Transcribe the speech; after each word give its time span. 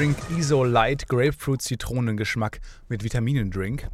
Stardrink 0.00 0.38
ISO 0.38 0.64
Light 0.64 1.08
Grapefruit 1.08 1.60
Zitronengeschmack 1.60 2.62
mit 2.88 3.04
Vitaminendrink 3.04 3.90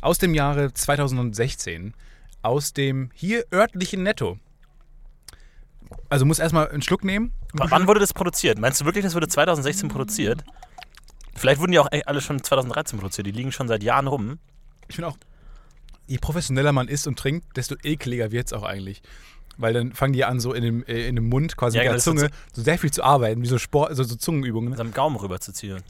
aus 0.00 0.16
dem 0.16 0.32
Jahre 0.32 0.72
2016 0.72 1.92
aus 2.40 2.72
dem 2.72 3.10
hier 3.12 3.44
örtlichen 3.52 4.02
Netto. 4.02 4.38
Also 6.08 6.24
muss 6.24 6.38
erstmal 6.38 6.70
einen 6.70 6.80
Schluck 6.80 7.04
nehmen. 7.04 7.32
W 7.52 7.64
wann 7.68 7.86
wurde 7.86 8.00
das 8.00 8.14
produziert? 8.14 8.58
Meinst 8.58 8.80
du 8.80 8.86
wirklich, 8.86 9.04
das 9.04 9.14
wurde 9.14 9.28
2016 9.28 9.90
produziert? 9.90 10.42
Vielleicht 11.34 11.60
wurden 11.60 11.72
die 11.72 11.80
auch 11.80 11.88
alle 12.06 12.22
schon 12.22 12.42
2013 12.42 12.98
produziert. 12.98 13.26
Die 13.26 13.32
liegen 13.32 13.52
schon 13.52 13.68
seit 13.68 13.82
Jahren 13.82 14.06
rum. 14.06 14.38
Ich 14.88 14.94
finde 14.94 15.08
auch, 15.08 15.18
je 16.06 16.16
professioneller 16.16 16.72
man 16.72 16.88
isst 16.88 17.06
und 17.06 17.18
trinkt, 17.18 17.58
desto 17.58 17.74
ekliger 17.82 18.30
wird 18.30 18.46
es 18.46 18.54
auch 18.54 18.62
eigentlich. 18.62 19.02
Weil 19.58 19.74
dann 19.74 19.92
fangen 19.92 20.12
die 20.12 20.24
an, 20.24 20.40
so 20.40 20.52
in 20.52 20.62
dem, 20.62 20.84
äh, 20.86 21.06
in 21.08 21.16
dem 21.16 21.28
Mund, 21.28 21.56
quasi 21.56 21.76
Ja, 21.76 21.82
mit 21.82 21.92
der 21.92 21.92
genau, 21.98 22.20
Zunge, 22.20 22.30
so 22.52 22.62
sehr 22.62 22.78
viel 22.78 22.90
zu 22.90 23.02
arbeiten, 23.02 23.42
wie 23.42 23.46
so 23.46 23.58
Sport, 23.58 23.94
so, 23.96 24.02
so 24.02 24.16
Zungenübungen. 24.16 24.70
Mit 24.70 24.78
seinem 24.78 24.92
Gaumen 24.92 25.16
rüberzuziehen. 25.16 25.82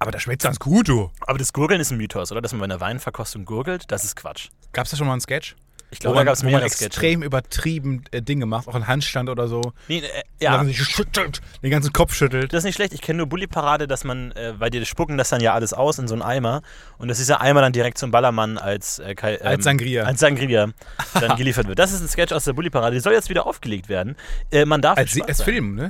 Aber 0.00 0.10
das 0.10 0.22
schmeckt 0.22 0.42
ganz 0.42 0.58
gut, 0.58 0.88
du. 0.88 1.10
Aber 1.20 1.38
das 1.38 1.52
Gurgeln 1.52 1.80
ist 1.80 1.92
ein 1.92 1.98
Mythos, 1.98 2.32
oder? 2.32 2.40
Dass 2.40 2.52
man 2.52 2.60
bei 2.60 2.64
einer 2.64 2.80
Weinverkostung 2.80 3.44
gurgelt, 3.44 3.84
das 3.92 4.04
ist 4.04 4.16
Quatsch. 4.16 4.48
Gab 4.72 4.86
es 4.86 4.90
da 4.90 4.96
schon 4.96 5.06
mal 5.06 5.12
einen 5.12 5.20
Sketch? 5.20 5.56
Ich 5.92 5.98
glaube, 5.98 6.16
da 6.18 6.24
gab 6.24 6.34
es 6.34 6.42
mehrere 6.44 6.68
Sketche. 6.68 6.86
extrem 6.86 7.22
übertrieben 7.22 8.04
äh, 8.12 8.22
Dinge 8.22 8.46
macht, 8.46 8.68
auch 8.68 8.74
ein 8.76 8.86
Handstand 8.86 9.28
oder 9.28 9.48
so. 9.48 9.72
Nee, 9.88 9.98
äh, 9.98 10.04
ja, 10.40 10.56
dann 10.56 10.66
sich 10.66 10.80
schüttelt, 10.82 11.40
den 11.62 11.70
ganzen 11.70 11.92
Kopf 11.92 12.14
schüttelt. 12.14 12.52
das 12.52 12.58
ist 12.58 12.64
nicht 12.64 12.76
schlecht. 12.76 12.92
Ich 12.94 13.00
kenne 13.00 13.18
nur 13.18 13.26
Bulli-Parade, 13.26 13.88
dass 13.88 14.04
man, 14.04 14.30
äh, 14.32 14.54
bei 14.58 14.70
dir 14.70 14.84
spucken 14.84 15.18
das 15.18 15.30
dann 15.30 15.40
ja 15.40 15.52
alles 15.52 15.72
aus 15.72 15.98
in 15.98 16.06
so 16.08 16.14
einen 16.14 16.22
Eimer. 16.22 16.62
Und 16.98 17.08
dass 17.08 17.18
dieser 17.18 17.40
Eimer 17.40 17.60
dann 17.60 17.72
direkt 17.72 17.98
zum 17.98 18.10
Ballermann 18.12 18.56
als, 18.58 19.00
äh, 19.00 19.14
Kai- 19.14 19.36
ähm, 19.40 19.46
Als 19.46 19.64
Sangria. 19.64 20.04
als 20.04 20.20
Sangria 20.20 20.70
dann 21.20 21.36
geliefert 21.36 21.66
wird. 21.66 21.78
Das 21.78 21.92
ist 21.92 22.00
ein 22.00 22.08
Sketch 22.08 22.32
aus 22.32 22.44
der 22.44 22.52
Bulli-Parade. 22.52 22.94
Die 22.94 23.00
soll 23.00 23.12
jetzt 23.12 23.28
wieder 23.28 23.46
aufgelegt 23.46 23.88
werden. 23.88 24.16
Äh, 24.52 24.64
man 24.66 24.80
darf 24.82 24.96
Als, 24.96 25.10
gespannt 25.10 25.28
als 25.28 25.38
sein. 25.38 25.44
Film, 25.46 25.74
ne? 25.74 25.88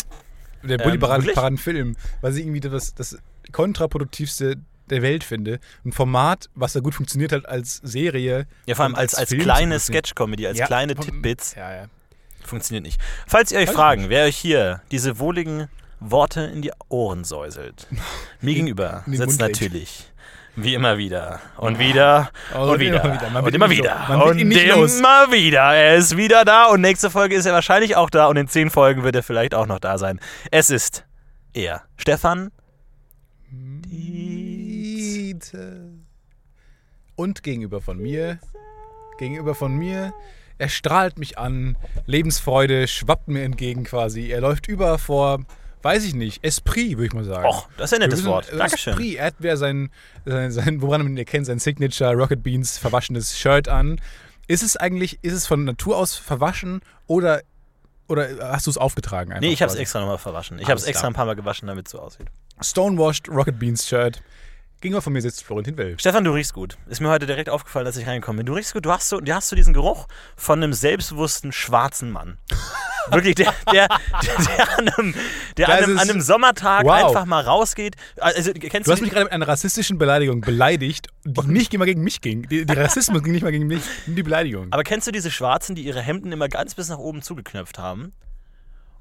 Der 0.62 0.78
Ähm, 0.78 0.84
Bulli-Paraden 0.84 1.22
wirklich? 1.22 1.34
Paraden-Film, 1.36 1.96
weil 2.22 2.32
ich 2.36 2.40
irgendwie 2.40 2.60
das, 2.60 2.94
das 2.94 3.18
kontraproduktivste 3.52 4.56
der 4.90 5.02
Welt 5.02 5.24
finde. 5.24 5.60
Ein 5.84 5.92
Format, 5.92 6.48
was 6.54 6.72
da 6.72 6.80
gut 6.80 6.94
funktioniert 6.94 7.32
hat 7.32 7.46
als 7.46 7.76
Serie. 7.76 8.46
Ja, 8.66 8.74
vor 8.74 8.84
allem 8.84 8.94
als, 8.94 9.14
als 9.14 9.30
Film 9.30 9.42
kleine. 9.42 9.78
Sketch-Comedy, 9.78 10.46
als 10.46 10.58
Ja, 10.58 10.66
kleine 10.66 10.94
Tidbits. 10.94 11.54
Ja, 11.54 11.74
ja. 11.74 11.84
Funktioniert 12.44 12.84
nicht. 12.84 13.00
Falls 13.26 13.52
ihr 13.52 13.58
euch 13.58 13.64
ich 13.64 13.70
fragen, 13.70 14.08
wer 14.08 14.24
euch 14.24 14.36
hier 14.36 14.82
diese 14.90 15.18
wohligen 15.18 15.68
Worte 16.00 16.40
in 16.42 16.62
die 16.62 16.72
Ohren 16.88 17.24
säuselt, 17.24 17.86
mir 18.40 18.54
gegenüber 18.54 19.04
sitzt 19.06 19.40
natürlich, 19.40 20.10
wie 20.56 20.74
immer 20.74 20.98
wieder 20.98 21.40
und 21.58 21.78
wieder 21.78 22.30
Oh, 22.54 22.72
und 22.72 22.80
wieder, 22.80 23.04
immer 23.04 23.14
wieder. 23.14 23.42
Und 23.44 23.54
immer 23.54 23.70
wieder 23.70 24.76
und 24.76 24.90
immer 24.98 25.30
wieder. 25.30 25.62
Er 25.74 25.96
ist 25.96 26.16
wieder 26.16 26.44
da 26.44 26.66
und 26.66 26.80
nächste 26.80 27.10
Folge 27.10 27.34
ist 27.34 27.46
er 27.46 27.52
wahrscheinlich 27.52 27.96
auch 27.96 28.10
da 28.10 28.26
und 28.26 28.36
in 28.36 28.48
zehn 28.48 28.70
Folgen 28.70 29.04
wird 29.04 29.14
er 29.14 29.22
vielleicht 29.22 29.54
auch 29.54 29.66
noch 29.66 29.78
da 29.78 29.98
sein. 29.98 30.18
Es 30.50 30.70
ist 30.70 31.04
er, 31.52 31.82
Stefan. 31.96 32.50
Dietze. 35.40 35.90
Und 37.16 37.42
gegenüber 37.42 37.80
von 37.80 37.98
mir, 37.98 38.38
gegenüber 39.18 39.54
von 39.54 39.74
mir, 39.74 40.12
er 40.58 40.68
strahlt 40.68 41.18
mich 41.18 41.38
an, 41.38 41.76
Lebensfreude 42.06 42.86
schwappt 42.86 43.28
mir 43.28 43.42
entgegen 43.42 43.84
quasi. 43.84 44.28
Er 44.28 44.40
läuft 44.40 44.68
über 44.68 44.98
vor, 44.98 45.44
weiß 45.82 46.04
ich 46.04 46.14
nicht, 46.14 46.44
Esprit, 46.44 46.96
würde 46.96 47.06
ich 47.06 47.12
mal 47.12 47.24
sagen. 47.24 47.46
Och, 47.46 47.68
das 47.76 47.92
ist 47.92 47.98
ein 47.98 48.06
nettes 48.06 48.24
Wort. 48.24 48.50
äh, 48.52 48.56
Dankeschön. 48.56 48.92
Esprit, 48.92 49.16
er 49.16 49.26
hat 49.26 49.34
wer 49.38 49.56
sein, 49.56 49.90
sein, 50.24 50.50
sein, 50.50 50.82
woran 50.82 51.02
man 51.02 51.12
ihn 51.12 51.18
erkennt, 51.18 51.46
sein 51.46 51.58
Signature 51.58 52.14
Rocket 52.14 52.42
Beans 52.42 52.78
verwaschenes 52.78 53.38
Shirt 53.38 53.68
an. 53.68 54.00
Ist 54.46 54.62
es 54.62 54.76
eigentlich, 54.76 55.18
ist 55.22 55.34
es 55.34 55.46
von 55.46 55.64
Natur 55.64 55.96
aus 55.96 56.16
verwaschen 56.16 56.80
oder, 57.06 57.42
oder 58.08 58.50
hast 58.52 58.66
du 58.66 58.70
es 58.70 58.78
aufgetragen? 58.78 59.30
Einfach 59.32 59.42
Nee, 59.42 59.52
ich 59.52 59.62
habe 59.62 59.72
es 59.72 59.78
extra 59.78 60.00
nochmal 60.00 60.18
verwaschen. 60.18 60.58
Ich 60.58 60.68
habe 60.68 60.78
es 60.78 60.84
extra 60.84 61.06
ein 61.06 61.14
paar 61.14 61.26
Mal 61.26 61.36
gewaschen, 61.36 61.68
damit 61.68 61.86
es 61.86 61.92
so 61.92 62.00
aussieht. 62.00 62.26
Stonewashed 62.62 63.28
Rocket 63.28 63.58
Beans 63.58 63.86
Shirt. 63.86 64.22
Gegenüber 64.80 65.02
von 65.02 65.12
mir 65.12 65.20
sitzt 65.20 65.44
Florentin 65.44 65.76
Will. 65.76 65.96
Stefan, 66.00 66.24
du 66.24 66.30
riechst 66.32 66.54
gut. 66.54 66.78
Ist 66.88 67.00
mir 67.02 67.10
heute 67.10 67.26
direkt 67.26 67.50
aufgefallen, 67.50 67.84
dass 67.84 67.98
ich 67.98 68.06
reingekommen 68.06 68.38
bin. 68.38 68.46
Du 68.46 68.54
riechst 68.54 68.72
gut. 68.72 68.86
Du 68.86 68.90
hast 68.90 69.10
so, 69.10 69.20
du 69.20 69.34
hast 69.34 69.48
so 69.50 69.56
diesen 69.56 69.74
Geruch 69.74 70.06
von 70.36 70.62
einem 70.62 70.72
selbstbewussten 70.72 71.52
schwarzen 71.52 72.10
Mann. 72.10 72.38
Wirklich, 73.10 73.34
der, 73.34 73.52
der, 73.72 73.88
der, 73.88 74.44
der, 74.56 74.78
an, 74.78 74.88
einem, 74.88 75.14
der 75.58 75.68
an, 75.68 75.74
einem, 75.84 75.98
an 75.98 76.08
einem 76.10 76.20
Sommertag 76.22 76.84
Wow. 76.84 76.92
einfach 77.08 77.24
mal 77.26 77.42
rausgeht. 77.42 77.96
Also, 78.18 78.52
kennst 78.54 78.86
Du 78.86 78.92
hast 78.92 78.98
die- 79.00 79.02
mich 79.04 79.10
gerade 79.10 79.24
mit 79.24 79.32
einer 79.32 79.48
rassistischen 79.48 79.98
Beleidigung 79.98 80.40
beleidigt, 80.42 81.08
die 81.24 81.46
nicht 81.46 81.76
mal 81.76 81.84
gegen 81.86 82.02
mich 82.02 82.20
ging. 82.22 82.48
Die, 82.48 82.64
die 82.64 82.72
Rassismus 82.72 83.22
ging 83.22 83.32
nicht 83.32 83.42
mal 83.42 83.52
gegen 83.52 83.66
mich, 83.66 83.82
nur 84.06 84.16
die 84.16 84.22
Beleidigung. 84.22 84.68
Aber 84.70 84.82
kennst 84.84 85.06
du 85.06 85.12
diese 85.12 85.30
Schwarzen, 85.30 85.74
die 85.74 85.82
ihre 85.82 86.00
Hemden 86.00 86.30
immer 86.32 86.48
ganz 86.48 86.74
bis 86.74 86.88
nach 86.88 86.98
oben 86.98 87.20
zugeknöpft 87.22 87.78
haben? 87.78 88.12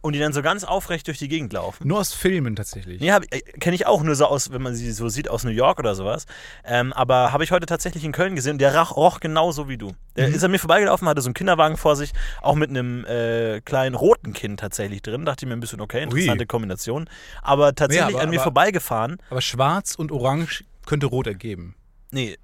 Und 0.02 0.14
die 0.14 0.20
dann 0.20 0.32
so 0.32 0.42
ganz 0.42 0.64
aufrecht 0.64 1.08
durch 1.08 1.18
die 1.18 1.28
Gegend 1.28 1.52
laufen? 1.52 1.86
Nur 1.86 2.00
aus 2.00 2.14
Filmen 2.14 2.56
tatsächlich. 2.56 3.02
Nee, 3.02 3.10
äh, 3.10 3.42
kenne 3.60 3.76
ich 3.76 3.86
auch 3.86 4.02
nur 4.02 4.16
so 4.16 4.26
aus, 4.28 4.50
wenn 4.54 4.62
man 4.62 4.74
sie 4.74 4.92
so 4.94 5.10
sieht, 5.10 5.28
aus 5.30 5.44
New 5.44 5.50
York 5.52 5.78
oder 5.78 5.94
sowas. 5.94 6.26
Ähm, 6.64 6.94
aber 6.94 7.34
habe 7.34 7.44
ich 7.44 7.52
heute 7.52 7.66
tatsächlich 7.66 8.06
in 8.06 8.14
Köln 8.14 8.34
gesehen 8.36 8.54
und 8.54 8.58
der 8.60 8.74
roch, 8.80 8.96
roch 8.96 9.20
genauso 9.20 9.68
wie 9.68 9.78
du. 9.78 9.92
Der 10.16 10.30
Mhm. 10.30 10.36
ist 10.36 10.44
an 10.46 10.52
mir 10.52 10.60
vorbeigelaufen, 10.60 11.06
hatte 11.10 11.22
so 11.22 11.28
einen 11.28 11.34
Kinderwagen 11.34 11.76
vor 11.76 11.98
sich, 11.98 12.14
auch 12.42 12.56
mit 12.56 12.70
einem 12.70 13.04
äh, 13.06 13.60
kleinen 13.60 13.94
roten 13.94 14.32
Kind 14.32 14.62
tatsächlich 14.62 15.02
drin. 15.02 15.26
Dachte 15.26 15.44
ich 15.46 15.50
mir 15.50 15.54
ein 15.56 15.60
bisschen, 15.60 15.82
okay, 15.82 16.04
interessante 16.04 16.44
Ui. 16.44 16.48
Kombination. 16.48 17.10
Aber 17.42 17.76
tatsächlich 17.76 18.16
aber- 18.16 18.24
an 18.24 18.30
mir 18.30 18.38
aber- 18.38 18.44
vorbeigefahren. 18.44 19.18
Aber 19.30 19.42
schwarz 19.42 19.96
und 19.96 20.14
orange 20.14 20.64
könnte 20.86 21.08
rot 21.08 21.28
ergeben. 21.28 21.76
Nee, 22.12 22.38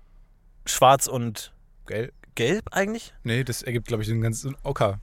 schwarz 0.66 1.07
und 1.07 1.54
Gell? 1.88 2.12
gelb 2.36 2.66
eigentlich? 2.72 3.13
Nee, 3.24 3.46
das 3.46 3.62
ergibt, 3.63 3.88
glaube 3.88 4.04
ich, 4.04 4.10
einen 4.12 4.19
ganzen 4.22 4.57
Ocker. 4.63 5.00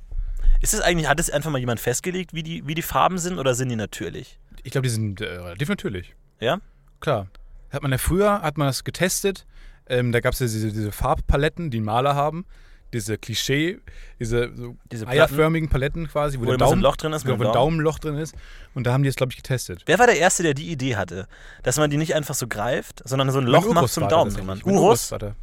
Ist 0.62 0.74
es 0.74 0.80
eigentlich, 0.80 1.08
hat 1.08 1.18
es 1.20 1.28
einfach 1.28 1.50
mal 1.50 1.58
jemand 1.58 1.80
festgelegt, 1.80 2.32
wie 2.32 2.42
die, 2.42 2.66
wie 2.66 2.74
die 2.74 2.82
Farben 2.82 3.18
sind 3.18 3.38
oder 3.38 3.54
sind 3.54 3.68
die 3.68 3.76
natürlich? 3.76 4.38
Ich 4.62 4.70
glaube, 4.70 4.86
die 4.86 4.90
sind 4.90 5.20
äh, 5.20 5.24
relativ 5.24 5.68
natürlich. 5.68 6.14
Ja? 6.40 6.58
Klar. 7.00 7.26
Hat 7.70 7.82
man 7.82 7.90
ja 7.90 7.98
früher, 7.98 8.42
hat 8.42 8.56
man 8.58 8.68
das 8.68 8.84
getestet. 8.84 9.44
Ähm, 9.88 10.12
da 10.12 10.20
gab 10.20 10.34
es 10.34 10.38
ja 10.38 10.46
diese, 10.46 10.72
diese 10.72 10.92
Farbpaletten, 10.92 11.70
die 11.70 11.80
Maler 11.80 12.14
haben. 12.14 12.46
Diese 12.92 13.16
Klischee, 13.16 13.78
diese, 14.20 14.54
so 14.54 14.76
Diese 14.92 15.06
Platten, 15.06 15.18
eierförmigen 15.18 15.70
Paletten 15.70 16.08
quasi, 16.08 16.38
wo, 16.38 16.42
wo 16.42 16.54
der 16.54 16.58
so 16.58 16.64
ein 16.64 16.68
Daumen, 16.68 16.82
Loch 16.82 16.96
drin 16.96 17.12
ist. 17.14 17.24
genau, 17.24 17.38
wo 17.38 17.42
dem 17.42 17.48
ein 17.48 17.52
Daumen. 17.54 17.70
Daumenloch 17.78 17.98
drin 17.98 18.18
ist. 18.18 18.34
Und 18.74 18.86
da 18.86 18.92
haben 18.92 19.02
die 19.02 19.08
es, 19.08 19.16
glaube 19.16 19.32
ich, 19.32 19.36
getestet. 19.36 19.82
Wer 19.86 19.98
war 19.98 20.06
der 20.06 20.18
Erste, 20.18 20.42
der 20.42 20.52
die 20.52 20.70
Idee 20.70 20.96
hatte, 20.96 21.26
dass 21.62 21.78
man 21.78 21.90
die 21.90 21.96
nicht 21.96 22.14
einfach 22.14 22.34
so 22.34 22.46
greift, 22.46 23.00
sondern 23.08 23.30
so 23.30 23.38
ein 23.38 23.46
Loch 23.46 23.72
macht 23.72 23.88
zum 23.88 24.08
Daumen? 24.08 24.60
Urgroßvater. 24.62 25.34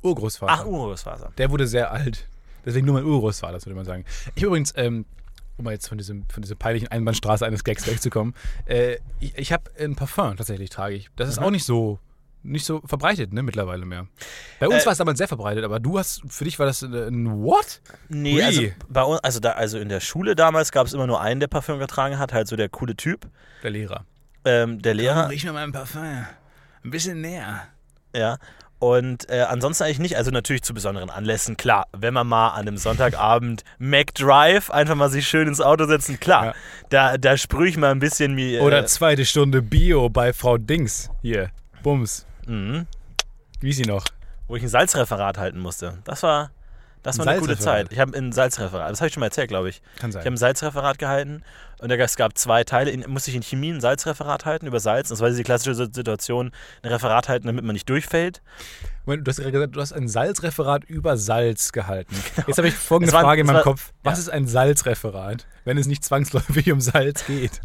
Urgroßvater. 0.00 0.52
Ach, 0.52 0.64
Urgroßvater. 0.64 1.32
Der 1.36 1.50
wurde 1.50 1.66
sehr 1.66 1.90
alt. 1.90 2.28
Deswegen 2.64 2.86
nur 2.86 2.94
mein 2.94 3.04
Urgroßvater, 3.04 3.52
das 3.54 3.66
würde 3.66 3.76
man 3.76 3.84
sagen. 3.84 4.04
Ich 4.34 4.42
übrigens, 4.42 4.72
ähm, 4.76 5.04
um 5.58 5.64
mal 5.64 5.72
jetzt 5.72 5.88
von, 5.88 5.98
diesem, 5.98 6.24
von 6.28 6.42
dieser 6.42 6.54
peinlichen 6.54 6.88
Einbahnstraße 6.88 7.44
eines 7.44 7.62
Gags 7.64 7.86
wegzukommen, 7.86 8.34
äh, 8.66 8.96
ich, 9.20 9.36
ich 9.36 9.52
habe 9.52 9.70
ein 9.78 9.94
Parfum 9.96 10.36
tatsächlich, 10.36 10.70
trage 10.70 10.94
ich. 10.94 11.08
Das 11.16 11.28
ist 11.28 11.38
Mhm. 11.40 11.46
auch 11.46 11.50
nicht 11.50 11.64
so 11.64 11.98
nicht 12.44 12.64
so 12.66 12.80
verbreitet, 12.84 13.32
ne, 13.32 13.40
mittlerweile 13.44 13.84
mehr. 13.86 14.08
Bei 14.58 14.66
uns 14.66 14.82
Äh, 14.82 14.86
war 14.86 14.90
es 14.92 14.98
damals 14.98 15.18
sehr 15.18 15.28
verbreitet, 15.28 15.62
aber 15.64 15.78
du 15.78 15.96
hast, 15.96 16.22
für 16.26 16.42
dich 16.42 16.58
war 16.58 16.66
das 16.66 16.82
äh, 16.82 16.86
ein 16.86 17.30
What? 17.40 17.80
Nee, 18.08 18.34
Ui. 18.34 18.42
also 18.42 18.62
bei 18.88 19.02
uns, 19.04 19.20
also 19.20 19.38
da, 19.38 19.52
also 19.52 19.78
in 19.78 19.88
der 19.88 20.00
Schule 20.00 20.34
damals 20.34 20.72
gab 20.72 20.88
es 20.88 20.92
immer 20.92 21.06
nur 21.06 21.20
einen, 21.20 21.38
der 21.38 21.46
Parfüm 21.46 21.78
getragen 21.78 22.18
hat, 22.18 22.32
halt 22.32 22.48
so 22.48 22.56
der 22.56 22.68
coole 22.68 22.96
Typ. 22.96 23.28
Der 23.62 23.70
Lehrer. 23.70 24.06
Ähm, 24.44 24.82
der 24.82 24.94
Lehrer. 24.94 25.28
riech 25.28 25.44
mir 25.44 25.52
mal 25.52 25.62
ein 25.62 25.70
Parfum. 25.70 26.02
Ein 26.02 26.90
bisschen 26.90 27.20
näher. 27.20 27.62
Ja. 28.12 28.38
Und 28.82 29.30
äh, 29.30 29.42
ansonsten 29.42 29.84
eigentlich 29.84 30.00
nicht. 30.00 30.16
Also 30.16 30.32
natürlich 30.32 30.64
zu 30.64 30.74
besonderen 30.74 31.08
Anlässen, 31.08 31.56
klar. 31.56 31.86
Wenn 31.92 32.12
man 32.12 32.26
mal 32.26 32.48
an 32.48 32.62
einem 32.62 32.78
Sonntagabend 32.78 33.62
McDrive 33.78 34.70
einfach 34.70 34.96
mal 34.96 35.08
sich 35.08 35.28
schön 35.28 35.46
ins 35.46 35.60
Auto 35.60 35.86
setzen, 35.86 36.18
klar. 36.18 36.46
Ja. 36.46 36.54
Da, 36.88 37.16
da 37.16 37.36
sprühe 37.36 37.68
ich 37.68 37.76
mal 37.76 37.92
ein 37.92 38.00
bisschen 38.00 38.34
mir. 38.34 38.60
Oder 38.60 38.80
Äh, 38.80 38.86
zweite 38.86 39.24
Stunde 39.24 39.62
Bio 39.62 40.08
bei 40.08 40.32
Frau 40.32 40.58
Dings. 40.58 41.10
Hier. 41.20 41.50
Bums. 41.84 42.26
mhm. 42.48 42.88
Wie 43.60 43.70
ist 43.70 43.76
sie 43.76 43.84
noch? 43.84 44.04
wo 44.48 44.56
ich 44.56 44.64
ein 44.64 44.68
Salzreferat 44.68 45.38
halten 45.38 45.60
musste. 45.60 45.98
Das 46.02 46.24
war, 46.24 46.50
das 47.02 47.18
war 47.18 47.26
eine 47.26 47.40
gute? 47.40 47.58
Zeit. 47.58 47.92
Ich 47.92 47.98
habe 47.98 48.16
ein 48.16 48.32
Salzreferat, 48.32 48.90
das 48.90 49.00
habe 49.00 49.08
ich 49.08 49.14
schon 49.14 49.20
mal 49.20 49.26
erzählt, 49.26 49.48
glaube 49.48 49.68
ich. 49.68 49.80
Kann 49.98 50.10
Ich 50.10 50.16
habe 50.16 50.24
sein. 50.24 50.32
ein 50.34 50.36
Salzreferat 50.36 50.98
gehalten 50.98 51.42
und 51.80 51.90
es 51.90 52.16
gab 52.16 52.38
zwei 52.38 52.62
Teile. 52.64 52.90
In, 52.90 53.04
musste 53.08 53.30
ich 53.30 53.36
in 53.36 53.42
Chemie 53.42 53.70
ein 53.72 53.80
Salzreferat 53.80 54.44
halten 54.44 54.66
über 54.66 54.78
Salz. 54.80 55.08
Das 55.08 55.20
war 55.20 55.28
diese 55.28 55.42
klassische 55.42 55.74
Si- 55.74 55.88
Situation, 55.92 56.52
ein 56.82 56.88
Referat 56.92 57.28
halten, 57.28 57.46
damit 57.48 57.64
man 57.64 57.72
nicht 57.74 57.88
durchfällt. 57.88 58.40
Moment, 59.04 59.26
Du 59.26 59.30
hast 59.30 59.38
gerade 59.38 59.50
gesagt, 59.52 59.74
du 59.74 59.80
hast 59.80 59.92
ein 59.92 60.06
Salzreferat 60.06 60.84
über 60.84 61.16
Salz 61.16 61.72
gehalten. 61.72 62.14
Jetzt 62.46 62.58
habe 62.58 62.68
ich 62.68 62.74
folgende 62.74 63.12
war- 63.12 63.22
Frage 63.22 63.40
in 63.40 63.46
meinem 63.48 63.56
war- 63.56 63.62
Kopf. 63.64 63.92
Was 64.04 64.18
ja. 64.18 64.22
ist 64.22 64.28
ein 64.28 64.46
Salzreferat, 64.46 65.46
wenn 65.64 65.76
es 65.78 65.86
nicht 65.86 66.04
zwangsläufig 66.04 66.70
um 66.70 66.80
Salz 66.80 67.26
geht? 67.26 67.60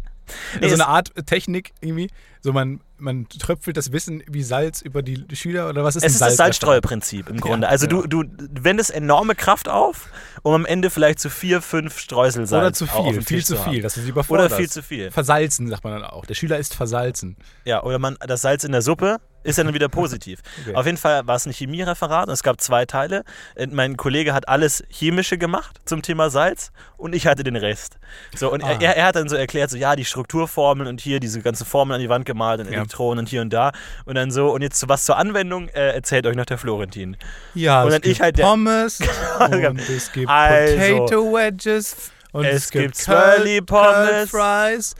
Nee, 0.60 0.68
so 0.68 0.74
es- 0.74 0.80
eine 0.80 0.86
Art 0.88 1.12
Technik 1.26 1.72
irgendwie. 1.80 2.08
So 2.40 2.52
man, 2.52 2.80
man 2.98 3.28
tröpfelt 3.28 3.76
das 3.76 3.90
Wissen 3.90 4.22
wie 4.28 4.44
Salz 4.44 4.80
über 4.80 5.02
die 5.02 5.24
Schüler 5.34 5.68
oder 5.68 5.82
was 5.82 5.96
ist 5.96 6.04
Es 6.04 6.12
ist 6.12 6.20
das? 6.20 6.36
Salzstreuerprinzip 6.36 7.28
im 7.28 7.40
Grunde. 7.40 7.68
also 7.68 7.88
genau. 7.88 8.02
du, 8.02 8.22
du 8.22 8.64
wendest 8.64 8.92
enorme 8.94 9.34
Kraft 9.34 9.68
auf, 9.68 10.08
um 10.42 10.54
am 10.54 10.64
Ende 10.66 10.90
vielleicht 10.90 11.18
zu 11.18 11.30
vier, 11.30 11.60
fünf 11.60 11.98
Streusel 11.98 12.46
Salz 12.46 12.62
Oder 12.62 12.72
zu 12.72 12.86
viel, 12.86 13.22
viel 13.22 13.44
zu 13.44 13.56
viel, 13.56 13.82
dass 13.82 13.94
du 13.94 14.02
sie 14.02 14.10
überforderst. 14.10 14.50
Oder 14.52 14.56
viel 14.56 14.70
zu 14.70 14.82
viel. 14.82 15.10
Versalzen, 15.10 15.68
sagt 15.68 15.82
man 15.82 15.94
dann 15.94 16.04
auch. 16.04 16.26
Der 16.26 16.34
Schüler 16.34 16.58
ist 16.58 16.74
versalzen. 16.74 17.36
Ja, 17.64 17.82
oder 17.82 17.98
man, 17.98 18.16
das 18.20 18.42
Salz 18.42 18.62
in 18.64 18.72
der 18.72 18.82
Suppe 18.82 19.18
ist 19.44 19.56
ja 19.58 19.64
dann 19.64 19.74
wieder 19.74 19.88
positiv. 19.88 20.40
Okay. 20.66 20.74
Auf 20.74 20.86
jeden 20.86 20.98
Fall 20.98 21.26
war 21.26 21.36
es 21.36 21.46
ein 21.46 21.52
Chemiereferat 21.52 22.26
und 22.26 22.32
es 22.34 22.42
gab 22.42 22.60
zwei 22.60 22.84
Teile. 22.84 23.22
Äh, 23.54 23.68
Mein 23.68 23.96
Kollege 23.96 24.34
hat 24.34 24.48
alles 24.48 24.82
Chemische 24.90 25.38
gemacht 25.38 25.78
zum 25.84 26.02
Thema 26.02 26.30
Salz 26.30 26.72
und 26.96 27.14
ich 27.14 27.26
hatte 27.26 27.44
den 27.44 27.54
Rest. 27.56 27.96
So, 28.36 28.50
und 28.52 28.64
Ah. 28.64 28.76
er, 28.80 28.96
er 28.96 29.06
hat 29.06 29.16
dann 29.16 29.28
so 29.28 29.36
erklärt, 29.36 29.70
so 29.70 29.76
ja, 29.76 29.94
die 29.96 30.04
Strukturformeln 30.04 30.88
und 30.88 31.00
hier 31.00 31.20
diese 31.20 31.40
ganzen 31.40 31.64
Formeln 31.64 31.94
an 31.96 32.00
die 32.00 32.08
Wand 32.08 32.24
gemalt 32.26 32.60
und 32.60 32.66
Ja. 32.66 32.72
Elektronen 32.74 33.20
und 33.20 33.28
hier 33.28 33.40
und 33.42 33.50
da. 33.52 33.72
Und 34.04 34.16
dann 34.16 34.30
so, 34.30 34.50
und 34.50 34.62
jetzt 34.62 34.88
was 34.88 35.04
zur 35.04 35.16
Anwendung 35.16 35.68
äh, 35.68 35.92
erzählt 35.94 36.26
euch 36.26 36.34
noch 36.36 36.46
der 36.46 36.58
Florentin. 36.58 37.16
Ja, 37.54 37.82
Und 37.82 37.88
es 37.88 37.94
dann 37.94 38.02
gibt 38.02 38.12
ich 38.16 38.20
halt 38.20 38.38
der- 38.38 38.44
Pommes 38.44 38.98
und 39.38 39.78
es 39.88 40.12
gibt 40.12 40.28
Also, 40.28 40.96
Potato 40.98 41.32
Wedges 41.34 42.10
und 42.32 42.44
es 42.44 42.64
es, 42.64 42.70
gibt 42.70 42.96
gibt 42.96 43.06
Curly 43.06 43.60
Pommes 43.62 44.30
Fries 44.30 44.94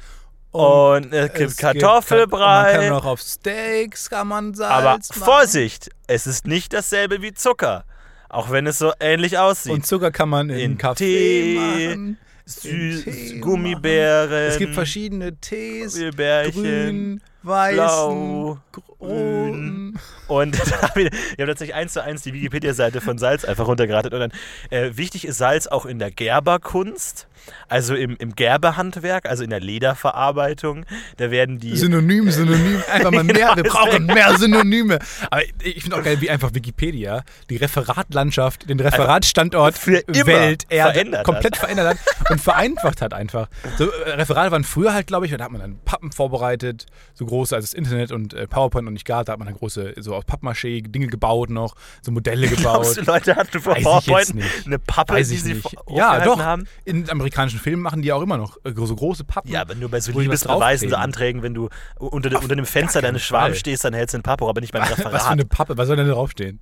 Und 0.51 1.13
es 1.13 1.33
gibt 1.35 1.51
es 1.51 1.57
Kartoffelbrei. 1.57 2.73
man 2.73 2.81
kann 2.81 2.89
noch 2.89 3.05
auf 3.05 3.21
Steaks 3.21 4.09
kann 4.09 4.29
man 4.29 4.55
Salz 4.55 4.71
aber 4.71 4.99
machen. 4.99 5.03
Vorsicht, 5.13 5.91
es 6.07 6.27
ist 6.27 6.47
nicht 6.47 6.73
dasselbe 6.73 7.23
wie 7.23 7.35
Zucker. 7.35 7.85
Auch 8.31 8.51
wenn 8.51 8.67
es 8.67 8.79
so 8.79 8.93
ähnlich 9.01 9.39
aussieht. 9.39 9.73
Und 9.73 9.87
Zucker 9.87 10.11
kann 10.11 10.29
man 10.29 10.51
in, 10.51 10.59
In 10.59 10.79
Kaffee 10.79 11.05
Tee, 11.05 11.57
machen. 11.57 12.19
Süß, 12.45 13.41
Gummibären. 13.41 14.33
Es 14.33 14.59
gibt 14.59 14.75
verschiedene 14.75 15.37
Tees. 15.37 15.95
Gummibärchen. 15.95 16.63
Grün, 16.63 17.21
weißen, 17.43 17.77
blau, 17.77 18.59
roten. 19.01 19.99
Und 20.29 20.57
ich 20.65 20.73
habe 20.73 21.11
tatsächlich 21.37 21.75
eins 21.75 21.93
zu 21.93 22.03
eins 22.03 22.23
die 22.23 22.33
Wikipedia-Seite 22.33 23.01
von 23.01 23.19
Salz 23.19 23.45
einfach 23.45 23.67
runtergeratet. 23.67 24.15
Und 24.15 24.21
dann, 24.21 24.33
äh, 24.71 24.91
wichtig 24.95 25.27
ist 25.27 25.39
Salz 25.39 25.67
auch 25.67 25.85
in 25.87 25.99
der 25.99 26.11
Gerberkunst, 26.11 27.28
also 27.69 27.95
im, 27.95 28.17
im 28.19 28.35
Gerberhandwerk, 28.35 29.29
also 29.29 29.45
in 29.45 29.51
der 29.51 29.61
Lederverarbeitung. 29.61 30.85
Da 31.17 31.31
werden 31.31 31.59
die. 31.59 31.77
Synonym, 31.77 32.31
Synonym, 32.31 32.83
einfach 32.93 33.11
mal 33.11 33.25
mehr. 33.25 33.57
Wir 33.57 33.63
Genau, 33.63 33.75
brauchen 33.75 34.07
mehr 34.07 34.37
Synonyme. 34.37 34.99
Aber 35.31 35.43
ich 35.63 35.83
finde 35.83 35.97
auch 35.97 36.03
geil, 36.03 36.21
wie 36.21 36.31
einfach 36.31 36.55
Wikipedia 36.55 37.23
die 37.51 37.57
Referatlandschaft, 37.57 38.69
den 38.69 38.81
Referatstandort 38.81 39.77
für 39.77 39.99
immer 39.99 40.27
Welt, 40.27 40.65
Erde 40.69 40.93
verändert 40.93 41.25
komplett 41.25 41.57
verändert 41.57 41.89
hat 41.89 42.31
und 42.31 42.41
vereinfacht 42.41 43.03
hat 43.03 43.13
einfach. 43.15 43.49
So, 43.77 43.91
äh, 43.91 44.11
Referate 44.11 44.51
waren 44.51 44.65
früher 44.65 44.93
halt, 44.95 45.07
glaube 45.07 45.27
ich, 45.27 45.33
da 45.37 45.45
hat 45.45 45.51
man 45.53 45.61
dann 45.61 45.79
Pappen 45.85 46.13
vorbereitet, 46.13 46.87
so 47.15 47.27
große, 47.27 47.55
als 47.55 47.67
das 47.67 47.75
Internet 47.75 48.13
und 48.13 48.35
äh, 48.35 48.47
PowerPoint 48.47 48.85
noch 48.85 48.93
nicht 48.93 49.05
gab, 49.05 49.27
da 49.27 49.33
hat 49.33 49.39
man 49.39 49.49
dann 49.49 49.57
große, 49.57 49.95
so 49.99 50.15
aus 50.15 50.25
Pappmaché 50.25 50.83
Dinge 50.89 51.07
gebaut 51.09 51.51
noch, 51.51 51.75
so 52.03 52.13
Modelle 52.13 52.49
Glaubst 52.49 52.97
gebaut. 52.97 53.07
du, 53.07 53.13
Leute 53.13 53.37
hatten 53.37 53.61
vor 53.61 53.75
PowerPoint 53.75 54.35
eine 54.67 54.79
Pappe, 54.79 55.17
die 55.17 55.25
sie 55.25 55.55
nicht. 55.55 55.77
Ja, 55.91 56.21
doch. 56.25 56.39
haben? 56.41 56.67
In 56.85 57.07
amerikanischen 57.29 57.61
Filmen 57.61 57.83
machen 57.83 58.03
die 58.03 58.13
auch 58.13 58.23
immer 58.23 58.37
noch 58.39 58.57
äh, 58.65 58.73
so 58.75 58.95
große 58.97 59.25
Pappen. 59.25 59.51
Ja, 59.51 59.61
aber 59.63 59.75
nur 59.75 59.91
bei 59.91 60.01
so 60.01 60.19
Liebesbeweisen, 60.19 60.89
so. 60.91 60.97
Anträgen, 60.97 61.43
wenn 61.43 61.55
du 61.55 61.69
unter, 61.99 62.31
dem- 62.31 62.41
unter 62.43 62.57
dem 62.57 62.67
Fenster 62.67 63.03
deines 63.03 63.25
Fall. 63.25 63.55
stehst, 63.55 63.85
dann 63.85 63.95
hältst 63.95 64.15
du 64.15 64.19
ein 64.19 64.23
Papo, 64.23 64.49
aber 64.49 64.61
nicht 64.61 64.73
beim 64.73 64.83
Was 64.83 64.91
für 64.95 64.99
Referat. 65.07 65.31
eine 65.31 65.45
Pappe, 65.45 65.77
was 65.77 65.87
soll 65.87 65.97
denn 65.97 66.07
da 66.09 66.15
draufstehen? 66.15 66.61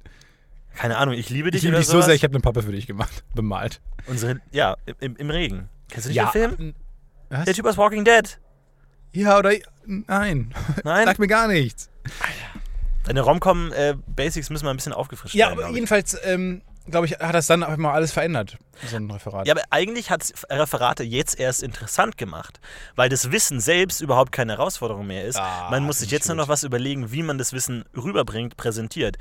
Keine 0.75 0.97
Ahnung, 0.99 1.15
ich 1.15 1.31
liebe 1.31 1.51
dich 1.51 1.61
Ich 1.61 1.65
liebe 1.65 1.77
dich 1.79 1.87
so 1.87 2.01
sehr, 2.03 2.15
ich 2.15 2.23
habe 2.23 2.35
eine 2.35 2.41
Pappe 2.43 2.63
für 2.63 2.73
dich 2.73 2.87
gemacht, 2.87 3.25
bemalt. 3.35 3.81
Unsere, 4.07 4.41
ja, 4.53 4.77
im, 5.01 5.17
im 5.17 5.31
Regen. 5.31 5.69
Kennst 5.89 6.07
du 6.07 6.11
nicht 6.11 6.21
den 6.21 6.29
Film? 6.29 6.55
n- 6.59 6.75
Was? 7.31 7.45
Der 7.45 7.55
Typ 7.55 7.65
aus 7.67 7.79
Walking 7.79 8.05
Dead. 8.05 8.39
Ja, 9.13 9.39
oder. 9.39 9.53
Nein. 9.87 10.53
Nein? 10.85 11.05
Sag 11.07 11.19
mir 11.19 11.29
gar 11.29 11.49
nichts. 11.49 11.89
Deine 13.05 13.21
Romcom-Basics 13.23 14.51
müssen 14.51 14.65
mal 14.65 14.73
ein 14.73 14.77
bisschen 14.77 14.93
aufgefrischt 14.93 15.35
Ja, 15.35 15.47
werden. 15.47 15.53
aber 15.53 15.61
glaub 15.63 15.71
ich. 15.71 15.77
jedenfalls, 15.77 16.19
ähm, 16.25 16.61
glaube 16.91 17.07
ich, 17.07 17.13
hat 17.13 17.35
das 17.35 17.47
dann 17.47 17.63
einfach 17.63 17.77
mal 17.77 17.93
alles 17.93 18.13
verändert, 18.13 18.59
so 18.85 18.97
ein 18.97 19.11
Referat. 19.11 19.47
Ja, 19.47 19.55
aber 19.55 19.63
eigentlich 19.71 20.11
hat 20.11 20.23
Referate 20.51 21.03
jetzt 21.03 21.39
erst 21.39 21.63
interessant 21.63 22.19
gemacht, 22.19 22.61
weil 22.95 23.09
das 23.09 23.33
Wissen 23.33 23.61
selbst 23.61 24.01
überhaupt 24.01 24.33
keine 24.33 24.53
Herausforderung 24.53 25.07
mehr 25.07 25.25
ist. 25.25 25.39
Ah, 25.39 25.69
man 25.71 25.85
muss 25.85 26.01
sich 26.01 26.11
jetzt 26.11 26.29
nur 26.29 26.37
noch 26.37 26.49
was 26.49 26.63
überlegen, 26.63 27.13
wie 27.13 27.23
man 27.23 27.39
das 27.39 27.53
Wissen 27.53 27.85
rüberbringt, 27.97 28.57
präsentiert. 28.57 29.17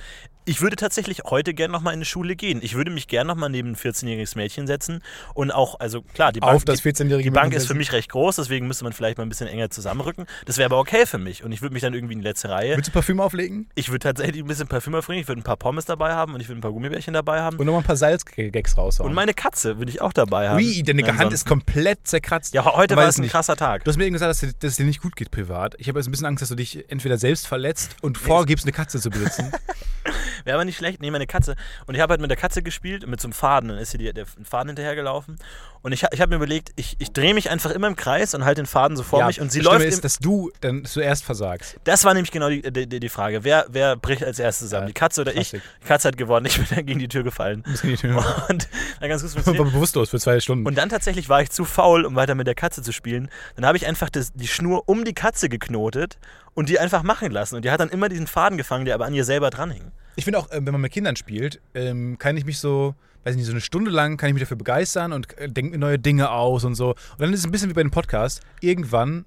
Ich 0.48 0.62
würde 0.62 0.75
tatsächlich 0.75 1.24
heute 1.25 1.55
gern 1.55 1.72
nochmal 1.72 1.93
in 1.93 2.00
eine 2.00 2.05
Schule 2.05 2.36
gehen. 2.36 2.60
Ich 2.62 2.75
würde 2.75 2.91
mich 2.91 3.07
gern 3.07 3.25
nochmal 3.25 3.50
neben 3.50 3.69
ein 3.69 3.75
14-jähriges 3.75 4.38
Mädchen 4.38 4.67
setzen 4.67 5.01
und 5.34 5.50
auch, 5.50 5.79
also 5.79 6.03
klar, 6.03 6.31
die 6.31 6.39
Bank, 6.39 6.53
Auf 6.53 6.65
das 6.65 6.81
die, 6.81 6.89
14-jährige 6.89 7.29
die 7.29 7.34
Bank 7.34 7.53
ist 7.53 7.65
für 7.65 7.74
mich 7.74 7.91
recht 7.93 8.12
groß, 8.12 8.36
deswegen 8.36 8.67
müsste 8.67 8.84
man 8.84 8.93
vielleicht 8.93 9.17
mal 9.17 9.25
ein 9.25 9.29
bisschen 9.29 9.48
enger 9.48 9.72
zusammenrücken. 9.72 10.27
Das 10.45 10.57
wäre 10.57 10.67
aber 10.67 10.79
okay 10.79 11.07
für 11.07 11.17
mich 11.17 11.43
und 11.43 11.51
ich 11.51 11.63
würde 11.63 11.74
mich 11.74 11.81
dann 11.81 11.95
irgendwie 11.95 12.13
in 12.13 12.19
die 12.19 12.27
letzte 12.27 12.50
Reihe. 12.50 12.75
Willst 12.75 12.89
du 12.89 12.93
Parfüm 12.93 13.19
auflegen? 13.19 13.69
Ich 13.74 13.89
würde 13.89 14.00
tatsächlich 14.00 14.43
ein 14.43 14.48
bisschen 14.48 14.67
Parfüm 14.67 14.93
aufbringen, 14.93 15.22
ich 15.22 15.27
würde 15.27 15.41
ein 15.41 15.43
paar 15.43 15.57
Pommes 15.57 15.86
dabei 15.86 16.13
haben 16.13 16.36
und 16.36 16.41
ich 16.41 16.48
würde 16.48 16.60
ein 16.60 16.62
paar 16.62 16.74
Gummibärchen 16.74 17.15
dabei 17.15 17.41
haben. 17.41 17.54
Raushauen. 17.55 17.59
Und 17.59 17.65
nochmal 17.65 17.81
ein 17.81 17.85
paar 17.85 17.95
Salzgags 17.95 18.77
raushauen. 18.77 19.09
Und 19.09 19.15
meine 19.15 19.33
Katze 19.33 19.79
will 19.79 19.89
ich 19.89 20.01
auch 20.01 20.13
dabei 20.13 20.50
haben. 20.50 20.57
Ui, 20.57 20.83
deine 20.83 21.17
Hand 21.17 21.33
ist 21.33 21.45
komplett 21.45 22.07
zerkratzt. 22.07 22.53
Ja, 22.53 22.65
heute 22.65 22.95
war 22.95 23.07
es 23.07 23.17
ein 23.17 23.21
nicht. 23.21 23.31
krasser 23.31 23.55
Tag. 23.55 23.83
Du 23.83 23.89
hast 23.89 23.97
mir 23.97 24.05
eben 24.05 24.13
gesagt, 24.13 24.29
dass, 24.31 24.39
dir- 24.39 24.53
dass 24.59 24.71
es 24.71 24.77
dir 24.77 24.85
nicht 24.85 25.01
gut 25.01 25.15
geht 25.15 25.31
privat. 25.31 25.75
Ich 25.77 25.88
habe 25.88 26.00
jetzt 26.00 26.07
ein 26.07 26.12
bisschen 26.12 26.27
Angst, 26.27 26.41
dass 26.41 26.50
du 26.50 26.55
dich 26.55 26.89
entweder 26.89 27.17
selbst 27.17 27.47
verletzt 27.47 27.95
und 28.01 28.17
vorgibst, 28.17 28.65
eine 28.65 28.71
Katze 28.74 29.00
zu 29.00 29.09
besitzen. 29.09 29.51
Wäre 30.43 30.57
aber 30.57 30.65
nicht 30.65 30.77
schlecht. 30.77 31.01
Nee, 31.01 31.09
meine 31.09 31.25
Katze. 31.25 31.55
Und 31.88 31.95
ich 31.95 32.01
habe 32.01 32.12
halt 32.12 32.21
mit 32.21 32.29
der 32.29 32.38
Katze 32.38 32.62
gespielt, 32.62 33.07
mit 33.07 33.19
so 33.19 33.27
einem 33.27 33.33
Faden. 33.33 33.69
Dann 33.69 33.79
ist 33.79 33.91
hier 33.91 33.97
die, 34.00 34.13
der 34.13 34.25
Faden 34.43 34.69
hinterhergelaufen. 34.69 35.38
Und 35.81 35.91
ich, 35.91 36.03
ich 36.12 36.21
habe 36.21 36.29
mir 36.29 36.35
überlegt, 36.35 36.71
ich, 36.75 36.95
ich 37.00 37.12
drehe 37.13 37.33
mich 37.33 37.50
einfach 37.50 37.71
immer 37.71 37.88
im 37.88 37.95
Kreis 37.95 38.33
und 38.35 38.45
halte 38.45 38.62
den 38.62 38.67
Faden 38.67 38.95
so 38.97 39.03
vor 39.03 39.19
Ja, 39.19 39.27
mich. 39.27 39.41
Und 39.41 39.51
sie 39.51 39.59
das 39.59 39.65
läuft. 39.74 39.85
ist, 39.85 39.95
im, 39.95 40.01
dass 40.01 40.19
du 40.19 40.51
dann 40.62 40.85
zuerst 40.85 41.24
versagst. 41.24 41.77
das 41.83 42.03
war 42.03 42.13
nämlich 42.13 42.31
genau 42.31 42.50
die, 42.50 42.62
die, 42.62 42.88
die- 42.88 43.09
Frage. 43.09 43.43
Wer, 43.43 43.65
wer 43.69 43.95
bricht 43.95 44.24
als 44.24 44.39
erstes 44.39 44.67
zusammen? 44.67 44.83
Ja, 44.83 44.88
Die 44.88 44.93
Katze 44.93 45.21
oder 45.21 45.31
ich? 45.31 45.50
Klassik. 45.51 45.62
Die 45.83 45.88
Katze 45.88 46.07
hat 46.09 46.17
gewonnen. 46.17 46.45
Ich 46.47 46.57
bin 46.57 46.65
dann 46.69 46.85
gegen 46.85 47.00
die 47.00 47.07
Tür 47.07 47.24
gefallen. 47.24 47.44
Das 47.53 47.81
kann 47.81 47.91
ich 47.91 48.03
nicht 48.03 48.03
mehr. 48.03 48.45
Und 48.49 48.67
dann 48.99 49.09
ganz 49.09 49.21
funktioniert. 49.21 49.63
bewusstlos 49.73 50.09
für 50.09 50.19
zwei 50.19 50.39
Stunden. 50.39 50.65
Und 50.65 50.77
dann 50.77 50.89
tatsächlich 50.89 51.29
war 51.29 51.41
ich 51.41 51.49
zu 51.49 51.65
faul, 51.65 52.05
um 52.05 52.15
weiter 52.15 52.35
mit 52.35 52.47
der 52.47 52.55
Katze 52.55 52.81
zu 52.81 52.91
spielen. 52.91 53.29
Dann 53.55 53.65
habe 53.65 53.77
ich 53.77 53.85
einfach 53.85 54.09
das, 54.09 54.33
die 54.33 54.47
Schnur 54.47 54.83
um 54.87 55.05
die 55.05 55.13
Katze 55.13 55.49
geknotet 55.49 56.17
und 56.53 56.69
die 56.69 56.79
einfach 56.79 57.03
machen 57.03 57.31
lassen. 57.31 57.55
Und 57.55 57.65
die 57.65 57.71
hat 57.71 57.79
dann 57.79 57.89
immer 57.89 58.09
diesen 58.09 58.27
Faden 58.27 58.57
gefangen, 58.57 58.85
der 58.85 58.95
aber 58.95 59.05
an 59.05 59.13
ihr 59.13 59.23
selber 59.23 59.49
dranhing. 59.49 59.91
Ich 60.15 60.23
finde 60.23 60.39
auch, 60.39 60.47
ähm, 60.51 60.65
wenn 60.65 60.73
man 60.73 60.81
mit 60.81 60.91
Kindern 60.91 61.15
spielt, 61.15 61.61
ähm, 61.73 62.17
kann 62.17 62.37
ich 62.37 62.45
mich 62.45 62.59
so, 62.59 62.95
weiß 63.23 63.33
ich 63.33 63.37
nicht, 63.37 63.47
so 63.47 63.51
eine 63.51 63.61
Stunde 63.61 63.91
lang 63.91 64.17
kann 64.17 64.29
ich 64.29 64.33
mich 64.33 64.43
dafür 64.43 64.57
begeistern 64.57 65.13
und 65.13 65.37
äh, 65.37 65.49
denke 65.49 65.71
mir 65.71 65.77
neue 65.77 65.99
Dinge 65.99 66.31
aus 66.31 66.63
und 66.63 66.75
so. 66.75 66.89
Und 66.89 67.19
dann 67.19 67.33
ist 67.33 67.39
es 67.39 67.45
ein 67.45 67.51
bisschen 67.51 67.69
wie 67.69 67.73
bei 67.73 67.83
dem 67.83 67.91
Podcast. 67.91 68.41
Irgendwann 68.61 69.25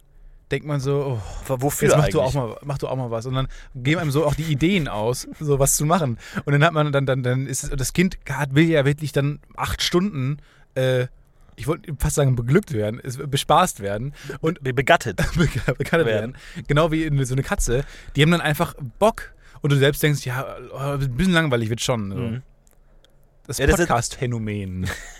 denkt 0.50 0.66
man 0.66 0.80
so, 0.80 1.20
oh, 1.48 1.56
Wofür 1.60 1.88
jetzt 1.88 1.96
mach 1.96 2.04
eigentlich? 2.04 2.14
du, 2.14 2.20
auch 2.22 2.34
mal, 2.34 2.56
mach 2.64 2.78
du 2.78 2.88
auch 2.88 2.96
mal 2.96 3.10
was. 3.10 3.26
Und 3.26 3.34
dann 3.34 3.48
geben 3.74 4.00
einem 4.00 4.10
so 4.10 4.24
auch 4.26 4.34
die 4.34 4.44
Ideen 4.44 4.88
aus, 4.88 5.28
so 5.40 5.58
was 5.58 5.76
zu 5.76 5.84
machen. 5.84 6.18
Und 6.44 6.52
dann 6.52 6.64
hat 6.64 6.72
man, 6.72 6.90
dann, 6.92 7.06
dann, 7.06 7.22
dann 7.22 7.46
ist 7.46 7.70
das 7.78 7.92
Kind 7.92 8.18
hat, 8.30 8.54
will 8.54 8.68
ja 8.68 8.84
wirklich 8.84 9.12
dann 9.12 9.40
acht 9.56 9.82
Stunden, 9.82 10.38
äh, 10.74 11.06
ich 11.56 11.66
wollte 11.66 11.92
fast 11.98 12.14
sagen, 12.14 12.36
beglückt 12.36 12.72
werden, 12.72 13.00
es- 13.02 13.16
bespaßt 13.18 13.80
werden. 13.80 14.14
Und 14.40 14.62
Be- 14.62 14.72
Begattet. 14.72 15.16
bekannt 15.78 16.06
werden. 16.06 16.36
Genau 16.68 16.92
wie 16.92 17.24
so 17.24 17.34
eine 17.34 17.42
Katze. 17.42 17.84
Die 18.16 18.22
haben 18.22 18.30
dann 18.30 18.40
einfach 18.40 18.74
Bock. 18.98 19.32
Und 19.60 19.72
du 19.72 19.76
selbst 19.76 20.00
denkst, 20.04 20.24
ja, 20.24 20.56
oh, 20.72 20.76
ein 20.78 21.16
bisschen 21.16 21.32
langweilig 21.32 21.68
wird 21.68 21.80
schon. 21.80 22.10
So. 22.12 22.16
Mhm. 22.16 22.42
Das 23.48 23.58
Podcast-Phänomen. 23.58 24.84
Ja, 24.84 24.90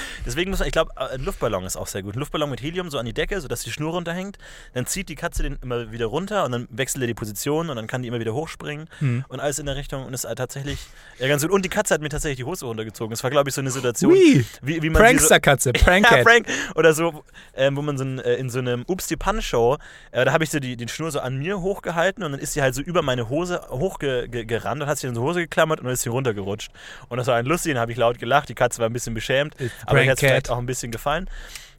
deswegen 0.26 0.50
muss 0.50 0.60
man, 0.60 0.68
ich 0.68 0.72
glaube, 0.72 0.92
äh, 0.96 1.14
ein 1.14 1.24
Luftballon 1.24 1.64
ist 1.64 1.76
auch 1.76 1.86
sehr 1.86 2.02
gut. 2.02 2.16
Ein 2.16 2.20
Luftballon 2.20 2.50
mit 2.50 2.62
Helium 2.62 2.90
so 2.90 2.98
an 2.98 3.06
die 3.06 3.12
Decke, 3.12 3.40
sodass 3.40 3.62
die 3.62 3.72
Schnur 3.72 3.92
runterhängt. 3.92 4.38
Dann 4.74 4.86
zieht 4.86 5.08
die 5.08 5.14
Katze 5.14 5.42
den 5.42 5.58
immer 5.62 5.92
wieder 5.92 6.06
runter 6.06 6.44
und 6.44 6.52
dann 6.52 6.68
wechselt 6.70 7.02
er 7.02 7.06
die 7.06 7.14
Position 7.14 7.70
und 7.70 7.76
dann 7.76 7.86
kann 7.86 8.02
die 8.02 8.08
immer 8.08 8.20
wieder 8.20 8.34
hochspringen 8.34 8.88
Hm. 8.98 9.24
und 9.28 9.40
alles 9.40 9.58
in 9.58 9.66
der 9.66 9.76
Richtung 9.76 10.04
und 10.04 10.14
ist 10.14 10.24
halt 10.24 10.38
tatsächlich 10.38 10.78
ja, 11.18 11.28
ganz 11.28 11.42
gut. 11.42 11.50
Und 11.50 11.64
die 11.64 11.68
Katze 11.68 11.94
hat 11.94 12.00
mir 12.00 12.08
tatsächlich 12.08 12.38
die 12.38 12.44
Hose 12.44 12.66
runtergezogen. 12.66 13.10
Das 13.10 13.22
war, 13.22 13.30
glaube 13.30 13.48
ich, 13.48 13.54
so 13.54 13.60
eine 13.60 13.70
Situation, 13.70 14.12
wie, 14.12 14.44
wie 14.62 14.90
man 14.90 15.02
sie 15.02 15.18
so, 15.18 15.28
Prankster-Katze, 15.28 15.72
ja. 15.86 16.22
Frank 16.22 16.46
oder 16.74 16.92
so, 16.92 17.24
ähm, 17.54 17.76
wo 17.76 17.82
man 17.82 17.98
so 17.98 18.04
ein, 18.04 18.18
äh, 18.18 18.34
in 18.34 18.50
so 18.50 18.58
einem 18.58 18.84
Ups 18.86 19.06
die 19.06 19.16
Pan 19.16 19.42
Show, 19.42 19.78
äh, 20.12 20.24
da 20.24 20.32
habe 20.32 20.44
ich 20.44 20.50
so 20.50 20.60
die, 20.60 20.76
die 20.76 20.88
Schnur 20.88 21.10
so 21.10 21.20
an 21.20 21.38
mir 21.38 21.60
hochgehalten 21.60 22.24
und 22.24 22.32
dann 22.32 22.40
ist 22.40 22.54
sie 22.54 22.62
halt 22.62 22.74
so 22.74 22.82
über 22.82 23.02
meine 23.02 23.28
Hose 23.28 23.60
hochgerannt 23.70 24.32
ge 24.32 24.44
gerannt 24.44 24.82
und 24.82 24.88
hat 24.88 24.98
sich 24.98 25.08
in 25.08 25.14
so 25.14 25.22
Hose 25.22 25.40
geklammert 25.40 25.80
und 25.80 25.86
dann 25.86 25.94
ist 25.94 26.02
sie 26.02 26.08
runtergerutscht. 26.08 26.70
Und 27.08 27.18
das 27.18 27.26
war 27.26 27.36
ein 27.36 27.46
lustig, 27.46 27.74
dann 27.74 27.80
habe 27.80 27.92
ich 27.92 27.98
laut 27.98 28.18
gelacht, 28.18 28.48
die 28.48 28.54
Katze 28.54 28.80
war 28.80 28.88
ein 28.88 28.92
bisschen 28.92 29.14
beschämt, 29.14 29.59
aber 29.86 30.00
mir 30.00 30.10
hat 30.10 30.18
es 30.18 30.20
vielleicht 30.20 30.50
auch 30.50 30.58
ein 30.58 30.66
bisschen 30.66 30.90
gefallen. 30.92 31.28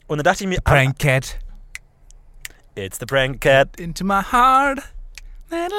Und 0.06 0.18
dann 0.18 0.24
dachte 0.24 0.44
ich 0.44 0.48
mir, 0.48 0.58
ah, 0.64 0.70
Prankcat. 0.70 1.38
it's 2.74 2.98
the 2.98 3.06
prank 3.06 3.40
cat. 3.40 3.78
Into 3.78 4.04
my 4.04 4.22
heart. 4.22 4.80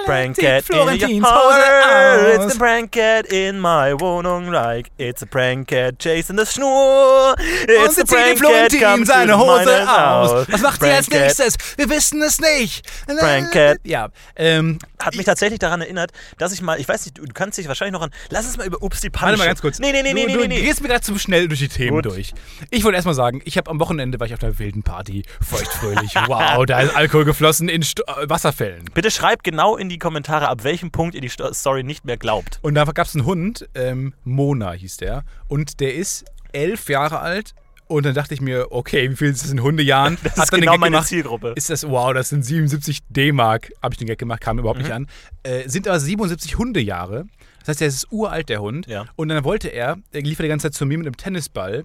Prank 0.06 0.38
cat 0.38 0.70
in 0.70 0.78
your. 0.78 0.94
It's 0.94 2.44
Hose 2.44 2.54
the 2.54 2.60
prank 2.60 2.92
cat 2.92 3.26
in 3.32 3.60
my 3.60 3.94
Wohnung 3.94 4.52
like 4.52 4.92
it's 5.00 5.22
a 5.22 5.26
prank 5.26 5.68
cat 5.70 5.98
chasing 5.98 6.38
the 6.38 6.44
Schnur. 6.44 7.36
It's 7.40 7.82
Und 7.82 7.90
the 7.90 8.02
sie 8.02 8.06
zieht 8.06 8.38
die 8.38 8.40
prank 8.40 8.70
cat 8.70 8.72
Florentin 8.72 9.06
seine 9.06 9.38
Hose 9.38 9.90
aus. 9.90 10.48
Was 10.50 10.62
macht 10.62 10.82
sie 10.82 10.88
Prank 10.88 10.98
als 10.98 11.10
nächstes? 11.10 11.58
Wir 11.78 11.90
wissen 11.90 12.22
es 12.22 12.40
nicht. 12.40 12.86
Prank 13.08 13.52
Cat. 13.52 13.80
Ja, 13.84 14.10
ähm, 14.36 14.80
Hat 15.00 15.16
mich 15.16 15.26
tatsächlich 15.26 15.60
daran 15.60 15.82
erinnert, 15.82 16.12
dass 16.38 16.54
ich 16.54 16.62
mal, 16.62 16.80
ich 16.80 16.88
weiß 16.88 17.06
nicht, 17.06 17.18
du, 17.18 17.26
du 17.26 17.34
kannst 17.34 17.58
dich 17.58 17.68
wahrscheinlich 17.68 17.94
noch 17.94 18.02
an. 18.02 18.12
Lass 18.30 18.46
uns 18.46 18.58
mal 18.58 18.68
über 18.68 18.82
Ups 18.82 19.02
die 19.02 19.10
Pan 19.10 19.30
Warte 19.30 19.38
mal 19.38 19.46
ganz 19.46 19.62
kurz. 19.62 19.80
Nee, 19.80 19.92
nee, 19.92 20.04
nee, 20.04 20.10
du, 20.12 20.16
nee, 20.16 20.34
du 20.34 20.40
nee, 20.40 20.48
nee. 20.48 20.62
gehst 20.62 20.82
mir 20.82 20.88
gerade 20.88 21.02
zu 21.02 21.18
schnell 21.18 21.48
durch 21.48 21.60
die 21.60 21.68
Themen 21.68 21.98
Gut. 21.98 22.06
durch. 22.06 22.34
Ich 22.70 22.84
wollte 22.84 22.96
erstmal 22.96 23.16
sagen, 23.16 23.42
ich 23.46 23.58
habe 23.58 23.70
am 23.72 23.80
Wochenende 23.80 24.20
war 24.20 24.28
ich 24.28 24.34
auf 24.34 24.44
einer 24.44 24.60
wilden 24.60 24.84
Party. 24.84 25.24
Feuchtfröhlich. 25.42 26.14
wow, 26.28 26.66
da 26.66 26.82
ist 26.82 26.96
Alkohol 26.96 27.26
geflossen 27.26 27.70
in 27.70 27.84
Sto 27.84 28.04
äh, 28.04 28.30
Wasserfällen. 28.30 28.86
Bitte 28.94 29.12
schreibt 29.12 29.44
genau 29.44 29.63
in 29.78 29.90
die 29.90 29.98
Kommentare, 30.00 30.48
ab 30.50 30.64
welchem 30.64 30.92
Punkt 30.92 31.16
ihr 31.16 31.22
die 31.22 31.30
Sto- 31.30 31.52
Story 31.54 31.84
nicht 31.84 32.06
mehr 32.06 32.18
glaubt. 32.18 32.60
Und 32.62 32.76
da 32.76 32.84
gab 32.86 33.08
es 33.08 33.16
einen 33.16 33.26
Hund, 33.26 33.68
ähm, 33.76 34.14
Mona 34.24 34.72
hieß 34.74 34.98
der. 34.98 35.24
Und 35.48 35.80
der 35.80 35.96
ist 35.96 36.26
elf 36.52 36.90
Jahre 36.90 37.20
alt. 37.20 37.54
Und 37.88 38.06
dann 38.06 38.14
dachte 38.16 38.34
ich 38.34 38.42
mir, 38.42 38.68
okay, 38.72 39.10
wie 39.12 39.16
viel 39.16 39.28
ist 39.30 39.44
das 39.44 39.52
in 39.52 39.62
Hundejahren? 39.62 40.18
Das 40.24 40.38
Hab 40.38 40.44
ist 40.46 40.52
genau 40.52 40.78
meine 40.78 40.92
gemacht, 40.96 41.08
Zielgruppe. 41.08 41.54
Ist 41.56 41.70
das, 41.70 41.88
wow, 41.88 42.14
das 42.14 42.30
sind 42.30 42.44
77 42.44 43.00
D-Mark, 43.10 43.72
habe 43.84 43.94
ich 43.94 43.98
den 43.98 44.08
Gag 44.08 44.18
gemacht, 44.18 44.42
kam 44.42 44.58
überhaupt 44.58 44.80
Mhm. 44.80 44.84
nicht 44.86 44.94
an. 44.94 45.08
Äh, 45.44 45.68
sind 45.70 45.88
aber 45.88 46.00
77 46.00 46.58
Hundejahre. 46.58 47.26
Das 47.60 47.68
heißt, 47.70 47.82
er 47.82 47.88
ist 47.90 48.08
uralt, 48.12 48.50
der 48.50 48.62
Hund. 48.62 48.88
Ja. 48.88 49.06
Und 49.16 49.30
dann 49.30 49.44
wollte 49.44 49.68
er, 49.68 49.98
er 50.12 50.22
lief 50.22 50.38
die 50.40 50.48
ganze 50.48 50.68
Zeit 50.72 50.74
zu 50.76 50.86
mir 50.86 50.98
mit 50.98 51.08
einem 51.08 51.18
Tennisball. 51.18 51.84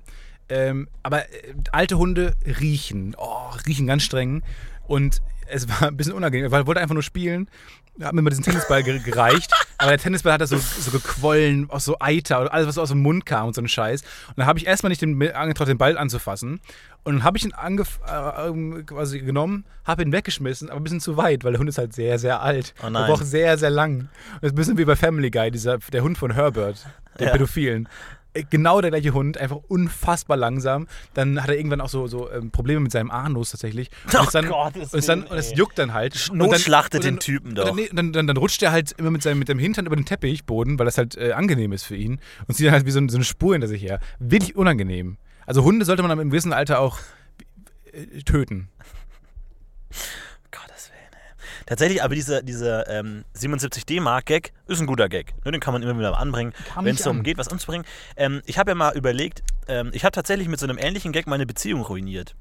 Ähm, 0.49 0.89
aber 1.03 1.25
äh, 1.25 1.55
alte 1.73 1.99
Hunde 1.99 2.35
riechen, 2.61 3.15
oh, 3.19 3.51
riechen 3.67 3.87
ganz 3.87 4.03
streng. 4.03 4.43
Und 4.89 5.23
es 5.47 5.69
war 5.69 5.89
ein 5.89 5.97
bisschen 5.97 6.13
unangenehm, 6.15 6.51
weil 6.51 6.63
er 6.63 6.67
wollte 6.67 6.81
einfach 6.81 6.95
nur 6.95 7.03
spielen. 7.05 7.49
Hat 8.01 8.13
mir 8.13 8.23
mal 8.23 8.31
diesen 8.31 8.45
Tennisball 8.45 8.83
ge 8.85 9.01
gereicht, 9.01 9.51
aber 9.79 9.91
der 9.91 9.99
Tennisball 9.99 10.33
hat 10.35 10.41
da 10.41 10.47
so, 10.47 10.57
so 10.57 10.91
gequollen, 10.93 11.69
aus 11.69 11.85
so 11.85 11.97
Eiter 11.99 12.41
oder 12.43 12.53
alles, 12.53 12.69
was 12.69 12.77
so 12.77 12.83
aus 12.83 12.91
dem 12.91 13.03
Mund 13.03 13.27
kam 13.27 13.49
und 13.49 13.55
so 13.55 13.61
ein 13.61 13.67
Scheiß. 13.69 14.03
Und 14.03 14.35
dann 14.39 14.47
habe 14.47 14.59
ich 14.59 14.67
erstmal 14.67 14.91
nicht 14.91 15.03
den, 15.03 15.21
angetraut, 15.33 15.67
den 15.69 15.79
Ball 15.79 15.99
anzufassen. 15.99 16.61
Und 17.03 17.15
dann 17.15 17.25
habe 17.25 17.39
ich 17.39 17.45
ihn 17.45 17.53
äh, 17.53 18.47
ähm, 18.47 18.85
quasi 18.87 19.19
genommen, 19.21 19.65
habe 19.85 20.03
ihn 20.03 20.13
weggeschmissen, 20.13 20.71
aber 20.71 20.79
ein 20.81 20.85
bisschen 20.85 21.01
zu 21.01 21.17
weit, 21.17 21.43
weil 21.43 21.53
der 21.53 21.59
Hund 21.61 21.69
ist 21.69 21.79
halt 21.79 21.93
sehr, 21.93 22.19
sehr 22.19 22.41
alt. 22.41 22.75
Oh 22.79 22.83
Der 22.83 22.91
nein. 22.91 23.07
braucht 23.11 23.25
sehr, 23.27 23.59
sehr 23.59 23.71
lang. 23.71 23.93
Und 24.01 24.09
das 24.43 24.49
ist 24.49 24.53
ein 24.53 24.57
bisschen 24.57 24.79
wie 24.79 24.85
bei 24.85 24.95
Family 24.97 25.31
Guy, 25.31 25.51
dieser, 25.51 25.79
der 25.79 26.03
Hund 26.03 26.19
von 26.19 26.33
Herbert, 26.33 26.87
der 27.19 27.27
Ja. 27.29 27.33
Pädophilen. 27.33 27.89
Äh, 28.39 28.45
Genau 28.51 28.81
der 28.81 28.91
gleiche 28.91 29.13
Hund, 29.15 29.39
einfach 29.39 29.59
unfassbar 29.69 30.37
langsam. 30.37 30.87
Dann 31.15 31.43
hat 31.43 31.49
er 31.49 31.57
irgendwann 31.57 31.81
auch 31.81 31.89
so, 31.89 32.07
so 32.07 32.31
ähm, 32.31 32.51
Probleme 32.51 32.81
mit 32.81 32.93
seinem 32.93 33.11
Anus 33.11 33.51
tatsächlich. 33.51 33.91
Und 34.07 34.15
Oh 34.21 34.27
dann, 34.33 34.49
Gottes 34.49 34.93
und, 34.93 34.99
ist 34.99 35.09
dann, 35.09 35.25
und 35.25 35.37
es 35.37 35.55
juckt 35.55 35.79
dann 35.79 35.93
halt. 35.95 36.29
Und 36.31 36.39
Notschlachtet 36.39 37.05
dann, 37.05 37.09
den 37.09 37.15
und 37.15 37.17
dann, 37.17 37.21
Typen 37.21 37.49
und 37.51 37.59
doch. 37.59 37.65
Dann, 37.67 37.77
nee, 37.77 37.89
dann, 37.93 38.13
dann, 38.13 38.27
dann 38.27 38.37
rutscht 38.37 38.63
er 38.63 38.73
halt 38.73 38.93
immer 38.93 39.11
mit 39.11 39.23
seinem, 39.23 39.39
mit 39.39 39.49
dem 39.49 39.59
Hintern 39.59 39.87
über 39.87 39.97
den 39.97 40.05
Teppichboden, 40.05 40.79
weil 40.79 40.87
das 40.87 40.99
halt 40.99 41.17
äh, 41.17 41.33
angenehm 41.33 41.73
ist 41.73 41.85
für 41.85 41.97
ihn. 41.97 42.21
Und 42.47 42.55
zieht 42.55 42.67
dann 42.67 42.75
halt 42.75 42.87
wie 42.87 42.91
so, 42.91 43.01
so 43.09 43.17
eine 43.17 43.25
Spur 43.25 43.55
hinter 43.55 43.69
sich 43.69 43.83
her. 43.83 44.01
Wirklich 44.19 44.57
unangenehm. 44.57 45.19
Also 45.47 45.65
Hunde 45.65 45.85
sollte 45.85 46.03
man 46.03 46.19
im 46.19 46.31
gewissen 46.31 46.53
Alter 46.53 46.81
auch 46.81 46.99
äh, 47.93 48.23
töten. 48.23 48.69
Tatsächlich, 51.69 52.03
aber 52.03 52.15
dieser, 52.15 52.41
dieser 52.43 52.89
ähm, 52.89 53.25
77 53.35 53.85
D-Mark-Gag 53.85 54.55
ist 54.69 54.81
ein 54.81 54.87
guter 54.87 55.11
Gag. 55.11 55.35
Ne, 55.45 55.53
den 55.53 55.61
kann 55.61 55.75
man 55.75 55.83
immer 55.83 55.99
wieder 55.99 56.17
anbringen, 56.19 56.55
wenn 56.81 56.95
es 56.95 57.03
darum 57.03 57.19
an. 57.19 57.23
geht, 57.25 57.37
was 57.37 57.49
anzubringen. 57.49 57.85
Ähm, 58.17 58.41
ich 58.47 58.57
habe 58.59 58.71
ja 58.71 58.75
mal 58.75 58.97
überlegt, 58.97 59.43
ähm, 59.69 59.91
ich 59.93 60.03
habe 60.05 60.13
tatsächlich 60.13 60.49
mit 60.49 60.59
so 60.59 60.67
einem 60.67 60.79
ähnlichen 60.79 61.13
Gag 61.13 61.27
meine 61.27 61.45
Beziehung 61.45 61.83
ruiniert. 61.83 62.35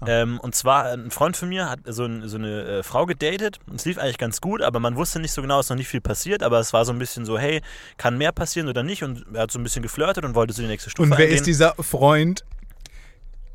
Ah. 0.00 0.06
Ähm, 0.08 0.40
und 0.40 0.56
zwar, 0.56 0.86
ein 0.92 1.12
Freund 1.12 1.36
von 1.36 1.48
mir 1.48 1.70
hat 1.70 1.78
so, 1.86 2.04
ein, 2.06 2.28
so 2.28 2.38
eine 2.38 2.62
äh, 2.64 2.82
Frau 2.82 3.06
gedatet. 3.06 3.60
und 3.68 3.76
Es 3.76 3.84
lief 3.84 3.98
eigentlich 3.98 4.18
ganz 4.18 4.40
gut, 4.40 4.60
aber 4.62 4.80
man 4.80 4.96
wusste 4.96 5.20
nicht 5.20 5.30
so 5.32 5.42
genau, 5.42 5.60
es 5.60 5.66
ist 5.66 5.70
noch 5.70 5.76
nicht 5.76 5.88
viel 5.88 6.00
passiert. 6.00 6.42
Aber 6.42 6.58
es 6.58 6.72
war 6.72 6.84
so 6.84 6.92
ein 6.92 6.98
bisschen 6.98 7.24
so, 7.24 7.38
hey, 7.38 7.62
kann 7.98 8.18
mehr 8.18 8.32
passieren 8.32 8.68
oder 8.68 8.82
nicht? 8.82 9.04
Und 9.04 9.24
er 9.32 9.42
hat 9.42 9.52
so 9.52 9.60
ein 9.60 9.62
bisschen 9.62 9.82
geflirtet 9.82 10.24
und 10.24 10.34
wollte 10.34 10.52
so 10.52 10.60
die 10.62 10.68
nächste 10.68 10.90
Stufe 10.90 11.04
Und 11.04 11.10
wer 11.12 11.18
eingehen. 11.24 11.36
ist 11.36 11.46
dieser 11.46 11.74
Freund? 11.76 12.44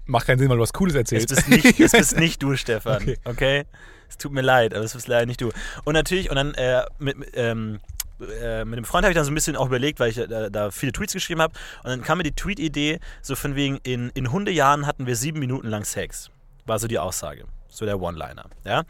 Macht 0.05 0.25
keinen 0.25 0.39
Sinn, 0.39 0.49
weil 0.49 0.57
du 0.57 0.63
was 0.63 0.73
Cooles 0.73 0.93
Es 0.95 0.99
erzählst. 0.99 1.27
bist 1.29 1.47
nicht, 1.49 1.79
es 1.79 1.91
bist 1.91 2.15
nicht 2.19 2.41
du, 2.41 2.55
Stefan. 2.55 3.01
Okay. 3.03 3.17
Okay. 3.25 3.65
Es 4.11 4.17
tut 4.17 4.33
mir 4.33 4.41
leid, 4.41 4.73
aber 4.73 4.83
es 4.83 4.93
bist 4.93 5.07
leider 5.07 5.25
nicht 5.25 5.39
du. 5.39 5.51
Und 5.85 5.93
natürlich, 5.93 6.29
und 6.29 6.35
dann 6.35 6.53
äh, 6.55 6.83
mit, 6.99 7.15
ähm, 7.33 7.79
äh, 8.41 8.65
mit 8.65 8.77
dem 8.77 8.83
Freund 8.85 9.05
habe 9.05 9.11
ich 9.11 9.15
dann 9.15 9.23
so 9.23 9.31
ein 9.31 9.35
bisschen 9.35 9.55
auch 9.55 9.67
überlegt, 9.67 9.99
weil 10.01 10.09
ich 10.09 10.17
da, 10.17 10.49
da 10.49 10.69
viele 10.69 10.91
Tweets 10.91 11.13
geschrieben 11.13 11.41
habe. 11.41 11.53
Und 11.83 11.89
dann 11.89 12.01
kam 12.01 12.17
mir 12.17 12.25
die 12.25 12.35
Tweet-Idee, 12.35 12.99
so 13.21 13.35
von 13.35 13.55
wegen, 13.55 13.79
in, 13.83 14.09
in 14.09 14.31
Hundejahren 14.31 14.85
hatten 14.85 15.07
wir 15.07 15.15
sieben 15.15 15.39
Minuten 15.39 15.67
lang 15.69 15.85
Sex. 15.85 16.29
War 16.65 16.77
so 16.77 16.87
die 16.87 16.99
Aussage. 16.99 17.45
So 17.69 17.85
der 17.85 18.01
One-Liner. 18.01 18.45
Ja. 18.65 18.83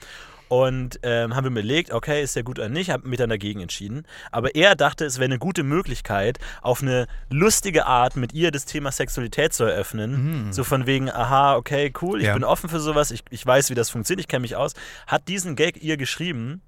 Und 0.51 1.00
ähm, 1.03 1.34
haben 1.34 1.46
wir 1.46 1.51
überlegt, 1.51 1.93
okay, 1.93 2.22
ist 2.22 2.36
der 2.36 2.43
gut 2.43 2.60
oder 2.60 2.67
nicht, 2.67 2.89
haben 2.89 3.10
mich 3.10 3.17
dann 3.17 3.29
dagegen 3.29 3.62
entschieden. 3.62 4.05
Aber 4.31 4.53
er 4.53 4.75
dachte, 4.75 5.05
es 5.05 5.15
wäre 5.17 5.24
eine 5.29 5.39
gute 5.39 5.63
Möglichkeit, 5.63 6.39
auf 6.62 6.81
eine 6.81 7.08
lustige 7.29 7.86
Art 7.86 8.17
mit 8.17 8.34
ihr 8.34 8.51
das 8.51 8.65
Thema 8.65 8.91
Sexualität 8.91 9.53
zu 9.53 9.63
eröffnen. 9.63 10.51
So 10.51 10.65
von 10.65 10.86
wegen, 10.88 11.10
aha, 11.10 11.55
okay, 11.55 11.93
cool, 12.01 12.20
ich 12.20 12.25
Ja. 12.27 12.34
bin 12.34 12.43
offen 12.43 12.70
für 12.70 12.81
sowas, 12.81 13.12
ich, 13.12 13.24
ich 13.29 13.46
weiß, 13.46 13.70
wie 13.70 13.75
das 13.75 13.89
funktioniert, 13.89 14.20
ich 14.20 14.27
kenne 14.27 14.41
mich 14.41 14.58
aus. 14.58 14.74
Hat 15.08 15.29
diesen 15.29 15.55
Gag 15.55 15.81
ihr 15.81 15.96
geschrieben. 15.96 16.62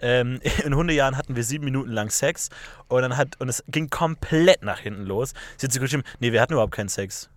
Ähm, 0.00 0.40
in 0.64 0.74
Hundejahren 0.74 1.16
hatten 1.16 1.36
wir 1.36 1.44
sieben 1.44 1.64
Minuten 1.64 1.92
lang 1.92 2.10
Sex 2.10 2.48
und 2.88 3.02
dann 3.02 3.16
hat 3.16 3.40
und 3.40 3.48
es 3.48 3.62
ging 3.68 3.88
komplett 3.88 4.64
nach 4.64 4.80
hinten 4.80 5.04
los. 5.04 5.32
Sie 5.58 5.66
hat 5.68 5.72
so 5.72 5.78
geschrieben, 5.78 6.02
nee, 6.18 6.32
wir 6.32 6.40
hatten 6.40 6.54
überhaupt 6.54 6.74
keinen 6.74 6.88
Sex. 6.88 7.30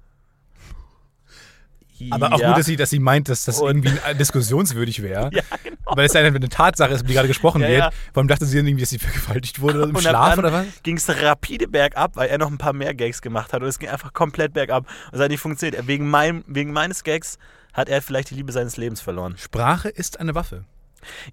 Aber 2.10 2.34
auch 2.34 2.40
ja. 2.40 2.50
gut, 2.50 2.58
dass 2.60 2.66
sie, 2.66 2.76
dass 2.76 2.90
sie 2.90 3.00
meint, 3.00 3.30
dass 3.30 3.46
das 3.46 3.60
Und- 3.60 3.68
irgendwie 3.86 3.92
diskussionswürdig 4.18 5.02
wäre. 5.04 5.30
Ja, 5.34 5.44
genau. 5.64 5.78
Weil 5.96 6.06
es 6.06 6.14
ja 6.14 6.22
eine 6.22 6.40
Tatsache 6.50 6.94
ist, 6.94 7.02
um 7.02 7.08
die 7.08 7.14
gerade 7.14 7.28
gesprochen 7.28 7.62
Ja, 7.62 7.68
wird. 7.68 7.80
ja. 7.80 7.90
Warum 8.14 8.28
dachte 8.28 8.46
sie 8.46 8.58
irgendwie, 8.58 8.80
dass 8.82 8.90
sie 8.90 9.00
vergewaltigt 9.00 9.60
wurde 9.62 9.84
im 9.84 9.90
Und 9.96 10.02
Schlaf 10.02 10.38
oder 10.38 10.52
was? 10.54 10.66
ging 10.84 10.98
es 10.98 11.08
rapide 11.10 11.68
bergab, 11.68 12.16
weil 12.16 12.30
er 12.30 12.38
noch 12.38 12.50
ein 12.50 12.58
paar 12.58 12.74
mehr 12.74 12.94
Gags 12.94 13.22
gemacht 13.22 13.54
hat 13.54 13.62
und 13.62 13.68
es 13.68 13.78
ging 13.80 13.90
einfach 13.90 14.14
komplett 14.14 14.54
bergab. 14.54 14.86
Und 15.12 15.18
es 15.18 15.22
hat 15.22 15.30
nicht 15.30 15.40
funktioniert. 15.42 15.88
Wegen, 15.88 16.10
meinem, 16.10 16.44
wegen 16.48 16.72
meines 16.72 17.04
Gags 17.04 17.38
hat 17.74 17.90
er 17.90 18.02
vielleicht 18.02 18.30
die 18.32 18.36
Liebe 18.36 18.52
seines 18.52 18.78
Lebens 18.78 19.02
verloren. 19.02 19.36
Sprache 19.38 19.90
ist 19.90 20.20
eine 20.20 20.34
Waffe. 20.36 20.64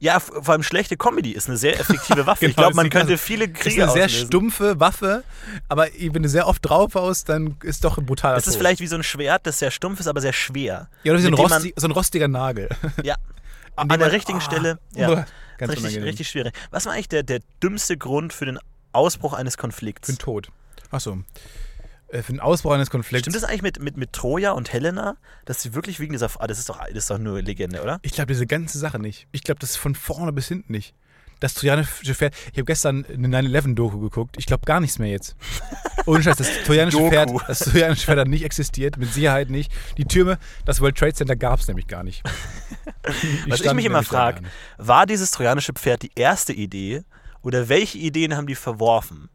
Ja, 0.00 0.20
vor 0.20 0.48
allem 0.50 0.62
schlechte 0.62 0.96
Comedy 0.96 1.32
ist 1.32 1.48
eine 1.48 1.56
sehr 1.56 1.78
effektive 1.78 2.26
Waffe. 2.26 2.46
ich 2.46 2.54
Genau, 2.56 2.68
glaube, 2.68 2.76
man 2.76 2.90
könnte 2.90 3.08
Klasse. 3.08 3.22
viele 3.22 3.48
Das 3.48 3.58
ist 3.58 3.62
Kriege 3.64 3.82
eine 3.84 3.92
sehr 3.92 4.04
auslösen. 4.06 4.26
stumpfe 4.26 4.80
Waffe, 4.80 5.24
aber 5.68 5.88
wenn 5.98 6.22
du 6.22 6.28
sehr 6.28 6.46
oft 6.46 6.64
drauf 6.68 6.94
haust, 6.94 7.28
dann 7.28 7.56
ist 7.62 7.84
doch 7.84 7.98
ein 7.98 8.06
brutaler 8.06 8.36
Es 8.36 8.46
ist 8.46 8.54
Tod. 8.54 8.58
vielleicht 8.62 8.80
wie 8.80 8.86
so 8.86 8.96
ein 8.96 9.02
Schwert, 9.02 9.46
das 9.46 9.58
sehr 9.58 9.70
stumpf 9.70 10.00
ist, 10.00 10.06
aber 10.06 10.20
sehr 10.20 10.32
schwer. 10.32 10.88
Ja, 11.04 11.12
oder 11.12 11.18
wie 11.20 11.22
so 11.22 11.28
ein, 11.28 11.34
rosti 11.34 11.74
so 11.76 11.86
ein 11.88 11.90
rostiger 11.92 12.28
Nagel. 12.28 12.68
Ja. 13.02 13.16
An 13.76 13.88
der 13.88 13.98
man- 13.98 14.10
richtigen 14.10 14.38
Ah, 14.38 14.42
Stelle. 14.42 14.78
Ja. 14.94 15.10
uah, 15.10 15.26
Ganz 15.58 15.72
richtig, 15.72 16.02
richtig 16.02 16.28
schwierig. 16.28 16.52
Was 16.70 16.86
war 16.86 16.92
eigentlich 16.92 17.08
der, 17.08 17.22
der 17.22 17.40
dümmste 17.62 17.96
Grund 17.96 18.32
für 18.32 18.46
den 18.46 18.58
Ausbruch 18.92 19.32
eines 19.34 19.56
Konflikts? 19.56 20.06
Für 20.06 20.12
den 20.14 20.18
Tod. 20.18 20.48
Achso. 20.90 21.18
Äh, 22.08 22.22
für 22.22 22.32
den 22.32 22.40
Ausbruch 22.40 22.72
eines 22.72 22.90
Konflikts. 22.90 23.24
Stimmt 23.24 23.36
das 23.36 23.44
eigentlich 23.44 23.62
mit, 23.62 23.82
mit, 23.82 23.96
mit 23.96 24.12
Troja 24.12 24.52
und 24.52 24.72
Helena, 24.72 25.16
dass 25.44 25.62
sie 25.62 25.74
wirklich 25.74 26.00
wegen 26.00 26.12
dieser. 26.12 26.30
Ah, 26.38 26.46
das 26.46 26.58
ist 26.58 26.68
doch, 26.68 26.78
das 26.78 26.94
ist 26.94 27.10
doch 27.10 27.18
nur 27.18 27.42
Legende, 27.42 27.82
oder? 27.82 27.98
Ich 28.02 28.12
glaube 28.12 28.32
diese 28.32 28.46
ganze 28.46 28.78
Sache 28.78 28.98
nicht. 28.98 29.28
Ich 29.32 29.42
glaube, 29.42 29.60
das 29.60 29.70
ist 29.70 29.76
von 29.76 29.94
vorne 29.94 30.32
bis 30.32 30.48
hinten 30.48 30.72
nicht. 30.72 30.94
Das 31.40 31.54
trojanische 31.54 32.14
Pferd. 32.14 32.34
Ich 32.50 32.58
habe 32.58 32.64
gestern 32.64 33.04
eine 33.06 33.28
9-11-Doku 33.28 34.00
geguckt. 34.00 34.36
Ich 34.38 34.46
glaube 34.46 34.64
gar 34.64 34.80
nichts 34.80 34.98
mehr 34.98 35.10
jetzt. 35.10 35.36
Ohne 36.04 36.20
Scheiß, 36.20 36.36
das 36.36 36.48
trojanische. 36.66 36.98
Pferd, 36.98 37.30
das 37.46 37.60
trojanische 37.60 38.06
Pferd 38.06 38.18
hat 38.18 38.28
nicht 38.28 38.44
existiert, 38.44 38.96
mit 38.96 39.12
Sicherheit 39.12 39.48
nicht. 39.48 39.70
Die 39.98 40.04
Türme, 40.04 40.38
das 40.64 40.80
World 40.80 40.96
Trade 40.96 41.14
Center 41.14 41.36
gab 41.36 41.60
es 41.60 41.68
nämlich 41.68 41.86
gar 41.86 42.02
nicht. 42.02 42.24
Die 43.46 43.50
Was 43.50 43.60
ich 43.60 43.72
mich 43.72 43.84
immer 43.84 44.02
frage, 44.02 44.42
war 44.78 45.06
dieses 45.06 45.30
trojanische 45.30 45.74
Pferd 45.74 46.02
die 46.02 46.10
erste 46.16 46.52
Idee 46.52 47.04
oder 47.42 47.68
welche 47.68 47.98
Ideen 47.98 48.36
haben 48.36 48.48
die 48.48 48.56
verworfen? 48.56 49.28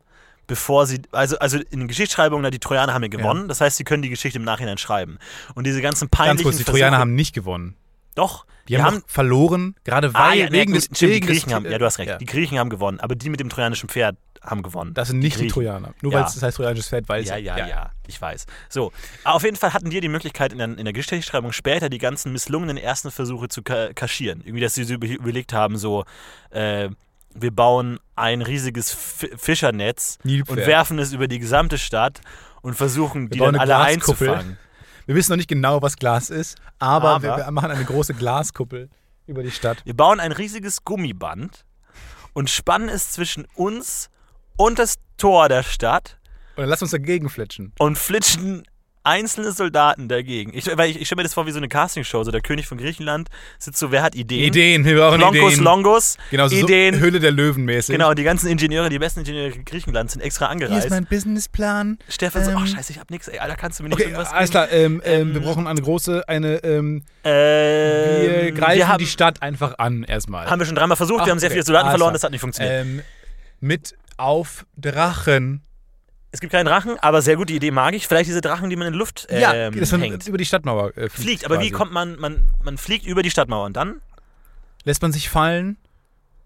Bevor 0.48 0.86
sie, 0.88 1.02
also, 1.12 1.38
also 1.40 1.58
in 1.58 1.80
den 1.80 1.88
Geschichtsschreibungen, 1.88 2.44
na, 2.44 2.50
die 2.50 2.60
Trojaner 2.60 2.94
haben 2.94 3.04
ja 3.04 3.08
gewonnen, 3.10 3.48
das 3.48 3.62
heißt, 3.62 3.78
sie 3.78 3.84
können 3.86 4.04
die 4.04 4.10
Geschichte 4.10 4.38
im 4.40 4.44
Nachhinein 4.46 4.78
schreiben. 4.78 5.18
Und 5.56 5.66
diese 5.66 5.82
ganzen 5.82 6.10
peinlichen 6.10 6.38
Ganz 6.38 6.44
kurz, 6.44 6.58
die 6.58 6.64
Versuche- 6.64 6.80
Trojaner 6.80 6.98
haben 6.98 7.16
nicht 7.16 7.34
gewonnen. 7.34 7.76
Doch, 8.16 8.46
Die, 8.68 8.78
haben, 8.80 9.00
doch 9.02 9.08
verloren, 9.10 9.76
gerade 9.86 10.14
weil 10.14 10.22
ah, 10.22 10.34
ja, 10.34 10.52
wegen 10.52 10.74
des 10.74 10.88
gut, 10.90 10.98
stimmt, 10.98 11.10
die 11.12 11.16
wegen 11.16 11.28
des- 11.28 11.36
Griechen 11.42 11.54
haben, 11.56 11.66
ja, 11.72 11.78
du 11.80 11.86
hast 11.86 11.98
recht, 11.98 12.10
Ja. 12.10 12.18
die 12.18 12.26
Griechen 12.26 12.60
haben 12.60 12.70
gewonnen, 12.70 13.00
aber 13.00 13.16
die 13.16 13.30
mit 13.30 13.40
dem 13.40 13.50
trojanischen 13.50 13.90
Pferd 13.90 14.18
haben 14.42 14.62
gewonnen. 14.62 14.94
Das 14.94 15.08
sind 15.08 15.20
nicht 15.20 15.36
die, 15.38 15.40
Griechen. 15.44 15.54
Trojaner. 15.54 15.94
Nur 16.02 16.12
Ja. 16.12 16.20
weil 16.20 16.26
es 16.28 16.34
das 16.36 16.44
heißt 16.44 16.58
trojanisches 16.58 16.90
Pferd, 16.90 17.10
weil 17.10 17.24
Ja, 17.24 17.38
sie. 17.38 17.42
ja, 17.44 17.58
ja, 17.66 17.92
ich 18.06 18.22
weiß. 18.22 18.46
So, 18.70 18.92
aber 19.24 19.36
auf 19.38 19.44
jeden 19.44 19.56
Fall 19.56 19.74
hatten 19.74 19.90
die 19.90 20.00
die 20.02 20.10
Möglichkeit, 20.10 20.52
in 20.52 20.60
der, 20.60 20.78
in 20.78 20.84
der 20.84 20.94
Geschichtsschreibung 20.94 21.54
später 21.54 21.90
die 21.90 21.98
ganzen 21.98 22.32
misslungenen 22.34 22.78
ersten 22.78 23.10
Versuche 23.10 23.48
zu 23.48 23.64
ka 23.64 23.94
kaschieren. 23.94 24.42
Irgendwie, 24.42 24.62
dass 24.62 24.76
sie 24.76 24.84
so 24.84 24.94
über- 24.94 25.08
überlegt 25.08 25.54
haben, 25.54 25.78
so, 25.78 26.04
äh, 26.52 26.90
wir 27.36 27.52
bauen 27.52 28.00
ein 28.16 28.42
riesiges 28.42 28.92
Fischernetz 29.38 30.20
Nilpferd. 30.24 30.58
und 30.60 30.66
werfen 30.68 31.00
es 31.00 31.14
über 31.14 31.28
die 31.28 31.40
gesamte 31.40 31.78
Stadt 31.78 32.22
und 32.62 32.76
versuchen, 32.76 33.30
die 33.30 33.40
dann 33.40 33.56
alle 33.56 33.66
Glaskuppel. 33.68 34.30
einzufangen. 34.30 34.58
Wir 35.06 35.16
wissen 35.16 35.32
noch 35.32 35.38
nicht 35.38 35.50
genau, 35.50 35.82
was 35.82 35.98
Glas 35.98 36.30
ist, 36.30 36.58
aber, 36.80 37.10
Aber- 37.16 37.24
wir, 37.24 37.46
wir 37.46 37.52
machen 37.52 37.72
eine 37.72 37.84
große 37.84 38.14
Glaskuppel 38.14 38.90
über 39.28 39.44
die 39.44 39.52
Stadt. 39.52 39.82
Wir 39.86 39.96
bauen 39.96 40.20
ein 40.20 40.32
riesiges 40.32 40.84
Gummiband 40.86 41.66
und 42.34 42.50
spannen 42.50 42.90
es 42.90 43.12
zwischen 43.12 43.46
uns 43.56 44.10
und 44.58 44.80
das 44.80 44.96
Tor 45.18 45.50
der 45.50 45.64
Stadt 45.64 46.20
Und 46.56 46.62
dann 46.62 46.70
lass 46.70 46.82
uns 46.82 46.92
dagegen 46.92 47.30
flitschen. 47.30 47.74
und 47.80 47.98
flitschen 47.98 48.64
einzelne 49.04 49.52
Soldaten 49.52 50.08
dagegen. 50.08 50.52
Ich, 50.54 50.66
weil 50.78 50.90
ich, 50.90 51.00
ich 51.02 51.08
stelle 51.08 51.20
mir 51.20 51.24
das 51.24 51.34
vor 51.34 51.46
wie 51.46 51.52
so 51.52 51.58
eine 51.58 51.68
Castingshow. 51.68 52.24
So 52.24 52.32
der 52.32 52.42
König 52.42 52.68
von 52.68 52.78
Griechenland 52.78 53.30
sitzt 53.60 53.78
so, 53.80 53.92
wer 53.92 54.02
hat 54.02 54.16
Ideen? 54.16 54.46
Ideen, 54.48 54.86
wir 54.86 54.96
brauchen 54.98 55.20
Lonkos, 55.20 55.52
Ideen. 55.54 55.64
Longos, 55.64 56.18
genau, 56.32 56.48
so, 56.48 56.56
Ideen. 56.56 56.96
so 56.96 57.00
Höhle 57.02 57.20
der 57.20 57.32
Löwen 57.32 57.66
mäßig. 57.66 57.94
Genau, 57.94 58.14
die 58.14 58.24
ganzen 58.24 58.48
Ingenieure, 58.48 58.90
die 58.90 59.00
besten 59.00 59.20
Ingenieure 59.20 59.52
Griechenlands 59.64 60.14
sind 60.14 60.22
extra 60.22 60.48
Hier 60.52 60.56
ist 60.58 60.64
angereist. 60.64 60.90
mein 60.90 61.06
Businessplan. 61.06 61.98
Stefan 62.08 62.44
so, 62.46 62.52
ähm, 62.52 62.58
ach 62.62 62.68
scheiße, 62.68 62.92
ich 62.94 63.00
hab 63.00 63.12
nix, 63.12 63.28
ey, 63.28 63.40
Alter, 63.40 63.56
kannst 63.56 63.80
du 63.80 63.84
mir 63.84 63.90
nicht 63.90 64.00
Okay, 64.00 64.04
irgendwas 64.12 64.32
alles 64.32 64.52
geben? 64.52 64.68
klar. 64.68 64.72
Ähm, 64.72 65.02
ähm, 65.06 65.22
Ähm, 65.30 65.34
wir 65.34 65.42
brauchen 65.42 65.68
eine 65.68 65.82
große, 65.82 66.28
eine, 66.30 66.64
ähm, 66.64 67.04
Ähm, 67.26 68.44
wir 68.44 68.52
greifen 68.54 68.88
haben, 68.88 69.00
die 69.00 69.08
Stadt 69.08 69.42
einfach 69.42 69.78
an 69.80 70.04
erstmal. 70.04 70.50
haben 70.50 70.60
wir 70.60 70.66
schon 70.66 70.76
dreimal 70.76 70.98
versucht, 70.98 71.22
Ach, 71.22 71.26
wir 71.26 71.32
haben 71.32 71.40
sehr 71.40 71.48
okay, 71.48 71.56
viele 71.56 71.66
Soldaten 71.66 71.88
alles 71.88 71.94
verloren, 71.94 72.10
klar. 72.12 72.14
das 72.14 72.24
hat 72.24 72.32
nicht 72.32 72.42
funktioniert. 72.42 72.82
ähm, 72.86 73.02
mit 73.60 73.96
auf 74.18 74.66
Drachen. 74.78 75.62
Es 76.34 76.40
gibt 76.40 76.52
keinen 76.52 76.66
Drachen, 76.66 76.98
aber 77.00 77.22
sehr 77.22 77.38
gut, 77.38 77.50
die 77.50 77.56
Idee 77.56 77.70
mag 77.70 77.94
ich. 77.94 78.08
Vielleicht 78.08 78.28
diese 78.28 78.42
Drachen, 78.42 78.72
die 78.72 78.76
man 78.76 78.88
in 78.88 78.96
Luft 78.96 79.28
ähm, 79.30 79.40
ja, 79.40 79.70
man 79.70 80.02
hängt. 80.02 80.28
über 80.28 80.40
die 80.40 80.46
Stadtmauer 80.46 80.90
äh, 80.98 81.08
fliegt. 81.08 81.14
Fliegt, 81.14 81.46
aber 81.46 81.62
wie 81.62 81.70
kommt 81.70 81.92
man, 81.94 82.20
man, 82.20 82.50
man 82.64 82.80
fliegt 82.80 83.06
über 83.06 83.22
die 83.22 83.30
Stadtmauer 83.30 83.68
und 83.68 83.78
dann? 83.78 84.02
Lässt 84.84 85.04
man 85.04 85.12
sich 85.12 85.30
fallen, 85.30 85.78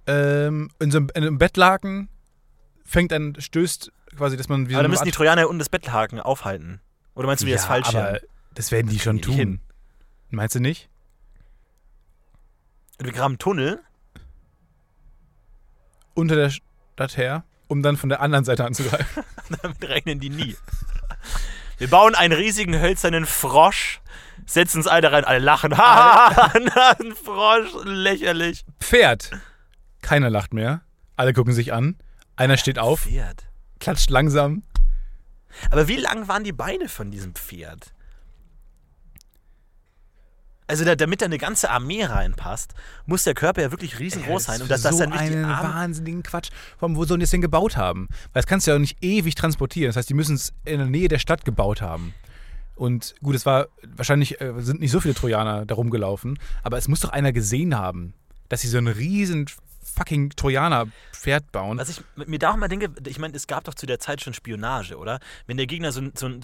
ähm, 0.05 0.69
in 0.79 0.91
so 0.91 0.97
einem, 0.97 1.09
in 1.15 1.23
einem 1.23 1.37
Bettlaken, 1.37 2.09
fängt 2.83 3.13
an, 3.13 3.37
stößt 3.39 3.93
quasi, 4.17 4.35
dass 4.35 4.49
man 4.49 4.67
wie 4.67 4.73
aber 4.73 4.83
dann 4.83 4.91
müssen 4.91 5.05
die 5.05 5.11
Trojaner 5.11 5.43
ja 5.43 5.47
unten 5.47 5.59
das 5.59 5.69
Betthaken 5.69 6.19
aufhalten. 6.19 6.81
Oder 7.15 7.27
meinst 7.27 7.43
du, 7.43 7.47
wie 7.47 7.53
das 7.53 7.63
falsch 7.63 7.87
aber 7.87 8.19
das 8.55 8.73
werden 8.73 8.89
die 8.89 8.99
schon 8.99 9.21
tun. 9.21 9.35
nicht 9.35 9.61
Meinst 10.31 10.55
du 10.55 10.59
nicht? 10.59 10.89
Wir 12.99 13.13
graben 13.13 13.33
einen 13.33 13.39
Tunnel. 13.39 13.79
Unter 16.13 16.35
der 16.35 16.49
Stadt 16.49 17.15
her, 17.15 17.45
um 17.67 17.81
dann 17.83 17.97
von 17.97 18.09
der 18.09 18.21
anderen 18.21 18.45
Seite 18.45 18.65
anzugreifen. 18.65 19.23
Damit 19.61 19.83
rechnen 19.83 20.19
die 20.19 20.29
nie. 20.29 20.55
Wir 21.77 21.89
bauen 21.89 22.15
einen 22.15 22.33
riesigen 22.33 22.79
hölzernen 22.79 23.25
Frosch, 23.25 24.01
setzen 24.45 24.77
uns 24.77 24.87
alle 24.87 25.11
rein, 25.11 25.25
alle 25.25 25.39
lachen. 25.39 25.77
Ha, 25.77 26.51
ein 26.99 27.13
Frosch, 27.15 27.69
lächerlich. 27.83 28.65
Pferd. 28.79 29.31
Keiner 30.01 30.29
lacht 30.29 30.53
mehr. 30.53 30.81
Alle 31.15 31.33
gucken 31.33 31.53
sich 31.53 31.73
an. 31.73 31.97
Einer 32.35 32.57
steht 32.57 32.79
auf, 32.79 33.01
Pferd. 33.01 33.47
klatscht 33.79 34.09
langsam. 34.09 34.63
Aber 35.71 35.87
wie 35.87 35.97
lang 35.97 36.27
waren 36.27 36.43
die 36.43 36.51
Beine 36.51 36.87
von 36.87 37.09
diesem 37.11 37.33
Pferd? 37.33 37.93
Also 40.67 40.83
da, 40.83 40.95
damit 40.95 41.21
da 41.21 41.25
eine 41.25 41.37
ganze 41.37 41.69
Armee 41.69 42.03
reinpasst, 42.03 42.73
muss 43.05 43.23
der 43.23 43.33
Körper 43.33 43.61
ja 43.61 43.71
wirklich 43.71 43.99
riesengroß 43.99 44.43
sein. 44.43 44.61
Und 44.61 44.69
dass 44.69 44.81
das 44.81 44.97
so 44.97 44.99
dann 44.99 45.11
die 45.11 45.17
einen 45.17 45.45
Arme... 45.45 45.73
wahnsinnigen 45.73 46.23
Quatsch. 46.23 46.49
Allem, 46.81 46.97
wo 46.97 47.05
sollen 47.05 47.21
die 47.21 47.23
das 47.23 47.31
denn 47.31 47.41
gebaut 47.41 47.77
haben? 47.77 48.07
Weil 48.33 48.41
das 48.41 48.47
kannst 48.47 48.67
du 48.67 48.71
ja 48.71 48.75
auch 48.75 48.81
nicht 48.81 49.01
ewig 49.01 49.35
transportieren. 49.35 49.89
Das 49.89 49.95
heißt, 49.95 50.09
die 50.09 50.13
müssen 50.13 50.35
es 50.35 50.53
in 50.65 50.79
der 50.79 50.87
Nähe 50.87 51.07
der 51.07 51.19
Stadt 51.19 51.45
gebaut 51.45 51.81
haben. 51.81 52.13
Und 52.75 53.15
gut, 53.23 53.35
es 53.35 53.45
war 53.45 53.67
wahrscheinlich 53.95 54.39
äh, 54.39 54.53
sind 54.59 54.81
nicht 54.81 54.91
so 54.91 54.99
viele 54.99 55.15
Trojaner 55.15 55.65
da 55.65 55.73
rumgelaufen, 55.73 56.37
aber 56.63 56.77
es 56.77 56.87
muss 56.87 56.99
doch 56.99 57.09
einer 57.09 57.31
gesehen 57.31 57.75
haben, 57.75 58.13
dass 58.49 58.61
sie 58.61 58.67
so 58.67 58.77
einen 58.77 58.87
riesen 58.87 59.47
fucking 59.95 60.31
Trojaner-Pferd 60.35 61.51
bauen. 61.51 61.77
Was 61.77 61.89
ich 61.89 62.01
mir 62.15 62.39
da 62.39 62.51
auch 62.51 62.55
mal 62.57 62.67
denke, 62.67 62.89
ich 63.07 63.19
meine, 63.19 63.35
es 63.35 63.47
gab 63.47 63.63
doch 63.63 63.73
zu 63.73 63.85
der 63.85 63.99
Zeit 63.99 64.21
schon 64.21 64.33
Spionage, 64.33 64.97
oder? 64.97 65.19
Wenn 65.45 65.57
der 65.57 65.67
Gegner 65.67 65.91
so 65.91 66.01
ein, 66.01 66.11
so 66.15 66.27
ein 66.27 66.41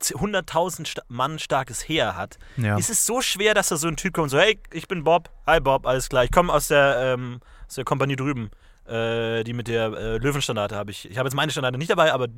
100.000 0.00 0.86
Sta- 0.86 1.02
Mann 1.08 1.38
starkes 1.38 1.86
Heer 1.88 2.16
hat, 2.16 2.38
Ja. 2.56 2.76
ist 2.76 2.90
es 2.90 3.06
so 3.06 3.20
schwer, 3.20 3.54
dass 3.54 3.68
da 3.68 3.76
so 3.76 3.88
ein 3.88 3.96
Typ 3.96 4.14
kommt 4.14 4.24
und 4.24 4.28
so, 4.30 4.38
hey, 4.38 4.58
ich 4.72 4.88
bin 4.88 5.04
Bob, 5.04 5.30
hi 5.46 5.60
Bob, 5.60 5.86
alles 5.86 6.08
klar, 6.08 6.24
ich 6.24 6.30
komme 6.30 6.52
aus 6.52 6.68
der, 6.68 7.14
ähm, 7.18 7.40
aus 7.66 7.74
der 7.74 7.84
Kompanie 7.84 8.16
drüben, 8.16 8.50
äh, 8.86 9.42
die 9.44 9.52
mit 9.52 9.68
der 9.68 9.92
äh, 9.92 10.16
Löwenstandarte 10.18 10.76
habe 10.76 10.90
ich, 10.90 11.10
ich 11.10 11.18
habe 11.18 11.26
jetzt 11.28 11.34
meine 11.34 11.50
Standarte 11.50 11.78
nicht 11.78 11.90
dabei, 11.90 12.12
aber 12.12 12.28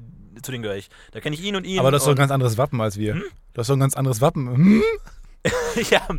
zu 0.43 0.51
denen 0.51 0.63
gehöre 0.63 0.77
ich. 0.79 0.89
Da 1.13 1.21
kenne 1.21 1.37
ich 1.37 1.43
ihn 1.43 1.57
und 1.57 1.65
ihn. 1.67 1.79
Aber 1.79 1.91
das 1.91 2.03
ist 2.03 2.07
doch 2.07 2.15
ein 2.15 2.17
ganz 2.17 2.31
anderes 2.33 2.57
Wappen 2.57 2.81
als 2.81 2.97
wir. 2.97 3.15
Du 3.15 3.23
hast 3.59 3.69
doch 3.69 3.77
ein 3.77 3.81
ganz 3.81 3.95
anderes 3.95 4.23
Wappen. 4.23 4.49
Hm? 4.49 4.83
ich 5.77 5.93
habe 5.93 6.19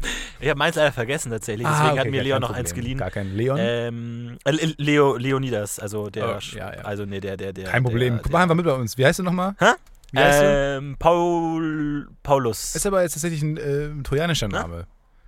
meins 0.56 0.76
leider 0.76 0.92
vergessen 0.92 1.32
tatsächlich, 1.32 1.66
deswegen 1.66 1.88
Ah, 1.88 1.92
okay, 1.92 2.00
hat 2.02 2.10
mir 2.10 2.24
Leon 2.24 2.42
noch 2.42 2.52
eins 2.52 2.70
Problem. 2.72 2.84
geliehen. 2.84 2.98
Gar 2.98 3.12
kein 3.12 3.34
Leon. 3.36 3.58
Ähm, 3.60 4.38
äh, 4.44 4.52
Leo, 4.78 5.16
Leonidas, 5.16 5.80
also 5.80 6.10
der, 6.10 6.36
Oh, 6.38 6.40
ja, 6.58 6.74
ja. 6.76 6.82
also 6.82 7.06
nee, 7.06 7.20
der, 7.22 7.38
der, 7.38 7.54
der. 7.54 7.70
kein 7.70 7.84
Problem. 7.84 8.16
Der, 8.16 8.24
Guck 8.24 8.32
mal 8.34 8.44
einfach 8.44 8.56
mit 8.56 8.66
bei 8.66 8.74
uns. 8.74 8.98
Wie 8.98 9.06
heißt 9.06 9.20
du 9.20 9.24
nochmal? 9.24 9.56
Hä? 9.60 9.72
Wie 10.12 10.20
heißt 10.20 10.42
du? 10.42 10.46
Ähm, 10.46 10.96
Paul, 11.00 12.08
Paulus. 12.22 12.76
Ist 12.76 12.86
aber 12.86 13.02
jetzt 13.02 13.14
tatsächlich 13.14 13.42
ein 13.42 13.58
äh, 13.58 14.04
trojanischer 14.04 14.48
Na? 14.50 14.62
Name. 14.64 14.88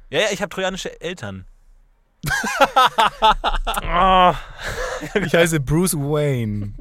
Ja, 0.10 0.19
ja, 0.19 0.27
ich 0.31 0.41
habe 0.41 0.49
trojanische 0.49 0.99
Eltern. 1.01 1.45
oh, 3.84 4.34
Ich 5.25 5.34
heiße 5.34 5.60
Bruce 5.62 5.95
Wayne. 5.95 6.73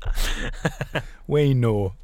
Wayno. 1.26 1.94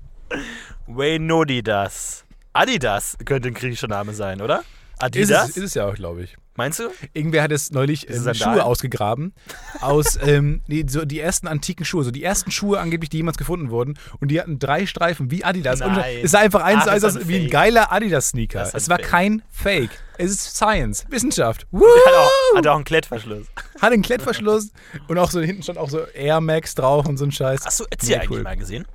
Waynodidas. 0.86 2.23
Adidas 2.54 3.16
könnte 3.24 3.48
ein 3.48 3.54
griechischer 3.54 3.88
Name 3.88 4.14
sein, 4.14 4.40
oder? 4.40 4.60
Ist 4.60 5.02
Adidas? 5.02 5.50
es, 5.50 5.56
ist 5.56 5.64
es 5.64 5.74
ja 5.74 5.86
auch, 5.88 5.94
glaube 5.94 6.22
ich. 6.22 6.36
Meinst 6.56 6.78
du? 6.78 6.84
Irgendwer 7.14 7.42
hat 7.42 7.50
es 7.50 7.72
neulich 7.72 8.06
Ist 8.06 8.26
ähm? 8.26 8.34
Schuhe 8.34 8.64
ausgegraben. 8.64 9.34
Aus 9.80 10.16
ähm, 10.24 10.62
nee, 10.68 10.84
so 10.88 11.04
die 11.04 11.18
ersten 11.18 11.48
antiken 11.48 11.84
Schuhe. 11.84 12.04
So 12.04 12.12
die 12.12 12.22
ersten 12.22 12.52
Schuhe 12.52 12.78
angeblich, 12.78 13.10
die 13.10 13.16
jemals 13.16 13.36
gefunden 13.38 13.70
wurden. 13.70 13.98
Und 14.20 14.28
die 14.30 14.40
hatten 14.40 14.60
drei 14.60 14.86
Streifen 14.86 15.32
wie 15.32 15.42
Adidas. 15.44 15.80
Und 15.80 15.94
Nein. 15.94 16.18
es 16.22 16.30
sah 16.30 16.38
einfach 16.38 16.62
eins 16.62 16.84
zu 16.84 16.92
eins 16.92 17.02
aus 17.02 17.16
ist 17.16 17.26
wie 17.26 17.40
ein 17.40 17.50
geiler 17.50 17.90
Adidas-Sneaker. 17.90 18.60
Das 18.60 18.68
ist 18.68 18.82
Es 18.84 18.88
war 18.88 18.98
Fake. 18.98 19.08
kein 19.08 19.42
Fake. 19.50 19.90
Es 20.16 20.30
ist 20.30 20.54
Science, 20.54 21.06
Wissenschaft. 21.10 21.66
Woo! 21.72 21.80
Hat 22.06 22.14
auch, 22.14 22.56
hat 22.58 22.66
auch 22.68 22.76
einen 22.76 22.84
Klettverschluss. 22.84 23.46
Hat 23.82 23.92
einen 23.92 24.02
Klettverschluss 24.02 24.70
und 25.08 25.18
auch 25.18 25.32
so 25.32 25.40
hinten 25.40 25.64
stand 25.64 25.76
auch 25.78 25.90
so 25.90 26.06
Air 26.14 26.40
Max 26.40 26.76
drauf 26.76 27.06
und 27.06 27.16
so 27.16 27.24
ein 27.24 27.32
Scheiß. 27.32 27.62
Hast 27.66 27.80
du 27.80 27.84
Ötzi 27.92 28.10
Nee, 28.10 28.14
eigentlich 28.18 28.30
cool. 28.30 28.42
mal 28.44 28.56
gesehen? 28.56 28.86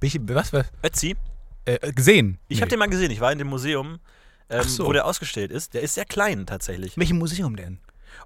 Welche, 0.00 0.18
was? 0.28 0.52
was 0.52 0.66
Ötzi? 0.84 1.16
Äh, 1.76 1.92
gesehen? 1.92 2.38
Ich 2.48 2.56
Nee. 2.58 2.62
habe 2.62 2.70
den 2.70 2.78
mal 2.78 2.88
gesehen. 2.88 3.10
Ich 3.10 3.20
war 3.20 3.32
in 3.32 3.38
dem 3.38 3.48
Museum 3.48 3.98
ähm, 4.48 4.62
so. 4.64 4.86
wo 4.86 4.92
der 4.92 5.04
ausgestellt 5.06 5.50
ist. 5.52 5.74
Der 5.74 5.82
ist 5.82 5.94
sehr 5.94 6.04
klein 6.04 6.46
tatsächlich. 6.46 6.96
Welchem 6.96 7.18
Museum 7.18 7.56
denn? 7.56 7.78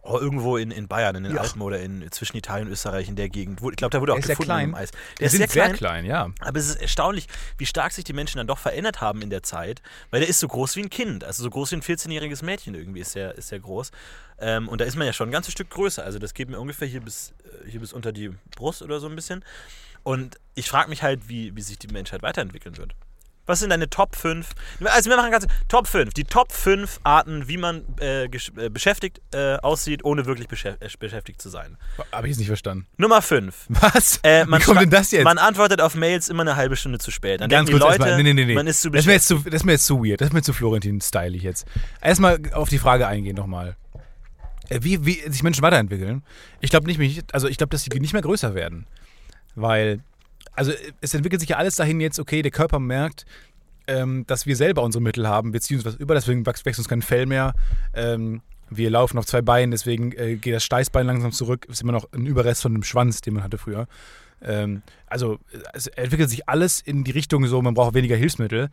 Oh, 0.03 0.19
irgendwo 0.19 0.57
in, 0.57 0.71
in 0.71 0.89
Bayern, 0.89 1.15
in 1.17 1.25
den 1.25 1.35
Ja. 1.35 1.43
Alpen 1.43 1.61
oder 1.63 1.81
in, 1.81 2.11
zwischen 2.11 2.37
Italien 2.39 2.67
und 2.69 2.73
Österreich 2.73 3.09
in 3.09 3.17
der 3.17 3.29
Gegend. 3.29 3.61
Ich 3.63 3.77
glaube, 3.77 3.91
da 3.91 4.01
wurde 4.01 4.13
auch 4.13 4.17
Der 4.17 4.25
sehr 4.27 4.37
gefunden 4.37 4.61
im 4.63 4.75
Eis. 4.75 4.91
Der 5.19 5.27
ist 5.27 5.37
sehr 5.37 5.47
klein, 5.47 5.75
klein, 5.75 6.05
ja. 6.07 6.31
aber 6.41 6.59
es 6.59 6.69
ist 6.69 6.77
erstaunlich, 6.77 7.27
wie 7.59 7.67
stark 7.67 7.93
sich 7.93 8.05
die 8.05 8.13
Menschen 8.15 8.39
dann 8.39 8.47
doch 8.47 8.59
verändert 8.59 9.01
haben 9.03 9.21
in 9.23 9.29
der 9.31 9.43
Zeit, 9.43 9.83
weil 10.11 10.21
der 10.21 10.29
ist 10.29 10.41
so 10.41 10.49
groß 10.49 10.77
wie 10.77 10.83
ein 10.83 10.91
Kind, 10.91 11.23
also 11.25 11.43
so 11.43 11.51
groß 11.51 11.73
wie 11.73 11.77
ein 11.77 11.83
14-jähriges 11.83 12.43
Mädchen 12.45 12.75
irgendwie 12.75 13.01
ist 13.01 13.15
der, 13.15 13.35
ist 13.37 13.51
der 13.53 13.61
groß. 13.61 13.91
Ähm, 14.39 14.69
und 14.69 14.81
da 14.81 14.85
ist 14.87 14.97
man 14.97 15.07
ja 15.07 15.13
schon 15.13 15.29
ein 15.29 15.33
ganzes 15.33 15.53
Stück 15.53 15.69
größer, 15.71 16.03
also 16.03 16.19
das 16.19 16.33
geht 16.35 16.49
mir 16.49 16.59
ungefähr 16.59 16.89
hier 16.89 17.01
bis, 17.03 17.35
äh, 17.65 17.71
hier 17.71 17.81
bis 17.81 17.93
unter 17.93 18.13
die 18.13 18.31
Brust 18.57 18.81
oder 18.83 19.01
so 19.01 19.09
ein 19.09 19.15
bisschen. 19.17 19.45
Und 20.03 20.39
ich 20.55 20.69
frage 20.69 20.89
mich 20.89 21.03
halt, 21.03 21.29
wie, 21.29 21.55
wie 21.57 21.63
sich 21.63 21.79
die 21.79 21.89
Menschheit 21.89 22.23
weiterentwickeln 22.23 22.77
wird. 22.79 22.95
Was 23.47 23.61
sind 23.61 23.71
deine 23.71 23.91
Top 23.91 24.17
5? 24.17 24.49
Also 24.85 25.11
wir 25.11 25.17
machen 25.17 25.31
ganz 25.31 25.47
Top 25.69 25.87
5. 25.87 26.15
Die 26.15 26.25
Top 26.25 26.53
5 26.53 27.01
Arten, 27.05 27.47
wie 27.47 27.59
man 27.59 27.85
äh, 28.01 28.25
äh, 28.25 28.29
beschäftigt 28.71 29.21
äh, 29.33 29.57
aussieht, 29.57 30.05
ohne 30.05 30.25
wirklich 30.27 30.49
beschäf 30.49 30.77
äh, 30.81 30.89
beschäftigt 30.99 31.43
zu 31.43 31.51
sein. 31.51 31.77
Habe 32.13 32.27
ich 32.27 32.33
jetzt 32.33 32.39
nicht 32.39 32.49
verstanden. 32.49 32.87
Nummer 32.97 33.21
5. 33.21 33.67
Was? 33.69 34.21
Äh, 34.23 34.47
man 34.47 34.61
Wie 34.61 34.65
kommt 34.65 34.81
denn 34.81 34.91
das 34.91 35.11
jetzt? 35.11 35.25
Man 35.25 35.39
antwortet 35.39 35.81
auf 35.81 35.95
Mails 35.95 36.29
immer 36.29 36.43
eine 36.43 36.57
halbe 36.57 36.77
Stunde 36.77 36.99
zu 36.99 37.11
spät. 37.11 37.41
Dann 37.41 37.51
Ganz 37.51 37.71
kurz 37.71 37.81
Leute, 37.81 37.93
erstmal. 38.03 38.17
Nee, 38.17 38.23
nee, 38.23 38.35
nee, 38.35 38.45
nee. 38.47 38.55
man 38.55 38.67
ist 38.67 38.81
zu 38.81 38.91
das, 38.91 39.01
ist 39.01 39.07
mir 39.07 39.15
beschäftigt. 39.15 39.31
jetzt 39.31 39.45
zu, 39.45 39.51
das 39.51 39.61
ist 39.61 39.65
mir 39.65 39.73
jetzt 39.73 39.87
zu 39.87 40.05
weird. 40.05 40.21
Das 40.21 40.29
ist 40.29 40.35
mir 40.35 40.43
zu 40.43 40.53
Florentin-stylig 40.53 41.43
jetzt. 41.43 41.67
Erstmal 42.01 42.41
auf 42.53 42.69
die 42.69 42.79
Frage 42.79 43.07
eingehen 43.07 43.37
nochmal. 43.37 43.77
Äh, 44.69 44.81
Wie, 44.83 45.05
wie 45.05 45.21
sich 45.31 45.43
Menschen 45.43 45.63
weiterentwickeln. 45.63 46.23
Ich 46.61 46.71
glaube 46.71 46.87
nicht, 46.87 47.35
also 47.35 47.49
ich 47.49 47.59
glaube, 47.59 47.71
dass 47.71 47.83
sie 47.83 47.91
nicht 47.99 48.13
mehr 48.13 48.23
größer 48.23 48.55
werden. 48.55 48.87
Weil, 49.55 50.01
also 50.55 50.73
es 51.01 51.15
entwickelt 51.15 51.41
sich 51.41 51.51
ja 51.51 51.57
alles 51.57 51.77
dahin 51.77 52.01
jetzt, 52.01 52.19
okay, 52.19 52.43
der 52.43 52.51
Körper 52.51 52.79
merkt, 52.79 53.27
ähm, 53.87 54.25
dass 54.27 54.47
wir 54.47 54.57
selber 54.57 54.83
unsere 54.83 55.03
Mittel 55.03 55.29
haben, 55.29 55.53
beziehungsweise 55.53 55.97
über, 55.99 56.15
deswegen 56.15 56.47
wächst 56.47 56.65
wächst 56.65 56.79
uns 56.79 56.89
kein 56.89 57.03
Fell 57.03 57.27
mehr. 57.27 57.55
Ähm, 57.93 58.41
wir 58.71 58.91
laufen 58.91 59.19
auf 59.19 59.27
zwei 59.27 59.43
Beinen, 59.43 59.71
deswegen 59.71 60.13
äh, 60.13 60.37
geht 60.37 60.55
das 60.55 60.65
Steißbein 60.65 61.07
langsam 61.07 61.33
zurück. 61.33 61.67
Ist 61.69 61.83
immer 61.83 61.93
noch 61.93 62.11
ein 62.13 62.27
Überrest 62.27 62.63
von 62.63 62.73
dem 62.73 62.83
Schwanz, 62.83 63.21
den 63.21 63.35
man 63.35 63.43
hatte 63.43 63.59
früher. 63.59 63.87
Ähm, 64.43 64.83
also 65.07 65.39
es 65.73 65.87
entwickelt 65.87 66.31
sich 66.31 66.49
alles 66.49 66.81
in 66.81 67.05
die 67.05 67.11
Richtung 67.11 67.47
so, 67.47 67.61
man 67.63 67.75
braucht 67.75 67.95
weniger 67.95 68.17
Hilfsmittel. 68.17 68.71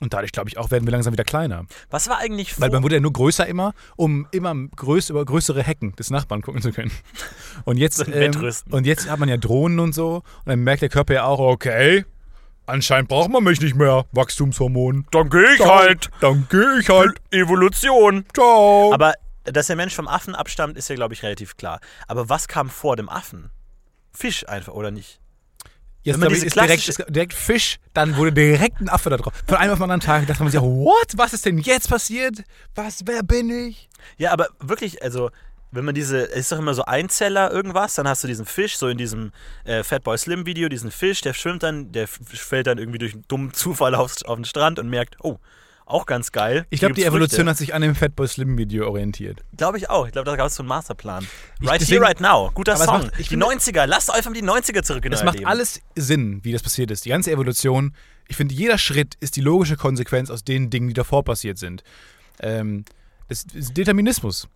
Und 0.00 0.12
dadurch, 0.12 0.32
glaube 0.32 0.48
ich, 0.48 0.58
auch 0.58 0.70
werden 0.70 0.84
wir 0.86 0.90
langsam 0.90 1.12
wieder 1.12 1.24
kleiner. 1.24 1.66
Was 1.90 2.08
war 2.08 2.18
eigentlich 2.18 2.52
vor? 2.54 2.62
Weil 2.62 2.70
man 2.70 2.82
wurde 2.82 2.96
ja 2.96 3.00
nur 3.00 3.12
größer 3.12 3.46
immer, 3.46 3.74
um 3.96 4.26
immer 4.32 4.52
größ, 4.54 5.10
über 5.10 5.24
größere 5.24 5.62
Hecken 5.62 5.94
des 5.96 6.10
Nachbarn 6.10 6.42
gucken 6.42 6.60
zu 6.62 6.72
können. 6.72 6.90
Und 7.64 7.76
jetzt, 7.78 7.96
So 7.98 8.04
ähm, 8.12 8.32
und 8.70 8.86
jetzt 8.86 9.08
hat 9.08 9.18
man 9.20 9.28
ja 9.28 9.36
Drohnen 9.36 9.78
und 9.78 9.94
so. 9.94 10.16
Und 10.16 10.22
dann 10.46 10.58
merkt 10.60 10.82
der 10.82 10.88
Körper 10.88 11.14
ja 11.14 11.24
auch, 11.24 11.38
okay, 11.38 12.04
anscheinend 12.66 13.08
braucht 13.08 13.30
man 13.30 13.44
mich 13.44 13.60
nicht 13.60 13.76
mehr. 13.76 14.04
Wachstumshormon. 14.12 15.06
dann 15.12 15.30
gehe 15.30 15.52
ich 15.54 15.60
Dann- 15.60 15.98
Dann 16.20 16.46
gehe 16.50 16.78
ich 16.80 16.88
halt. 16.88 17.20
Evolution. 17.30 18.24
Ciao. 18.34 18.92
Aber 18.92 19.14
dass 19.44 19.68
der 19.68 19.76
Mensch 19.76 19.94
vom 19.94 20.08
Affen 20.08 20.34
abstammt, 20.34 20.76
ist 20.76 20.88
ja, 20.88 20.96
glaube 20.96 21.14
ich, 21.14 21.22
relativ 21.22 21.56
klar. 21.56 21.80
Aber 22.08 22.28
was 22.28 22.48
kam 22.48 22.68
vor 22.68 22.96
dem 22.96 23.08
Affen? 23.08 23.50
Fisch 24.12 24.46
einfach, 24.48 24.72
oder 24.74 24.90
nicht? 24.90 25.20
Jetzt 26.04 26.16
wenn 26.16 26.20
man 26.20 26.34
diese 26.34 26.46
ist 26.46 26.54
direkt, 26.54 26.88
ist 26.88 27.04
direkt 27.08 27.32
Fisch, 27.32 27.78
dann 27.94 28.16
wurde 28.16 28.32
direkt 28.32 28.80
ein 28.80 28.90
Affe 28.90 29.08
da 29.08 29.16
drauf. 29.16 29.32
Von 29.46 29.56
einem 29.56 29.72
auf 29.72 29.78
den 29.78 29.84
anderen 29.84 30.00
Tag 30.00 30.26
dachte 30.26 30.42
man 30.42 30.52
sich, 30.52 30.60
what? 30.60 31.14
Was 31.16 31.32
ist 31.32 31.46
denn 31.46 31.58
jetzt 31.58 31.88
passiert? 31.88 32.44
Was, 32.74 33.00
wer 33.06 33.22
bin 33.22 33.48
ich? 33.48 33.88
Ja, 34.18 34.32
aber 34.32 34.48
wirklich, 34.60 35.02
also, 35.02 35.30
wenn 35.70 35.86
man 35.86 35.94
diese, 35.94 36.28
es 36.30 36.40
ist 36.40 36.52
doch 36.52 36.58
immer 36.58 36.74
so 36.74 36.84
Einzeller 36.84 37.50
irgendwas, 37.50 37.94
dann 37.94 38.06
hast 38.06 38.22
du 38.22 38.28
diesen 38.28 38.44
Fisch, 38.44 38.76
so 38.76 38.88
in 38.88 38.98
diesem 38.98 39.32
äh, 39.64 39.82
Fatboy 39.82 40.18
Slim 40.18 40.44
Video, 40.44 40.68
diesen 40.68 40.90
Fisch, 40.90 41.22
der 41.22 41.32
schwimmt 41.32 41.62
dann, 41.62 41.90
der 41.90 42.06
fällt 42.06 42.66
dann 42.66 42.76
irgendwie 42.76 42.98
durch 42.98 43.14
einen 43.14 43.24
dummen 43.26 43.54
Zufall 43.54 43.94
aufs, 43.94 44.22
auf 44.24 44.36
den 44.36 44.44
Strand 44.44 44.78
und 44.78 44.90
merkt, 44.90 45.16
oh, 45.22 45.38
auch 45.86 46.06
ganz 46.06 46.32
geil. 46.32 46.66
Ich 46.70 46.80
glaube, 46.80 46.94
die 46.94 47.04
Evolution 47.04 47.38
Früchte. 47.46 47.50
hat 47.50 47.56
sich 47.58 47.74
an 47.74 47.82
dem 47.82 47.94
Fatboy 47.94 48.26
Slim 48.26 48.56
Video 48.56 48.86
orientiert. 48.88 49.42
Glaube 49.56 49.78
ich 49.78 49.90
auch. 49.90 50.06
Ich 50.06 50.12
glaube, 50.12 50.24
da 50.30 50.36
gab 50.36 50.46
es 50.46 50.54
so 50.54 50.62
einen 50.62 50.68
Masterplan. 50.68 51.26
Ich- 51.60 51.68
right 51.68 51.80
deswegen- 51.80 51.98
here, 52.02 52.06
right 52.08 52.20
now. 52.20 52.50
Guter 52.54 52.76
Song. 52.76 52.86
macht- 53.02 53.10
ich 53.18 53.28
die 53.28 53.34
finde- 53.34 53.46
90er. 53.46 53.86
Lasst 53.86 54.10
einfach 54.12 54.32
die 54.32 54.42
90er 54.42 54.82
zurück 54.82 55.04
in 55.04 55.12
Es 55.12 55.22
macht 55.24 55.34
Leben. 55.36 55.46
alles 55.46 55.80
Sinn, 55.94 56.40
wie 56.42 56.52
das 56.52 56.62
passiert 56.62 56.90
ist. 56.90 57.04
Die 57.04 57.10
ganze 57.10 57.30
Evolution. 57.30 57.94
Ich 58.28 58.36
finde, 58.36 58.54
jeder 58.54 58.78
Schritt 58.78 59.16
ist 59.20 59.36
die 59.36 59.42
logische 59.42 59.76
Konsequenz 59.76 60.30
aus 60.30 60.42
den 60.44 60.70
Dingen, 60.70 60.88
die 60.88 60.94
davor 60.94 61.22
passiert 61.24 61.58
sind. 61.58 61.82
Ähm, 62.40 62.84
das 63.28 63.44
ist 63.52 63.76
Determinismus. 63.76 64.48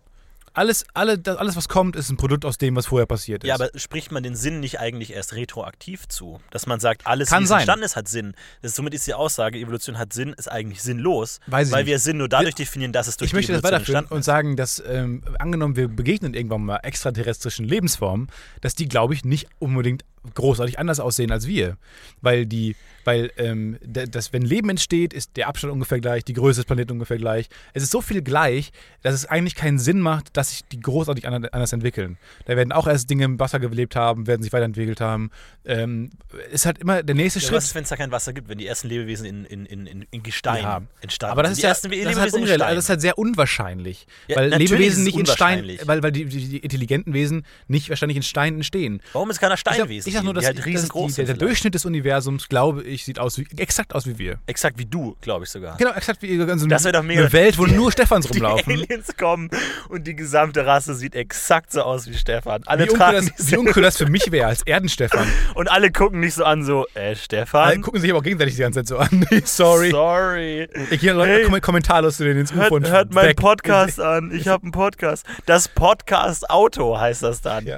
Alles, 0.59 0.85
alle, 0.93 1.17
das, 1.17 1.37
alles, 1.37 1.55
was 1.55 1.69
kommt, 1.69 1.95
ist 1.95 2.09
ein 2.09 2.17
Produkt 2.17 2.43
aus 2.43 2.57
dem, 2.57 2.75
was 2.75 2.87
vorher 2.87 3.05
passiert 3.05 3.45
ist. 3.45 3.47
Ja, 3.47 3.55
aber 3.55 3.69
spricht 3.75 4.11
man 4.11 4.23
den 4.23 4.35
Sinn 4.35 4.59
nicht 4.59 4.81
eigentlich 4.81 5.13
erst 5.13 5.33
retroaktiv 5.33 6.09
zu? 6.09 6.41
Dass 6.51 6.67
man 6.67 6.81
sagt, 6.81 7.07
alles, 7.07 7.29
Kann 7.29 7.43
wie 7.43 7.45
es 7.45 7.51
entstanden 7.51 7.85
ist, 7.85 7.95
hat 7.95 8.09
Sinn. 8.09 8.33
Ist, 8.61 8.75
somit 8.75 8.93
ist 8.93 9.07
die 9.07 9.13
Aussage, 9.13 9.57
Evolution 9.57 9.97
hat 9.97 10.11
Sinn, 10.11 10.33
ist 10.33 10.51
eigentlich 10.51 10.81
sinnlos, 10.81 11.39
weil 11.47 11.63
nicht. 11.63 11.85
wir 11.85 11.97
Sinn 11.99 12.17
nur 12.17 12.27
dadurch 12.27 12.55
definieren, 12.55 12.91
dass 12.91 13.07
es 13.07 13.15
durch 13.15 13.29
ich 13.29 13.33
möchte 13.33 13.53
das 13.53 13.63
weiterführen 13.63 14.05
und 14.07 14.25
sagen, 14.25 14.57
dass, 14.57 14.83
ähm, 14.85 15.23
angenommen, 15.39 15.77
wir 15.77 15.87
begegnen 15.87 16.33
irgendwann 16.33 16.65
mal 16.65 16.79
extraterrestrischen 16.83 17.63
Lebensformen, 17.63 18.27
dass 18.59 18.75
die, 18.75 18.89
glaube 18.89 19.13
ich, 19.13 19.23
nicht 19.23 19.47
unbedingt 19.59 20.03
großartig 20.35 20.79
anders 20.79 20.99
aussehen 20.99 21.31
als 21.31 21.47
wir. 21.47 21.77
Weil 22.21 22.45
die, 22.45 22.75
weil, 23.05 23.31
ähm, 23.37 23.77
da- 23.85 24.05
das, 24.05 24.33
wenn 24.33 24.41
Leben 24.43 24.69
entsteht, 24.69 25.13
ist 25.13 25.37
der 25.37 25.47
Abstand 25.47 25.73
ungefähr 25.73 25.99
gleich, 25.99 26.23
die 26.23 26.33
Größe 26.33 26.59
des 26.61 26.65
Planeten 26.65 26.91
ungefähr 26.91 27.17
gleich. 27.17 27.47
Es 27.73 27.83
ist 27.83 27.91
so 27.91 28.01
viel 28.01 28.21
gleich, 28.21 28.71
dass 29.01 29.13
es 29.15 29.25
eigentlich 29.25 29.55
keinen 29.55 29.79
Sinn 29.79 29.99
macht, 30.01 30.35
dass 30.37 30.49
sich 30.51 30.63
die 30.65 30.79
großartig 30.79 31.27
ander- 31.27 31.49
anders 31.53 31.73
entwickeln. 31.73 32.17
Da 32.45 32.55
werden 32.57 32.71
auch 32.71 32.87
erst 32.87 33.09
Dinge 33.09 33.25
im 33.25 33.39
Wasser 33.39 33.59
gelebt 33.59 33.95
haben, 33.95 34.27
werden 34.27 34.43
sich 34.43 34.51
weiterentwickelt 34.53 35.01
haben. 35.01 35.31
Ähm, 35.65 36.09
ist 36.51 36.65
halt 36.65 36.77
immer 36.79 37.01
der 37.03 37.15
nächste 37.15 37.39
Ja, 37.39 37.45
Schritt. 37.47 37.57
was 37.57 37.63
ist, 37.65 37.75
wenn 37.75 37.83
es 37.83 37.89
da 37.89 37.95
kein 37.95 38.11
Wasser 38.11 38.33
gibt, 38.33 38.49
wenn 38.49 38.57
die 38.57 38.67
ersten 38.67 38.87
Lebewesen 38.89 39.25
in, 39.25 39.45
in, 39.45 39.65
in, 39.65 39.87
in, 39.87 40.05
in 40.11 40.23
Gestein 40.23 40.63
Ja. 40.63 40.81
entstanden 41.01 41.31
Aber 41.31 41.43
das 41.43 41.53
ist, 41.53 41.61
ja, 41.63 41.69
das, 41.69 41.83
ist 41.85 42.19
halt 42.19 42.33
unreal, 42.33 42.57
Gestein. 42.57 42.75
das 42.75 42.83
ist 42.85 42.89
halt 42.89 43.01
sehr 43.01 43.17
unwahrscheinlich. 43.17 44.05
Ja, 44.27 44.37
weil 44.37 44.49
Lebewesen 44.53 44.99
es 45.01 45.05
nicht 45.05 45.17
in 45.17 45.25
Stein, 45.25 45.65
weil, 45.85 46.03
weil 46.03 46.11
die, 46.11 46.25
die, 46.25 46.47
die 46.49 46.57
intelligenten 46.57 47.13
Wesen 47.13 47.45
nicht 47.67 47.89
wahrscheinlich 47.89 48.17
in 48.17 48.23
Stein 48.23 48.55
entstehen. 48.55 49.01
Warum 49.13 49.29
ist 49.29 49.39
keiner 49.39 49.57
Steinwesen? 49.57 50.08
Ich 50.09 50.13
sag 50.15 50.23
nur, 50.23 50.33
die 50.33 50.39
dass, 50.39 50.45
halt 50.47 50.57
dass 50.59 50.65
riesengroß 50.65 51.11
die, 51.15 51.25
der, 51.25 51.35
der. 51.35 51.35
Durchschnitt 51.47 51.73
des 51.75 51.85
Universums, 51.85 52.49
glaube 52.49 52.83
ich, 52.83 53.05
sieht 53.05 53.19
aus 53.19 53.37
wie, 53.37 53.47
exakt 53.57 53.95
aus 53.95 54.05
wie 54.05 54.17
wir. 54.17 54.39
Exakt 54.47 54.77
wie 54.77 54.85
du, 54.85 55.15
glaube 55.21 55.45
ich 55.45 55.49
sogar. 55.51 55.77
Genau, 55.77 55.91
exakt 55.93 56.21
wie 56.21 56.39
also 56.41 56.67
Das 56.67 56.83
wär 56.83 56.91
doch 56.91 57.03
mega. 57.03 57.21
eine 57.21 57.33
Welt, 57.33 57.57
wo 57.57 57.65
Die- 57.67 57.73
nur 57.75 57.91
Stephans 57.91 58.27
Die 58.27 58.39
rumlaufen. 58.39 58.73
Aliens 58.73 59.15
kommen 59.17 59.49
und 59.89 60.05
die 60.07 60.15
gesamte 60.15 60.65
Rasse 60.65 60.93
sieht 60.95 61.15
exakt 61.15 61.71
so 61.71 61.81
aus 61.81 62.07
wie 62.09 62.13
Stefan. 62.15 62.63
Alle 62.65 62.85
Wie 62.85 62.89
uncool, 62.89 62.97
tragen 62.97 63.31
das, 63.37 63.47
wie 63.51 63.57
uncool 63.57 63.83
das 63.83 63.97
für 63.97 64.09
mich 64.09 64.31
wäre 64.31 64.47
als 64.47 64.61
Erdenstefan. 64.63 65.27
und 65.55 65.69
alle 65.71 65.91
gucken 65.91 66.19
nicht 66.19 66.33
so 66.33 66.43
an, 66.43 66.63
so, 66.63 66.85
äh, 66.95 66.99
Alle 67.07 67.15
Stefan? 67.15 67.81
gucken 67.81 68.01
sich 68.01 68.09
aber 68.09 68.19
auch 68.19 68.23
gegenseitig 68.23 68.55
die 68.55 68.61
ganze 68.61 68.83
Zeit 68.83 68.87
so 68.87 68.97
an. 68.97 69.25
Sorry. 69.45 69.91
Sorry. 69.91 70.67
Ich 70.91 70.99
gehe 71.01 71.19
Hey. 71.19 71.43
kom 71.43 71.59
kommentarlos 71.61 72.17
zu 72.17 72.23
denen 72.23 72.39
ins 72.41 72.51
UFO 72.51 72.59
Hört, 72.61 72.71
und 72.71 72.87
hört 72.89 73.13
meinen. 73.13 73.35
Podcast 73.35 73.99
an. 73.99 74.31
Ich 74.33 74.47
habe 74.47 74.63
einen 74.63 74.71
Podcast. 74.71 75.25
Das 75.45 75.67
Podcast-Auto 75.67 76.97
heißt 76.99 77.23
das 77.23 77.41
dann. 77.41 77.65
Ja. 77.65 77.77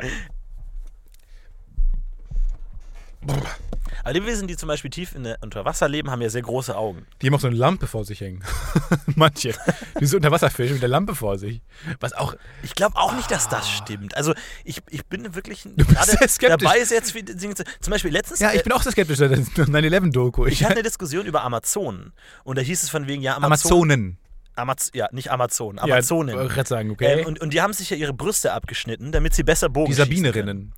Aber 4.04 4.14
Lebewesen, 4.14 4.48
die 4.48 4.58
zum 4.58 4.68
Beispiel 4.68 4.90
tief 4.90 5.14
in 5.16 5.24
der, 5.24 5.38
unter 5.42 5.64
Wasser 5.64 5.88
leben, 5.88 6.10
haben 6.10 6.22
ja 6.22 6.30
sehr 6.30 6.42
große 6.42 6.76
Augen. 6.76 7.06
Die 7.22 7.28
haben 7.28 7.36
auch 7.36 7.40
so 7.40 7.48
eine 7.48 7.56
Lampe 7.56 7.88
vor 7.88 8.04
sich 8.04 8.22
hängen. 8.22 8.44
Manche. 9.16 9.54
Die 10.00 10.06
so 10.06 10.18
Unterwasserfische 10.18 10.74
mit 10.74 10.82
der 10.82 10.90
Lampe 10.90 11.14
vor 11.14 11.38
sich. 11.38 11.62
Was 12.00 12.14
auch 12.14 12.36
Ich 12.64 12.74
glaube 12.74 12.96
auch 12.98 13.16
nicht, 13.16 13.30
dass 13.30 13.48
das 13.48 13.70
stimmt. 13.70 14.18
Also 14.18 14.34
ich, 14.64 14.82
ich 14.90 15.06
bin 15.06 15.36
wirklich 15.36 15.64
bist 15.76 15.90
gerade 15.90 16.12
sehr 16.12 16.28
skeptisch. 16.28 16.68
dabei, 16.68 16.84
sehr 16.84 16.98
jetzt. 16.98 17.64
Zum 17.80 17.92
Beispiel 17.92 18.12
letztens. 18.12 18.40
Ja, 18.40 18.52
ich 18.54 18.62
äh, 18.62 18.64
bin 18.64 18.72
auch 18.74 18.82
sehr 18.82 18.92
skeptisch, 18.92 19.20
das 19.20 19.32
ist 19.32 19.60
eine 19.60 19.88
9-11-Doku. 19.88 20.46
ich 20.48 20.64
hatte 20.64 20.74
eine 20.74 20.84
Diskussion 20.84 21.26
über 21.26 21.44
Amazonen. 21.44 22.14
Und 22.44 22.58
da 22.58 22.62
hieß 22.62 22.82
es 22.84 22.90
von 22.90 23.08
wegen, 23.08 23.22
ja, 23.22 23.36
Amazon, 23.36 23.46
Amazonen. 23.72 24.18
Amaz 24.56 24.90
ja, 24.94 25.08
nicht 25.12 25.32
Amazonen, 25.32 25.78
Ja, 25.78 25.84
Amazonen. 25.84 26.36
wollte 26.36 26.54
gerade 26.54 26.70
sagen, 26.70 26.92
okay. 26.92 27.22
ähm, 27.22 27.26
und, 27.28 27.40
und 27.40 27.54
die 27.54 27.62
haben 27.62 27.74
sich 27.74 27.90
ja 27.90 27.98
ihre 27.98 28.14
Brüste 28.14 28.52
abgeschnitten, 28.52 29.12
damit 29.12 29.34
sie 29.34 29.44
besser 29.44 29.70
Bogen 29.70 29.92
die. 29.92 29.94
Sabinerinnen. 29.94 30.74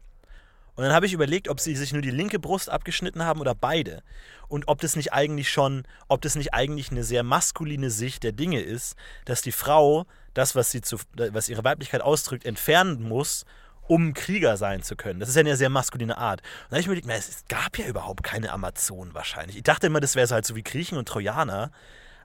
Und 0.75 0.83
dann 0.83 0.93
habe 0.93 1.05
ich 1.05 1.13
überlegt, 1.13 1.49
ob 1.49 1.59
sie 1.59 1.75
sich 1.75 1.93
nur 1.93 2.01
die 2.01 2.09
linke 2.11 2.39
Brust 2.39 2.69
abgeschnitten 2.69 3.23
haben 3.23 3.39
oder 3.41 3.53
beide. 3.53 4.01
Und 4.47 4.67
ob 4.67 4.81
das 4.81 4.95
nicht 4.95 5.13
eigentlich 5.13 5.49
schon, 5.49 5.83
ob 6.07 6.21
das 6.21 6.35
nicht 6.35 6.53
eigentlich 6.53 6.89
eine 6.91 7.03
sehr 7.03 7.21
maskuline 7.23 7.89
Sicht 7.91 8.23
der 8.23 8.31
Dinge 8.31 8.59
ist, 8.61 8.95
dass 9.25 9.41
die 9.41 9.51
Frau 9.51 10.05
das, 10.33 10.55
was 10.55 10.71
sie 10.71 10.81
zu, 10.81 10.97
was 11.15 11.47
ihre 11.49 11.63
Weiblichkeit 11.63 12.01
ausdrückt, 12.01 12.45
entfernen 12.45 13.03
muss, 13.07 13.45
um 13.87 14.13
Krieger 14.13 14.57
sein 14.57 14.81
zu 14.81 14.95
können. 14.95 15.19
Das 15.19 15.29
ist 15.29 15.35
ja 15.35 15.41
eine 15.41 15.57
sehr 15.57 15.69
maskuline 15.69 16.17
Art. 16.17 16.41
Und 16.41 16.47
dann 16.71 16.71
habe 16.71 16.79
ich 16.81 16.87
mir 16.87 16.93
überlegt, 16.93 17.07
na, 17.07 17.15
es 17.15 17.43
gab 17.49 17.77
ja 17.77 17.85
überhaupt 17.85 18.23
keine 18.23 18.51
Amazonen 18.51 19.13
wahrscheinlich. 19.13 19.57
Ich 19.57 19.63
dachte 19.63 19.87
immer, 19.87 19.99
das 19.99 20.15
wäre 20.15 20.25
so 20.25 20.33
halt 20.35 20.45
so 20.45 20.55
wie 20.55 20.63
Griechen 20.63 20.97
und 20.97 21.07
Trojaner. 21.07 21.71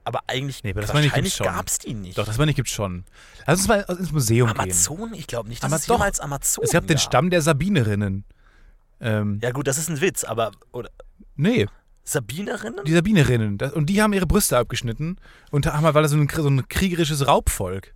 Aber 0.05 0.21
eigentlich, 0.27 0.63
Nee, 0.63 0.71
aber 0.71 0.81
das 0.81 0.93
wahrscheinlich 0.93 1.37
gab 1.37 1.67
es 1.67 1.77
die 1.77 1.93
nicht. 1.93 2.17
Doch, 2.17 2.25
das 2.25 2.37
meine 2.37 2.51
ich 2.51 2.55
gibt's 2.55 2.71
schon. 2.71 3.03
Lass 3.45 3.59
uns 3.59 3.67
mal 3.67 3.81
ins 3.89 4.11
Museum 4.11 4.47
gehen. 4.47 4.59
Amazonen? 4.59 5.13
Ich 5.13 5.27
glaube 5.27 5.49
nicht, 5.49 5.61
dass 5.61 5.69
Aber 5.71 5.79
es 5.79 5.85
doch. 5.85 5.95
jemals 5.95 6.19
Amazonen 6.19 6.65
Es 6.65 6.71
gab 6.71 6.87
den. 6.87 6.97
Stamm 6.97 7.29
der 7.29 7.41
Sabinerinnen. 7.41 8.23
Ähm, 9.01 9.39
Ja 9.41 9.51
gut, 9.51 9.67
das 9.67 9.77
ist 9.77 9.89
ein 9.89 10.01
Witz, 10.01 10.23
aber 10.23 10.51
oder 10.71 10.89
nee, 11.35 11.67
Sabinerinnen? 12.03 12.83
die 12.85 12.93
Sabinerinnen. 12.93 13.57
Das, 13.57 13.73
und 13.73 13.85
die 13.87 14.01
haben 14.01 14.13
ihre 14.13 14.25
Brüste 14.27 14.57
abgeschnitten 14.57 15.17
und 15.51 15.65
haben 15.67 15.85
halt, 15.85 15.95
weil 15.95 16.03
das 16.03 16.11
so 16.11 16.17
ein, 16.17 16.27
so 16.29 16.47
ein 16.49 16.67
kriegerisches 16.67 17.27
Raubvolk. 17.27 17.93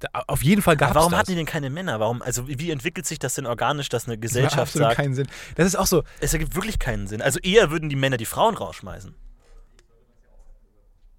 Da, 0.00 0.08
auf 0.26 0.42
jeden 0.42 0.60
Fall 0.60 0.76
gab 0.76 0.90
es 0.90 0.94
warum 0.96 1.12
das. 1.12 1.20
hatten 1.20 1.30
die 1.30 1.36
denn 1.36 1.46
keine 1.46 1.70
Männer? 1.70 1.98
Warum, 2.00 2.20
also 2.20 2.46
wie 2.46 2.70
entwickelt 2.70 3.06
sich 3.06 3.18
das 3.18 3.34
denn 3.34 3.46
organisch, 3.46 3.88
dass 3.88 4.04
eine 4.06 4.18
Das 4.18 4.18
macht 4.18 4.34
Gesellschaft 4.34 4.58
absolut 4.58 4.88
sagt, 4.88 4.96
keinen 4.96 5.14
Sinn. 5.14 5.26
Das 5.54 5.66
ist 5.66 5.76
auch 5.76 5.86
so, 5.86 6.04
es 6.20 6.34
ergibt 6.34 6.54
wirklich 6.54 6.78
keinen 6.78 7.06
Sinn. 7.06 7.22
Also 7.22 7.38
eher 7.40 7.70
würden 7.70 7.88
die 7.88 7.96
Männer 7.96 8.18
die 8.18 8.26
Frauen 8.26 8.54
rausschmeißen. 8.56 9.14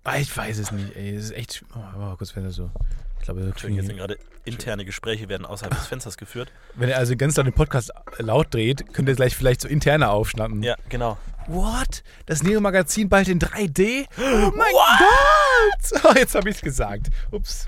Ah, 0.03 0.17
Ich 0.17 0.35
weiß 0.37 0.59
es 0.59 0.71
nicht, 0.71 0.95
ey. 0.95 1.15
Das 1.15 1.25
ist 1.25 1.31
echt. 1.31 1.65
Oh, 1.75 1.79
oh, 1.99 2.15
kurz 2.15 2.31
Fenster 2.31 2.51
so. 2.51 2.71
Ich 3.19 3.25
glaube, 3.25 3.41
wir 3.41 3.47
Entschuldigung, 3.49 3.77
jetzt 3.83 3.87
sind 3.87 3.97
gerade 3.97 4.17
interne 4.45 4.85
Gespräche 4.85 5.27
werden 5.27 5.45
außerhalb 5.45 5.75
des 5.75 5.87
Fensters 5.87 6.17
geführt. 6.17 6.51
wenn 6.75 6.89
er 6.89 6.97
also 6.97 7.15
ganz 7.17 7.35
laut 7.35 7.45
den 7.45 7.53
Podcast 7.53 7.91
laut 8.17 8.53
dreht, 8.53 8.93
könnt 8.93 9.09
ihr 9.09 9.15
gleich 9.15 9.35
vielleicht 9.35 9.61
so 9.61 9.67
interne 9.67 10.09
aufschnappen. 10.09 10.63
Ja, 10.63 10.75
genau. 10.89 11.17
What? 11.47 12.03
Das 12.25 12.43
Neo-Magazin 12.43 13.09
bald 13.09 13.27
in 13.27 13.39
3D? 13.39 14.05
Oh 14.17 14.51
mein 14.55 14.71
Gott! 14.71 16.01
Oh, 16.03 16.13
jetzt 16.15 16.35
habe 16.35 16.49
ich 16.49 16.57
es 16.57 16.61
gesagt. 16.61 17.07
Ups. 17.31 17.67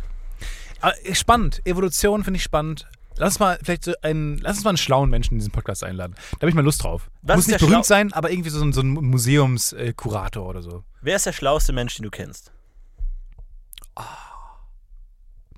Aber, 0.82 0.94
äh, 1.06 1.16
spannend. 1.16 1.62
Evolution 1.66 2.24
finde 2.24 2.38
ich 2.38 2.44
spannend. 2.44 2.88
Lass 3.18 3.34
uns 3.34 3.40
mal 3.40 3.60
vielleicht 3.62 3.84
so 3.84 3.94
einen, 4.02 4.38
lass 4.38 4.56
uns 4.58 4.64
mal 4.64 4.72
einen 4.72 4.78
schlauen 4.78 5.10
Menschen 5.10 5.34
in 5.34 5.40
diesen 5.40 5.52
Podcast 5.52 5.84
einladen. 5.84 6.16
Da 6.34 6.38
habe 6.38 6.50
ich 6.50 6.56
mal 6.56 6.64
Lust 6.64 6.84
drauf. 6.84 7.10
Was 7.22 7.36
Muss 7.38 7.48
nicht 7.48 7.60
berühmt 7.60 7.86
sein, 7.86 8.14
aber 8.14 8.32
irgendwie 8.32 8.50
so 8.50 8.62
ein, 8.64 8.72
so 8.72 8.82
ein 8.82 8.90
Museumskurator 8.92 10.48
oder 10.48 10.62
so. 10.62 10.84
Wer 11.02 11.18
ist 11.18 11.26
der 11.26 11.34
schlauste 11.34 11.74
Mensch, 11.74 11.96
den 11.96 12.04
du 12.04 12.10
kennst? 12.12 12.52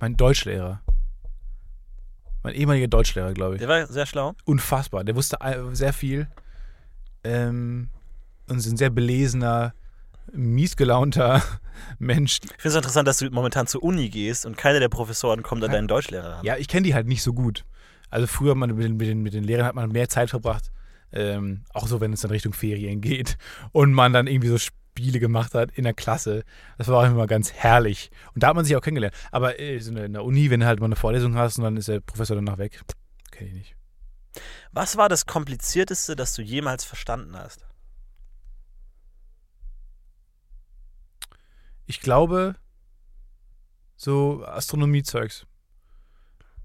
Mein 0.01 0.17
Deutschlehrer. 0.17 0.81
Mein 2.41 2.55
ehemaliger 2.55 2.87
Deutschlehrer, 2.87 3.33
glaube 3.33 3.55
ich. 3.55 3.59
Der 3.59 3.69
war 3.69 3.85
sehr 3.85 4.07
schlau. 4.07 4.33
Unfassbar. 4.45 5.03
Der 5.03 5.15
wusste 5.15 5.37
äh, 5.41 5.59
sehr 5.73 5.93
viel. 5.93 6.27
Ähm, 7.23 7.89
und 8.49 8.57
ist 8.57 8.65
ein 8.65 8.77
sehr 8.77 8.89
belesener, 8.89 9.75
miesgelaunter 10.33 11.43
Mensch. 11.99 12.39
Ich 12.43 12.49
finde 12.49 12.69
es 12.69 12.75
interessant, 12.75 13.07
dass 13.07 13.19
du 13.19 13.29
momentan 13.29 13.67
zur 13.67 13.83
Uni 13.83 14.09
gehst 14.09 14.47
und 14.47 14.57
keiner 14.57 14.79
der 14.79 14.89
Professoren 14.89 15.43
kommt 15.43 15.63
an 15.63 15.71
deinen 15.71 15.87
Deutschlehrer 15.87 16.37
ran. 16.37 16.45
Ja, 16.45 16.57
ich 16.57 16.67
kenne 16.67 16.87
die 16.87 16.95
halt 16.95 17.05
nicht 17.05 17.21
so 17.21 17.31
gut. 17.31 17.63
Also 18.09 18.25
früher 18.25 18.55
man, 18.55 18.75
mit, 18.75 18.83
den, 18.83 18.97
mit, 18.97 19.07
den, 19.07 19.21
mit 19.21 19.35
den 19.35 19.43
Lehrern 19.43 19.67
hat 19.67 19.75
man 19.75 19.91
mehr 19.91 20.09
Zeit 20.09 20.31
verbracht. 20.31 20.71
Ähm, 21.13 21.63
auch 21.73 21.85
so, 21.85 22.01
wenn 22.01 22.11
es 22.11 22.21
dann 22.21 22.31
Richtung 22.31 22.53
Ferien 22.53 23.01
geht. 23.01 23.37
Und 23.71 23.93
man 23.93 24.13
dann 24.13 24.25
irgendwie 24.25 24.47
so 24.47 24.57
Spiele 24.91 25.19
gemacht 25.19 25.53
hat 25.53 25.71
in 25.71 25.85
der 25.85 25.93
Klasse. 25.93 26.43
Das 26.77 26.87
war 26.87 26.99
auch 26.99 27.05
immer 27.05 27.25
ganz 27.25 27.53
herrlich. 27.53 28.11
Und 28.33 28.43
da 28.43 28.47
hat 28.47 28.55
man 28.55 28.65
sich 28.65 28.75
auch 28.75 28.81
kennengelernt. 28.81 29.15
Aber 29.31 29.59
äh, 29.59 29.79
so 29.79 29.95
in 29.95 30.13
der 30.13 30.23
Uni, 30.23 30.49
wenn 30.49 30.59
du 30.59 30.65
halt 30.65 30.79
mal 30.79 30.87
eine 30.87 30.97
Vorlesung 30.97 31.35
hast 31.35 31.57
und 31.57 31.63
dann 31.63 31.77
ist 31.77 31.87
der 31.87 32.01
Professor 32.01 32.35
danach 32.35 32.57
weg, 32.57 32.81
kenne 33.31 33.49
ich 33.49 33.55
nicht. 33.55 33.75
Was 34.71 34.97
war 34.97 35.09
das 35.09 35.25
Komplizierteste, 35.25 36.15
das 36.15 36.35
du 36.35 36.41
jemals 36.41 36.83
verstanden 36.83 37.37
hast? 37.37 37.65
Ich 41.85 41.99
glaube, 42.01 42.55
so 43.95 44.45
Astronomiezeugs. 44.45 45.45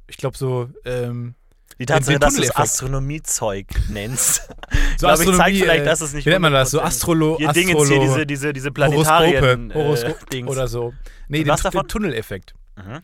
Ich 0.09 0.17
glaube 0.17 0.37
so, 0.37 0.71
ähm, 0.85 1.35
Die 1.79 1.87
Tatsache, 1.87 2.19
dass 2.19 2.35
du 2.35 2.43
es. 2.43 2.57
Astronomiezeug 2.57 3.67
nennst. 3.91 4.37
so 4.47 4.49
Ich 4.93 4.99
glaube, 4.99 5.25
ich 5.25 5.37
zeigt 5.37 5.59
vielleicht, 5.59 5.83
äh, 5.83 5.85
dass 5.85 6.01
es 6.01 6.15
nicht 6.15 6.27
Wie 6.27 6.31
nennt 6.31 6.43
man 6.43 6.53
das? 6.53 6.71
So 6.71 6.81
100% 6.81 6.85
Astrolo, 6.85 7.37
Hier 7.39 7.51
Astrolo 7.51 7.85
hier, 7.85 8.01
diese, 8.01 8.27
diese, 8.27 8.53
diese 8.53 8.71
Planetarien 8.71 9.73
Horoskope, 9.73 9.73
äh, 9.73 9.85
Horoskop 9.85 10.31
Dings. 10.31 10.51
oder 10.51 10.69
so. 10.69 10.95
Nee, 11.29 11.45
den, 11.45 11.55
den 11.55 11.89
Tunneleffekt. 11.89 12.55
Mhm. 12.77 13.01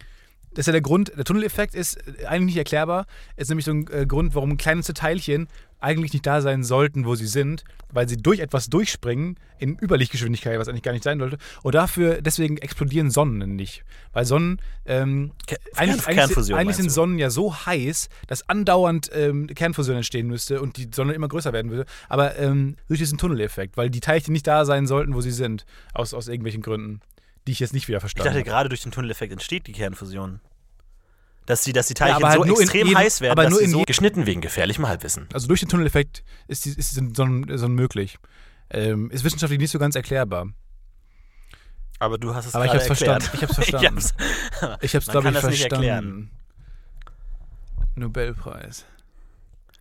Das 0.55 0.65
ist 0.65 0.67
ja 0.67 0.73
der 0.73 0.83
Grund, 0.83 1.12
der 1.17 1.25
Tunneleffekt 1.25 1.75
ist 1.75 1.97
äh, 1.97 2.27
eigentlich 2.27 2.55
nicht 2.55 2.59
erklärbar. 2.59 3.07
Ist 3.37 3.49
nämlich 3.49 3.65
so 3.65 3.73
ein 3.73 3.87
äh, 3.91 4.07
Grund, 4.07 4.35
warum 4.35 4.57
kleinste 4.57 4.95
Teilchen 4.95 5.49
eigentlich 5.81 6.12
nicht 6.12 6.25
da 6.27 6.41
sein 6.43 6.62
sollten, 6.62 7.07
wo 7.07 7.17
sie 7.17 7.27
sind, 7.27 7.65
weil 7.91 8.09
sie 8.09 8.17
durch 8.17 8.38
etwas 8.38 8.69
durchspringen 8.69 9.37
in 9.59 9.77
Überlichtgeschwindigkeit, 9.83 10.57
was 10.59 10.69
eigentlich 10.69 10.83
gar 10.85 10.93
nicht 10.93 11.03
sein 11.03 11.19
sollte. 11.19 11.38
Und 11.62 11.75
dafür, 11.75 12.23
deswegen 12.23 12.57
explodieren 12.59 13.11
Sonnen 13.11 13.57
nicht. 13.57 13.83
Weil 14.12 14.25
Sonnen, 14.25 14.61
ähm, 14.87 15.33
Ke- 15.47 15.59
eigentlich, 15.75 16.05
Kernfusion 16.05 16.57
eigentlich 16.57 16.77
sind? 16.77 16.91
Sonnen 16.91 17.19
ja 17.19 17.31
so 17.31 17.53
heiß, 17.67 18.11
dass 18.29 18.49
andauernd 18.49 19.11
ähm, 19.12 19.49
Kernfusion 19.49 19.97
entstehen 19.97 20.29
müsste 20.29 20.61
und 20.62 20.77
die 20.77 20.88
Sonne 20.95 21.15
immer 21.15 21.27
größer 21.27 21.53
werden 21.53 21.73
würde. 21.73 21.87
Aber 22.09 22.38
ähm, 22.38 22.77
durch 22.87 23.01
diesen 23.01 23.19
Tunneleffekt, 23.19 23.77
weil 23.77 23.91
die 23.91 24.01
Teilchen 24.01 24.33
nicht 24.33 24.47
da 24.47 24.65
sein 24.65 24.87
sollten, 24.87 25.15
wo 25.15 25.21
sie 25.21 25.33
sind, 25.33 25.65
aus, 25.95 26.15
aus 26.15 26.29
irgendwelchen 26.29 26.62
Gründen, 26.62 27.01
die 27.46 27.52
ich 27.52 27.61
jetzt 27.61 27.72
nicht 27.74 27.88
wieder 27.88 27.98
Ich 27.98 28.02
verstanden 28.02 28.26
dachte, 28.26 28.38
habe. 28.40 28.48
gerade 28.48 28.68
durch 28.68 28.83
den 28.83 28.92
Tunneleffekt 28.92 29.33
entsteht 29.33 29.66
die 29.66 29.72
Kernfusion. 29.72 30.40
Dass 31.46 31.64
die, 31.64 31.72
dass 31.72 31.88
die 31.88 31.94
Ja, 31.98 32.07
Teilchen 32.07 32.24
halt 32.24 32.38
so 32.38 32.44
nur 32.44 32.57
in 32.59 32.62
extrem 32.62 32.87
jedem- 32.87 32.98
heiß 32.98 33.20
werden, 33.20 33.33
aber 33.33 33.42
dass 33.42 33.50
nur 33.50 33.59
sie 33.59 33.64
in 33.64 33.70
so 33.72 33.83
geschnitten 33.83 34.26
wegen 34.26 34.40
gefährlichem 34.40 34.87
Halbwissen. 34.87 35.28
Also 35.33 35.48
durch 35.48 35.59
den 35.61 35.68
Tunneleffekt 35.68 36.22
ist, 36.46 36.64
die, 36.64 36.70
ist 36.70 36.94
Sonnen, 37.16 37.59
Sonnen 37.59 37.74
möglich. 37.74 38.18
Ähm, 38.70 39.11
ist 39.11 39.24
wissenschaftlich 39.24 39.59
nicht 39.59 39.70
so 39.72 39.78
ganz 39.81 39.96
erklärbar. 39.96 40.46
Aber 41.98 42.16
du 42.18 42.35
hast 42.35 42.46
es 42.46 42.55
Aber 42.55 42.64
ich 42.64 42.70
hab's 42.72 42.88
erklärt. 42.88 43.22
verstanden. 43.24 43.37
Ich 43.37 43.42
hab's 43.42 43.55
verstanden. 43.55 43.96
hab's- 43.96 44.14
Ich 44.83 44.94
hab's, 44.94 45.07
glaube 45.09 45.31
ich, 45.31 45.38
verstanden. 45.38 46.31
Nobelpreis. 47.94 48.87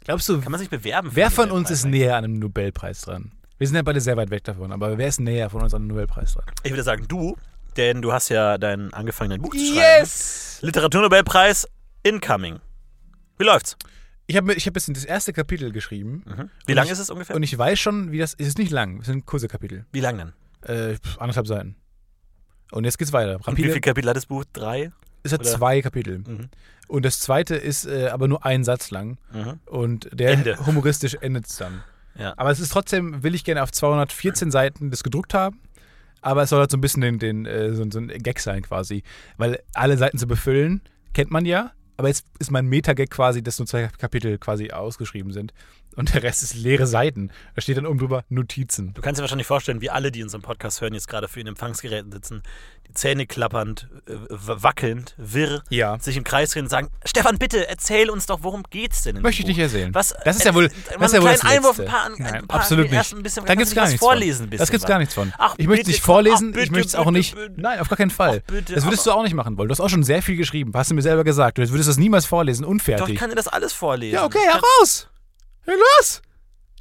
Glaubst 0.04 0.28
du, 0.30 0.42
Kann 0.42 0.52
man 0.52 0.60
sich 0.60 0.70
bewerben? 0.70 1.12
wer 1.14 1.30
von 1.32 1.52
uns 1.52 1.70
ist 1.70 1.86
näher 1.86 2.18
an 2.18 2.24
einem 2.26 2.40
Nobelpreis 2.40 3.02
dran? 3.02 3.32
Wir 3.58 3.68
sind 3.68 3.76
ja 3.76 3.84
beide 3.84 4.02
sehr 4.02 4.18
weit 4.18 4.32
weg 4.32 4.44
davon, 4.44 4.72
aber 4.72 4.98
wer 4.98 5.08
ist 5.08 5.20
näher 5.20 5.50
von 5.52 5.62
uns 5.62 5.74
an 5.74 5.82
einem 5.84 5.90
Nobelpreis 5.90 6.34
dran? 6.34 6.46
Ich 6.64 6.72
würde 6.72 6.84
sagen, 6.84 7.08
du, 7.08 7.38
denn 7.78 8.02
du 8.02 8.12
hast 8.14 8.30
ja 8.30 8.58
dein 8.58 8.94
angefangen, 8.94 9.32
dein 9.32 9.42
Buch 9.42 9.54
zu 9.54 9.66
schreiben. 9.66 10.10
Literaturnobelpreis 10.62 11.68
incoming. 12.04 12.60
Wie 13.38 13.46
läuft's? 13.46 13.78
Ich 14.28 14.38
habe 14.38 14.54
ich 14.54 14.66
hab 14.68 14.76
jetzt 14.76 14.88
das 14.90 15.04
erste 15.04 15.34
Kapitel 15.34 15.72
geschrieben 15.72 16.24
Wie 16.66 16.74
lang 16.74 16.88
ist 16.88 17.00
es 17.00 17.10
ungefähr? 17.10 17.36
und 17.36 17.44
ich 17.44 17.58
weiß 17.58 17.80
schon, 17.80 18.12
wie 18.12 18.20
das 18.20 18.34
es 18.38 18.50
ist. 18.50 18.58
nicht 18.60 18.72
lang, 18.72 19.00
es 19.02 19.08
sind 19.08 19.26
kurze 19.26 19.48
Kapitel. 19.48 19.86
Wie 19.92 20.00
lang 20.00 20.18
denn? 20.18 20.34
Äh, 20.62 20.98
anderthalb 21.18 21.48
Seiten. 21.48 21.76
Und 22.72 22.86
jetzt 22.86 22.98
geht's 22.98 23.12
weiter. 23.12 23.40
Und 23.46 23.58
wie 23.58 23.64
viele 23.64 23.82
Kapitel 23.82 24.10
hat 24.10 24.16
das 24.16 24.28
Buch? 24.28 24.46
Drei? 24.54 24.92
Es 25.24 25.34
hat 25.34 25.42
oder? 25.42 25.50
zwei 25.50 25.82
Kapitel. 25.82 26.20
Mhm. 26.20 26.50
Und 26.88 27.04
das 27.06 27.20
zweite 27.20 27.56
ist 27.56 27.86
äh, 27.86 28.08
aber 28.08 28.28
nur 28.28 28.46
ein 28.46 28.64
Satz 28.64 28.92
lang. 28.92 29.18
Mhm. 29.34 29.60
Und 29.66 30.10
der 30.14 30.32
Ende. 30.32 30.66
humoristisch 30.66 31.16
endet 31.16 31.48
es 31.48 31.58
dann. 31.58 31.84
Ja. 32.16 32.34
Aber 32.38 32.52
es 32.52 32.60
ist 32.60 32.70
trotzdem, 32.72 33.24
will 33.24 33.36
ich 33.36 33.44
gerne 33.44 33.64
auf 33.64 33.72
214 33.72 34.52
Seiten 34.52 34.92
das 34.92 35.04
gedruckt 35.04 35.34
haben. 35.34 35.60
Aber 36.22 36.44
es 36.44 36.50
soll 36.50 36.60
halt 36.60 36.72
so 36.72 36.78
ein 36.78 36.82
bisschen 36.82 37.02
den, 37.02 37.20
den, 37.20 37.46
äh, 37.46 37.74
so, 37.74 37.90
so 37.90 38.00
ein 38.00 38.08
Gag 38.08 38.40
sein 38.40 38.62
quasi. 38.62 39.04
Weil 39.38 39.60
alle 39.74 39.98
Seiten 39.98 40.18
zu 40.18 40.28
befüllen, 40.28 40.82
kennt 41.14 41.32
man 41.32 41.46
ja. 41.46 41.72
Aber 41.98 42.08
jetzt 42.08 42.26
ist 42.40 42.52
mein 42.52 42.68
Meta-Gag 42.68 43.10
quasi, 43.10 43.44
dass 43.44 43.60
nur 43.60 43.68
zwei 43.68 43.88
Kapitel 43.88 44.38
quasi 44.38 44.72
ausgeschrieben 44.72 45.34
sind. 45.34 45.54
Und 45.96 46.14
der 46.14 46.24
Rest 46.24 46.42
ist 46.44 46.56
leere 46.56 46.88
Seiten. 46.88 47.32
Da 47.56 47.62
steht 47.62 47.78
dann 47.78 47.86
oben 47.86 48.00
drüber 48.00 48.24
Notizen. 48.30 48.94
Du 48.94 49.02
kannst 49.02 49.20
dir 49.20 49.24
wahrscheinlich 49.24 49.48
vorstellen, 49.48 49.82
wie 49.82 49.90
alle, 49.90 50.12
die 50.12 50.24
unseren 50.24 50.42
Podcast 50.42 50.82
hören, 50.82 50.94
jetzt 50.94 51.08
gerade 51.08 51.28
für 51.28 51.40
in 51.42 51.48
Empfangsgeräten 51.48 52.12
sitzen, 52.12 52.44
die 52.88 52.94
Zähne 52.94 53.26
klappernd, 53.26 53.90
äh, 54.08 54.14
wackelnd, 54.30 55.16
wirr, 55.18 55.64
Ja. 55.70 56.00
sich 56.00 56.18
im 56.18 56.24
Kreis 56.24 56.52
drehen 56.52 56.64
und 56.64 56.70
sagen: 56.70 56.90
Stefan, 57.06 57.38
bitte 57.38 57.68
erzähl 57.68 58.10
uns 58.10 58.26
doch, 58.26 58.40
worum 58.42 58.64
geht's 58.70 59.04
denn? 59.04 59.22
Möchte 59.22 59.42
ich 59.42 59.48
nicht 59.48 59.58
erzählen. 59.60 59.94
Was, 59.94 60.16
Das 60.26 60.38
ist 60.38 60.46
ja 60.46 60.54
wohl, 60.54 60.66
äh, 60.66 60.70
das 60.98 61.08
ist 61.12 61.14
ja 61.14 61.22
wohl 61.22 61.30
das 61.32 61.42
Einwurf, 61.46 61.80
ein 61.80 61.86
paar, 61.86 62.06
ein 62.06 62.14
Nein, 62.18 62.48
paar 62.48 62.62
absolut 62.62 62.92
erst 62.92 63.12
nicht. 63.12 63.20
ein 63.20 63.24
bisschen, 63.24 63.46
da 63.46 63.56
gibt's 63.56 63.76
gar 63.76 63.86
nichts 63.88 64.00
vorlesen. 64.00 64.46
von. 64.48 64.54
ein 64.54 64.58
Das 64.58 64.72
gibt's 64.72 64.86
gar 64.86 65.00
nichts 65.00 65.14
von. 65.14 65.34
Ach, 65.38 65.56
ich 65.58 65.68
möchte 65.68 65.84
es 65.84 65.88
nicht 65.88 66.02
vorlesen, 66.04 66.52
bitte, 66.54 66.66
ich 66.66 66.72
möchte 66.72 66.88
es 66.88 66.96
auch 66.96 67.12
nicht. 67.12 67.36
bitte. 67.36 67.54
Nein, 67.58 67.80
auf 67.80 67.90
gar 67.90 67.98
keinen 67.98 68.12
Fall. 68.12 68.42
Bitte, 68.48 68.76
das 68.76 68.86
würdest 68.86 69.06
du 69.06 69.12
auch 69.12 69.24
nicht 69.24 69.34
machen 69.36 69.58
wollen. 69.58 69.68
Du 69.68 69.74
hast 69.74 69.82
auch 69.82 69.90
schon 69.90 70.04
sehr 70.04 70.22
viel 70.22 70.38
geschrieben. 70.38 70.72
Hast 70.74 70.90
du 70.92 70.96
mir 70.96 71.02
selber 71.02 71.24
gesagt. 71.24 71.58
Du 71.58 71.70
würdest 71.70 71.90
das 71.90 71.98
niemals 71.98 72.26
vorlesen. 72.26 72.64
Doch, 72.64 72.70
Unfertig. 72.70 73.10
ich 73.14 73.20
kann 73.20 73.30
dir 73.30 73.36
das 73.36 73.48
alles 73.50 73.74
vorlesen. 73.74 74.16
ja, 74.16 74.26
okay, 74.26 74.40
heraus! 74.46 75.08
Ja, 75.68 75.74
los! 75.74 76.22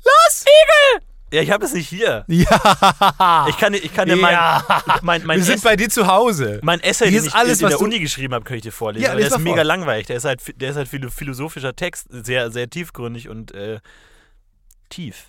Los! 0.04 0.42
Igel! 0.44 1.06
Ja, 1.32 1.42
ich 1.42 1.50
habe 1.52 1.64
es 1.64 1.72
nicht 1.72 1.88
hier. 1.88 2.24
Ja! 2.28 3.46
Ich 3.48 3.56
kann, 3.58 3.72
dir- 3.72 3.78
ich 3.84 3.94
kann 3.94 4.08
dir 4.08 4.16
mein, 4.16 4.32
Ja. 4.32 4.82
mein, 5.02 5.24
mein, 5.24 5.38
Wir 5.38 5.44
sind 5.44 5.56
Ess- 5.56 5.62
bei 5.62 5.76
dir 5.76 5.88
zu 5.88 6.06
Hause. 6.08 6.58
mein 6.62 6.80
Essay, 6.80 7.04
Hier 7.08 7.18
den 7.20 7.26
ist 7.26 7.26
ich 7.28 7.34
alles, 7.34 7.60
in 7.60 7.66
was 7.66 7.70
der 7.70 7.78
du- 7.78 7.84
Uni 7.84 8.00
geschrieben 8.00 8.34
habe, 8.34 8.44
kann 8.44 8.56
ich 8.56 8.62
dir 8.62 8.72
vorlesen. 8.72 9.04
Ja, 9.04 9.10
aber 9.12 9.20
der 9.20 9.28
ist 9.28 9.38
mega 9.38 9.56
vor. 9.56 9.64
langweilig. 9.64 10.06
Der 10.08 10.16
ist 10.16 10.24
halt, 10.24 10.40
der 10.60 10.70
ist 10.70 10.76
halt 10.76 10.88
philo- 10.88 11.10
philosophischer 11.10 11.76
Text, 11.76 12.06
sehr, 12.10 12.50
sehr 12.50 12.68
tiefgründig 12.68 13.28
und 13.28 13.52
äh, 13.54 13.78
tief. 14.88 15.26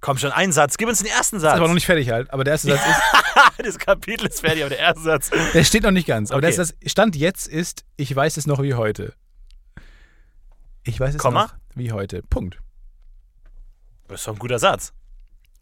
Komm 0.00 0.18
schon, 0.18 0.30
ein 0.30 0.52
Satz. 0.52 0.76
Gib 0.76 0.88
uns 0.88 0.98
den 0.98 1.08
ersten 1.08 1.36
Ist 1.36 1.42
Satz. 1.42 1.56
aber 1.56 1.66
noch 1.66 1.74
nicht 1.74 1.86
fertig 1.86 2.10
halt. 2.10 2.30
Aber 2.32 2.44
der 2.44 2.52
erste 2.52 2.68
Satz 2.68 2.80
das 3.58 3.78
Kapitel 3.78 4.26
ist 4.28 4.40
fertig, 4.42 4.62
aber 4.62 4.68
der 4.70 4.78
erste 4.78 5.02
Satz. 5.02 5.30
ist, 5.30 5.54
der 5.54 5.64
steht 5.64 5.82
noch 5.82 5.90
nicht 5.90 6.06
ganz. 6.06 6.30
Aber 6.30 6.38
Okay. 6.38 6.52
der 6.54 6.62
ist 6.62 6.72
das 6.84 6.90
Stand 6.92 7.16
jetzt 7.16 7.48
ist, 7.48 7.84
ich 7.96 8.14
weiß 8.14 8.36
es 8.36 8.46
noch 8.46 8.62
wie 8.62 8.74
heute. 8.74 9.14
Ich 10.84 11.00
weiß 11.00 11.14
es 11.16 11.18
Komma? 11.20 11.44
noch 11.46 11.54
wie 11.76 11.92
heute. 11.92 12.22
Punkt. 12.22 12.58
Das 14.08 14.20
ist 14.20 14.26
doch 14.26 14.34
ein 14.34 14.38
guter 14.38 14.58
Satz. 14.58 14.92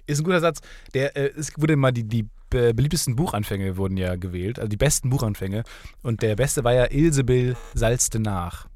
Ist 0.07 0.21
ein 0.21 0.25
guter 0.25 0.41
Satz. 0.41 0.61
Der, 0.93 1.17
äh, 1.17 1.33
es 1.37 1.53
wurde 1.57 1.77
mal 1.77 1.93
die, 1.93 2.05
die 2.05 2.29
be- 2.51 2.75
beliebtesten 2.75 3.17
Buchanfänge 3.17 3.77
wurden 3.77 3.97
ja 3.97 4.17
gewählt, 4.17 4.59
also 4.59 4.69
die 4.69 4.77
besten 4.77 5.11
Buchanfänge. 5.11 5.65
Und 6.03 6.23
der 6.23 6.37
beste 6.37 6.63
war 6.65 6.73
ja 6.75 6.91
Ilsebill 6.91 7.57
salzte 7.75 8.19
nach. 8.21 8.69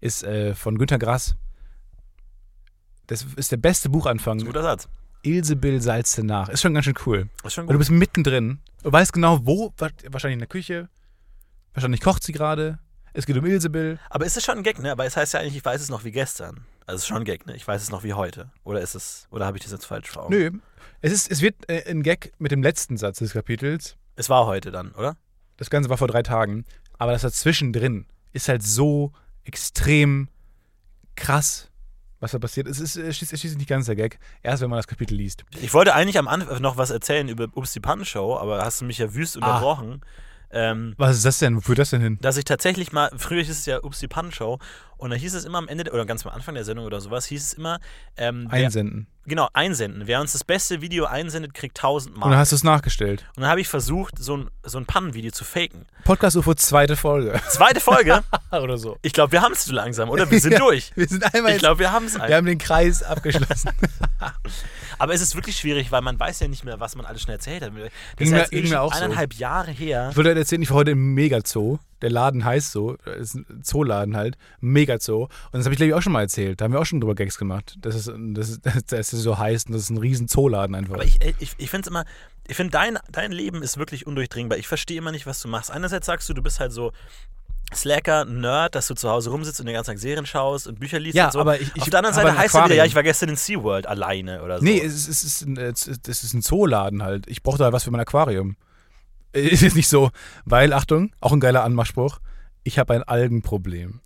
Ist 0.00 0.22
äh, 0.22 0.54
von 0.54 0.78
Günter 0.78 0.98
Grass. 0.98 1.34
Das 3.06 3.24
ist 3.36 3.50
der 3.52 3.56
beste 3.56 3.88
Buchanfang. 3.88 4.38
Das 4.38 4.42
ist 4.42 4.48
ein 4.48 4.52
guter 4.52 4.62
Satz. 4.62 4.88
Ilsebill 5.22 5.80
salzte 5.82 6.22
nach. 6.24 6.48
Ist 6.48 6.62
schon 6.62 6.72
ganz 6.74 6.84
schön 6.84 6.94
cool. 7.06 7.28
Ist 7.44 7.54
schon 7.54 7.64
Weil 7.66 7.72
du 7.74 7.78
gut. 7.78 7.80
bist 7.80 7.90
mittendrin. 7.90 8.60
Du 8.82 8.92
weißt 8.92 9.12
genau, 9.12 9.40
wo. 9.44 9.72
wa- 9.78 9.90
Wahrscheinlich 10.10 10.34
in 10.34 10.38
der 10.40 10.48
Küche. 10.48 10.88
Wahrscheinlich 11.74 12.00
kocht 12.00 12.22
sie 12.22 12.32
gerade. 12.32 12.78
Es 13.12 13.26
geht 13.26 13.36
um 13.36 13.44
Ilsebill. 13.44 13.98
Aber 14.08 14.24
ist 14.24 14.36
es 14.36 14.44
schon 14.44 14.58
ein 14.58 14.62
Gag, 14.62 14.78
ne? 14.78 14.92
Aber 14.92 15.04
es 15.04 15.16
heißt 15.16 15.34
ja 15.34 15.40
eigentlich, 15.40 15.56
ich 15.56 15.64
weiß 15.64 15.80
es 15.80 15.88
noch 15.88 16.04
wie 16.04 16.12
gestern. 16.12 16.64
Also 16.86 16.96
es 16.96 17.02
ist 17.02 17.06
schon 17.08 17.18
ein 17.18 17.24
Gag, 17.24 17.46
ne? 17.46 17.56
Ich 17.56 17.66
weiß 17.66 17.82
es 17.82 17.90
noch 17.90 18.04
wie 18.04 18.14
heute. 18.14 18.50
Oder 18.64 18.80
ist 18.80 18.94
es, 18.94 19.26
oder 19.30 19.46
habe 19.46 19.56
ich 19.56 19.62
das 19.62 19.72
jetzt 19.72 19.86
falsch 19.86 20.10
vor 20.10 20.24
Augen? 20.24 20.34
Nö. 20.34 20.50
Es, 21.00 21.12
ist, 21.12 21.30
es 21.30 21.42
wird 21.42 21.68
äh, 21.68 21.90
ein 21.90 22.02
Gag 22.02 22.32
mit 22.38 22.52
dem 22.52 22.62
letzten 22.62 22.96
Satz 22.96 23.18
des 23.18 23.32
Kapitels. 23.32 23.96
Es 24.16 24.28
war 24.28 24.46
heute 24.46 24.70
dann, 24.70 24.92
oder? 24.92 25.16
Das 25.56 25.70
Ganze 25.70 25.90
war 25.90 25.98
vor 25.98 26.08
drei 26.08 26.22
Tagen. 26.22 26.64
Aber 26.98 27.12
das 27.12 27.22
dazwischen 27.22 27.72
drin 27.72 28.06
ist 28.32 28.48
halt 28.48 28.62
so 28.62 29.12
extrem 29.44 30.28
krass 31.16 31.70
was 32.20 32.32
da 32.32 32.38
passiert. 32.38 32.68
Es 32.68 32.78
ist, 32.78 32.96
es 32.96 33.16
schließt, 33.16 33.32
es 33.32 33.40
schließt 33.40 33.56
nicht 33.56 33.68
ganz 33.68 33.86
der 33.86 33.96
Gag. 33.96 34.18
Erst, 34.42 34.62
wenn 34.62 34.70
man 34.70 34.76
das 34.76 34.86
Kapitel 34.86 35.14
liest. 35.14 35.44
Ich 35.58 35.72
wollte 35.72 35.94
eigentlich 35.94 36.18
am 36.18 36.28
Anfang 36.28 36.60
noch 36.60 36.76
was 36.76 36.90
erzählen 36.90 37.28
über 37.28 37.48
Ups 37.54 37.72
die 37.72 37.80
Pannenshow, 37.80 38.36
aber 38.36 38.64
hast 38.64 38.82
du 38.82 38.84
mich 38.84 38.98
ja 38.98 39.14
wüst 39.14 39.36
unterbrochen. 39.36 40.02
Ähm, 40.52 40.94
Was 40.98 41.16
ist 41.16 41.24
das 41.24 41.38
denn? 41.38 41.56
Wo 41.56 41.60
führt 41.60 41.78
das 41.78 41.90
denn 41.90 42.00
hin? 42.00 42.18
dass 42.20 42.36
ich 42.36 42.44
tatsächlich 42.44 42.92
mal, 42.92 43.10
früher 43.16 43.42
hieß 43.42 43.50
es 43.50 43.66
ja 43.66 43.82
Ups 43.82 44.00
die 44.00 44.08
Pannenshow 44.08 44.58
und 45.00 45.10
da 45.10 45.16
hieß 45.16 45.34
es 45.34 45.44
immer 45.44 45.58
am 45.58 45.68
Ende, 45.68 45.90
oder 45.92 46.04
ganz 46.06 46.24
am 46.26 46.32
Anfang 46.32 46.54
der 46.54 46.64
Sendung 46.64 46.84
oder 46.86 47.00
sowas, 47.00 47.26
hieß 47.26 47.42
es 47.42 47.52
immer, 47.54 47.80
ähm, 48.16 48.46
wer, 48.50 48.66
Einsenden. 48.66 49.06
genau, 49.26 49.48
einsenden. 49.52 50.06
Wer 50.06 50.20
uns 50.20 50.32
das 50.32 50.44
beste 50.44 50.80
Video 50.82 51.06
einsendet, 51.06 51.54
kriegt 51.54 51.78
1000 51.78 52.14
Mark. 52.16 52.26
Und 52.26 52.30
dann 52.32 52.38
hast 52.40 52.52
du 52.52 52.56
es 52.56 52.64
nachgestellt. 52.64 53.24
Und 53.36 53.42
dann 53.42 53.50
habe 53.50 53.60
ich 53.60 53.68
versucht, 53.68 54.18
so 54.18 54.36
ein, 54.36 54.50
so 54.62 54.78
ein 54.78 54.86
Pannenvideo 54.86 55.30
zu 55.32 55.44
faken. 55.44 55.86
Podcast 56.04 56.36
UFO, 56.36 56.54
zweite 56.54 56.96
Folge. 56.96 57.40
Zweite 57.48 57.80
Folge. 57.80 58.22
Oder 58.52 58.76
so. 58.78 58.98
Ich 59.02 59.12
glaube, 59.12 59.32
wir 59.32 59.42
haben 59.42 59.52
es 59.52 59.64
zu 59.64 59.72
langsam, 59.72 60.10
oder? 60.10 60.30
Wir 60.30 60.40
sind 60.40 60.58
durch. 60.60 60.92
Wir 60.96 61.06
sind 61.08 61.34
einmal 61.34 61.52
Ich 61.52 61.58
glaube, 61.58 61.78
wir 61.80 61.92
haben 61.92 62.06
es 62.06 62.14
wir 62.18 62.36
haben 62.36 62.46
den 62.46 62.58
Kreis 62.58 63.02
abgeschlossen. 63.02 63.70
Aber 64.98 65.14
es 65.14 65.20
ist 65.22 65.34
wirklich 65.34 65.56
schwierig, 65.56 65.90
weil 65.92 66.02
man 66.02 66.18
weiß 66.18 66.40
ja 66.40 66.48
nicht 66.48 66.64
mehr, 66.64 66.78
was 66.80 66.94
man 66.96 67.06
alles 67.06 67.22
schon 67.22 67.30
erzählt 67.30 67.62
hat. 67.62 67.70
Das 67.74 67.80
Ging 68.16 68.26
ist 68.26 68.30
mir- 68.32 68.38
jetzt 68.38 68.50
ging 68.50 68.62
mir 68.62 68.68
schon 68.68 68.76
auch 68.78 68.92
so. 68.94 69.02
eineinhalb 69.02 69.34
Jahre 69.34 69.70
her. 69.70 70.08
Ich 70.10 70.16
wollte 70.16 70.30
heute 70.30 70.40
erzählen, 70.40 70.62
ich 70.62 70.70
war 70.70 70.76
heute 70.78 70.90
im 70.90 71.14
Megazoo. 71.14 71.78
Der 72.02 72.10
Laden 72.10 72.44
heißt 72.44 72.72
so, 72.72 72.94
ist 73.18 73.34
ein 73.34 73.46
Zooladen 73.62 74.16
halt, 74.16 74.36
Megazoo. 74.60 75.24
Und 75.24 75.30
das 75.52 75.64
habe 75.64 75.74
ich 75.74 75.78
glaube 75.78 75.88
ich 75.90 75.94
auch 75.94 76.02
schon 76.02 76.12
mal 76.12 76.22
erzählt. 76.22 76.60
Da 76.60 76.64
haben 76.64 76.72
wir 76.72 76.80
auch 76.80 76.86
schon 76.86 77.00
drüber 77.00 77.14
Gags 77.14 77.38
gemacht, 77.38 77.76
dass 77.80 77.94
es, 77.94 78.12
dass 78.14 78.48
es, 78.48 78.60
dass 78.86 79.12
es 79.12 79.22
so 79.22 79.38
heißt 79.38 79.68
und 79.68 79.74
das 79.74 79.82
ist 79.82 79.90
ein 79.90 79.98
riesen 79.98 80.28
Zooladen 80.28 80.74
einfach. 80.74 80.94
Aber 80.94 81.04
ich, 81.04 81.18
ich, 81.38 81.54
ich 81.58 81.70
finde 81.70 81.82
es 81.82 81.88
immer, 81.88 82.04
ich 82.48 82.56
finde, 82.56 82.72
dein, 82.72 82.98
dein 83.12 83.32
Leben 83.32 83.62
ist 83.62 83.76
wirklich 83.78 84.06
undurchdringbar. 84.06 84.58
Ich 84.58 84.66
verstehe 84.68 84.98
immer 84.98 85.12
nicht, 85.12 85.26
was 85.26 85.40
du 85.40 85.48
machst. 85.48 85.70
Einerseits 85.70 86.06
sagst 86.06 86.28
du, 86.28 86.34
du 86.34 86.42
bist 86.42 86.58
halt 86.60 86.72
so 86.72 86.92
Slacker, 87.72 88.24
Nerd, 88.24 88.74
dass 88.74 88.88
du 88.88 88.94
zu 88.94 89.08
Hause 89.08 89.30
rumsitzt 89.30 89.60
und 89.60 89.66
den 89.66 89.74
ganzen 89.74 89.90
Tag 89.92 89.98
Serien 90.00 90.26
schaust 90.26 90.66
und 90.66 90.80
Bücher 90.80 90.98
liest 90.98 91.14
Ja, 91.14 91.26
und 91.26 91.32
so. 91.34 91.38
aber 91.40 91.60
ich- 91.60 91.70
Auf 91.80 91.88
der 91.88 91.98
anderen 92.00 92.14
Seite 92.16 92.36
heißt 92.36 92.54
es 92.56 92.64
wieder, 92.64 92.74
ja, 92.74 92.84
ich 92.84 92.96
war 92.96 93.04
gestern 93.04 93.28
in 93.28 93.36
SeaWorld 93.36 93.86
alleine 93.86 94.42
oder 94.42 94.58
so. 94.58 94.64
nee, 94.64 94.80
es 94.80 94.92
ist, 94.94 95.08
es, 95.08 95.22
ist 95.24 95.42
ein, 95.42 95.56
es 95.56 95.86
ist- 95.86 96.08
es 96.08 96.24
ist 96.24 96.34
ein 96.34 96.42
Zooladen 96.42 97.04
halt. 97.04 97.28
Ich 97.28 97.44
brauche 97.44 97.58
da 97.58 97.72
was 97.72 97.84
für 97.84 97.92
mein 97.92 98.00
Aquarium. 98.00 98.56
Ist 99.32 99.62
jetzt 99.62 99.76
nicht 99.76 99.88
so, 99.88 100.10
weil, 100.44 100.72
Achtung, 100.72 101.12
auch 101.20 101.32
ein 101.32 101.40
geiler 101.40 101.62
Anmachspruch, 101.64 102.18
ich 102.64 102.78
habe 102.78 102.94
ein 102.94 103.02
Algenproblem. 103.04 104.00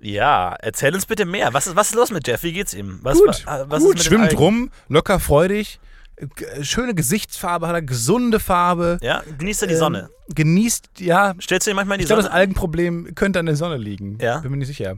ja, 0.00 0.54
erzähl 0.60 0.94
uns 0.94 1.06
bitte 1.06 1.24
mehr. 1.26 1.52
Was 1.52 1.66
ist, 1.66 1.76
was 1.76 1.88
ist 1.90 1.94
los 1.94 2.10
mit 2.10 2.26
Jeff? 2.26 2.42
Wie 2.42 2.52
geht's 2.52 2.72
ihm? 2.72 3.00
Was, 3.02 3.18
gut, 3.18 3.46
wa- 3.46 3.64
was 3.68 3.82
gut 3.82 4.02
schwimmt 4.02 4.38
rum, 4.38 4.70
locker 4.88 5.20
freudig, 5.20 5.78
schöne 6.62 6.94
Gesichtsfarbe 6.94 7.66
hat 7.66 7.74
er, 7.74 7.82
gesunde 7.82 8.40
Farbe. 8.40 8.98
Ja, 9.02 9.22
genießt 9.38 9.62
er 9.62 9.68
die 9.68 9.74
Sonne. 9.74 10.08
Ähm, 10.28 10.34
genießt, 10.34 10.88
ja, 11.00 11.34
Stellst 11.40 11.66
du 11.66 11.70
ihn 11.72 11.76
manchmal 11.76 11.96
in 11.96 12.00
die 12.00 12.04
Ich 12.04 12.08
glaube, 12.08 12.22
das 12.22 12.30
Sonne? 12.30 12.38
Algenproblem 12.40 13.14
könnte 13.14 13.38
an 13.40 13.46
der 13.46 13.56
Sonne 13.56 13.76
liegen. 13.76 14.18
Ja. 14.20 14.38
Bin 14.38 14.50
mir 14.50 14.56
nicht 14.58 14.68
sicher. 14.68 14.96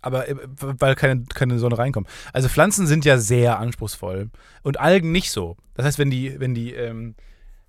Aber 0.00 0.28
äh, 0.28 0.36
weil 0.60 0.94
keine, 0.94 1.24
keine 1.24 1.58
Sonne 1.58 1.78
reinkommt. 1.78 2.08
Also 2.32 2.48
Pflanzen 2.48 2.86
sind 2.86 3.04
ja 3.04 3.18
sehr 3.18 3.58
anspruchsvoll 3.58 4.30
und 4.62 4.80
Algen 4.80 5.12
nicht 5.12 5.30
so. 5.30 5.56
Das 5.74 5.86
heißt, 5.86 5.98
wenn 5.98 6.10
die, 6.10 6.38
wenn 6.38 6.54
die, 6.54 6.72
ähm, 6.72 7.14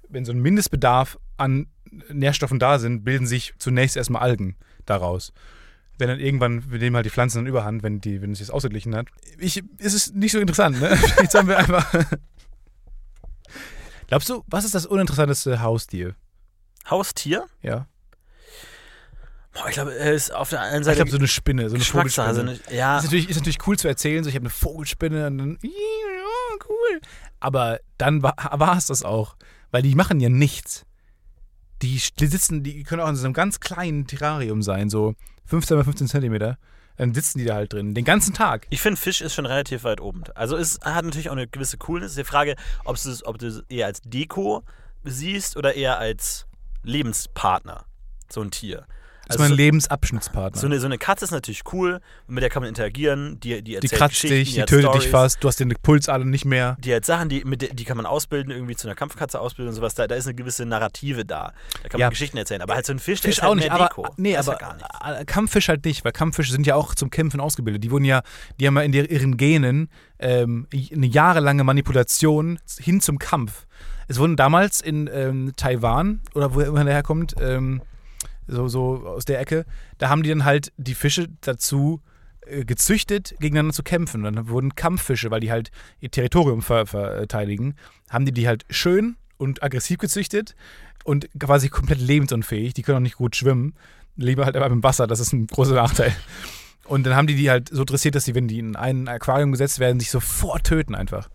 wenn 0.08 0.26
so 0.26 0.32
ein 0.32 0.40
Mindestbedarf 0.40 1.18
an 1.38 1.68
Nährstoffen 2.12 2.60
da 2.60 2.80
sind, 2.80 3.04
bilden 3.04 3.26
sich 3.26 3.54
zunächst 3.58 3.98
erstmal 3.98 4.22
Algen 4.22 4.56
daraus. 4.86 5.34
Wenn 5.98 6.08
dann 6.08 6.20
irgendwann, 6.20 6.72
wir 6.72 6.80
nehmen 6.80 6.96
halt 6.96 7.06
die 7.06 7.10
Pflanzen 7.10 7.40
dann 7.40 7.48
überhand, 7.48 7.84
wenn 7.84 8.00
die, 8.00 8.22
wenn 8.22 8.32
es 8.32 8.40
sich 8.40 8.52
ausgeglichen 8.52 8.96
hat. 8.96 9.08
Ich, 9.38 9.64
ist 9.80 9.94
es 9.94 10.14
nicht 10.14 10.32
so 10.32 10.40
interessant, 10.40 10.80
ne? 10.80 10.98
Jetzt 11.22 11.36
haben 11.36 11.48
wir 11.48 11.58
einfach. 11.58 11.94
Glaubst 14.08 14.30
du, 14.30 14.44
was 14.48 14.66
ist 14.66 14.76
das 14.76 14.86
uninteressanteste 14.86 15.62
Haustier? 15.62 16.16
Haustier? 16.90 17.46
Ja. 17.62 17.88
Boah, 19.60 19.68
ich 19.68 19.74
glaube, 19.74 19.94
er 19.94 20.14
ist 20.14 20.34
auf 20.34 20.50
der 20.50 20.62
einen 20.62 20.82
Ich 20.82 20.86
Seite 20.86 20.96
glaube, 20.98 21.12
so 21.12 21.18
eine 21.18 21.28
Spinne, 21.28 21.70
so 21.70 21.76
eine. 21.76 21.84
Vogelspinne. 21.84 22.34
So 22.34 22.42
eine, 22.42 22.60
ja, 22.72 22.98
Ist 22.98 23.04
natürlich, 23.06 23.30
ist 23.30 23.38
natürlich 23.38 23.68
cool 23.68 23.78
zu 23.78 23.88
erzählen, 23.88 24.24
so 24.24 24.30
ich 24.30 24.36
habe 24.36 24.44
eine 24.44 24.50
Vogelspinne 24.50 25.28
und 25.28 25.38
dann, 25.38 25.58
ja, 25.62 25.72
cool. 26.70 27.02
Aber 27.42 27.80
dann 27.98 28.24
war 28.24 28.78
es 28.78 28.88
das 28.88 29.04
auch. 29.04 29.36
Weil 29.72 29.82
die 29.82 29.96
machen 29.96 30.20
ja 30.20 30.30
nichts. 30.30 30.86
Die, 31.82 32.02
die 32.20 32.28
sitzen, 32.28 32.64
die 32.64 32.84
können 32.84 33.02
auch 33.02 33.10
in 33.10 33.16
so 33.16 33.26
einem 33.26 33.34
ganz 33.34 33.60
kleinen 33.60 34.08
Terrarium 34.08 34.62
sein, 34.62 34.90
so 34.90 35.16
15 35.46 35.78
mal 35.78 35.84
15 35.84 36.08
Zentimeter. 36.08 36.58
Dann 36.98 37.14
sitzen 37.14 37.40
die 37.40 37.46
da 37.46 37.56
halt 37.56 37.72
drin, 37.72 37.94
den 37.94 38.04
ganzen 38.04 38.34
Tag. 38.34 38.68
Ich 38.70 38.82
finde, 38.82 39.00
Fisch 39.00 39.22
ist 39.22 39.34
schon 39.34 39.46
relativ 39.46 39.84
weit 39.86 40.02
oben. 40.02 40.24
Also 40.36 40.58
es 40.58 40.80
hat 40.84 41.06
natürlich 41.06 41.30
auch 41.30 41.34
eine 41.34 41.48
gewisse 41.48 41.78
Coolness. 41.78 42.16
Die 42.16 42.26
Frage, 42.26 42.56
ob 42.84 43.02
du 43.02 43.10
es 43.10 43.26
ob 43.26 43.38
du 43.38 43.48
es 43.48 43.64
eher 43.70 43.86
als 43.86 44.02
Deko 44.02 44.64
siehst 45.04 45.56
oder 45.56 45.76
eher 45.76 45.98
als 45.98 46.46
Lebenspartner. 46.84 47.86
So 48.30 48.42
ein 48.42 48.52
Tier. 48.52 48.86
Das 49.30 49.38
Also 49.38 49.44
ist 49.44 49.50
mein 49.52 49.58
so, 49.58 49.64
Lebensabschnittspartner. 49.64 50.60
so, 50.60 50.66
eine, 50.66 50.80
so 50.80 50.88
eine 50.88 50.98
Katze 50.98 51.26
ist 51.26 51.32
natürlich 51.32 51.62
cool, 51.72 52.02
mit 52.28 52.42
der 52.42 52.50
kann 52.50 52.64
man 52.64 52.70
interagieren. 52.70 53.40
Die, 53.40 53.62
die, 53.62 53.62
die 53.64 53.76
erzählt 53.76 53.92
kratzt 53.94 54.14
Geschichten, 54.16 54.36
dich, 54.36 54.54
die 54.56 54.62
hat 54.64 54.70
tötet 54.70 54.86
Storys, 54.86 55.04
dich 55.04 55.12
fast, 55.12 55.44
du 55.44 55.48
hast 55.48 55.60
den 55.60 55.74
Puls 55.84 56.10
alle 56.10 56.26
nicht 56.26 56.46
mehr. 56.46 56.76
Die 56.80 56.94
hat 56.96 57.06
Sachen, 57.06 57.30
die, 57.30 57.44
mit, 57.46 57.62
der- 57.62 57.70
die 57.76 57.86
kann 57.86 57.96
man 57.96 58.08
ausbilden, 58.08 58.52
irgendwie 58.52 58.76
zu 58.76 58.88
einer 58.88 58.96
Kampfkatze 58.96 59.40
ausbilden 59.40 59.70
und 59.70 59.76
sowas. 59.76 59.94
Da, 59.94 60.08
da 60.08 60.16
ist 60.16 60.26
eine 60.26 60.34
gewisse 60.34 60.66
Narrative 60.66 61.26
da. 61.26 61.54
Da 61.84 61.90
kann 61.90 61.92
man 61.94 62.00
Ja. 62.02 62.10
Geschichten 62.10 62.38
erzählen. 62.38 62.62
Aber 62.64 62.74
halt 62.74 62.88
so 62.88 62.92
ein 62.94 62.98
Fisch, 63.00 63.22
der 63.22 63.30
Fisch 63.30 63.38
ist 63.38 63.44
halt 63.44 63.52
auch 63.52 63.56
nicht, 63.56 63.66
mehr 63.66 63.74
aber 63.76 63.88
Deko. 63.88 64.08
nee, 64.18 64.32
Der 64.32 64.40
ist 64.40 64.50
aber 64.50 64.60
ja 65.04 65.20
äh, 65.20 65.26
Kampffisch 65.26 65.70
halt 65.70 65.86
nicht, 65.86 66.04
weil 66.04 66.12
Kampffische 66.12 66.52
sind 66.52 66.66
ja 66.66 66.74
auch 66.76 66.96
zum 66.96 67.12
Kämpfen 67.12 67.40
ausgebildet. 67.40 67.84
Die 67.84 67.92
wurden 67.92 68.06
ja, 68.06 68.24
die 68.60 68.66
haben 68.66 68.76
ja 68.78 68.82
in 68.82 68.92
der, 68.92 69.12
ihren 69.12 69.38
Genen 69.38 69.90
ähm, 70.18 70.68
eine 70.74 71.06
jahrelange 71.06 71.64
Manipulation 71.64 72.60
hin 72.80 73.00
zum 73.00 73.20
Kampf. 73.20 73.68
Es 74.08 74.18
wurden 74.18 74.36
damals 74.36 74.82
in 74.82 75.08
ähm, 75.14 75.54
Taiwan 75.56 76.22
oder 76.34 76.56
wo 76.56 76.62
immer 76.62 76.84
der 76.84 76.96
herkommt, 76.96 77.36
ähm, 77.40 77.82
so, 78.50 78.68
so 78.68 79.06
aus 79.06 79.26
der 79.26 79.40
Ecke, 79.40 79.66
da 79.98 80.10
haben 80.10 80.24
die 80.24 80.30
dann 80.30 80.46
halt 80.46 80.72
die 80.78 80.96
Fische 80.96 81.28
dazu 81.42 82.02
äh, 82.46 82.66
gezüchtet, 82.66 83.36
gegeneinander 83.40 83.74
zu 83.74 83.84
kämpfen. 83.84 84.26
Und 84.26 84.36
dann 84.36 84.50
wurden 84.50 84.76
Kampffische, 84.76 85.32
weil 85.32 85.40
die 85.40 85.52
halt 85.52 85.72
ihr 86.00 86.12
Territorium 86.12 86.62
ver 86.62 86.86
verteidigen, 86.86 87.76
haben 88.10 88.26
die 88.26 88.32
die 88.32 88.48
halt 88.48 88.66
schön 88.70 89.18
und 89.38 89.64
aggressiv 89.64 90.00
gezüchtet 90.00 90.56
und 91.04 91.30
quasi 91.40 91.70
komplett 91.70 92.00
lebensunfähig. 92.00 92.74
Die 92.74 92.82
können 92.82 92.98
auch 92.98 93.02
nicht 93.02 93.18
gut 93.18 93.36
schwimmen. 93.36 93.74
Leben 94.16 94.44
halt 94.44 94.56
einfach 94.56 94.72
im 94.72 94.84
Wasser, 94.84 95.08
das 95.08 95.20
ist 95.20 95.32
ein 95.34 95.48
großer 95.48 95.76
Nachteil. 95.76 96.14
Und 96.86 97.06
dann 97.06 97.16
haben 97.16 97.28
die 97.28 97.36
die 97.36 97.50
halt 97.50 97.70
so 97.70 97.86
dressiert, 97.86 98.16
dass 98.16 98.26
sie, 98.26 98.36
wenn 98.36 98.48
die 98.48 98.60
in 98.60 98.76
ein 98.76 99.08
Aquarium 99.08 99.52
gesetzt 99.52 99.80
werden, 99.80 100.00
sich 100.00 100.10
sofort 100.10 100.64
töten 100.66 100.96
einfach. 100.96 101.30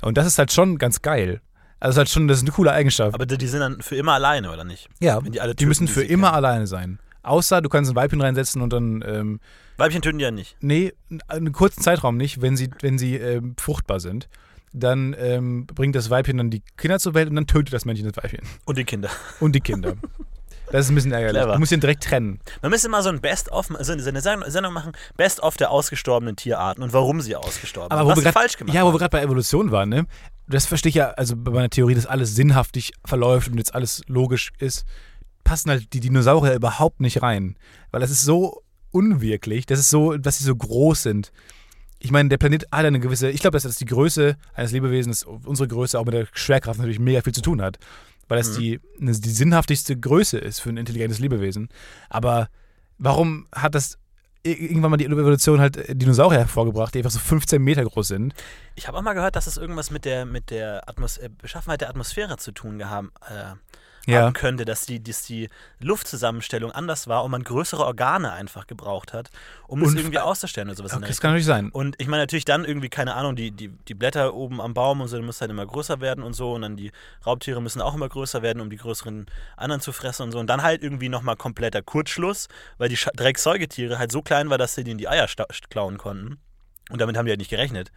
Und 0.00 0.16
das 0.16 0.26
ist 0.26 0.38
halt 0.38 0.52
schon 0.52 0.78
ganz 0.78 1.02
geil. 1.02 1.40
Also 1.86 2.00
das 2.00 2.08
ist 2.08 2.14
halt 2.16 2.20
schon, 2.22 2.28
das 2.28 2.38
ist 2.38 2.42
eine 2.42 2.50
coole 2.50 2.72
Eigenschaft. 2.72 3.14
Aber 3.14 3.26
die, 3.26 3.38
die 3.38 3.46
sind 3.46 3.60
dann 3.60 3.80
für 3.80 3.94
immer 3.94 4.14
alleine, 4.14 4.50
oder 4.52 4.64
nicht? 4.64 4.88
ja, 4.98 5.24
wenn 5.24 5.30
die 5.30 5.40
alle 5.40 5.52
die 5.54 5.58
töten, 5.58 5.68
müssen 5.68 5.86
die 5.86 5.92
für 5.92 6.00
sie 6.00 6.06
immer 6.06 6.28
kennen. 6.30 6.36
alleine 6.44 6.66
sein. 6.66 6.98
Außer 7.22 7.62
du 7.62 7.68
kannst 7.68 7.92
ein 7.92 7.94
Weibchen 7.94 8.20
reinsetzen 8.20 8.60
und 8.60 8.72
dann, 8.72 9.04
ähm, 9.06 9.40
Weibchen 9.76 10.02
töten 10.02 10.18
die 10.18 10.24
ja 10.24 10.32
nicht. 10.32 10.56
nee, 10.60 10.92
einen 11.28 11.52
kurzen 11.52 11.82
Zeitraum 11.82 12.16
nicht, 12.16 12.42
wenn 12.42 12.56
sie, 12.56 12.70
wenn 12.80 12.98
sie 12.98 13.14
ähm, 13.16 13.54
fruchtbar 13.56 14.00
sind. 14.00 14.28
Dann 14.72 15.14
ähm, 15.16 15.66
bringt 15.66 15.94
das 15.94 16.10
Weibchen 16.10 16.38
dann 16.38 16.50
die 16.50 16.62
Kinder 16.76 16.98
zur 16.98 17.14
Welt 17.14 17.30
und 17.30 17.36
dann 17.36 17.46
tötet 17.46 17.72
das 17.72 17.84
Männchen 17.84 18.06
das 18.12 18.16
Weibchen. 18.22 18.40
Und 18.64 18.78
die 18.78 18.84
Kinder. 18.84 19.08
Und 19.38 19.54
die 19.54 19.60
Kinder. 19.60 19.94
Das 20.72 20.86
ist 20.86 20.90
ein 20.90 20.96
bisschen 20.96 21.12
ärgerlich. 21.12 21.40
Clever. 21.40 21.52
Du 21.52 21.60
musst 21.60 21.70
ihn 21.70 21.78
direkt 21.80 22.02
trennen. 22.02 22.40
Man 22.60 22.72
müsste 22.72 22.88
mal 22.88 23.00
so 23.00 23.08
ein 23.08 23.20
Best-of, 23.20 23.70
also 23.72 23.92
eine 23.92 24.20
Sendung 24.20 24.72
machen, 24.72 24.92
Best-of 25.16 25.56
der 25.56 25.70
ausgestorbenen 25.70 26.34
Tierarten 26.34 26.82
und 26.82 26.92
warum 26.92 27.20
sie 27.20 27.36
ausgestorben 27.36 27.92
Aber 27.92 28.00
sind. 28.00 28.06
wo 28.06 28.10
Was 28.10 28.16
wir 28.16 28.24
grad, 28.24 28.34
falsch 28.34 28.56
gemacht 28.56 28.74
Ja, 28.74 28.84
wo 28.84 28.92
wir 28.92 28.98
gerade 28.98 29.10
bei 29.10 29.22
Evolution 29.22 29.70
waren, 29.70 29.88
ne? 29.88 30.06
Das 30.48 30.66
verstehe 30.66 30.90
ich 30.90 30.94
ja, 30.96 31.10
also 31.10 31.34
bei 31.36 31.50
meiner 31.50 31.70
Theorie, 31.70 31.94
dass 31.94 32.06
alles 32.06 32.34
sinnhaftig 32.34 32.92
verläuft 33.04 33.48
und 33.48 33.58
jetzt 33.58 33.74
alles 33.74 34.02
logisch 34.06 34.52
ist, 34.58 34.84
passen 35.44 35.70
halt 35.70 35.92
die 35.92 36.00
Dinosaurier 36.00 36.54
überhaupt 36.54 37.00
nicht 37.00 37.22
rein. 37.22 37.56
Weil 37.90 38.00
das 38.00 38.10
ist 38.10 38.22
so 38.22 38.62
unwirklich, 38.92 39.66
das 39.66 39.78
ist 39.80 39.90
so, 39.90 40.16
dass 40.16 40.38
sie 40.38 40.44
so 40.44 40.54
groß 40.54 41.02
sind. 41.02 41.32
Ich 41.98 42.10
meine, 42.12 42.28
der 42.28 42.38
Planet 42.38 42.64
hat 42.70 42.84
eine 42.84 43.00
gewisse, 43.00 43.30
ich 43.30 43.40
glaube, 43.40 43.56
dass 43.56 43.62
das 43.64 43.76
die 43.76 43.84
Größe 43.86 44.36
eines 44.54 44.72
Lebewesens, 44.72 45.24
unsere 45.24 45.66
Größe 45.68 45.98
auch 45.98 46.04
mit 46.04 46.14
der 46.14 46.26
Schwerkraft 46.32 46.78
natürlich 46.78 46.98
mega 47.00 47.22
viel 47.22 47.34
zu 47.34 47.42
tun 47.42 47.60
hat. 47.62 47.78
Weil 48.28 48.38
das 48.38 48.50
Mhm. 48.56 48.60
die, 48.60 48.80
eine- 49.00 49.12
die 49.18 49.30
sinnhaftigste 49.30 49.98
Größe 49.98 50.38
ist 50.38 50.60
für 50.60 50.68
ein 50.70 50.76
intelligentes 50.76 51.18
Lebewesen. 51.18 51.68
Aber 52.08 52.48
warum 52.98 53.46
hat 53.54 53.74
das 53.74 53.98
irgendwann 54.52 54.90
mal 54.90 54.96
die 54.96 55.06
Evolution 55.06 55.60
halt 55.60 55.76
äh, 55.76 55.94
Dinosaurier 55.94 56.40
hervorgebracht, 56.40 56.94
die 56.94 56.98
einfach 56.98 57.10
so 57.10 57.18
15 57.18 57.62
Meter 57.62 57.84
groß 57.84 58.08
sind? 58.08 58.34
Ich 58.74 58.88
habe 58.88 58.98
auch 58.98 59.02
mal 59.02 59.14
gehört, 59.14 59.36
dass 59.36 59.46
es 59.46 59.56
irgendwas 59.56 59.90
mit 59.90 60.04
der, 60.04 60.26
mit 60.26 60.50
der 60.50 60.88
Atmos 60.88 61.18
äh, 61.18 61.28
Beschaffenheit 61.28 61.80
der 61.80 61.90
Atmosphäre 61.90 62.36
zu 62.36 62.52
tun 62.52 62.78
gehabt 62.78 63.10
äh, 63.28 63.54
Ja. 64.12 64.22
haben 64.22 64.32
könnte, 64.32 64.64
dass 64.64 64.86
die, 64.86 65.02
dass 65.02 65.22
die 65.22 65.48
Luftzusammenstellung 65.80 66.70
anders 66.72 67.08
war 67.08 67.24
und 67.24 67.30
man 67.30 67.42
größere 67.42 67.84
Organe 67.84 68.32
einfach 68.32 68.66
gebraucht 68.66 69.12
hat, 69.12 69.30
um 69.66 69.82
es 69.82 69.88
Und- 69.88 69.96
irgendwie 69.98 70.18
auszustellen 70.18 70.68
oder 70.68 70.76
sowas. 70.76 70.92
in 70.92 70.98
Okay, 70.98 71.08
das 71.08 71.20
kann 71.20 71.30
natürlich 71.30 71.46
sein. 71.46 71.70
Und 71.70 71.96
ich 71.98 72.06
meine 72.06 72.22
natürlich 72.22 72.44
dann 72.44 72.64
irgendwie, 72.64 72.88
keine 72.88 73.14
Ahnung, 73.14 73.36
die, 73.36 73.50
die, 73.50 73.68
die 73.68 73.94
Blätter 73.94 74.34
oben 74.34 74.60
am 74.60 74.74
Baum 74.74 75.00
und 75.00 75.08
so, 75.08 75.16
die 75.16 75.22
müssen 75.24 75.40
dann 75.40 75.50
immer 75.50 75.66
größer 75.66 76.00
werden 76.00 76.22
und 76.22 76.34
so. 76.34 76.52
Und 76.54 76.62
dann 76.62 76.76
die 76.76 76.92
Raubtiere 77.24 77.60
müssen 77.62 77.80
auch 77.80 77.94
immer 77.94 78.08
größer 78.08 78.42
werden, 78.42 78.60
um 78.60 78.70
die 78.70 78.76
größeren 78.76 79.26
anderen 79.56 79.80
zu 79.80 79.92
fressen 79.92 80.22
und 80.22 80.32
so. 80.32 80.38
Und 80.38 80.46
dann 80.48 80.62
halt 80.62 80.82
irgendwie 80.82 81.08
nochmal 81.08 81.36
kompletter 81.36 81.82
Kurzschluss, 81.82 82.48
weil 82.78 82.88
die 82.88 82.98
Drecksäugetiere 83.16 83.98
halt 83.98 84.12
so 84.12 84.22
klein 84.22 84.50
war, 84.50 84.58
dass 84.58 84.74
sie 84.74 84.84
denen 84.84 84.98
die 84.98 85.08
Eier 85.08 85.26
klauen 85.70 85.98
konnten. 85.98 86.38
Und 86.90 87.00
damit 87.00 87.16
haben 87.16 87.26
die 87.26 87.32
halt 87.32 87.40
nicht 87.40 87.50
gerechnet. 87.50 87.90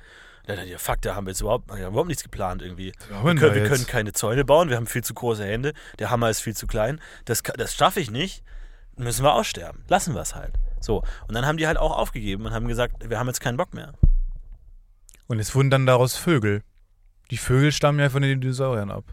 Da 0.45 0.53
dachte 0.53 0.65
ich, 0.65 0.71
ja, 0.71 0.77
fuck, 0.77 1.01
da 1.01 1.15
haben 1.15 1.25
wir 1.25 1.31
jetzt 1.31 1.41
überhaupt, 1.41 1.69
ja, 1.71 1.87
überhaupt 1.87 2.07
nichts 2.07 2.23
geplant 2.23 2.61
irgendwie. 2.61 2.93
haben 3.11 3.25
Wir 3.25 3.33
wir 3.33 3.39
können, 3.39 3.55
wir 3.55 3.69
können 3.69 3.87
keine 3.87 4.13
Zäune 4.13 4.45
bauen, 4.45 4.69
wir 4.69 4.77
haben 4.77 4.87
viel 4.87 5.03
zu 5.03 5.13
große 5.13 5.43
Hände, 5.43 5.73
der 5.99 6.09
Hammer 6.09 6.29
ist 6.29 6.41
viel 6.41 6.55
zu 6.55 6.67
klein. 6.67 6.99
Das, 7.25 7.43
das 7.43 7.75
schaffe 7.75 7.99
ich 7.99 8.09
nicht, 8.09 8.43
müssen 8.97 9.23
wir 9.23 9.33
aussterben. 9.33 9.83
Lassen 9.87 10.13
wir 10.13 10.21
es 10.21 10.35
halt. 10.35 10.53
So, 10.79 11.03
und 11.27 11.35
dann 11.35 11.45
haben 11.45 11.57
die 11.57 11.67
halt 11.67 11.77
auch 11.77 11.95
aufgegeben 11.95 12.45
und 12.45 12.53
haben 12.53 12.67
gesagt, 12.67 13.09
wir 13.09 13.19
haben 13.19 13.27
jetzt 13.27 13.41
keinen 13.41 13.57
Bock 13.57 13.73
mehr. 13.73 13.93
Und 15.27 15.39
es 15.39 15.53
wurden 15.53 15.69
dann 15.69 15.85
daraus 15.85 16.15
Vögel. 16.15 16.63
Die 17.31 17.37
Vögel 17.37 17.71
stammen 17.71 17.99
ja 17.99 18.09
von 18.09 18.21
den 18.21 18.41
Dinosauriern 18.41 18.89
ab. 18.89 19.03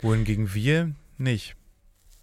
Wohingegen 0.00 0.54
wir 0.54 0.92
nicht. 1.18 1.56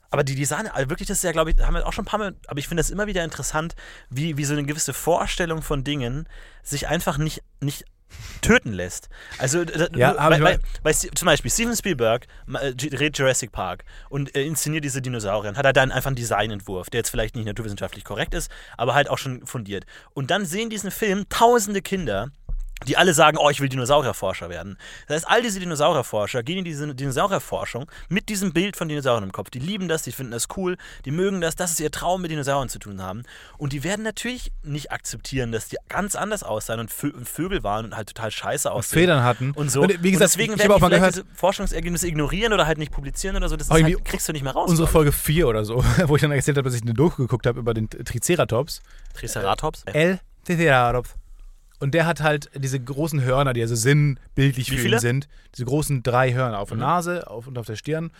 Aber 0.10 0.24
die 0.26 0.36
Design, 0.36 0.68
also 0.68 0.90
wirklich, 0.90 1.08
das 1.08 1.18
ist 1.20 1.24
ja, 1.24 1.32
glaube 1.32 1.52
ich, 1.52 1.60
haben 1.60 1.74
wir 1.74 1.88
auch 1.88 1.94
schon 1.94 2.04
ein 2.04 2.08
paar 2.08 2.20
Mal, 2.20 2.36
aber 2.48 2.60
ich 2.60 2.68
finde 2.68 2.82
das 2.82 2.90
immer 2.90 3.08
wieder 3.08 3.24
interessant, 3.24 3.76
wie, 4.10 4.36
wie 4.36 4.44
so 4.44 4.54
eine 4.54 4.64
gewisse 4.64 4.94
Vorstellung 4.94 5.62
von 5.62 5.86
Dingen 5.86 6.28
sich 6.64 6.90
einfach 6.90 7.18
nicht, 7.18 7.44
nicht 7.62 7.86
töten 8.42 8.74
lässt. 8.74 9.10
Also, 9.38 9.64
da- 9.66 9.88
Ja, 9.96 10.16
mein- 10.44 10.60
weil 10.84 10.94
Sti- 10.94 11.14
zum 11.16 11.26
Beispiel 11.26 11.52
Steven 11.52 11.76
Spielberg 11.76 12.28
äh, 12.62 12.74
dreht 12.74 13.18
Jurassic 13.18 13.52
Park 13.52 13.84
und 14.10 14.36
äh, 14.36 14.44
inszeniert 14.44 14.84
diese 14.84 15.02
Dinosaurier 15.02 15.56
hat 15.56 15.66
er 15.66 15.74
dann 15.74 15.92
einfach 15.92 16.08
einen 16.08 16.16
Designentwurf, 16.16 16.90
der 16.90 17.00
jetzt 17.00 17.10
vielleicht 17.10 17.36
nicht 17.36 17.46
naturwissenschaftlich 17.46 18.04
korrekt 18.04 18.34
ist, 18.34 18.52
aber 18.78 18.94
halt 18.96 19.10
auch 19.10 19.18
schon 19.18 19.46
fundiert. 19.46 19.86
Und 20.14 20.32
dann 20.32 20.46
sehen 20.46 20.70
diesen 20.70 20.92
Film 20.92 21.26
tausende 21.30 21.82
Kinder, 21.82 22.30
die 22.88 22.98
alle 22.98 23.14
sagen, 23.14 23.38
oh, 23.38 23.50
ich 23.50 23.62
will 23.62 23.70
Dinosaurierforscher 23.70 24.50
werden. 24.50 24.78
Das 25.08 25.18
heißt, 25.18 25.30
all 25.30 25.42
diese 25.42 25.60
Dinosaurierforscher 25.60 26.44
gehen 26.44 26.60
in 26.60 26.66
diese 26.66 26.94
Dinosaurierforschung 26.94 27.90
mit 28.10 28.30
diesem 28.30 28.54
Bild 28.54 28.76
von 28.76 28.90
Dinosauriern 28.90 29.24
im 29.24 29.32
Kopf. 29.32 29.50
Die 29.50 29.60
lieben 29.60 29.88
das, 29.88 30.04
die 30.04 30.12
finden 30.12 30.32
das 30.32 30.48
cool, 30.58 30.78
die 31.06 31.12
mögen 31.12 31.42
das, 31.42 31.56
das 31.56 31.72
ist 31.72 31.80
ihr 31.80 31.92
Traum, 31.92 32.22
mit 32.22 32.32
Dinosauriern 32.32 32.70
zu 32.70 32.80
tun 32.80 33.02
haben. 33.02 33.24
Und 33.58 33.74
die 33.74 33.84
werden 33.84 34.04
natürlich 34.04 34.52
nicht 34.64 34.92
akzeptieren, 34.92 35.52
dass 35.52 35.68
die 35.68 35.78
ganz 35.90 36.16
anders 36.16 36.44
aussehen 36.44 36.80
und 36.80 36.92
Vö 36.92 37.12
und 37.12 37.28
Vögel 37.28 37.64
waren 37.64 37.86
und 37.86 37.96
halt 37.96 38.08
total 38.08 38.32
scheiße 38.32 38.72
aussehen. 38.72 39.02
Federn 39.02 39.24
hatten. 39.24 39.52
Und 39.52 39.70
so. 39.70 39.82
Und 39.82 40.04
wie 40.04 40.12
gesagt, 40.12 40.14
und 40.14 40.20
deswegen 40.22 40.54
ich 40.54 40.60
werden 40.60 40.76
die 40.76 40.86
vielleicht 40.86 41.16
diese 41.16 41.26
Forschungsergebnisse 41.36 42.08
ignorieren 42.08 42.54
oder 42.54 42.66
halt 42.66 42.78
nicht 42.78 42.92
publizieren 42.92 43.36
oder 43.36 43.50
so. 43.50 43.58
Das 43.58 43.70
halt, 43.70 44.06
kriegst 44.06 44.28
du 44.28 44.34
nicht 44.34 44.44
mehr 44.44 44.54
raus. 44.54 44.70
unsere 44.70 44.88
Folge 44.88 45.12
4 45.12 45.48
oder 45.48 45.66
so, 45.66 45.84
wo 46.06 46.16
ich 46.16 46.22
dann 46.22 46.32
erzählt 46.32 46.58
habe, 46.58 46.68
dass 46.68 46.76
ich 46.76 46.82
eine 46.82 46.94
Doku 46.94 47.24
geguckt 47.24 47.46
habe 47.46 47.60
über 47.60 47.74
den 47.74 47.90
Triceratops. 47.90 48.82
Triceratops. 49.14 49.84
El 49.86 50.20
Triceratops. 50.46 51.21
Und 51.82 51.94
der 51.94 52.06
hat 52.06 52.22
halt 52.22 52.50
diese 52.56 52.80
großen 52.80 53.22
Hörner, 53.24 53.54
die 53.54 53.62
also 53.62 53.76
sinnbildlich 53.76 54.72
Wie 54.72 54.76
für 54.78 54.82
viele? 54.84 54.98
ihn 54.98 55.02
sind. 55.02 55.28
Diese 55.56 55.66
großen 55.66 56.04
drei 56.04 56.34
Hörner 56.34 56.60
auf 56.60 56.70
der 56.70 56.78
Mhm. 56.78 56.84
Nase 56.84 57.28
auf, 57.30 57.48
und 57.48 57.58
auf 57.58 57.66
der 57.66 57.76
Stirn. 57.76 58.12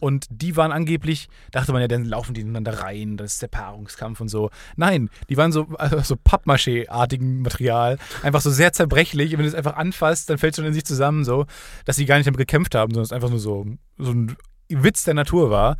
Und 0.00 0.26
die 0.30 0.56
waren 0.56 0.72
angeblich, 0.72 1.28
dachte 1.52 1.72
man 1.72 1.82
ja, 1.82 1.86
dann 1.88 2.04
laufen 2.06 2.32
die 2.34 2.40
ineinander 2.40 2.80
rein, 2.82 3.16
das 3.18 3.34
ist 3.34 3.42
der 3.42 3.48
Paarungskampf 3.48 4.20
und 4.20 4.28
so. 4.28 4.50
Nein, 4.76 5.08
die 5.28 5.36
waren 5.36 5.52
so, 5.52 5.68
also 5.76 6.00
so 6.00 6.16
Pappmaché-artigen 6.16 7.42
Material. 7.42 7.98
Einfach 8.22 8.40
so 8.40 8.50
sehr 8.50 8.72
zerbrechlich. 8.72 9.32
Und 9.32 9.38
wenn 9.38 9.44
du 9.44 9.48
es 9.50 9.54
einfach 9.54 9.76
anfasst, 9.76 10.28
dann 10.30 10.38
fällt 10.38 10.54
es 10.54 10.56
schon 10.56 10.64
in 10.66 10.74
sich 10.74 10.84
zusammen, 10.84 11.24
so, 11.24 11.46
dass 11.84 11.96
sie 11.96 12.06
gar 12.06 12.16
nicht 12.16 12.26
damit 12.26 12.38
gekämpft 12.38 12.74
haben, 12.74 12.92
sondern 12.92 13.04
es 13.04 13.12
einfach 13.12 13.30
nur 13.30 13.38
so, 13.38 13.66
so 13.98 14.10
ein 14.10 14.36
Witz 14.68 15.04
der 15.04 15.14
Natur 15.14 15.50
war. 15.50 15.76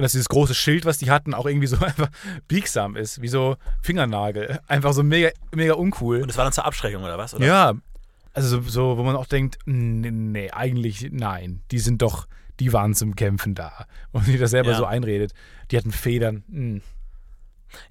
Und 0.00 0.04
dass 0.04 0.12
dieses 0.12 0.30
große 0.30 0.54
Schild, 0.54 0.86
was 0.86 0.96
die 0.96 1.10
hatten, 1.10 1.34
auch 1.34 1.44
irgendwie 1.44 1.66
so 1.66 1.76
einfach 1.84 2.08
biegsam 2.48 2.96
ist, 2.96 3.20
wie 3.20 3.28
so 3.28 3.56
Fingernagel. 3.82 4.60
Einfach 4.66 4.94
so 4.94 5.02
mega, 5.02 5.28
mega 5.54 5.74
uncool. 5.74 6.22
Und 6.22 6.28
das 6.28 6.38
war 6.38 6.44
dann 6.44 6.54
zur 6.54 6.64
Abschreckung 6.64 7.04
oder 7.04 7.18
was? 7.18 7.34
Oder? 7.34 7.44
Ja, 7.46 7.74
also 8.32 8.48
so, 8.48 8.62
so, 8.62 8.96
wo 8.96 9.02
man 9.02 9.14
auch 9.14 9.26
denkt, 9.26 9.58
nee, 9.66 10.10
nee, 10.10 10.50
eigentlich 10.50 11.10
nein, 11.12 11.60
die 11.70 11.80
sind 11.80 12.00
doch, 12.00 12.26
die 12.60 12.72
waren 12.72 12.94
zum 12.94 13.14
Kämpfen 13.14 13.54
da. 13.54 13.84
Und 14.12 14.26
die 14.26 14.38
das 14.38 14.52
selber 14.52 14.70
Ja. 14.70 14.78
so 14.78 14.86
einredet. 14.86 15.32
Die 15.70 15.76
hatten 15.76 15.92
Federn. 15.92 16.44
hm. 16.50 16.80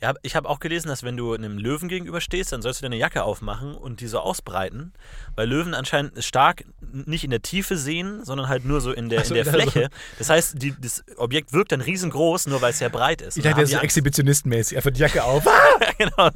Ja, 0.02 0.14
ich 0.22 0.36
habe 0.36 0.50
auch 0.50 0.60
gelesen, 0.60 0.88
dass 0.88 1.04
wenn 1.04 1.18
du 1.18 1.34
einem 1.34 1.58
Löwen 1.58 1.90
gegenüberstehst, 1.90 2.52
dann 2.52 2.62
sollst 2.62 2.82
du 2.82 2.84
deine 2.84 2.98
Jacke 2.98 3.24
aufmachen 3.24 3.76
und 3.76 4.02
die 4.02 4.08
so 4.08 4.20
ausbreiten, 4.20 4.94
weil 5.36 5.48
Löwen 5.48 5.74
anscheinend 5.74 6.24
stark 6.24 6.64
nicht 6.82 7.24
in 7.24 7.30
der 7.30 7.42
Tiefe 7.42 7.78
sehen, 7.78 8.24
sondern 8.26 8.48
halt 8.48 8.66
nur 8.66 8.82
so 8.82 8.92
in 8.92 9.10
der, 9.10 9.24
so, 9.24 9.36
in 9.36 9.44
der 9.44 9.54
also- 9.54 9.70
Fläche. 9.72 9.90
Das 10.18 10.30
heißt, 10.30 10.62
die, 10.62 10.74
das 10.80 11.04
Objekt 11.18 11.54
wirkt 11.54 11.72
dann 11.72 11.82
riesengroß, 11.82 12.48
nur 12.48 12.62
weil 12.62 12.72
es 12.72 12.80
sehr 12.80 12.90
breit 12.90 13.22
ist. 13.22 13.38
Ich 13.38 13.44
dachte, 13.44 13.62
das 13.62 13.70
ist 13.70 13.76
so 13.76 13.82
exhibitionistenmäßig. 13.82 14.78
Einfach 14.78 14.92
die 14.92 15.00
Jacke 15.00 15.24
auf. 15.24 15.46
genau. 15.98 16.30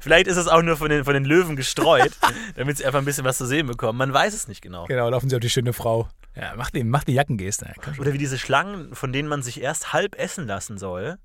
Vielleicht 0.00 0.26
ist 0.26 0.36
es 0.36 0.48
auch 0.48 0.62
nur 0.62 0.76
von 0.76 0.90
den, 0.90 1.04
von 1.04 1.14
den 1.14 1.24
Löwen 1.24 1.56
gestreut, 1.56 2.12
damit 2.56 2.78
sie 2.78 2.84
einfach 2.84 2.98
ein 2.98 3.04
bisschen 3.04 3.24
was 3.24 3.38
zu 3.38 3.46
sehen 3.46 3.66
bekommen. 3.66 3.98
Man 3.98 4.12
weiß 4.12 4.34
es 4.34 4.48
nicht 4.48 4.62
genau. 4.62 4.86
genau, 4.86 5.08
laufen 5.08 5.28
sie 5.28 5.36
auf 5.36 5.40
die 5.40 5.50
schöne 5.50 5.72
Frau. 5.72 6.08
Ja, 6.34 6.54
mach 6.56 6.70
die, 6.70 6.84
mach 6.84 7.04
die 7.04 7.14
Jackengeste. 7.14 7.72
Oder 7.98 8.12
wie 8.12 8.18
diese 8.18 8.38
Schlangen, 8.38 8.94
von 8.94 9.12
denen 9.12 9.28
man 9.28 9.42
sich 9.42 9.60
erst 9.60 9.92
halb 9.92 10.16
essen 10.16 10.46
lassen 10.46 10.78
soll, 10.78 11.18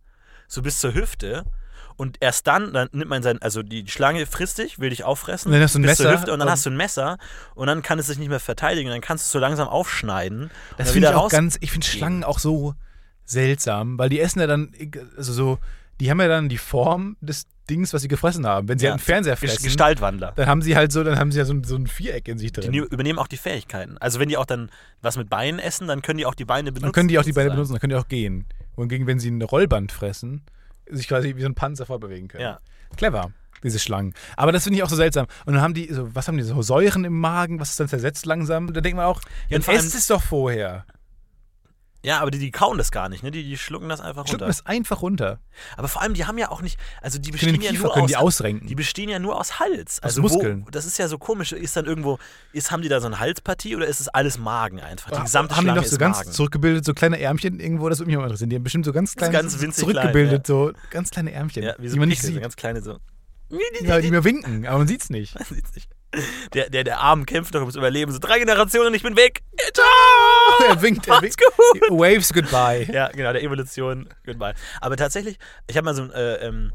so 0.48 0.62
bis 0.62 0.80
zur 0.80 0.94
Hüfte. 0.94 1.46
Und 1.96 2.18
erst 2.22 2.48
dann, 2.48 2.74
dann 2.74 2.88
nimmt 2.92 3.10
man 3.10 3.22
sein, 3.22 3.40
also 3.42 3.62
die 3.62 3.88
Schlange 3.88 4.26
frisst 4.26 4.58
dich, 4.58 4.80
will 4.80 4.90
dich 4.90 5.04
auffressen. 5.04 5.50
Und 5.50 5.54
dann 5.54 5.62
hast 5.64 5.76
du 5.76 5.80
ein 5.80 5.84
Messer 5.84 6.12
Hüfte 6.12 6.34
und 6.34 6.40
dann 6.40 6.48
und- 6.48 6.52
hast 6.52 6.66
du 6.66 6.72
ein 6.72 6.76
Messer 6.78 7.18
und 7.54 7.68
dann 7.68 7.84
kann 7.84 8.00
es 8.00 8.08
sich 8.08 8.18
nicht 8.18 8.30
mehr 8.30 8.40
verteidigen. 8.40 8.88
Und 8.90 8.94
dann 8.96 9.02
kannst 9.02 9.26
du 9.26 9.28
es 9.28 9.32
so 9.32 9.38
langsam 9.40 9.68
aufschneiden. 9.68 10.50
Das 10.78 10.92
finde 10.92 11.10
ich 11.10 11.14
auch 11.16 11.30
ganz, 11.30 11.58
ich 11.62 11.72
finde 11.72 11.86
Schlangen 11.86 12.24
auch 12.24 12.40
so 12.40 12.74
seltsam, 13.26 13.98
weil 13.98 14.10
die 14.10 14.20
essen 14.20 14.40
ja 14.40 14.48
dann, 14.48 14.74
also 15.18 15.32
so, 15.34 15.60
die 16.00 16.10
haben 16.10 16.20
ja 16.20 16.28
dann 16.28 16.50
die 16.50 16.58
Form 16.58 17.16
des 17.22 17.46
Dings, 17.70 17.94
was 17.94 18.02
sie 18.02 18.08
gefressen 18.10 18.46
haben. 18.46 18.68
Wenn 18.68 18.78
sie 18.80 18.86
Ja, 18.86 18.92
halt 18.92 19.00
einen 19.00 19.06
Fernseher 19.06 19.38
fressen, 19.38 19.64
Gestaltwandler. 19.64 20.34
dann 20.36 20.48
haben 20.48 20.62
sie 20.62 20.76
halt 20.76 20.92
so, 20.92 21.04
dann 21.04 21.18
haben 21.18 21.32
sie 21.32 21.38
ja 21.40 21.46
so, 21.46 21.54
ein- 21.54 21.64
so 21.64 21.76
ein 21.76 21.88
Viereck 21.88 22.28
in 22.28 22.38
sich 22.38 22.52
Die 22.52 22.60
drin. 22.62 22.72
ne- 22.72 22.80
übernehmen 22.90 23.20
auch 23.20 23.28
die 23.28 23.38
Fähigkeiten. 23.38 23.98
Also 24.00 24.20
wenn 24.20 24.28
die 24.28 24.36
auch 24.36 24.46
dann 24.46 24.70
was 25.02 25.16
mit 25.16 25.30
Beinen 25.30 25.60
essen, 25.60 25.88
dann 25.88 26.02
können 26.02 26.18
die 26.18 26.26
auch 26.26 26.36
die 26.36 26.44
Beine 26.44 26.72
benutzen. 26.72 26.84
Dann 26.84 26.92
können 26.92 27.08
die 27.08 27.20
auch 27.20 27.24
die 27.24 27.32
Beine 27.34 27.52
benutzen, 27.52 27.74
dann 27.74 27.80
können 27.80 27.92
die 27.92 27.96
auch 27.98 28.08
gehen. 28.10 28.46
Wohingegen, 28.76 29.08
wenn 29.08 29.20
sie 29.20 29.30
ein 29.30 29.42
Rollband 29.42 29.92
fressen, 29.92 30.44
sich 30.90 31.08
quasi 31.08 31.36
wie 31.36 31.42
so 31.42 31.48
ein 31.48 31.56
Panzer 31.56 31.86
vorbewegen 31.86 32.28
können. 32.28 32.44
Ja. 32.44 32.60
Clever, 32.98 33.32
diese 33.64 33.80
Schlangen. 33.80 34.14
Aber 34.36 34.52
das 34.52 34.64
finde 34.64 34.78
ich 34.78 34.84
auch 34.84 34.90
so 34.90 34.96
seltsam. 34.96 35.28
Und 35.46 35.54
dann 35.54 35.62
haben 35.62 35.74
die, 35.74 35.92
so, 35.92 36.14
was 36.16 36.28
haben 36.28 36.38
die, 36.38 36.44
so 36.44 36.62
Säuren 36.62 37.06
im 37.06 37.20
Magen, 37.20 37.60
was 37.60 37.72
ist 37.72 37.80
dann 37.80 37.88
zersetzt 37.88 38.26
langsam? 38.26 38.74
Da 38.74 38.82
denkt 38.82 38.98
man 38.98 39.06
auch, 39.06 39.22
Ja, 39.50 39.60
dann 39.60 39.76
esst 39.76 39.96
es 39.96 40.08
doch 40.08 40.22
vorher. 40.22 40.86
Ja, 42.06 42.20
aber 42.20 42.32
die, 42.32 42.38
die 42.40 42.52
kauen 42.52 42.78
das 42.78 42.92
gar 42.92 43.08
nicht, 43.08 43.24
ne? 43.24 43.32
Die, 43.32 43.44
die 43.44 43.58
schlucken 43.58 43.88
das 43.88 44.02
einfach 44.02 44.28
Schlucken 44.28 44.44
runter. 44.44 44.48
das 44.48 44.66
einfach 44.66 45.02
runter. 45.02 45.40
Aber 45.78 45.88
vor 45.88 46.02
allem, 46.02 46.14
die 46.16 46.26
haben 46.26 46.38
ja 46.38 46.52
auch 46.52 46.62
nicht, 46.62 46.78
also 47.02 47.18
die 47.18 47.32
bestehen 47.32 47.62
ja 47.62 47.70
Kiefer 47.72 47.84
nur 47.84 47.94
können 47.94 48.04
aus, 48.04 48.10
die 48.10 48.18
ausrenken. 48.18 48.68
die 48.68 48.76
bestehen 48.76 49.08
ja 49.10 49.20
nur 49.20 49.40
aus 49.40 49.60
Hals. 49.60 50.00
Aus 50.00 50.04
Also 50.04 50.22
Muskeln. 50.22 50.66
Wo, 50.66 50.70
das 50.70 50.86
ist 50.86 50.98
ja 50.98 51.08
so 51.08 51.18
komisch. 51.18 51.54
Ist 51.54 51.78
dann 51.78 51.86
irgendwo, 51.86 52.20
ist, 52.52 52.72
haben 52.72 52.82
die 52.82 52.90
da 52.90 53.00
so 53.00 53.08
eine 53.08 53.20
Halspartie 53.20 53.76
oder 53.78 53.88
ist 53.88 54.02
es 54.02 54.10
alles 54.10 54.38
Magen 54.38 54.82
einfach? 54.82 55.12
Die 55.12 55.22
gesamte 55.22 55.56
haben 55.56 55.62
die 55.64 55.70
Schlange 55.72 55.82
noch 55.82 55.88
so 55.88 55.98
ganz 55.98 56.18
Magen. 56.18 56.32
zurückgebildet, 56.34 56.84
so 56.84 56.94
kleine 56.94 57.20
Ärmchen 57.22 57.62
irgendwo, 57.62 57.88
das 57.88 58.00
würde 58.00 58.08
mich 58.08 58.18
auch 58.18 58.22
mal 58.22 58.26
interessieren. 58.28 58.50
Die 58.50 58.58
haben 58.58 58.64
bestimmt 58.64 58.84
so 58.86 58.92
ganz 58.92 59.16
kleine, 59.16 59.32
ganz 59.32 59.62
winzig 59.62 59.86
zurückgebildet, 59.86 60.46
so 60.46 60.74
ganz 60.90 61.10
kleine 61.10 61.32
Ärmchen, 61.32 61.64
ja, 61.64 61.76
wie 61.80 61.88
so 61.88 61.94
die 61.94 62.00
man 62.02 62.10
nicht 62.10 62.22
sieht. 62.22 62.42
ganz 62.42 62.58
kleine 62.58 62.82
so. 62.82 63.00
Ja, 63.82 64.02
die 64.02 64.12
mir 64.12 64.24
winken, 64.26 64.66
aber 64.68 64.80
man 64.80 64.88
sieht's 64.88 65.10
nicht. 65.10 65.36
Man 65.40 65.46
sieht's 65.46 65.74
nicht. 65.76 65.90
Der, 66.54 66.70
der, 66.70 66.84
der 66.84 67.00
Arm 67.00 67.26
kämpft 67.26 67.54
noch 67.54 67.62
ums 67.62 67.76
Überleben. 67.76 68.12
So 68.12 68.20
drei 68.20 68.40
Generationen 68.40 68.88
und 68.88 68.94
ich 68.94 69.04
bin 69.04 69.16
weg. 69.16 69.42
Ciao! 69.74 70.68
er 70.70 70.82
winkt, 70.82 71.08
er 71.08 71.22
winkt. 71.22 71.38
gut. 71.40 71.82
Waves 71.90 72.32
goodbye. 72.34 72.88
Ja, 72.92 73.10
genau, 73.10 73.34
der 73.34 73.42
Evolution. 73.44 74.08
Goodbye. 74.26 74.54
Aber 74.82 74.96
tatsächlich, 74.98 75.38
ich 75.68 75.76
habe 75.78 75.86
mal 75.86 75.96
so 75.96 76.04
ein 76.04 76.12
äh, 76.12 76.36
ähm, 76.48 76.72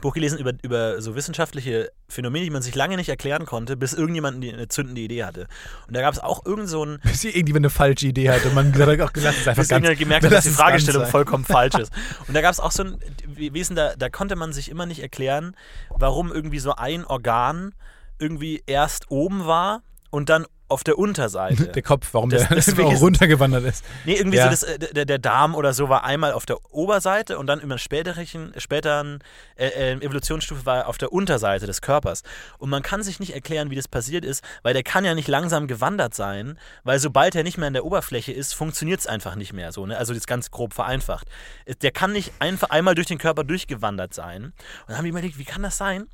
Buch 0.00 0.14
gelesen 0.14 0.38
über, 0.38 0.52
über 0.62 1.02
so 1.02 1.16
wissenschaftliche 1.16 1.90
Phänomene, 2.08 2.44
die 2.44 2.50
man 2.50 2.62
sich 2.62 2.74
lange 2.74 2.96
nicht 2.96 3.08
erklären 3.08 3.46
konnte, 3.46 3.76
bis 3.76 3.94
irgendjemand 3.94 4.42
die- 4.42 4.52
eine 4.52 4.68
zündende 4.68 5.00
Idee 5.00 5.24
hatte. 5.24 5.48
Und 5.88 5.96
da 5.96 6.00
gab 6.00 6.14
es 6.14 6.20
auch 6.20 6.46
irgend 6.46 6.68
so 6.68 6.84
ein 6.84 7.00
Bis 7.02 7.24
irgendjemand 7.24 7.64
eine 7.66 7.70
falsche 7.70 8.06
Idee 8.06 8.30
hat 8.30 8.44
und 8.44 8.54
man 8.54 8.72
hat, 8.78 9.00
auch 9.00 9.10
lass 9.16 9.36
es 9.38 9.48
einfach 9.48 9.62
bis 9.62 9.68
ganz. 9.68 9.98
gemerkt 9.98 10.24
hat, 10.24 10.32
dass 10.32 10.44
die 10.44 10.50
Fragestellung 10.50 11.06
vollkommen 11.06 11.44
falsch 11.44 11.74
ist. 11.74 11.92
Und 12.28 12.34
da 12.34 12.40
gab 12.42 12.52
es 12.52 12.60
auch 12.60 12.70
so 12.70 12.84
ein 12.84 12.98
Wesen, 13.26 13.74
da, 13.76 13.94
da 13.96 14.08
konnte 14.08 14.36
man 14.36 14.52
sich 14.52 14.70
immer 14.70 14.86
nicht 14.86 15.00
erklären, 15.00 15.56
warum 15.90 16.32
irgendwie 16.32 16.60
so 16.60 16.72
ein 16.76 17.04
Organ 17.04 17.74
irgendwie 18.18 18.62
erst 18.66 19.10
oben 19.10 19.46
war 19.46 19.82
und 20.10 20.28
dann 20.28 20.46
auf 20.70 20.84
der 20.84 20.98
Unterseite. 20.98 21.68
Der 21.72 21.82
Kopf, 21.82 22.08
warum 22.12 22.28
Das- 22.28 22.46
der 22.46 22.50
einfach 22.58 22.84
auch 22.84 23.00
runtergewandert 23.00 23.64
ist. 23.64 23.82
Nee, 24.04 24.16
irgendwie 24.16 24.36
Ja. 24.36 24.44
so 24.44 24.50
das, 24.50 24.62
äh, 24.64 24.78
der, 24.92 25.06
der 25.06 25.18
Darm 25.18 25.54
oder 25.54 25.72
so 25.72 25.88
war 25.88 26.04
einmal 26.04 26.32
auf 26.32 26.44
der 26.44 26.58
Oberseite 26.74 27.38
und 27.38 27.46
dann 27.46 27.60
über 27.60 27.72
einen 27.72 27.78
späteren, 27.78 28.52
späteren 28.58 29.20
äh, 29.56 29.68
äh, 29.68 29.92
Evolutionsstufe 29.94 30.66
war 30.66 30.76
er 30.80 30.88
auf 30.88 30.98
der 30.98 31.10
Unterseite 31.10 31.66
des 31.66 31.80
Körpers. 31.80 32.22
Und 32.58 32.68
man 32.68 32.82
kann 32.82 33.02
sich 33.02 33.18
nicht 33.18 33.32
erklären, 33.34 33.70
wie 33.70 33.76
das 33.76 33.88
passiert 33.88 34.26
ist, 34.26 34.44
weil 34.62 34.74
der 34.74 34.82
kann 34.82 35.06
ja 35.06 35.14
nicht 35.14 35.28
langsam 35.28 35.68
gewandert 35.68 36.14
sein, 36.14 36.58
weil 36.84 36.98
sobald 36.98 37.34
er 37.34 37.44
nicht 37.44 37.56
mehr 37.56 37.68
an 37.68 37.72
der 37.72 37.86
Oberfläche 37.86 38.32
ist, 38.32 38.52
funktioniert 38.54 39.00
es 39.00 39.06
einfach 39.06 39.36
nicht 39.36 39.54
mehr 39.54 39.72
so. 39.72 39.86
Ne? 39.86 39.96
Also 39.96 40.12
das 40.12 40.26
ganz 40.26 40.50
grob 40.50 40.74
vereinfacht. 40.74 41.28
Äh, 41.64 41.76
Der 41.76 41.92
kann 41.92 42.12
nicht 42.12 42.30
einfach 42.40 42.68
einmal 42.68 42.94
durch 42.94 43.06
den 43.06 43.16
Körper 43.18 43.42
durchgewandert 43.42 44.12
sein. 44.12 44.44
Und 44.44 44.54
dann 44.88 44.98
haben 44.98 45.04
die 45.04 45.10
überlegt, 45.10 45.38
wie 45.38 45.44
kann 45.46 45.62
das 45.62 45.78
sein? 45.78 46.08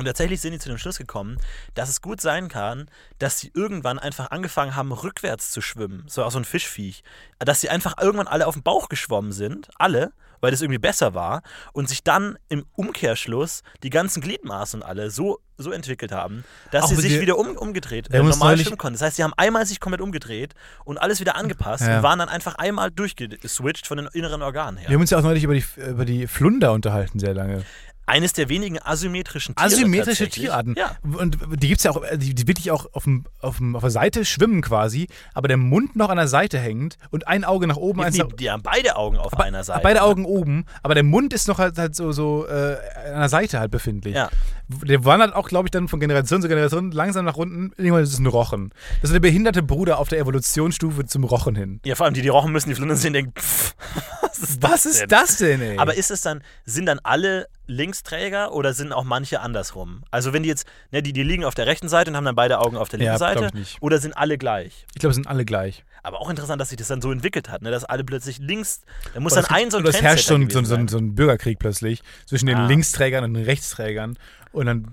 Und 0.00 0.06
tatsächlich 0.06 0.40
sind 0.40 0.52
die 0.52 0.58
zu 0.58 0.70
dem 0.70 0.78
Schluss 0.78 0.96
gekommen, 0.96 1.36
dass 1.74 1.90
es 1.90 2.00
gut 2.00 2.22
sein 2.22 2.48
kann, 2.48 2.88
dass 3.18 3.38
sie 3.38 3.50
irgendwann 3.54 3.98
einfach 3.98 4.30
angefangen 4.30 4.74
haben, 4.74 4.92
rückwärts 4.92 5.50
zu 5.50 5.60
schwimmen. 5.60 6.04
So 6.08 6.24
auch 6.24 6.30
so 6.30 6.38
ein 6.38 6.46
Fischviech. 6.46 7.02
Dass 7.38 7.60
sie 7.60 7.68
einfach 7.68 7.96
irgendwann 8.00 8.26
alle 8.26 8.46
auf 8.46 8.54
dem 8.54 8.62
Bauch 8.62 8.88
geschwommen 8.88 9.32
sind. 9.32 9.68
Alle. 9.76 10.12
Weil 10.40 10.52
das 10.52 10.62
irgendwie 10.62 10.78
besser 10.78 11.12
war. 11.12 11.42
Und 11.74 11.90
sich 11.90 12.02
dann 12.02 12.38
im 12.48 12.64
Umkehrschluss 12.74 13.62
die 13.82 13.90
ganzen 13.90 14.22
Gliedmaßen 14.22 14.80
und 14.80 14.88
alle 14.88 15.10
so, 15.10 15.38
so 15.58 15.70
entwickelt 15.70 16.12
haben, 16.12 16.44
dass 16.70 16.84
Auch 16.84 16.88
sie 16.88 16.94
sich 16.96 17.12
der- 17.12 17.20
wieder 17.20 17.36
um, 17.36 17.58
umgedreht, 17.58 18.10
äh, 18.10 18.22
normal 18.22 18.56
schwimmen 18.56 18.78
konnten. 18.78 18.94
Das 18.98 19.02
heißt, 19.02 19.16
sie 19.16 19.22
haben 19.22 19.34
einmal 19.36 19.66
sich 19.66 19.80
komplett 19.80 20.00
umgedreht 20.00 20.54
und 20.86 20.96
alles 20.96 21.20
wieder 21.20 21.36
angepasst 21.36 21.86
Ja. 21.86 21.98
und 21.98 22.02
waren 22.02 22.18
dann 22.18 22.30
einfach 22.30 22.54
einmal 22.54 22.90
durchgeswitcht 22.90 23.86
von 23.86 23.98
den 23.98 24.06
inneren 24.14 24.40
Organen 24.40 24.78
her. 24.78 24.88
Wir 24.88 24.94
haben 24.94 25.02
uns 25.02 25.10
ja 25.10 25.18
auch 25.18 25.22
neulich 25.22 25.44
über 25.44 25.52
die, 25.52 25.64
über 25.76 26.06
die 26.06 26.26
Flunder 26.26 26.72
unterhalten, 26.72 27.18
sehr 27.18 27.34
lange. 27.34 27.62
Eines 28.10 28.32
der 28.32 28.48
wenigen 28.48 28.78
asymmetrischen 28.82 29.54
Tiere. 29.54 29.66
Asymmetrische. 29.66 30.28
Tierarten. 30.28 30.74
Ja. 30.76 30.96
Und 31.16 31.38
die 31.60 31.68
gibt 31.68 31.78
es 31.78 31.84
ja 31.84 31.92
auch, 31.92 32.02
äh, 32.02 32.18
die, 32.18 32.34
die 32.34 32.48
wirklich 32.48 32.70
auch 32.70 32.86
auf, 32.92 33.04
dem, 33.04 33.24
auf, 33.40 33.58
dem, 33.58 33.76
auf 33.76 33.82
der 33.82 33.90
Seite 33.90 34.24
schwimmen 34.24 34.62
quasi, 34.62 35.06
aber 35.34 35.48
der 35.48 35.56
Mund 35.56 35.94
noch 35.96 36.08
an 36.08 36.16
der 36.16 36.28
Seite 36.28 36.58
hängend 36.58 36.96
und 37.10 37.28
ein 37.28 37.44
Auge 37.44 37.66
nach 37.66 37.76
oben, 37.76 38.02
Die, 38.10 38.18
nach, 38.18 38.32
die 38.32 38.50
haben 38.50 38.62
beide 38.62 38.96
Augen 38.96 39.16
auf 39.16 39.38
einer 39.38 39.62
Seite. 39.62 39.80
beide 39.82 40.02
Augen 40.02 40.24
oben, 40.24 40.64
aber 40.82 40.94
der 40.94 41.04
Mund 41.04 41.32
ist 41.32 41.46
noch 41.48 41.58
halt, 41.58 41.78
halt 41.78 41.94
so, 41.94 42.12
so 42.12 42.46
äh, 42.48 42.76
an 43.12 43.20
der 43.20 43.28
Seite 43.28 43.60
halt 43.60 43.70
befindlich. 43.70 44.14
Ja. 44.16 44.28
Der 44.68 45.04
wandert 45.04 45.34
auch, 45.34 45.48
glaube 45.48 45.66
ich, 45.66 45.70
dann 45.70 45.88
von 45.88 45.98
Generation 46.00 46.42
zu 46.42 46.48
Generation 46.48 46.92
langsam 46.92 47.24
nach 47.24 47.36
unten. 47.36 47.72
Irgendwann 47.76 48.02
ist 48.04 48.12
es 48.12 48.18
ein 48.20 48.26
Rochen. 48.26 48.70
Das 49.00 49.10
ist 49.10 49.14
der 49.14 49.20
behinderte 49.20 49.62
Bruder 49.62 49.98
auf 49.98 50.08
der 50.08 50.18
Evolutionsstufe 50.20 51.06
zum 51.06 51.24
Rochen 51.24 51.56
hin. 51.56 51.80
Ja, 51.84 51.94
vor 51.96 52.06
allem 52.06 52.14
die, 52.14 52.22
die 52.22 52.28
rochen 52.28 52.52
müssen, 52.52 52.68
die 52.68 52.74
Flundern 52.76 52.96
sehen, 52.96 53.12
denken, 53.12 53.32
pff, 53.36 53.74
was 54.22 54.38
ist 54.38 54.62
das 54.62 54.70
Was 54.70 54.82
denn? 54.82 54.92
ist 54.92 55.12
das 55.12 55.36
denn, 55.38 55.60
ey? 55.60 55.78
Aber 55.78 55.94
ist 55.94 56.10
es 56.10 56.20
dann, 56.20 56.42
sind 56.64 56.86
dann 56.86 57.00
alle 57.02 57.46
Linksträger 57.70 58.52
oder 58.52 58.74
sind 58.74 58.92
auch 58.92 59.04
manche 59.04 59.40
andersrum? 59.40 60.02
Also 60.10 60.32
wenn 60.32 60.42
die 60.42 60.48
jetzt, 60.48 60.66
ne, 60.90 61.02
die, 61.02 61.12
die 61.12 61.22
liegen 61.22 61.44
auf 61.44 61.54
der 61.54 61.66
rechten 61.66 61.88
Seite 61.88 62.10
und 62.10 62.16
haben 62.16 62.24
dann 62.24 62.34
beide 62.34 62.58
Augen 62.58 62.76
auf 62.76 62.88
der 62.88 62.98
linken 62.98 63.12
Ja, 63.12 63.18
Seite 63.18 63.50
oder 63.80 63.98
sind 63.98 64.16
alle 64.16 64.38
gleich? 64.38 64.86
ich 64.94 65.00
glaube, 65.00 65.14
sind 65.14 65.26
alle 65.26 65.44
gleich. 65.44 65.84
Aber 66.02 66.20
auch 66.20 66.30
interessant, 66.30 66.60
dass 66.60 66.70
sich 66.70 66.78
das 66.78 66.88
dann 66.88 67.02
so 67.02 67.12
entwickelt 67.12 67.50
hat, 67.50 67.62
ne, 67.62 67.70
dass 67.70 67.84
alle 67.84 68.04
plötzlich 68.04 68.38
links, 68.38 68.80
da 69.14 69.20
muss 69.20 69.32
Oder 69.32 69.42
dann 69.42 69.56
ein 69.56 69.70
so 69.70 69.78
ein 69.78 69.86
es 69.86 70.00
herrscht 70.00 70.26
so 70.26 70.34
ein, 70.34 70.48
so, 70.48 70.62
so, 70.64 70.74
ein, 70.98 71.14
Bürgerkrieg 71.14 71.58
plötzlich 71.58 72.02
zwischen 72.26 72.46
den 72.46 72.56
Ah. 72.56 72.66
Linksträgern 72.66 73.24
und 73.24 73.34
den 73.34 73.44
Rechtsträgern. 73.44 74.16
Und 74.52 74.66
dann 74.66 74.90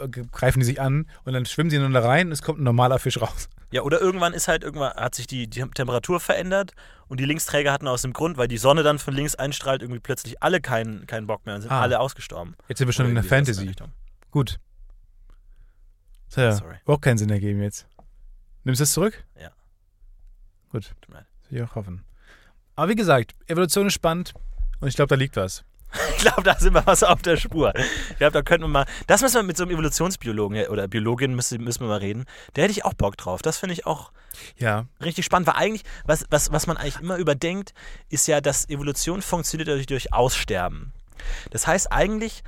äh, 0.00 0.08
greifen 0.30 0.60
die 0.60 0.66
sich 0.66 0.80
an 0.80 1.06
und 1.24 1.32
dann 1.32 1.46
schwimmen 1.46 1.70
sie 1.70 1.76
ineinander 1.76 2.04
rein 2.04 2.26
und 2.26 2.32
es 2.32 2.42
kommt 2.42 2.60
ein 2.60 2.64
normaler 2.64 2.98
Fisch 2.98 3.20
raus. 3.20 3.48
Ja, 3.72 3.82
oder 3.82 4.00
irgendwann 4.00 4.34
ist 4.34 4.46
halt, 4.48 4.62
irgendwann 4.62 4.92
hat 4.94 5.14
sich 5.14 5.26
die, 5.26 5.46
die 5.48 5.60
Temperatur 5.70 6.20
verändert 6.20 6.72
und 7.08 7.18
die 7.20 7.24
Linksträger 7.24 7.72
hatten 7.72 7.88
aus 7.88 8.02
dem 8.02 8.12
Grund, 8.12 8.36
weil 8.36 8.48
die 8.48 8.58
Sonne 8.58 8.82
dann 8.82 8.98
von 8.98 9.14
links 9.14 9.36
einstrahlt, 9.36 9.80
irgendwie 9.80 10.00
plötzlich 10.00 10.42
alle 10.42 10.60
keinen, 10.60 11.06
keinen 11.06 11.26
Bock 11.26 11.46
mehr 11.46 11.54
und 11.54 11.62
sind 11.62 11.70
Ah. 11.70 11.80
alle 11.80 11.98
ausgestorben. 12.00 12.56
Jetzt 12.68 12.78
sind 12.78 12.88
wir 12.88 12.92
schon 12.92 13.06
Oder 13.06 13.10
in 13.10 13.14
der 13.14 13.24
Fantasy. 13.24 13.72
Gut. 14.30 14.58
So, 16.28 16.40
ja, 16.42 16.52
Sorry. 16.52 16.76
überhaupt 16.84 17.02
keinen 17.04 17.18
Sinn 17.18 17.30
ergeben 17.30 17.62
jetzt. 17.62 17.86
Nimmst 18.64 18.80
du 18.80 18.84
es 18.84 18.92
zurück? 18.92 19.24
Ja. 19.40 19.50
Gut. 20.70 20.92
Das 21.08 21.50
will 21.50 21.58
ich 21.58 21.62
auch 21.64 21.74
hoffen. 21.74 22.04
Aber 22.76 22.88
wie 22.90 22.94
gesagt, 22.96 23.34
Evolution 23.46 23.86
ist 23.86 23.94
spannend 23.94 24.34
und 24.80 24.88
ich 24.88 24.94
glaube, 24.94 25.08
da 25.08 25.14
liegt 25.16 25.36
was. 25.36 25.64
Ich 26.16 26.22
glaube, 26.22 26.42
da 26.42 26.58
sind 26.58 26.74
wir 26.74 26.86
was 26.86 27.02
auf 27.02 27.22
der 27.22 27.36
Spur. 27.36 27.72
Ich 28.10 28.16
glaube, 28.18 28.32
da 28.32 28.42
könnten 28.42 28.64
wir 28.64 28.68
mal. 28.68 28.86
Das 29.06 29.22
müssen 29.22 29.36
wir 29.36 29.42
mit 29.42 29.56
so 29.56 29.64
einem 29.64 29.72
Evolutionsbiologen 29.72 30.56
äh, 30.58 30.68
oder 30.68 30.86
Biologin 30.86 31.34
müssen, 31.34 31.62
müssen 31.64 31.80
wir 31.80 31.88
mal 31.88 31.98
reden. 31.98 32.26
Da 32.54 32.62
hätte 32.62 32.72
ich 32.72 32.84
auch 32.84 32.94
Bock 32.94 33.16
drauf. 33.16 33.42
Das 33.42 33.58
finde 33.58 33.72
ich 33.72 33.86
auch 33.86 34.12
Ja. 34.58 34.86
richtig 35.02 35.24
spannend. 35.24 35.48
Weil 35.48 35.54
eigentlich, 35.56 35.82
was, 36.04 36.26
was, 36.30 36.52
was 36.52 36.66
man 36.66 36.76
eigentlich 36.76 37.00
immer 37.00 37.16
überdenkt, 37.16 37.72
ist 38.08 38.26
ja, 38.28 38.40
dass 38.40 38.68
Evolution 38.68 39.22
funktioniert 39.22 39.68
durch, 39.68 39.86
durch 39.86 40.12
Aussterben. 40.12 40.92
Das 41.50 41.66
heißt, 41.66 41.90
eigentlich 41.90 42.42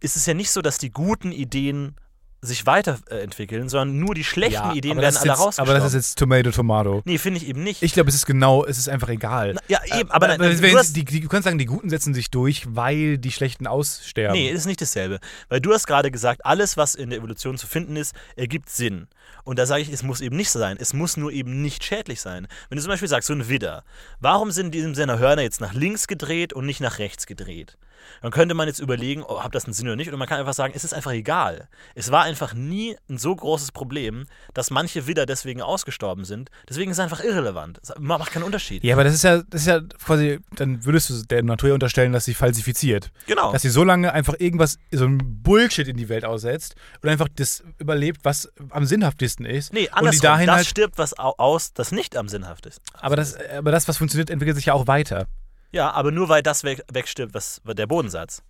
ist 0.00 0.16
es 0.16 0.26
ja 0.26 0.34
nicht 0.34 0.50
so, 0.50 0.60
dass 0.60 0.78
die 0.78 0.90
guten 0.90 1.32
Ideen 1.32 1.96
sich 2.40 2.66
weiterentwickeln, 2.66 3.68
sondern 3.68 3.98
nur 3.98 4.14
die 4.14 4.22
schlechten 4.22 4.70
Ideen 4.70 4.92
aber 4.92 5.02
werden 5.02 5.16
alle 5.16 5.30
jetzt, 5.30 5.38
rausgestorben. 5.40 5.70
Aber 5.70 5.80
das 5.80 5.92
ist 5.92 5.94
jetzt 5.94 6.18
Tomato 6.18 6.50
Tomato. 6.50 7.02
nee, 7.04 7.18
finde 7.18 7.40
ich 7.40 7.48
eben 7.48 7.64
nicht. 7.64 7.82
Ich 7.82 7.92
glaube, 7.92 8.10
es 8.10 8.14
ist 8.14 8.26
genau, 8.26 8.64
es 8.64 8.78
ist 8.78 8.88
einfach 8.88 9.08
egal. 9.08 9.54
Na, 9.54 9.60
ja, 9.66 9.98
eben, 9.98 10.10
aber, 10.10 10.28
nein, 10.28 10.40
wenn, 10.40 10.72
du 10.72 10.78
hast, 10.78 10.94
die, 10.94 11.04
die, 11.04 11.20
du 11.20 11.28
kannst 11.28 11.46
sagen, 11.46 11.58
die 11.58 11.64
Guten 11.64 11.90
setzen 11.90 12.14
sich 12.14 12.30
durch, 12.30 12.64
weil 12.68 13.18
die 13.18 13.32
Schlechten 13.32 13.66
aussterben. 13.66 14.38
Nee, 14.38 14.50
ist 14.50 14.66
nicht 14.66 14.80
dasselbe. 14.80 15.18
Weil 15.48 15.60
du 15.60 15.72
hast 15.72 15.86
gerade 15.86 16.10
gesagt, 16.10 16.46
alles, 16.46 16.76
was 16.76 16.94
in 16.94 17.10
der 17.10 17.18
Evolution 17.18 17.58
zu 17.58 17.66
finden 17.66 17.96
ist, 17.96 18.14
ergibt 18.36 18.70
Sinn. 18.70 19.08
Und 19.42 19.58
da 19.58 19.66
sage 19.66 19.82
ich, 19.82 19.92
es 19.92 20.02
muss 20.02 20.20
eben 20.20 20.36
nicht 20.36 20.50
so 20.50 20.58
sein. 20.58 20.76
Es 20.78 20.92
muss 20.92 21.16
nur 21.16 21.32
eben 21.32 21.62
nicht 21.62 21.82
schädlich 21.82 22.20
sein. 22.20 22.46
Wenn 22.68 22.76
du 22.76 22.82
zum 22.82 22.90
Beispiel 22.90 23.08
sagst, 23.08 23.26
so 23.26 23.34
ein 23.34 23.48
Widder, 23.48 23.82
warum 24.20 24.52
sind 24.52 24.66
in 24.66 24.72
diesem 24.72 24.94
Sinne 24.94 25.18
Hörner 25.18 25.42
jetzt 25.42 25.60
nach 25.60 25.74
links 25.74 26.06
gedreht 26.06 26.52
und 26.52 26.66
nicht 26.66 26.80
nach 26.80 26.98
rechts 26.98 27.26
gedreht? 27.26 27.78
Dann 28.22 28.30
könnte 28.30 28.54
man 28.54 28.68
jetzt 28.68 28.78
überlegen, 28.80 29.22
oh, 29.22 29.40
ob 29.44 29.52
das 29.52 29.64
einen 29.64 29.74
Sinn 29.74 29.86
oder 29.86 29.96
nicht. 29.96 30.08
Oder 30.08 30.16
man 30.16 30.28
kann 30.28 30.38
einfach 30.40 30.52
sagen, 30.54 30.72
es 30.76 30.84
ist 30.84 30.92
einfach 30.94 31.12
egal. 31.12 31.68
Es 31.94 32.10
war 32.10 32.22
einfach 32.24 32.54
nie 32.54 32.96
ein 33.08 33.18
so 33.18 33.34
großes 33.34 33.72
Problem, 33.72 34.26
dass 34.54 34.70
manche 34.70 35.06
Widder 35.06 35.26
deswegen 35.26 35.62
ausgestorben 35.62 36.24
sind. 36.24 36.50
Deswegen 36.68 36.90
ist 36.90 36.98
es 36.98 37.02
einfach 37.02 37.22
irrelevant. 37.22 37.78
Es 37.82 37.92
macht 37.98 38.32
keinen 38.32 38.42
Unterschied. 38.44 38.82
Ja, 38.84 38.94
aber 38.94 39.04
das 39.04 39.14
ist 39.14 39.24
ja, 39.24 39.42
das 39.48 39.62
ist 39.62 39.66
ja 39.66 39.80
quasi, 40.04 40.40
dann 40.56 40.84
würdest 40.84 41.10
du 41.10 41.22
der 41.24 41.42
Natur 41.42 41.74
unterstellen, 41.74 42.12
dass 42.12 42.24
sie 42.24 42.34
falsifiziert. 42.34 43.10
Genau. 43.26 43.52
Dass 43.52 43.62
sie 43.62 43.70
so 43.70 43.84
lange 43.84 44.12
einfach 44.12 44.34
irgendwas, 44.38 44.78
so 44.90 45.04
ein 45.04 45.42
Bullshit 45.42 45.88
in 45.88 45.96
die 45.96 46.08
Welt 46.08 46.24
aussetzt 46.24 46.74
und 47.02 47.08
einfach 47.08 47.28
das 47.36 47.62
überlebt, 47.78 48.20
was 48.24 48.50
am 48.70 48.84
sinnhaftesten 48.86 49.46
ist. 49.46 49.72
Nee, 49.72 49.88
und 49.88 49.94
andersrum. 49.94 50.10
die 50.12 50.26
dahin 50.26 50.46
das 50.46 50.56
halt, 50.56 50.66
stirbt 50.66 50.98
was 50.98 51.18
au- 51.18 51.34
aus, 51.38 51.72
das 51.72 51.92
nicht 51.92 52.16
am 52.16 52.28
sinnhaft 52.28 52.66
ist. 52.66 52.80
aber 52.94 53.16
das, 53.16 53.36
aber 53.56 53.70
das, 53.70 53.86
was 53.88 53.96
funktioniert, 53.96 54.30
entwickelt 54.30 54.56
sich 54.56 54.66
ja 54.66 54.74
auch 54.74 54.86
weiter. 54.86 55.26
Ja, 55.72 55.90
aber 55.90 56.10
nur 56.10 56.28
weil 56.28 56.42
das 56.42 56.64
weg, 56.64 56.82
wegstirbt, 56.92 57.34
was 57.34 57.60
der 57.64 57.86
Bodensatz. 57.86 58.42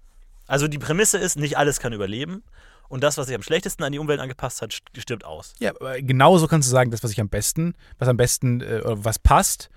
Also 0.47 0.69
die 0.69 0.79
Prämisse 0.79 1.19
ist, 1.19 1.37
nicht 1.37 1.59
alles 1.59 1.81
kann 1.81 1.93
überleben 1.93 2.43
und 2.89 3.03
das, 3.03 3.19
was 3.19 3.27
sich 3.27 3.35
am 3.37 3.43
schlechtesten 3.43 3.83
an 3.85 3.93
die 3.93 3.99
Umwelt 3.99 4.21
angepasst 4.21 4.63
hat, 4.63 4.71
st- 4.73 5.01
stirbt 5.01 5.25
aus. 5.25 5.53
Ja, 5.59 5.73
aber 5.79 6.01
genauso 6.01 6.47
kannst 6.47 6.69
du 6.69 6.71
sagen, 6.71 6.91
das, 6.91 7.03
was 7.03 7.11
ich 7.11 7.21
am 7.21 7.29
besten, 7.29 7.75
was 7.99 8.09
am 8.09 8.17
besten, 8.17 8.61
äh, 8.63 8.81
was 8.85 9.19
passt, 9.19 9.69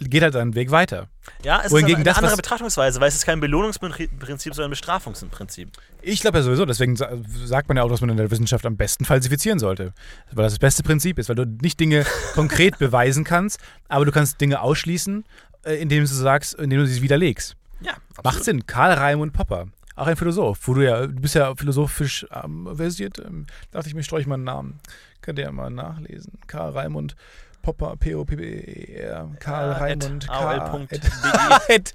geht 0.00 0.22
halt 0.24 0.32
seinen 0.32 0.54
Weg 0.56 0.70
weiter. 0.72 1.08
Ja, 1.44 1.62
es 1.64 1.70
Wohingegen 1.70 1.92
ist 1.92 1.96
eine 1.98 2.04
das, 2.04 2.18
andere 2.18 2.36
betrachtungsweise, 2.36 3.00
weil 3.00 3.08
es 3.08 3.14
ist 3.14 3.26
kein 3.26 3.38
Belohnungsprinzip, 3.38 4.54
sondern 4.54 4.70
ein 4.70 4.70
Bestrafungsprinzip. 4.70 5.70
Ich 6.00 6.20
glaube 6.20 6.38
ja 6.38 6.42
sowieso, 6.42 6.64
deswegen 6.64 6.96
sa- 6.96 7.10
sagt 7.44 7.68
man 7.68 7.76
ja 7.76 7.84
auch, 7.84 7.88
dass 7.88 8.00
man 8.00 8.10
in 8.10 8.16
der 8.16 8.30
Wissenschaft 8.30 8.66
am 8.66 8.76
besten 8.76 9.04
falsifizieren 9.04 9.60
sollte. 9.60 9.92
Weil 10.32 10.44
das 10.44 10.54
das 10.54 10.58
beste 10.58 10.82
Prinzip 10.82 11.18
ist, 11.18 11.28
weil 11.28 11.36
du 11.36 11.44
nicht 11.46 11.78
Dinge 11.78 12.04
konkret 12.34 12.78
beweisen 12.78 13.22
kannst, 13.24 13.60
aber 13.88 14.04
du 14.04 14.10
kannst 14.10 14.40
Dinge 14.40 14.60
ausschließen, 14.62 15.24
indem 15.64 16.00
du 16.00 16.06
sagst, 16.06 16.54
indem 16.54 16.80
du 16.80 16.86
sie 16.86 17.02
widerlegst. 17.02 17.56
Ja, 17.80 17.94
Macht 18.22 18.44
Sinn. 18.44 18.66
Karl 18.66 18.92
Raimund 18.92 19.32
Popper. 19.32 19.66
Auch 19.96 20.06
ein 20.06 20.16
Philosoph, 20.16 20.58
wo 20.66 20.74
du 20.74 20.82
ja, 20.84 21.06
du 21.06 21.20
bist 21.20 21.34
ja 21.34 21.54
philosophisch 21.54 22.26
ähm, 22.32 22.68
versiert. 22.74 23.18
Ähm, 23.18 23.46
dachte 23.72 23.88
ich 23.88 23.94
mir, 23.94 24.02
streue 24.02 24.20
ich 24.22 24.26
mal 24.26 24.34
einen 24.36 24.44
Namen. 24.44 24.80
Könnt 25.20 25.38
ihr 25.38 25.44
ja 25.44 25.52
mal 25.52 25.70
nachlesen. 25.70 26.38
Karl 26.46 26.70
Raimund 26.70 27.14
Popper, 27.60 27.96
P-O-P-P-E-R, 27.96 29.30
Karl 29.38 29.68
Ja, 29.68 29.74
at 29.74 29.80
Raimund, 29.82 30.30
aol.de. 30.30 30.98
K- 30.98 31.60
at, 31.74 31.94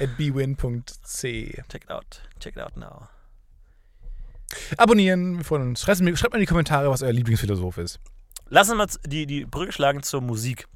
at 0.00 0.16
bwin.c. 0.16 1.62
Check 1.68 1.84
it 1.84 1.90
out. 1.90 2.22
Check 2.40 2.56
it 2.56 2.62
out 2.62 2.76
now. 2.76 3.08
Abonnieren, 4.76 5.38
wir 5.38 5.44
freuen 5.44 5.62
uns. 5.68 5.80
Schreibt 5.82 6.00
mir, 6.00 6.16
schreibt 6.16 6.32
mal 6.34 6.38
in 6.38 6.42
die 6.42 6.46
Kommentare, 6.48 6.90
was 6.90 7.02
euer 7.02 7.12
Lieblingsphilosoph 7.12 7.78
ist. 7.78 8.00
Lass 8.48 8.68
uns 8.68 8.76
mal 8.78 8.88
z- 8.88 9.00
die, 9.06 9.26
die 9.26 9.44
Brücke 9.46 9.72
schlagen 9.72 10.02
zur 10.02 10.20
Musik. 10.20 10.66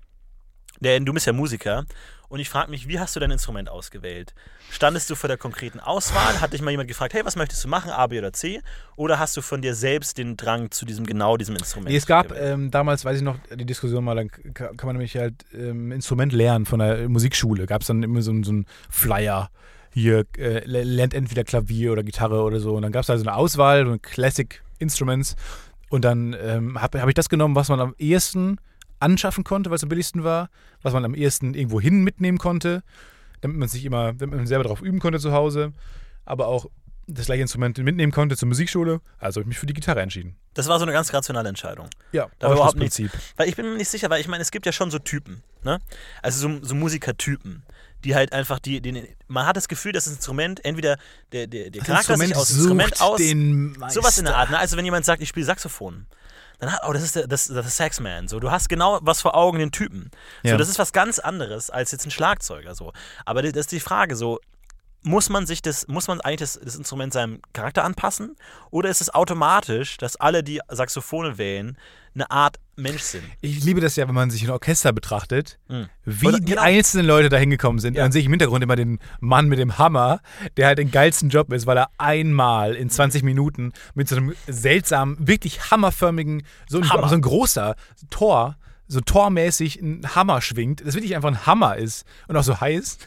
Denn 0.81 1.05
du 1.05 1.13
bist 1.13 1.27
ja 1.27 1.33
Musiker 1.33 1.85
und 2.29 2.41
ich 2.41 2.49
frage 2.49 2.71
mich, 2.71 2.89
wie 2.89 2.99
hast 2.99 3.15
du 3.17 3.21
dein 3.21 3.31
Instrument 3.31 3.69
ausgewählt? 3.69 4.35
Standest 4.71 5.09
du 5.09 5.15
vor 5.15 5.29
der 5.29 5.37
konkreten 5.37 5.79
Auswahl? 5.79 6.41
Hat 6.41 6.53
dich 6.53 6.61
mal 6.61 6.71
jemand 6.73 6.89
gefragt, 6.89 7.15
hey, 7.15 7.25
was 7.25 7.37
möchtest 7.37 7.63
du 7.65 7.69
machen, 7.69 7.91
A, 7.91 8.07
B 8.09 8.19
oder 8.19 8.33
C? 8.33 8.61
Oder 8.97 9.19
hast 9.21 9.37
du 9.37 9.43
von 9.43 9.63
dir 9.63 9.75
selbst 9.75 10.19
den 10.19 10.37
Drang 10.37 10.71
zu 10.73 10.85
diesem 10.85 11.07
genau 11.07 11.37
diesem 11.37 11.55
Instrument? 11.55 11.91
Nee, 11.91 11.97
es 11.97 12.07
gab 12.07 12.33
ähm, 12.37 12.71
damals, 12.73 13.05
weiß 13.05 13.19
ich 13.19 13.23
noch, 13.23 13.37
die 13.55 13.65
Diskussion 13.65 14.03
mal, 14.05 14.17
dann 14.17 14.29
ka- 14.31 14.73
kann 14.77 14.87
man 14.87 14.97
nämlich 14.97 15.17
halt 15.17 15.35
ähm, 15.55 15.93
Instrument 15.93 16.33
lernen 16.33 16.67
von 16.67 16.81
der 16.81 17.09
Musikschule. 17.09 17.67
Gab 17.67 17.83
es 17.83 17.87
dann 17.87 18.03
immer 18.03 18.23
so, 18.23 18.33
einen- 18.33 18.43
so 18.45 18.51
einen 18.51 18.67
Flyer. 18.91 19.51
Hier 19.93 20.25
äh, 20.37 20.65
le- 20.67 20.83
lernt 20.83 21.15
entweder 21.15 21.45
Klavier 21.45 21.93
oder 21.93 22.03
Gitarre 22.03 22.43
oder 22.43 22.59
so. 22.61 22.75
Und 22.75 22.83
dann 22.83 22.93
gab 22.93 23.03
es 23.03 23.07
da 23.07 23.17
so 23.17 23.23
eine 23.25 23.35
Auswahl, 23.35 23.85
so 23.85 23.91
eine 23.91 23.99
Classic 24.01 24.63
Instruments. 24.79 25.37
Und 25.91 26.05
dann 26.05 26.37
ähm, 26.39 26.83
habe 26.83 27.01
hab 27.01 27.09
ich 27.09 27.15
das 27.15 27.29
genommen, 27.29 27.55
was 27.55 27.69
man 27.69 27.79
am 27.81 27.95
ehesten 27.99 28.59
anschaffen 29.01 29.45
konnte, 29.45 29.71
weil 29.71 29.77
es 29.77 29.83
am 29.83 29.89
billigsten 29.89 30.25
war, 30.25 30.51
was 30.83 30.93
man 30.93 31.05
am 31.05 31.15
ehesten 31.15 31.55
irgendwo 31.55 31.81
hin 31.81 32.03
mitnehmen 32.03 32.39
konnte, 32.39 32.83
damit 33.41 33.57
man 33.59 33.69
sich 33.69 33.85
immer, 33.85 34.13
damit 34.15 34.37
man 34.37 34.47
selber 34.47 34.65
drauf 34.65 34.81
üben 34.81 34.99
konnte 34.99 35.19
zu 35.19 35.33
Hause, 35.33 35.73
aber 36.25 36.47
auch 36.49 36.67
das 37.09 37.27
gleiche 37.27 37.43
Instrument 37.43 37.79
mitnehmen 37.79 38.11
konnte 38.11 38.37
zur 38.37 38.49
Musikschule. 38.49 39.01
Also 39.19 39.39
habe 39.39 39.43
ich 39.43 39.49
mich 39.49 39.59
für 39.59 39.67
die 39.67 39.75
Gitarre 39.75 40.01
entschieden. 40.01 40.37
das 40.55 40.67
war 40.67 40.79
so 40.79 40.85
eine 40.85 40.93
ganz 40.93 41.13
rationale 41.13 41.49
Entscheidung. 41.49 41.89
Ja, 42.13 42.29
Da 42.41 42.49
war 42.49 42.55
überhaupt 42.57 42.77
Ausschlussprinzip. 42.77 43.13
Weil 43.37 43.49
ich 43.49 43.55
bin 43.55 43.67
mir 43.67 43.77
nicht 43.77 43.89
sicher, 43.89 44.11
weil 44.11 44.21
ich 44.21 44.27
meine, 44.29 44.43
es 44.43 44.51
gibt 44.51 44.67
ja 44.67 44.73
schon 44.73 44.91
so 44.91 44.99
Typen, 44.99 45.43
ne? 45.63 45.79
Also 46.23 46.49
so, 46.49 46.65
so 46.65 46.75
Musikertypen, 46.75 47.63
die 48.03 48.17
halt 48.17 48.33
einfach 48.33 48.59
die, 48.59 48.81
die, 48.81 49.05
man 49.29 49.47
hat 49.47 49.57
das 49.57 49.69
Gefühl, 49.69 49.93
dass 49.93 50.05
das 50.05 50.15
Instrument 50.15 50.65
entweder 50.65 50.99
der, 51.31 51.47
der, 51.47 51.71
der 51.71 51.83
Charakter 51.83 52.17
sich 52.17 52.35
aus 52.35 52.49
dem 52.49 52.57
Instrument 52.59 53.01
aus, 53.01 53.19
den 53.19 53.73
Meister. 53.79 54.01
sowas 54.01 54.19
in 54.19 54.25
der 54.25 54.37
Art, 54.37 54.51
ne? 54.51 54.59
Also 54.59 54.77
wenn 54.77 54.85
jemand 54.85 55.05
sagt, 55.05 55.23
ich 55.23 55.29
spiele 55.29 55.47
Saxophon, 55.47 56.07
dann 56.59 56.73
hat, 56.73 56.81
oh, 56.87 56.93
das 56.93 57.03
ist 57.03 57.17
der, 57.17 57.27
das, 57.27 57.47
das 57.47 57.67
ist 57.67 57.77
Saxman, 57.77 58.29
so, 58.29 58.41
du 58.41 58.51
hast 58.51 58.69
genau 58.69 58.99
was 59.03 59.21
vor 59.21 59.35
Augen, 59.35 59.59
den 59.59 59.73
Typen. 59.73 60.11
So, 60.43 60.51
Ja. 60.51 60.57
das 60.57 60.69
ist 60.69 60.79
was 60.79 60.93
ganz 60.93 61.19
anderes 61.19 61.71
als 61.71 61.93
jetzt 61.93 62.07
ein 62.07 62.11
Schlagzeuger, 62.11 62.75
so. 62.75 62.93
Aber 63.25 63.43
das 63.43 63.53
ist 63.53 63.73
die 63.73 63.81
Frage, 63.81 64.17
so, 64.17 64.41
muss 65.03 65.29
man 65.29 65.47
sich 65.47 65.63
das, 65.63 65.87
muss 65.87 66.09
man 66.09 66.21
eigentlich 66.21 66.41
das, 66.41 66.59
das 66.61 66.75
Instrument 66.75 67.13
seinem 67.13 67.41
Charakter 67.53 67.85
anpassen? 67.85 68.37
Oder 68.71 68.89
ist 68.89 69.01
es 69.01 69.15
automatisch, 69.15 69.99
dass 69.99 70.17
alle, 70.17 70.43
die 70.43 70.61
Saxophone 70.69 71.39
wählen, 71.39 71.79
eine 72.15 72.31
Art 72.31 72.57
Mensch 72.77 73.03
sind? 73.03 73.25
Ich 73.41 73.65
liebe 73.65 73.81
das 73.81 73.97
ja, 73.97 74.07
wenn 74.07 74.15
man 74.15 74.31
sich 74.31 74.45
ein 74.45 74.51
Orchester 74.51 74.93
betrachtet, 74.93 75.59
Hm. 75.69 75.87
wie 76.05 76.27
Oder- 76.29 76.39
die 76.41 76.45
genau. 76.53 76.63
einzelnen 76.63 77.07
Leute 77.07 77.29
da 77.29 77.37
hingekommen 77.39 77.79
sind. 77.79 77.97
Ja. 77.97 78.03
Dann 78.03 78.13
sehe 78.13 78.21
ich 78.21 78.27
im 78.27 78.33
Hintergrund 78.33 78.63
immer 78.63 78.77
den 78.77 78.99
Mann 79.21 79.49
mit 79.49 79.59
dem 79.59 79.79
Hammer, 79.79 80.21
der 80.57 80.67
halt 80.67 80.79
den 80.79 80.91
geilsten 80.91 81.31
Job 81.31 81.53
ist, 81.53 81.67
weil 81.67 81.79
er 81.79 81.89
einmal 81.99 82.75
in 82.75 82.91
20 82.91 83.23
Minuten 83.23 83.73
mit 83.95 84.09
so 84.09 84.17
einem 84.17 84.35
seltsamen, 84.47 85.17
wirklich 85.27 85.71
hammerförmigen, 85.71 86.43
so 86.69 86.79
ein, 86.79 86.91
Hammer. 86.91 87.09
so 87.09 87.15
ein 87.15 87.23
großer 87.23 87.77
Tor 88.11 88.57
so 88.89 89.01
tormäßig 89.01 89.83
einen 89.83 90.15
Hammer 90.15 90.41
schwingt, 90.41 90.87
das 90.87 90.95
wirklich 90.95 91.15
einfach 91.17 91.29
ein 91.31 91.47
Hammer 91.47 91.77
ist 91.77 92.07
und 92.29 92.37
auch 92.37 92.43
so 92.45 92.61
heiß, 92.61 92.99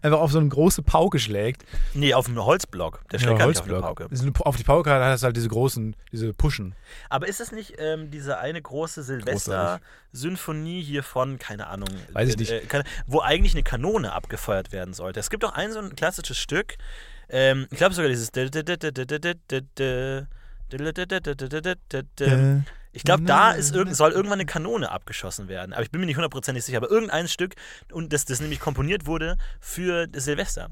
einfach 0.00 0.18
auf 0.20 0.32
so 0.32 0.38
eine 0.38 0.48
große 0.48 0.82
Pauke 0.82 1.18
schlägt. 1.18 1.62
Nee, 1.92 2.14
auf 2.14 2.26
einem 2.26 2.42
Holzblock. 2.42 3.02
Der 3.10 3.18
schlägt 3.18 3.32
Ja, 3.32 3.38
gar 3.38 3.46
nicht 3.48 3.58
auf 3.60 3.66
Holzblock. 3.66 3.82
Pauke. 3.96 4.06
Das 4.10 4.22
eine- 4.22 4.32
Auf 4.40 4.56
die 4.56 4.64
Pauke 4.64 4.90
hat 4.90 5.14
es 5.14 5.22
halt 5.22 5.36
diese 5.36 5.48
großen, 5.48 5.94
diese 6.10 6.32
Pushen. 6.32 6.74
Aber 7.10 7.28
ist 7.28 7.40
es 7.40 7.52
nicht 7.52 7.74
ähm, 7.78 8.10
diese 8.10 8.38
eine 8.38 8.62
große 8.62 9.02
Silvester-Symphonie 9.02 10.82
hier 10.82 11.02
von, 11.02 11.38
keine 11.38 11.66
Ahnung, 11.66 11.88
Weiß 12.12 12.28
ich 12.30 12.34
äh, 12.36 12.38
nicht. 12.38 12.50
äh, 12.50 12.60
keine, 12.66 12.84
wo 13.06 13.20
eigentlich 13.20 13.52
eine 13.52 13.62
Kanone 13.62 14.12
abgefeuert 14.12 14.72
werden 14.72 14.94
sollte? 14.94 15.20
Es 15.20 15.28
gibt 15.28 15.42
doch 15.42 15.52
ein 15.52 15.72
so 15.72 15.80
ein 15.80 15.94
klassisches 15.94 16.38
Stück, 16.38 16.76
ähm, 17.28 17.66
ich 17.70 17.76
glaube 17.76 17.94
sogar 17.94 18.08
dieses. 18.08 18.30
Ich 22.98 23.04
glaube, 23.04 23.22
da 23.22 23.52
ist 23.52 23.76
irgend, 23.76 23.94
soll 23.94 24.10
irgendwann 24.10 24.40
eine 24.40 24.46
Kanone 24.46 24.90
abgeschossen 24.90 25.46
werden. 25.46 25.72
Aber 25.72 25.84
ich 25.84 25.92
bin 25.92 26.00
mir 26.00 26.06
nicht 26.06 26.16
hundertprozentig 26.16 26.64
sicher. 26.64 26.78
Aber 26.78 26.90
irgendein 26.90 27.28
Stück, 27.28 27.54
und 27.92 28.12
das, 28.12 28.24
das 28.24 28.40
nämlich 28.40 28.58
komponiert 28.58 29.06
wurde 29.06 29.36
für 29.60 30.08
Silvester. 30.12 30.70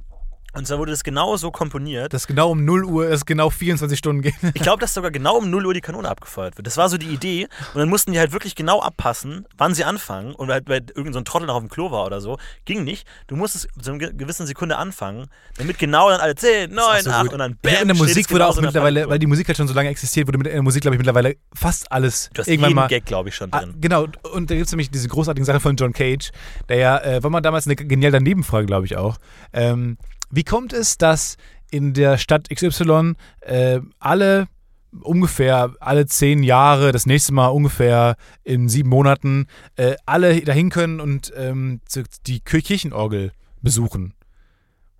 Und 0.56 0.66
zwar 0.66 0.78
wurde 0.78 0.90
das 0.92 1.04
genau 1.04 1.36
so 1.36 1.50
komponiert. 1.50 2.12
Das 2.14 2.26
genau 2.26 2.50
um 2.50 2.64
0 2.64 2.84
Uhr, 2.84 3.08
das 3.10 3.26
genau 3.26 3.50
24 3.50 3.98
Stunden 3.98 4.22
geht. 4.22 4.34
Ich 4.54 4.62
glaube, 4.62 4.80
dass 4.80 4.94
sogar 4.94 5.10
genau 5.10 5.36
um 5.36 5.50
0 5.50 5.66
Uhr 5.66 5.74
die 5.74 5.80
Kanone 5.80 6.08
abgefeuert 6.08 6.56
wird. 6.56 6.66
Das 6.66 6.76
war 6.76 6.88
so 6.88 6.96
die 6.96 7.08
Idee. 7.08 7.46
Und 7.74 7.80
dann 7.80 7.88
mussten 7.88 8.12
die 8.12 8.18
halt 8.18 8.32
wirklich 8.32 8.54
genau 8.54 8.80
abpassen, 8.80 9.46
wann 9.58 9.74
sie 9.74 9.84
anfangen. 9.84 10.34
Und 10.34 10.50
halt, 10.50 10.68
weil 10.68 10.80
irgendein 10.88 11.12
so 11.12 11.18
ein 11.20 11.24
Trottel 11.24 11.46
noch 11.46 11.54
auf 11.56 11.62
dem 11.62 11.68
Klo 11.68 11.90
war 11.90 12.06
oder 12.06 12.20
so, 12.20 12.38
ging 12.64 12.84
nicht. 12.84 13.06
Du 13.26 13.36
musstest 13.36 13.68
zu 13.80 13.92
einer 13.92 14.12
gewissen 14.12 14.46
Sekunde 14.46 14.76
anfangen, 14.78 15.26
damit 15.58 15.78
genau 15.78 16.08
dann 16.10 16.20
alle 16.20 16.34
10, 16.34 16.72
9, 16.72 17.02
so 17.02 17.10
8 17.10 17.22
gut. 17.24 17.32
und 17.34 17.38
dann 17.38 17.52
Ja, 17.64 17.72
bam, 17.72 17.82
in 17.82 17.88
der 17.88 17.94
es 17.94 17.98
Musik 18.02 18.30
wurde 18.32 18.46
auch 18.46 18.56
in 18.56 18.62
der 18.62 18.68
mittlerweile, 18.70 19.08
weil 19.08 19.18
die 19.18 19.26
Musik 19.26 19.46
halt 19.48 19.56
schon 19.58 19.68
so 19.68 19.74
lange 19.74 19.88
existiert, 19.90 20.26
wurde 20.26 20.38
mit 20.38 20.46
der 20.46 20.62
Musik, 20.62 20.82
glaube 20.82 20.94
ich, 20.94 20.98
mittlerweile 20.98 21.36
fast 21.54 21.90
alles 21.92 22.30
Du 22.32 22.40
hast 22.40 22.48
irgendwann 22.48 22.70
jeden 22.70 22.76
mal. 22.76 22.88
Gag, 22.88 23.04
glaube 23.04 23.28
ich, 23.28 23.34
schon 23.36 23.52
Ah, 23.52 23.60
drin. 23.60 23.74
genau, 23.80 24.06
und 24.32 24.50
da 24.50 24.54
gibt 24.54 24.66
es 24.66 24.72
nämlich 24.72 24.90
diese 24.90 25.08
großartige 25.08 25.44
Sache 25.44 25.60
von 25.60 25.76
John 25.76 25.92
Cage, 25.92 26.30
der 26.68 26.76
ja, 26.78 26.98
äh, 26.98 27.22
war 27.22 27.30
mal 27.30 27.40
damals 27.40 27.66
eine 27.66 27.76
genial 27.76 28.12
Danebenfrage, 28.12 28.66
glaube 28.66 28.86
ich 28.86 28.96
auch. 28.96 29.18
Ähm, 29.52 29.98
wie 30.30 30.44
kommt 30.44 30.72
es, 30.72 30.98
dass 30.98 31.36
in 31.70 31.94
der 31.94 32.18
Stadt 32.18 32.48
XY 32.48 33.14
äh, 33.40 33.80
alle 33.98 34.48
ungefähr 35.02 35.72
alle 35.80 36.06
zehn 36.06 36.42
Jahre, 36.42 36.92
das 36.92 37.06
nächste 37.06 37.34
Mal 37.34 37.48
ungefähr 37.48 38.16
in 38.44 38.68
sieben 38.68 38.88
Monaten, 38.88 39.46
äh, 39.76 39.96
alle 40.06 40.40
dahin 40.40 40.70
können 40.70 41.00
und 41.00 41.32
ähm, 41.36 41.80
die 42.26 42.40
Kir- 42.40 42.62
Kirchenorgel 42.62 43.32
besuchen? 43.62 44.14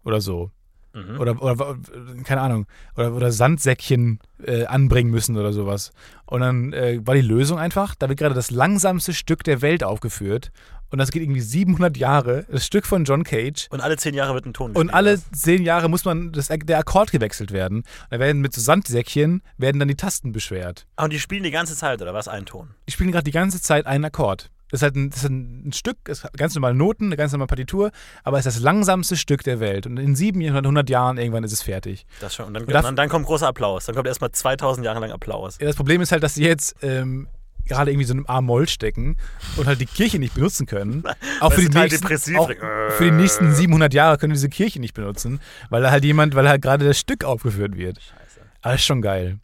Oder 0.05 0.21
so. 0.21 0.51
Mhm. 0.93 1.21
Oder, 1.21 1.43
oder, 1.43 1.77
keine 2.25 2.41
Ahnung, 2.41 2.67
oder, 2.97 3.15
oder 3.15 3.33
Sandsäckchen 3.33 4.19
äh, 4.43 4.65
anbringen 4.65 5.11
müssen 5.11 5.37
oder 5.37 5.53
sowas. 5.53 5.93
Und 6.25 6.41
dann 6.41 6.73
äh, 6.73 7.01
war 7.05 7.15
die 7.15 7.21
Lösung 7.21 7.59
einfach, 7.59 7.95
da 7.95 8.09
wird 8.09 8.19
gerade 8.19 8.35
das 8.35 8.51
langsamste 8.51 9.13
Stück 9.13 9.45
der 9.45 9.63
Welt 9.63 9.85
aufgeführt. 9.85 10.53
Und 10.91 10.99
das 10.99 11.11
geht 11.11 11.23
irgendwie 11.23 11.41
700 11.41 11.97
Jahre, 11.97 12.47
das 12.51 12.65
Stück 12.65 12.87
von 12.87 13.05
John 13.05 13.25
Cage. 13.25 13.67
Und 13.71 13.81
alle 13.81 13.97
10 13.97 14.15
Jahre 14.15 14.35
wird 14.35 14.47
ein 14.47 14.55
Ton 14.55 14.71
Und 14.71 14.75
gespielt, 14.75 14.95
alle 14.95 15.13
oder? 15.15 15.23
zehn 15.33 15.63
Jahre 15.65 15.89
muss 15.89 16.05
man 16.05 16.33
das, 16.33 16.49
der 16.49 16.79
Akkord 16.79 17.11
gewechselt 17.11 17.51
werden. 17.51 17.83
Da 18.11 18.19
werden 18.19 18.41
mit 18.41 18.53
so 18.55 18.61
Sandsäckchen 18.61 19.43
werden 19.59 19.79
dann 19.79 19.89
die 19.89 19.97
Tasten 19.97 20.33
beschwert. 20.33 20.87
Ah, 20.97 21.05
Und 21.05 21.13
die 21.13 21.19
spielen 21.19 21.43
die 21.43 21.51
ganze 21.51 21.77
Zeit, 21.77 22.01
oder 22.03 22.15
was? 22.15 22.29
Ein 22.29 22.47
Ton. 22.47 22.75
Die 22.89 22.93
spielen 22.93 23.11
gerade 23.13 23.25
die 23.25 23.33
ganze 23.33 23.61
Zeit 23.61 23.87
einen 23.87 24.05
Akkord. 24.05 24.51
Das 24.71 24.79
ist 24.79 24.83
halt 24.83 24.97
ein, 24.97 25.11
das 25.11 25.23
ist 25.23 25.31
ein 25.31 25.73
Stück, 25.73 25.97
hat 26.09 26.37
ganz 26.37 26.55
normale 26.57 26.75
Noten, 26.75 27.07
eine 27.07 27.17
ganz 27.17 27.31
normale 27.31 27.47
Partitur, 27.47 27.93
aber 28.25 28.39
es 28.41 28.47
ist 28.47 28.57
das 28.57 28.63
langsamste 28.65 29.17
Stück 29.17 29.45
der 29.45 29.61
Welt. 29.61 29.87
Und 29.87 29.97
in 29.97 30.17
700 30.17 30.91
Jahren 30.91 31.19
irgendwann 31.19 31.45
ist 31.45 31.53
es 31.53 31.63
fertig. 31.63 32.05
Das 32.21 32.35
schon. 32.35 32.47
Und 32.47 32.55
dann, 32.55 32.65
Und 32.65 32.73
dann, 32.73 32.97
dann 32.97 33.09
kommt 33.09 33.27
großer 33.27 33.47
Applaus. 33.47 33.87
Dann 33.87 33.95
kommt 33.95 34.09
erstmal 34.09 34.33
2000 34.33 34.85
Jahre 34.85 34.99
lang 34.99 35.13
Applaus. 35.13 35.59
Ja, 35.61 35.67
das 35.67 35.77
Problem 35.77 36.01
ist 36.01 36.11
halt, 36.11 36.25
dass 36.25 36.35
sie 36.35 36.43
jetzt 36.45 36.75
ähm, 36.83 37.29
gerade 37.67 37.91
irgendwie 37.91 38.07
so 38.07 38.13
in 38.15 38.19
einem 38.21 38.27
A-Moll 38.27 38.69
stecken 38.69 39.17
und 39.57 39.67
halt 39.67 39.81
die 39.81 39.87
Kirche 39.87 40.19
nicht 40.19 40.35
benutzen 40.35 40.67
können. 40.67 41.03
Auch 41.41 41.53
für 41.53 41.61
die, 41.63 41.69
nächsten, 41.91 42.37
auch 42.39 42.51
für 42.97 43.05
die 43.05 43.11
nächsten 43.11 43.55
700 43.55 43.93
Jahre 43.95 44.19
können 44.19 44.31
wir 44.33 44.37
diese 44.37 44.49
Kirche 44.49 44.81
nicht 44.81 44.95
benutzen, 44.95 45.41
weil 45.71 45.83
da 45.83 45.91
halt 45.91 46.05
jemand, 46.05 46.35
weil 46.35 46.49
halt 46.49 46.63
gerade 46.63 46.85
das 46.87 46.99
Stück 46.99 47.25
aufgeführt 47.25 47.77
wird. 47.77 47.99
Scheiße. 48.01 48.41
Aber 48.63 48.73
das 48.73 48.81
ist 48.81 48.87
schon 48.87 49.03
geil. 49.03 49.39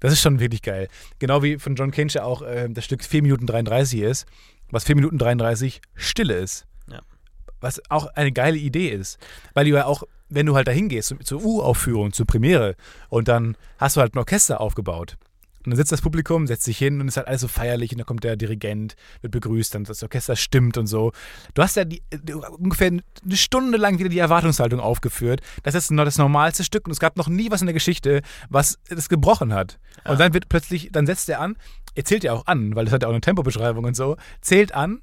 Das 0.00 0.12
ist 0.12 0.20
schon 0.22 0.38
wirklich 0.40 0.62
geil. 0.62 0.88
Genau 1.18 1.42
wie 1.42 1.58
von 1.58 1.74
John 1.74 1.90
Cage 1.90 2.14
ja 2.14 2.22
auch 2.24 2.42
äh, 2.42 2.68
das 2.70 2.84
Stück 2.84 3.02
4 3.04 3.22
Minuten 3.22 3.46
33 3.46 4.00
ist, 4.00 4.26
was 4.70 4.84
4 4.84 4.94
Minuten 4.94 5.18
33 5.18 5.80
Stille 5.96 6.34
ist. 6.34 6.66
Ja. 6.90 7.00
Was 7.60 7.80
auch 7.90 8.06
eine 8.14 8.30
geile 8.30 8.56
Idee 8.58 8.88
ist. 8.90 9.18
Weil 9.54 9.64
du 9.64 9.72
ja 9.72 9.86
auch, 9.86 10.04
wenn 10.28 10.46
du 10.46 10.54
halt 10.54 10.68
dahin 10.68 10.88
gehst, 10.88 11.08
zur- 11.08 11.20
zur 11.20 11.42
U-Aufführung, 11.44 12.12
zur 12.12 12.26
Premiere, 12.26 12.76
und 13.08 13.26
dann 13.26 13.56
hast 13.78 13.96
du 13.96 14.00
halt 14.00 14.14
ein 14.14 14.18
Orchester 14.18 14.60
aufgebaut. 14.60 15.16
Und 15.68 15.72
dann 15.72 15.76
sitzt 15.76 15.92
das 15.92 16.00
Publikum, 16.00 16.46
setzt 16.46 16.64
sich 16.64 16.78
hin 16.78 16.98
und 16.98 17.08
ist 17.08 17.18
halt 17.18 17.28
alles 17.28 17.42
so 17.42 17.48
feierlich 17.48 17.92
und 17.92 17.98
dann 17.98 18.06
kommt 18.06 18.24
der 18.24 18.36
Dirigent, 18.36 18.96
wird 19.20 19.32
begrüßt, 19.32 19.74
dann 19.74 19.84
das 19.84 20.02
Orchester 20.02 20.34
stimmt 20.34 20.78
und 20.78 20.86
so. 20.86 21.12
Du 21.52 21.62
hast 21.62 21.76
ja 21.76 21.84
die, 21.84 22.02
die, 22.10 22.32
ungefähr 22.32 22.88
eine 22.88 23.36
Stunde 23.36 23.76
lang 23.76 23.98
wieder 23.98 24.08
die 24.08 24.18
Erwartungshaltung 24.18 24.80
aufgeführt. 24.80 25.42
Das 25.64 25.74
ist 25.74 25.90
noch 25.90 26.06
das 26.06 26.16
normalste 26.16 26.64
Stück 26.64 26.86
und 26.86 26.92
es 26.92 27.00
gab 27.00 27.18
noch 27.18 27.28
nie 27.28 27.50
was 27.50 27.60
in 27.60 27.66
der 27.66 27.74
Geschichte, 27.74 28.22
was 28.48 28.78
das 28.88 29.10
gebrochen 29.10 29.52
hat. 29.52 29.78
Und 30.06 30.18
dann 30.18 30.32
wird 30.32 30.48
plötzlich, 30.48 30.88
dann 30.90 31.04
setzt 31.04 31.28
er 31.28 31.40
an, 31.40 31.56
er 31.94 32.06
zählt 32.06 32.24
ja 32.24 32.32
auch 32.32 32.46
an, 32.46 32.74
weil 32.74 32.86
das 32.86 32.94
hat 32.94 33.02
ja 33.02 33.08
auch 33.08 33.12
eine 33.12 33.20
Tempobeschreibung 33.20 33.84
und 33.84 33.94
so, 33.94 34.16
zählt 34.40 34.72
an 34.72 35.02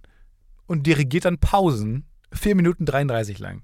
und 0.66 0.88
dirigiert 0.88 1.26
dann 1.26 1.38
Pausen, 1.38 2.06
4 2.34 2.56
Minuten 2.56 2.88
33 2.88 3.38
lang. 3.38 3.62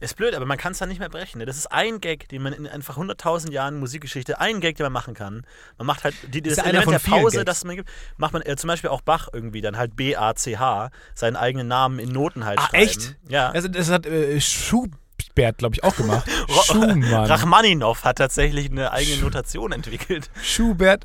Ist 0.00 0.16
blöd, 0.16 0.34
aber 0.34 0.46
man 0.46 0.58
kann 0.58 0.72
es 0.72 0.78
dann 0.78 0.88
nicht 0.88 0.98
mehr 0.98 1.08
brechen. 1.08 1.38
Ne? 1.38 1.46
Das 1.46 1.56
ist 1.56 1.66
ein 1.72 2.00
Gag, 2.00 2.28
den 2.28 2.42
man 2.42 2.52
in 2.52 2.66
einfach 2.66 2.96
100.000 2.98 3.52
Jahren 3.52 3.78
Musikgeschichte, 3.78 4.40
ein 4.40 4.60
Gag, 4.60 4.76
den 4.76 4.84
man 4.84 4.92
machen 4.92 5.14
kann. 5.14 5.46
Man 5.78 5.86
macht 5.86 6.04
halt 6.04 6.14
die, 6.32 6.42
das 6.42 6.58
einer 6.58 6.80
Element 6.80 7.04
der 7.04 7.10
Pause, 7.10 7.36
Gags. 7.38 7.46
das 7.46 7.64
man 7.64 7.76
gibt, 7.76 7.88
macht 8.16 8.32
man 8.32 8.42
äh, 8.42 8.56
zum 8.56 8.68
Beispiel 8.68 8.90
auch 8.90 9.00
Bach 9.02 9.28
irgendwie 9.32 9.60
dann 9.60 9.76
halt 9.76 9.96
B-A-C-H, 9.96 10.90
seinen 11.14 11.36
eigenen 11.36 11.68
Namen 11.68 11.98
in 11.98 12.10
Noten 12.10 12.44
halt 12.44 12.58
Ah, 12.58 12.68
schreiben. 12.68 12.82
echt? 12.84 13.16
Ja. 13.28 13.52
Das, 13.52 13.70
das 13.70 13.90
hat 13.90 14.06
äh, 14.06 14.40
Schubert, 14.40 15.58
glaube 15.58 15.74
ich, 15.74 15.84
auch 15.84 15.96
gemacht. 15.96 16.28
Schumann. 16.64 17.04
Rachmaninow 17.26 18.02
hat 18.04 18.18
tatsächlich 18.18 18.70
eine 18.70 18.92
eigene 18.92 19.18
Notation 19.22 19.72
entwickelt. 19.72 20.30
Schubert. 20.42 21.04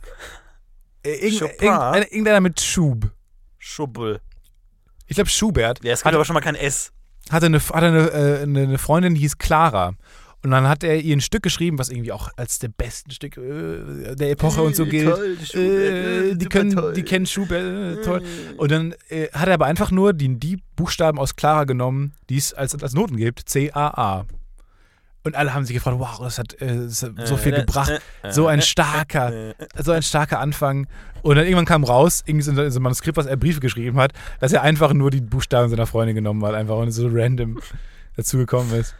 Äh, 1.03 1.15
irgendeiner, 1.27 2.11
irgendeiner 2.11 2.41
mit 2.41 2.59
Schub. 2.61 3.09
Schubbel. 3.57 4.19
Ich 5.07 5.15
glaube, 5.15 5.29
Schubert 5.29 5.83
Ja, 5.83 5.93
es 5.93 6.03
gibt 6.03 6.13
aber 6.13 6.25
schon 6.25 6.33
mal 6.33 6.41
kein 6.41 6.55
S. 6.55 6.91
hatte, 7.29 7.47
eine, 7.47 7.59
hatte 7.59 7.85
eine, 7.85 8.09
äh, 8.11 8.41
eine, 8.43 8.77
Freundin, 8.77 9.15
die 9.15 9.21
hieß 9.21 9.37
Clara. 9.37 9.93
Und 10.41 10.51
dann 10.51 10.69
hat 10.69 10.85
er 10.85 11.01
ihr 11.01 11.17
ein 11.17 11.21
Stück 11.21 11.43
geschrieben, 11.43 11.77
was 11.79 11.89
irgendwie 11.89 12.13
auch 12.13 12.29
als 12.37 12.59
der 12.59 12.69
besten 12.69 13.11
Stück 13.11 13.35
äh, 13.37 14.15
der 14.15 14.31
Epoche 14.31 14.61
und 14.61 14.73
so 14.73 14.85
Äh, 14.85 14.89
gilt. 14.89 15.09
toll, 15.09 15.37
äh, 15.55 16.29
äh, 16.29 16.35
die, 16.35 16.45
können, 16.45 16.71
toll. 16.71 16.93
die 16.93 17.03
kennen 17.03 17.25
Schubert, 17.25 17.99
äh, 17.99 18.01
toll. 18.01 18.21
Und 18.55 18.71
dann 18.71 18.95
äh, 19.09 19.27
hat 19.33 19.49
er 19.49 19.55
aber 19.55 19.65
einfach 19.65 19.91
nur 19.91 20.13
die, 20.13 20.39
die 20.39 20.59
Buchstaben 20.77 21.19
aus 21.19 21.35
Clara 21.35 21.65
genommen, 21.65 22.13
die 22.29 22.37
es 22.37 22.53
als, 22.53 22.81
als 22.81 22.93
Noten 22.93 23.17
gibt, 23.17 23.49
C-A-A. 23.49 24.25
Und 25.23 25.35
alle 25.35 25.53
haben 25.53 25.65
sich 25.65 25.73
gefragt, 25.75 25.99
wow, 25.99 26.19
das 26.19 26.39
hat, 26.39 26.53
äh, 26.61 26.75
das 26.85 27.03
hat 27.03 27.27
so 27.27 27.35
viel 27.37 27.53
Äh, 27.53 27.59
gebracht. 27.61 27.91
äh, 28.23 28.31
So 28.31 28.47
ein 28.47 28.59
äh, 28.59 28.61
starker, 28.61 29.49
äh, 29.49 29.53
so 29.77 29.91
ein 29.91 30.01
starker 30.01 30.39
Anfang. 30.39 30.87
Und 31.21 31.35
dann 31.35 31.43
irgendwann 31.45 31.65
kam 31.65 31.83
raus, 31.83 32.23
irgendwie 32.25 32.43
so 32.43 32.51
ein 32.51 32.81
Manuskript, 32.81 33.17
was 33.17 33.25
er 33.25 33.35
Briefe 33.35 33.59
geschrieben 33.59 33.99
hat, 33.99 34.13
dass 34.39 34.53
er 34.53 34.61
einfach 34.61 34.93
nur 34.93 35.11
die 35.11 35.19
Buchstaben 35.21 35.69
seiner 35.69 35.85
Freundin 35.87 36.15
genommen 36.15 36.43
hat, 36.45 36.55
einfach 36.55 36.77
und 36.77 36.91
so 36.91 37.09
random 37.11 37.59
dazu 38.15 38.37
gekommen 38.37 38.73
ist. 38.73 38.95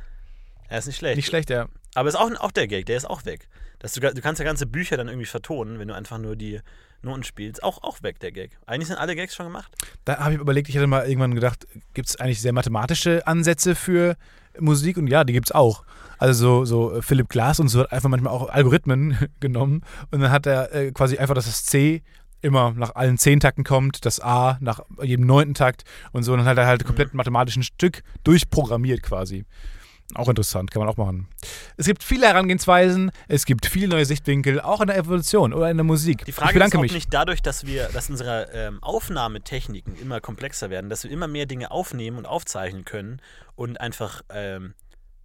Ja, 0.69 0.77
ist 0.77 0.87
nicht 0.87 0.97
schlecht. 0.97 1.15
Nicht 1.15 1.27
schlecht, 1.27 1.49
ja. 1.49 1.67
Aber 1.95 2.09
ist 2.09 2.15
auch, 2.15 2.29
auch 2.39 2.51
der 2.51 2.67
Gag, 2.67 2.85
der 2.85 2.97
ist 2.97 3.09
auch 3.09 3.25
weg. 3.25 3.47
Dass 3.79 3.93
du, 3.93 4.01
du 4.01 4.21
kannst 4.21 4.39
ja 4.39 4.45
ganze 4.45 4.65
Bücher 4.65 4.97
dann 4.97 5.07
irgendwie 5.07 5.25
vertonen, 5.25 5.79
wenn 5.79 5.87
du 5.87 5.95
einfach 5.95 6.17
nur 6.17 6.35
die 6.35 6.59
Noten 7.01 7.23
spielst. 7.23 7.63
Auch, 7.63 7.81
auch 7.81 8.03
weg, 8.03 8.19
der 8.19 8.33
Gag. 8.33 8.51
Eigentlich 8.65 8.89
sind 8.89 8.97
alle 8.97 9.15
Gags 9.15 9.33
schon 9.33 9.45
gemacht. 9.45 9.71
Da 10.03 10.17
habe 10.17 10.33
ich 10.33 10.39
überlegt, 10.39 10.67
ich 10.67 10.75
hatte 10.75 10.85
mal 10.85 11.07
irgendwann 11.07 11.33
gedacht, 11.33 11.65
gibt 11.93 12.09
es 12.09 12.17
eigentlich 12.17 12.41
sehr 12.41 12.51
mathematische 12.51 13.25
Ansätze 13.25 13.73
für 13.75 14.17
Musik? 14.59 14.97
Und 14.97 15.07
ja, 15.07 15.23
die 15.23 15.31
gibt 15.31 15.47
es 15.47 15.51
auch. 15.55 15.85
Also 16.19 16.33
so, 16.33 16.65
so 16.65 16.97
äh, 16.97 17.01
Philipp 17.01 17.29
Glass 17.29 17.59
und 17.59 17.69
so 17.69 17.79
hat 17.79 17.91
einfach 17.91 18.09
manchmal 18.09 18.33
auch 18.33 18.49
Algorithmen 18.49 19.17
genommen 19.39 19.81
und 20.11 20.21
dann 20.21 20.31
hat 20.31 20.45
er 20.45 20.73
äh, 20.73 20.91
quasi 20.91 21.17
einfach, 21.17 21.33
dass 21.33 21.45
das 21.45 21.65
C 21.65 22.03
immer 22.41 22.71
nach 22.71 22.95
allen 22.95 23.17
zehn 23.17 23.39
Takten 23.39 23.63
kommt, 23.63 24.05
das 24.05 24.19
A 24.19 24.57
nach 24.61 24.81
jedem 25.01 25.25
neunten 25.25 25.53
Takt 25.53 25.83
und 26.11 26.23
so. 26.23 26.33
Und 26.33 26.39
dann 26.39 26.47
hat 26.47 26.57
er 26.57 26.67
halt 26.67 26.85
komplett 26.85 27.13
mathematischen 27.13 27.63
Stück 27.63 28.03
durchprogrammiert 28.23 29.03
quasi. 29.03 29.45
Auch 30.15 30.27
interessant, 30.27 30.71
kann 30.71 30.79
man 30.79 30.89
auch 30.89 30.97
machen. 30.97 31.27
Es 31.77 31.85
gibt 31.85 32.03
viele 32.03 32.25
Herangehensweisen, 32.25 33.11
es 33.27 33.45
gibt 33.45 33.67
viele 33.67 33.87
neue 33.87 34.05
Sichtwinkel, 34.05 34.59
auch 34.59 34.81
in 34.81 34.87
der 34.87 34.97
Evolution 34.97 35.53
oder 35.53 35.69
in 35.69 35.77
der 35.77 35.83
Musik. 35.83 36.25
Die 36.25 36.31
Frage 36.31 36.59
ist, 36.63 36.73
ob 36.73 36.81
mich. 36.81 36.93
nicht 36.93 37.13
dadurch, 37.13 37.43
dass 37.43 37.67
wir, 37.67 37.89
dass 37.89 38.09
unsere 38.09 38.49
ähm, 38.53 38.81
Aufnahmetechniken 38.81 39.95
immer 40.01 40.19
komplexer 40.19 40.71
werden, 40.71 40.89
dass 40.89 41.03
wir 41.03 41.11
immer 41.11 41.27
mehr 41.27 41.45
Dinge 41.45 41.69
aufnehmen 41.69 42.17
und 42.17 42.25
aufzeichnen 42.25 42.85
können 42.85 43.21
und 43.55 43.79
einfach 43.79 44.23
ähm, 44.33 44.73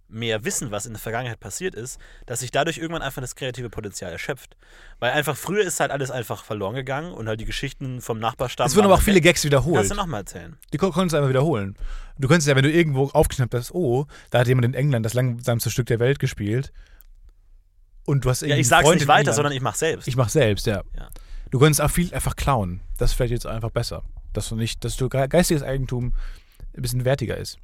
mehr 0.07 0.45
wissen, 0.45 0.69
was 0.71 0.85
in 0.85 0.93
der 0.93 0.99
Vergangenheit 0.99 1.39
passiert 1.39 1.73
ist, 1.75 1.99
dass 2.27 2.39
sich 2.41 2.51
dadurch 2.51 2.77
irgendwann 2.77 3.01
einfach 3.01 3.21
das 3.21 3.35
kreative 3.35 3.69
Potenzial 3.69 4.11
erschöpft. 4.11 4.55
Weil 4.99 5.11
einfach 5.13 5.35
früher 5.35 5.63
ist 5.63 5.79
halt 5.79 5.91
alles 5.91 6.11
einfach 6.11 6.43
verloren 6.45 6.75
gegangen 6.75 7.11
und 7.11 7.27
halt 7.27 7.39
die 7.39 7.45
Geschichten 7.45 8.01
vom 8.01 8.19
Nachbarstamm. 8.19 8.67
Es 8.67 8.75
wurden 8.75 8.85
aber 8.85 8.95
auch 8.95 9.01
viele. 9.01 9.19
Gags 9.19 9.43
wiederholt. 9.43 9.75
Kannst 9.77 9.91
du 9.91 9.95
nochmal 9.95 10.21
erzählen? 10.21 10.57
Die 10.73 10.77
kon- 10.77 10.91
konntest 10.91 11.13
du 11.13 11.17
einfach 11.17 11.29
wiederholen. 11.29 11.75
Du 12.19 12.27
könntest 12.27 12.47
ja, 12.47 12.55
wenn 12.55 12.63
du 12.63 12.71
irgendwo 12.71 13.09
aufgeschnappt 13.09 13.53
hast, 13.55 13.71
oh, 13.73 14.05
da 14.29 14.39
hat 14.39 14.47
jemand 14.47 14.65
in 14.65 14.73
England 14.75 15.05
das 15.05 15.13
langsamste 15.15 15.69
Stück 15.71 15.87
der 15.87 15.99
Welt 15.99 16.19
gespielt. 16.19 16.71
Und 18.05 18.23
du 18.25 18.29
hast 18.29 18.41
Ja, 18.41 18.47
irgendwie 18.49 18.61
ich 18.61 18.65
einen 18.67 18.69
sag's 18.69 18.83
Freund 18.83 18.99
nicht 18.99 19.07
weiter, 19.07 19.19
England. 19.21 19.35
sondern 19.35 19.53
ich 19.53 19.61
mach 19.61 19.75
selbst. 19.75 20.07
Ich 20.07 20.15
mach 20.15 20.29
selbst, 20.29 20.67
ja. 20.67 20.83
Ja. 20.95 21.09
Du 21.49 21.59
könntest 21.59 21.81
auch 21.81 21.89
viel 21.89 22.13
einfach 22.13 22.35
klauen. 22.35 22.81
Das 22.97 23.11
ist 23.11 23.15
vielleicht 23.17 23.31
jetzt 23.31 23.47
einfach 23.47 23.71
besser. 23.71 24.03
dass 24.33 24.49
du 24.49 24.55
nicht, 24.55 24.83
dass 24.83 24.97
du 24.97 25.07
ge- 25.09 25.27
geistiges 25.29 25.63
Eigentum 25.63 26.13
ein 26.75 26.81
bisschen 26.81 27.05
wertiger 27.05 27.37
ist. 27.37 27.57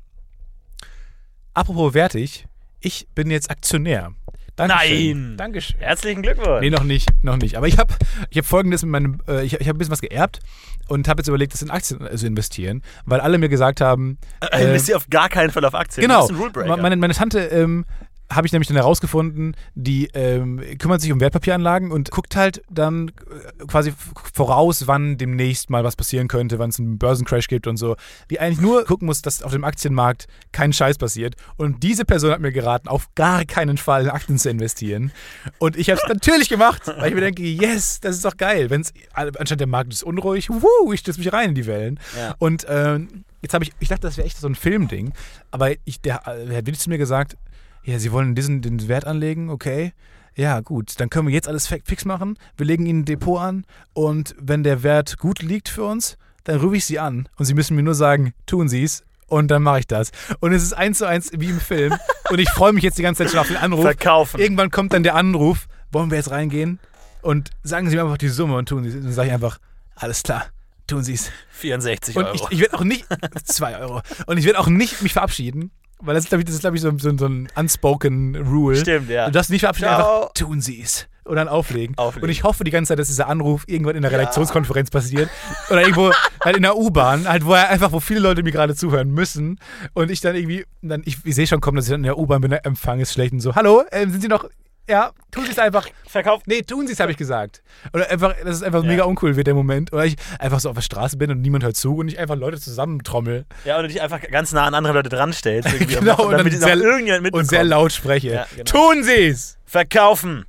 Apropos 1.54 1.94
wertig, 1.94 2.48
ich 2.80 3.08
bin 3.14 3.30
jetzt 3.30 3.52
Aktionär. 3.52 4.14
Dankeschön. 4.56 5.28
Nein. 5.28 5.38
Dankeschön. 5.38 5.80
Herzlichen 5.80 6.22
Glückwunsch. 6.22 6.62
Nee, 6.62 6.70
noch 6.70 6.84
nicht, 6.84 7.10
noch 7.24 7.38
nicht. 7.38 7.56
Aber 7.56 7.68
ich 7.68 7.78
habe 7.78 7.94
ich 8.30 8.38
hab 8.38 8.46
folgendes 8.46 8.84
mit 8.84 8.92
meinem, 8.92 9.22
äh, 9.28 9.44
ich, 9.44 9.54
ich 9.54 9.68
habe 9.68 9.72
ein 9.72 9.78
bisschen 9.78 9.92
was 9.92 10.02
geerbt 10.02 10.40
und 10.88 11.08
habe 11.08 11.20
jetzt 11.20 11.28
überlegt, 11.28 11.54
das 11.54 11.62
in 11.62 11.70
Aktien 11.72 12.06
äh, 12.06 12.16
zu 12.16 12.28
investieren, 12.28 12.82
weil 13.06 13.20
alle 13.22 13.38
mir 13.38 13.50
gesagt 13.50 13.82
haben, 13.82 14.18
äh, 14.52 14.76
äh, 14.76 14.80
du 14.80 14.96
auf 14.96 15.10
gar 15.10 15.30
keinen 15.30 15.52
Fall 15.52 15.66
auf 15.66 15.74
Aktien. 15.74 16.02
Genau. 16.02 16.22
Du 16.22 16.28
bist 16.28 16.32
ein 16.32 16.42
Rulebreaker. 16.42 16.78
Meine, 16.78 16.96
meine 16.98 17.14
Tante 17.14 17.40
ähm, 17.40 17.86
habe 18.32 18.48
ich 18.48 18.54
nämlich 18.54 18.68
dann 18.68 18.78
herausgefunden, 18.78 19.56
die 19.76 20.08
ähm, 20.14 20.62
kümmert 20.80 21.02
sich 21.02 21.12
um 21.12 21.20
Wertpapieranlagen 21.20 21.92
und 21.92 22.12
guckt 22.12 22.36
halt 22.36 22.62
dann 22.70 23.10
äh, 23.10 23.66
quasi 23.66 23.94
voraus, 24.34 24.88
wann 24.88 25.18
demnächst 25.18 25.70
mal 25.70 25.84
was 25.84 25.96
passieren 25.96 26.28
könnte, 26.28 26.60
wann 26.60 26.70
es 26.70 26.80
einen 26.80 26.98
Börsencrash 26.98 27.48
gibt 27.48 27.68
und 27.68 27.78
so. 27.78 27.96
Die 28.30 28.40
eigentlich 28.40 28.62
nur 28.62 28.86
gucken 28.86 29.06
muss, 29.06 29.22
dass 29.22 29.44
auf 29.44 29.52
dem 29.52 29.64
Aktienmarkt 29.64 30.28
kein 30.52 30.74
Scheiß 30.74 30.98
passiert. 30.98 31.36
Und 31.58 31.84
diese 31.84 32.06
Person 32.06 32.32
hat 32.32 32.40
mir 32.40 32.52
geraten, 32.52 32.88
auf 32.88 33.14
gar 33.16 33.46
keinen 33.46 33.78
Fall 33.78 34.04
in 34.04 34.10
Aktien 34.10 34.38
zu 34.38 34.50
investieren. 34.50 35.12
Und 35.60 35.76
ich 35.76 35.90
habe 35.90 36.00
es 36.02 36.08
natürlich 36.08 36.50
gemacht, 36.50 36.88
weil 36.88 37.10
ich 37.10 37.16
mir 37.16 37.22
denke, 37.22 37.44
yes, 37.44 38.00
das 38.00 38.16
ist 38.16 38.26
doch 38.26 38.38
geil. 38.38 38.70
Wenn's, 38.70 38.94
anscheinend 39.14 39.60
der 39.60 39.68
Markt 39.68 39.94
ist 39.94 40.04
unruhig, 40.04 40.50
wuh, 40.50 40.94
ich 40.94 41.02
stütze 41.02 41.20
mich 41.20 41.32
rein 41.34 41.50
in 41.50 41.56
die 41.56 41.66
Wellen. 41.66 42.00
Ja. 42.18 42.36
Und 42.40 42.66
ähm, 42.70 43.26
jetzt 43.42 43.54
habe 43.54 43.64
ich, 43.64 43.72
ich 43.80 43.90
dachte, 43.90 44.02
das 44.02 44.18
wäre 44.18 44.26
echt 44.26 44.38
so 44.38 44.48
ein 44.48 44.56
Filmding, 44.56 45.14
aber 45.52 45.72
ich, 45.86 46.02
der 46.02 46.28
äh, 46.28 46.48
Herr 46.50 46.66
Willi 46.66 46.78
zu 46.78 46.90
mir 46.90 46.98
gesagt, 46.98 47.36
ja, 47.84 48.00
Sie 48.00 48.12
wollen 48.12 48.36
diesen 48.36 48.62
den 48.62 48.88
Wert 48.88 49.06
anlegen, 49.06 49.50
okay. 49.50 49.94
Ja, 50.36 50.62
gut, 50.62 51.00
dann 51.00 51.10
können 51.10 51.28
wir 51.28 51.34
jetzt 51.34 51.48
alles 51.50 51.68
fi- 51.68 51.82
fix 51.84 52.06
machen. 52.06 52.38
Wir 52.56 52.66
legen 52.66 52.86
Ihnen 52.86 53.00
ein 53.02 53.06
Depot 53.06 53.40
an 53.40 53.66
und 53.94 54.34
wenn 54.40 54.64
der 54.64 54.82
Wert 54.82 55.18
gut 55.18 55.42
liegt 55.42 55.68
für 55.68 55.84
uns, 55.84 56.18
dann 56.46 56.60
rufe 56.60 56.78
ich 56.78 56.86
Sie 56.86 57.00
an 57.00 57.28
und 57.38 57.46
Sie 57.46 57.54
müssen 57.54 57.76
mir 57.76 57.84
nur 57.84 57.96
sagen, 57.96 58.34
tun 58.46 58.70
Sie 58.70 58.84
es 58.84 59.04
und 59.28 59.50
dann 59.52 59.62
mache 59.62 59.80
ich 59.80 59.88
das. 59.88 60.12
Und 60.40 60.54
es 60.54 60.64
ist 60.64 60.74
eins 60.74 61.00
zu 61.00 61.06
eins 61.08 61.32
wie 61.36 61.50
im 61.50 61.60
Film 61.60 61.94
und 62.30 62.40
ich 62.40 62.50
freue 62.50 62.72
mich 62.72 62.84
jetzt 62.84 62.98
die 62.98 63.02
ganze 63.04 63.24
Zeit 63.24 63.32
schon 63.32 63.40
auf 63.42 63.48
den 63.48 63.58
Anruf. 63.58 63.82
Verkaufen. 63.84 64.40
Irgendwann 64.40 64.72
kommt 64.72 64.94
dann 64.94 65.04
der 65.04 65.16
Anruf, 65.16 65.68
wollen 65.92 66.10
wir 66.12 66.18
jetzt 66.18 66.32
reingehen? 66.32 66.80
Und 67.22 67.50
sagen 67.64 67.90
Sie 67.90 67.96
mir 67.98 68.04
einfach 68.04 68.18
die 68.18 68.30
Summe 68.30 68.56
und 68.56 68.70
tun 68.70 68.84
Sie 68.84 68.90
es. 68.90 68.96
Und 68.96 69.04
dann 69.04 69.12
sage 69.14 69.28
ich 69.28 69.34
einfach, 69.34 69.60
alles 69.96 70.24
klar, 70.24 70.46
tun 70.88 71.04
Sie 71.04 71.14
es. 71.14 71.30
64 71.52 72.16
Und 72.16 72.24
Euro. 72.24 72.36
ich, 72.36 72.52
ich 72.52 72.60
werde 72.62 72.76
auch 72.78 72.84
nicht, 72.86 73.06
2 73.44 73.78
Euro. 73.80 74.02
Und 74.28 74.38
ich 74.38 74.46
werde 74.46 74.60
auch 74.60 74.68
nicht 74.68 75.02
mich 75.04 75.12
verabschieden, 75.14 75.72
weil 76.04 76.16
das 76.16 76.26
ist, 76.26 76.30
glaube 76.30 76.42
ich, 76.42 76.46
das 76.46 76.56
ist, 76.56 76.62
glaub 76.62 76.74
ich 76.74 76.82
so, 76.82 76.92
so, 76.98 77.18
so 77.18 77.26
ein 77.26 77.48
unspoken 77.56 78.36
Rule. 78.36 78.76
Stimmt, 78.78 79.10
ja. 79.10 79.26
Du 79.26 79.32
darfst 79.32 79.50
nicht 79.50 79.62
verabschieden, 79.62 79.90
Ciao. 79.90 80.22
einfach 80.22 80.34
tun 80.34 80.62
sie 80.62 80.82
es. 80.82 81.08
Und 81.24 81.36
dann 81.36 81.48
auflegen. 81.48 81.98
Auflegen. 81.98 82.24
Und 82.24 82.30
ich 82.32 82.44
hoffe 82.44 82.64
die 82.64 82.72
ganze 82.72 82.90
Zeit, 82.90 83.00
dass 83.00 83.08
dieser 83.08 83.28
Anruf 83.28 83.64
irgendwann 83.68 83.96
in 83.96 84.02
der 84.02 84.12
Redaktionskonferenz 84.12 84.90
passiert. 84.90 85.30
Oder 85.70 85.82
irgendwo 85.82 86.12
halt 86.44 86.58
in 86.58 86.64
der 86.64 86.76
U-Bahn, 86.76 87.28
halt, 87.28 87.46
wo 87.46 87.54
er 87.54 87.70
einfach, 87.70 87.92
wo 87.92 88.00
viele 88.00 88.20
Leute 88.20 88.42
mir 88.42 88.52
gerade 88.52 88.76
zuhören 88.76 89.12
müssen. 89.12 89.60
Und 89.94 90.10
ich 90.10 90.20
dann 90.22 90.36
irgendwie, 90.36 90.66
dann, 90.82 91.04
ich, 91.06 91.18
ich 91.24 91.36
sehe 91.36 91.46
schon 91.46 91.62
kommen, 91.62 91.76
dass 91.78 91.86
ich 91.86 91.92
dann 91.92 92.02
in 92.02 92.06
der 92.06 92.18
U-Bahn 92.18 92.42
bin, 92.42 92.50
der 92.50 92.66
Empfang 92.66 93.00
ist 93.00 93.14
schlecht 93.14 93.34
und 93.34 93.40
so, 93.40 93.54
hallo, 93.56 93.84
ähm, 93.92 94.10
sind 94.10 94.22
Sie 94.22 94.28
noch, 94.28 94.46
ja, 94.90 95.12
tun 95.32 95.46
Sie 95.46 95.52
es 95.52 95.60
einfach. 95.60 95.88
Verkauft. 96.08 96.48
Nee, 96.48 96.62
tun 96.64 96.86
Sie 96.88 96.94
es, 96.94 97.00
habe 97.00 97.12
ich 97.12 97.18
gesagt. 97.18 97.62
Oder 97.94 98.10
einfach, 98.10 98.36
dass 98.44 98.58
es 98.58 98.64
einfach 98.64 98.84
Ja. 98.84 98.90
mega 98.90 99.04
uncool 99.06 99.36
wird, 99.38 99.48
der 99.48 99.54
Moment. 99.54 99.94
Oder 99.94 100.06
ich 100.06 100.16
einfach 100.40 100.60
so 100.60 100.70
auf 100.70 100.76
der 100.76 100.82
Straße 100.82 101.16
bin 101.18 101.32
und 101.32 101.42
niemand 101.42 101.64
hört 101.64 101.78
zu 101.78 101.96
und 101.96 102.08
ich 102.10 102.20
einfach 102.20 102.36
Leute 102.36 102.60
zusammentrommel 102.60 103.46
Ja, 103.64 103.78
und 103.78 103.84
du 103.84 103.88
dich 103.90 104.02
einfach 104.02 104.22
ganz 104.22 104.52
nah 104.52 104.66
an 104.66 104.74
andere 104.74 104.94
Leute 104.94 105.10
dran 105.10 105.32
stellst. 105.34 105.70
Genau, 105.88 106.26
und 106.28 106.34
damit 106.38 106.54
sehr- 106.54 106.76
irgendjemand 106.76 107.24
mitbekommt. 107.24 107.44
und 107.46 107.50
sehr 107.50 107.64
laut 107.64 107.92
spreche. 107.94 108.30
Ja, 108.34 108.48
genau. 108.56 108.64
Tun 108.64 109.04
Sie 109.04 109.28
es! 109.28 109.58
Verkaufen. 109.66 110.46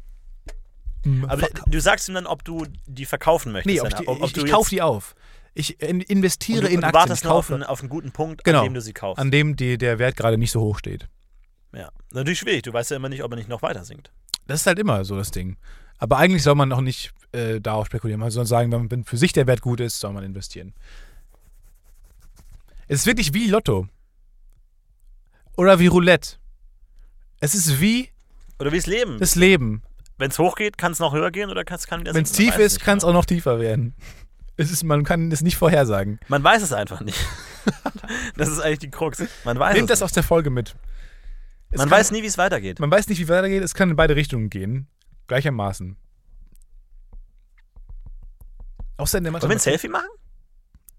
Hm, 1.04 1.24
Aber 1.28 1.48
du 1.66 1.80
sagst 1.80 2.08
ihm 2.08 2.14
dann, 2.14 2.26
ob 2.26 2.44
du 2.44 2.64
die 2.86 3.04
verkaufen 3.06 3.52
möchtest. 3.52 3.74
Nee, 3.74 3.80
ob 3.80 3.96
die, 3.96 4.06
ob, 4.08 4.20
ob 4.22 4.26
ich, 4.28 4.32
du 4.34 4.44
ich 4.44 4.50
kaufe 4.50 4.70
die 4.70 4.82
auf. 4.82 5.14
Ich 5.54 5.80
in, 5.82 5.96
und 5.96 6.02
investiere 6.02 6.62
du, 6.62 6.66
in 6.68 6.76
und 6.76 6.80
du 6.82 6.86
Aktien. 6.86 7.00
wartest 7.00 7.22
Ich 7.22 7.24
nur 7.24 7.34
auf 7.34 7.50
einen, 7.50 7.62
auf 7.62 7.80
einen 7.80 7.88
guten 7.88 8.10
Punkt, 8.12 8.42
Genau. 8.44 8.60
an 8.60 8.64
dem 8.64 8.74
du 8.74 8.80
sie 8.80 8.92
kaufst. 8.94 9.20
an 9.20 9.30
dem 9.30 9.54
die, 9.56 9.78
der 9.78 9.98
Wert 9.98 10.16
gerade 10.16 10.38
nicht 10.38 10.50
so 10.52 10.60
hoch 10.60 10.78
steht. 10.78 11.08
ja. 11.76 11.90
Natürlich 12.14 12.38
schwierig. 12.40 12.62
Du 12.62 12.72
weißt 12.72 12.90
ja 12.90 12.96
immer 12.98 13.08
nicht, 13.08 13.22
ob 13.24 13.32
er 13.32 13.36
nicht 13.36 13.48
noch 13.48 13.62
weiter 13.62 13.84
sinkt. 13.84 14.12
Das 14.52 14.60
ist 14.60 14.66
halt 14.66 14.78
immer 14.78 15.02
so 15.06 15.16
das 15.16 15.30
Ding. 15.30 15.56
Aber 15.96 16.18
eigentlich 16.18 16.42
soll 16.42 16.54
man 16.54 16.68
noch 16.68 16.82
nicht 16.82 17.14
äh, 17.32 17.58
darauf 17.58 17.86
spekulieren. 17.86 18.20
Man 18.20 18.30
soll 18.30 18.44
sagen, 18.44 18.70
wenn, 18.70 18.90
wenn 18.90 19.02
für 19.02 19.16
sich 19.16 19.32
der 19.32 19.46
Wert 19.46 19.62
gut 19.62 19.80
ist, 19.80 19.98
soll 19.98 20.12
man 20.12 20.24
investieren. 20.24 20.74
Es 22.86 23.00
ist 23.00 23.06
wirklich 23.06 23.32
wie 23.32 23.46
Lotto. 23.46 23.88
Oder 25.56 25.78
wie 25.78 25.86
Roulette. 25.86 26.36
Es 27.40 27.54
ist 27.54 27.80
wie 27.80 28.10
Oder 28.58 28.72
wie 28.72 28.76
es 28.76 28.84
Leben. 28.84 29.18
das 29.20 29.36
Leben. 29.36 29.84
Wenn 30.18 30.30
es 30.30 30.38
hochgeht, 30.38 30.76
kann 30.76 30.92
es 30.92 30.98
noch 30.98 31.14
höher 31.14 31.30
gehen 31.30 31.48
oder 31.48 31.64
kann 31.64 31.78
es 31.78 31.86
kann 31.86 32.00
wieder 32.00 32.12
Wenn 32.12 32.24
es 32.24 32.32
tief 32.32 32.58
ist, 32.58 32.80
kann 32.80 32.98
es 32.98 33.04
genau. 33.04 33.12
auch 33.12 33.20
noch 33.20 33.24
tiefer 33.24 33.58
werden. 33.58 33.94
Es 34.58 34.70
ist, 34.70 34.84
man 34.84 35.02
kann 35.02 35.32
es 35.32 35.40
nicht 35.40 35.56
vorhersagen. 35.56 36.20
Man 36.28 36.44
weiß 36.44 36.62
es 36.62 36.74
einfach 36.74 37.00
nicht. 37.00 37.18
das 38.36 38.50
ist 38.50 38.60
eigentlich 38.60 38.80
die 38.80 38.90
Krux. 38.90 39.24
Man 39.44 39.58
weiß 39.58 39.74
Nehmt 39.74 39.88
das 39.88 40.00
nicht. 40.00 40.04
aus 40.04 40.12
der 40.12 40.22
Folge 40.22 40.50
mit. 40.50 40.76
Es 41.72 41.78
Man 41.78 41.88
kann- 41.88 41.98
weiß 41.98 42.10
nie, 42.12 42.22
wie 42.22 42.26
es 42.26 42.38
weitergeht. 42.38 42.78
Man 42.80 42.90
weiß 42.90 43.08
nicht, 43.08 43.18
wie 43.18 43.28
weitergeht. 43.28 43.62
Es 43.62 43.74
kann 43.74 43.90
in 43.90 43.96
beide 43.96 44.14
Richtungen 44.14 44.48
gehen. 44.50 44.86
Gleichermaßen. 45.26 45.96
Außerdem 48.98 49.24
der 49.24 49.32
Wollen 49.32 49.42
wir 49.50 49.56
ein 49.56 49.58
Selfie 49.58 49.88
machen? 49.88 50.08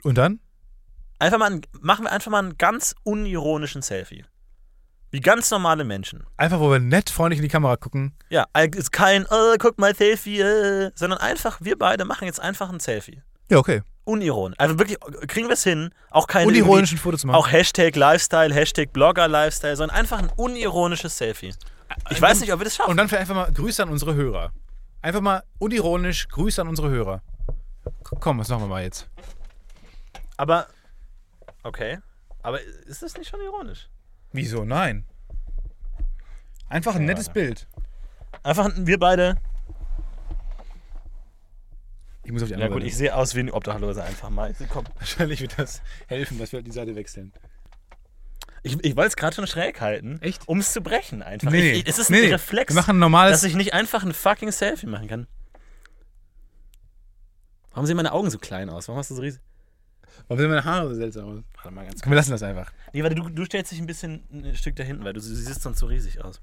Und 0.04 0.18
dann? 0.18 0.40
Einfach 1.20 1.38
mal 1.38 1.52
ein, 1.52 1.62
machen 1.80 2.06
wir 2.06 2.12
einfach 2.12 2.32
mal 2.32 2.40
einen 2.40 2.58
ganz 2.58 2.96
unironischen 3.04 3.82
Selfie. 3.82 4.26
Wie 5.12 5.22
ganz 5.22 5.52
normale 5.52 5.84
Menschen. 5.84 6.26
Einfach, 6.38 6.60
wo 6.60 6.72
wir 6.72 6.80
nett 6.80 7.10
freundlich 7.12 7.38
in 7.38 7.44
die 7.44 7.50
Kamera 7.50 7.78
gucken. 7.78 8.14
Ja, 8.30 8.48
ist 8.76 8.92
kein, 8.92 9.26
oh, 9.30 9.56
guck 9.60 9.78
mal, 9.78 9.96
Selfie, 9.96 10.40
äh, 10.42 10.92
sondern 10.96 11.20
einfach, 11.20 11.62
wir 11.62 11.78
beide 11.78 12.04
machen 12.04 12.26
jetzt 12.26 12.40
einfach 12.40 12.70
ein 12.72 12.80
Selfie. 12.80 13.22
Ja, 13.52 13.60
okay. 13.60 13.84
Unironisch. 14.06 14.60
Also 14.60 14.78
wirklich, 14.80 15.00
kriegen 15.28 15.48
wir 15.48 15.54
es 15.54 15.64
hin, 15.64 15.92
auch 16.12 16.28
keine 16.28 16.48
Unironischen 16.48 16.98
Foto 16.98 17.16
zu 17.18 17.26
irgendwie- 17.28 17.38
machen. 17.38 17.46
auch 17.48 17.52
Hashtag 17.52 17.96
Lifestyle, 17.96 18.54
Hashtag 18.54 18.92
Blogger 18.92 19.28
Lifestyle, 19.30 19.76
sondern 19.78 19.98
einfach 19.98 20.20
ein 20.20 20.30
unironisches 20.36 21.18
Selfie. 21.18 21.54
Ich 22.10 22.22
weiß 22.22 22.42
nicht, 22.42 22.52
ob 22.52 22.60
wir 22.60 22.66
das 22.66 22.76
schaffen. 22.76 22.92
Und 22.92 22.98
dann 22.98 23.08
vielleicht 23.08 23.22
einfach 23.30 23.36
mal 23.48 23.52
Grüße 23.54 23.82
an 23.84 23.90
unsere 23.90 24.14
Hörer. 24.16 24.52
Einfach 25.02 25.22
mal 25.22 25.44
unironisch 25.60 26.28
Grüße 26.28 26.60
an 26.62 26.68
unsere 26.68 26.90
Hörer. 26.90 27.22
Komm, 28.20 28.40
was 28.40 28.50
machen 28.50 28.64
wir 28.64 28.68
mal 28.68 28.84
jetzt? 28.84 29.10
Aber, 30.38 30.68
okay. 31.64 32.00
Aber 32.42 32.62
ist 32.62 33.04
das 33.04 33.16
nicht 33.18 33.30
schon 33.30 33.42
ironisch? 33.42 33.90
Wieso? 34.32 34.66
Nein. 34.66 35.06
Einfach 36.70 36.96
ein 36.96 37.06
nettes 37.06 37.30
Bild. 37.30 37.68
Einfach 38.42 38.70
wir 38.76 39.00
beide. 39.00 39.36
Ich 42.24 42.32
muss 42.32 42.42
auf 42.42 42.48
die 42.48 42.54
Ja 42.54 42.58
andere 42.60 42.80
gut, 42.80 42.84
ich 42.84 42.94
Seite. 42.94 42.98
sehe 43.00 43.16
aus 43.16 43.36
wie 43.36 43.42
ein 43.42 43.52
Obdachloser 43.52 44.04
einfach 44.04 44.30
mal. 44.30 44.54
Komm. 44.70 44.86
Wahrscheinlich 44.98 45.42
wird 45.42 45.58
das 45.60 45.82
helfen, 46.08 46.40
dass 46.40 46.52
wir 46.52 46.62
die 46.62 46.72
Seite 46.72 46.96
wechseln. 46.96 47.34
Ich, 48.66 48.82
ich 48.84 48.96
wollte 48.96 49.10
es 49.10 49.16
gerade 49.18 49.36
schon 49.36 49.46
schräg 49.46 49.82
halten. 49.82 50.20
Echt? 50.22 50.48
Um 50.48 50.60
es 50.60 50.72
zu 50.72 50.80
brechen 50.82 51.22
einfach. 51.22 51.52
Nee, 51.52 51.72
ich, 51.74 51.80
ich, 51.80 51.88
es 51.88 52.00
ist 52.00 52.10
nee, 52.10 52.18
ein 52.20 52.24
nee. 52.28 52.32
Reflex, 52.32 52.74
Wir 52.74 52.80
machen 52.80 52.96
ein 52.96 53.00
normales. 53.00 53.42
dass 53.42 53.44
ich 53.50 53.56
nicht 53.56 53.74
einfach 53.74 54.04
ein 54.04 54.14
fucking 54.14 54.52
Selfie 54.54 54.88
machen 54.88 55.08
kann. 55.10 55.28
Warum 57.72 57.86
sehen 57.86 57.98
meine 57.98 58.14
Augen 58.14 58.30
so 58.30 58.38
klein 58.38 58.70
aus? 58.70 58.88
Warum 58.88 59.00
hast 59.00 59.10
du 59.12 59.16
so 59.16 59.22
riesig... 59.22 59.42
Warum 60.28 60.40
sehen 60.40 60.50
meine 60.50 60.64
Haare 60.64 60.88
so 60.90 60.96
seltsam 60.96 61.26
aus? 61.26 61.44
Warte 61.56 61.72
mal 61.72 61.86
ganz 61.86 62.02
Komm, 62.02 62.12
wir 62.12 62.16
lassen 62.16 62.32
das 62.32 62.44
einfach. 62.44 62.72
Nee, 62.94 63.02
warte, 63.04 63.16
du, 63.16 63.28
du 63.30 63.46
stellst 63.46 63.72
dich 63.72 63.80
ein 63.80 63.88
bisschen 63.88 64.24
ein 64.32 64.56
Stück 64.56 64.76
da 64.76 64.84
hinten, 64.84 65.04
weil 65.04 65.14
du 65.14 65.20
siehst 65.20 65.62
sonst 65.62 65.80
so 65.80 65.88
riesig 65.88 66.24
aus. 66.24 66.40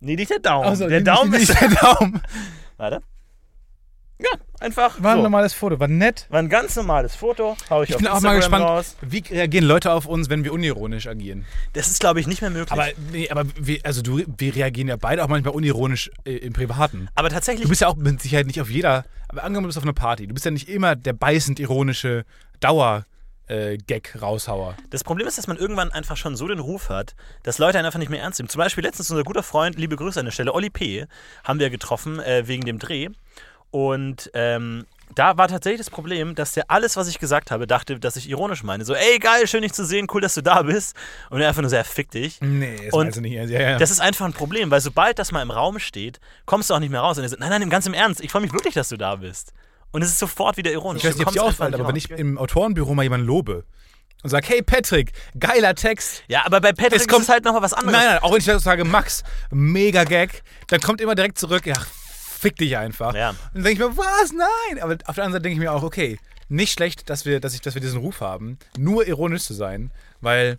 Nee, 0.00 0.16
nicht 0.16 0.30
der 0.30 0.40
Daumen. 0.40 0.68
Ach 0.68 0.76
so, 0.76 0.88
der 0.88 1.00
Daumen 1.00 1.30
nicht 1.30 1.48
ist. 1.48 1.60
der 1.60 1.68
Daumen. 1.82 2.20
Warte. 2.76 3.00
Ja, 4.20 4.28
einfach. 4.60 5.02
War 5.02 5.12
ein 5.12 5.16
so. 5.18 5.22
normales 5.24 5.54
Foto, 5.54 5.80
war 5.80 5.88
nett. 5.88 6.26
War 6.30 6.38
ein 6.38 6.48
ganz 6.48 6.76
normales 6.76 7.16
Foto. 7.16 7.56
Hau 7.68 7.82
ich, 7.82 7.90
Ich 7.90 7.96
auf 7.96 8.00
bin 8.00 8.08
auch 8.08 8.14
Instagram 8.16 8.22
mal 8.32 8.36
gespannt, 8.36 8.64
raus. 8.64 8.96
wie 9.02 9.18
reagieren 9.28 9.64
Leute 9.64 9.90
auf 9.92 10.06
uns, 10.06 10.30
wenn 10.30 10.44
wir 10.44 10.52
unironisch 10.52 11.08
agieren. 11.08 11.44
Das 11.72 11.88
ist, 11.88 11.98
glaube 12.00 12.20
ich, 12.20 12.26
nicht 12.28 12.40
mehr 12.40 12.50
möglich. 12.50 12.70
Aber, 12.70 12.86
nee, 13.10 13.28
aber 13.28 13.44
wir, 13.60 13.80
also 13.82 14.02
du, 14.02 14.22
wir 14.38 14.54
reagieren 14.54 14.86
ja 14.88 14.96
beide 14.96 15.24
auch 15.24 15.28
manchmal 15.28 15.52
unironisch 15.54 16.10
äh, 16.24 16.36
im 16.36 16.52
Privaten. 16.52 17.08
Aber 17.16 17.28
tatsächlich. 17.28 17.64
Du 17.64 17.68
bist 17.68 17.80
ja 17.80 17.88
auch 17.88 17.96
mit 17.96 18.22
Sicherheit 18.22 18.46
nicht 18.46 18.60
auf 18.60 18.70
jeder, 18.70 19.04
aber 19.28 19.42
angenommen, 19.42 19.64
du 19.64 19.68
bist 19.68 19.78
auf 19.78 19.84
einer 19.84 19.92
Party. 19.94 20.28
Du 20.28 20.34
bist 20.34 20.44
ja 20.44 20.52
nicht 20.52 20.68
immer 20.68 20.94
der 20.94 21.12
beißend 21.12 21.58
ironische 21.58 22.24
Dauer-Gag-Raushauer. 23.48 24.76
Das 24.90 25.04
Problem 25.04 25.26
ist, 25.26 25.38
dass 25.38 25.46
man 25.46 25.56
irgendwann 25.56 25.92
einfach 25.92 26.16
schon 26.16 26.36
so 26.36 26.48
den 26.48 26.58
Ruf 26.58 26.88
hat, 26.88 27.14
dass 27.42 27.58
Leute 27.58 27.78
einen 27.78 27.86
einfach 27.86 27.98
nicht 27.98 28.10
mehr 28.10 28.22
ernst 28.22 28.38
nehmen. 28.38 28.48
Zum 28.48 28.58
Beispiel 28.58 28.84
letztens 28.84 29.10
unser 29.10 29.24
guter 29.24 29.42
Freund, 29.42 29.78
liebe 29.78 29.96
Grüße 29.96 30.18
an 30.18 30.26
der 30.26 30.32
Stelle, 30.32 30.52
Olli 30.54 30.70
P., 30.70 31.06
haben 31.42 31.58
wir 31.58 31.70
getroffen 31.70 32.20
äh, 32.20 32.46
wegen 32.46 32.64
dem 32.64 32.78
Dreh. 32.78 33.08
Und 33.70 34.30
ähm, 34.34 34.86
da 35.16 35.36
war 35.36 35.48
tatsächlich 35.48 35.80
das 35.80 35.90
Problem, 35.90 36.36
dass 36.36 36.52
der 36.52 36.70
alles, 36.70 36.96
was 36.96 37.08
ich 37.08 37.18
gesagt 37.18 37.50
habe, 37.50 37.66
dachte, 37.66 37.98
dass 37.98 38.16
ich 38.16 38.28
ironisch 38.28 38.62
meine. 38.62 38.84
So, 38.84 38.94
ey, 38.94 39.18
geil, 39.18 39.46
schön 39.48 39.62
dich 39.62 39.72
zu 39.72 39.84
sehen, 39.84 40.06
cool, 40.12 40.20
dass 40.20 40.34
du 40.34 40.42
da 40.42 40.62
bist. 40.62 40.96
Und 41.28 41.40
er 41.40 41.48
einfach 41.48 41.60
nur 41.60 41.70
sehr 41.70 41.84
fick 41.84 42.10
dich. 42.10 42.40
Nee, 42.40 42.76
das 42.76 42.94
Und 42.94 43.06
meinst 43.06 43.16
du 43.16 43.20
nicht. 43.20 43.32
Ja, 43.32 43.44
ja. 43.44 43.78
Das 43.78 43.90
ist 43.90 44.00
einfach 44.00 44.26
ein 44.26 44.32
Problem, 44.32 44.70
weil 44.70 44.80
sobald 44.80 45.18
das 45.18 45.32
mal 45.32 45.42
im 45.42 45.50
Raum 45.50 45.80
steht, 45.80 46.20
kommst 46.46 46.70
du 46.70 46.74
auch 46.74 46.78
nicht 46.78 46.90
mehr 46.90 47.00
raus. 47.00 47.18
Und 47.18 47.24
er 47.24 47.28
sagt, 47.28 47.40
nein, 47.40 47.50
nein, 47.50 47.68
ganz 47.68 47.86
im 47.86 47.94
Ernst, 47.94 48.20
ich 48.20 48.30
freue 48.30 48.42
mich 48.42 48.52
wirklich, 48.52 48.74
dass 48.74 48.88
du 48.88 48.96
da 48.96 49.16
bist. 49.16 49.52
Und 49.94 50.02
es 50.02 50.08
ist 50.10 50.18
sofort 50.18 50.56
wieder 50.56 50.72
ironisch. 50.72 51.04
ich 51.04 51.08
weiß 51.08 51.18
nicht, 51.18 51.26
ob 51.28 51.34
es 51.36 51.40
auffällt, 51.40 51.72
aber 51.72 51.86
wenn 51.86 51.94
ich 51.94 52.10
im 52.10 52.36
Autorenbüro 52.36 52.94
mal 52.96 53.04
jemanden 53.04 53.26
lobe 53.28 53.64
und 54.24 54.30
sage, 54.30 54.44
hey 54.48 54.60
Patrick, 54.60 55.12
geiler 55.38 55.76
Text. 55.76 56.24
Ja, 56.26 56.44
aber 56.44 56.60
bei 56.60 56.72
Patrick 56.72 57.00
Es 57.00 57.06
kommt- 57.06 57.20
ist 57.20 57.28
es 57.28 57.32
halt 57.32 57.44
nochmal 57.44 57.62
was 57.62 57.72
anderes. 57.74 57.96
Nein, 58.00 58.08
nein, 58.08 58.18
auch 58.18 58.32
wenn 58.32 58.38
ich 58.38 58.44
sage, 58.44 58.84
Max, 58.84 59.22
mega 59.52 60.02
Gag, 60.02 60.42
dann 60.66 60.80
kommt 60.80 61.00
immer 61.00 61.14
direkt 61.14 61.38
zurück, 61.38 61.64
ja, 61.64 61.74
fick 62.40 62.56
dich 62.56 62.76
einfach. 62.76 63.14
Ja. 63.14 63.30
Und 63.30 63.38
dann 63.54 63.62
denke 63.62 63.84
ich 63.84 63.88
mir, 63.88 63.96
was? 63.96 64.32
Nein! 64.32 64.82
Aber 64.82 64.94
auf 65.06 65.14
der 65.14 65.22
anderen 65.24 65.32
Seite 65.34 65.42
denke 65.42 65.54
ich 65.54 65.60
mir 65.60 65.70
auch, 65.72 65.84
okay, 65.84 66.18
nicht 66.48 66.72
schlecht, 66.72 67.08
dass 67.08 67.24
wir, 67.24 67.38
dass 67.38 67.54
ich, 67.54 67.60
dass 67.60 67.74
wir 67.74 67.80
diesen 67.80 68.00
Ruf 68.00 68.20
haben, 68.20 68.58
nur 68.76 69.06
ironisch 69.06 69.44
zu 69.44 69.54
sein, 69.54 69.92
weil 70.20 70.58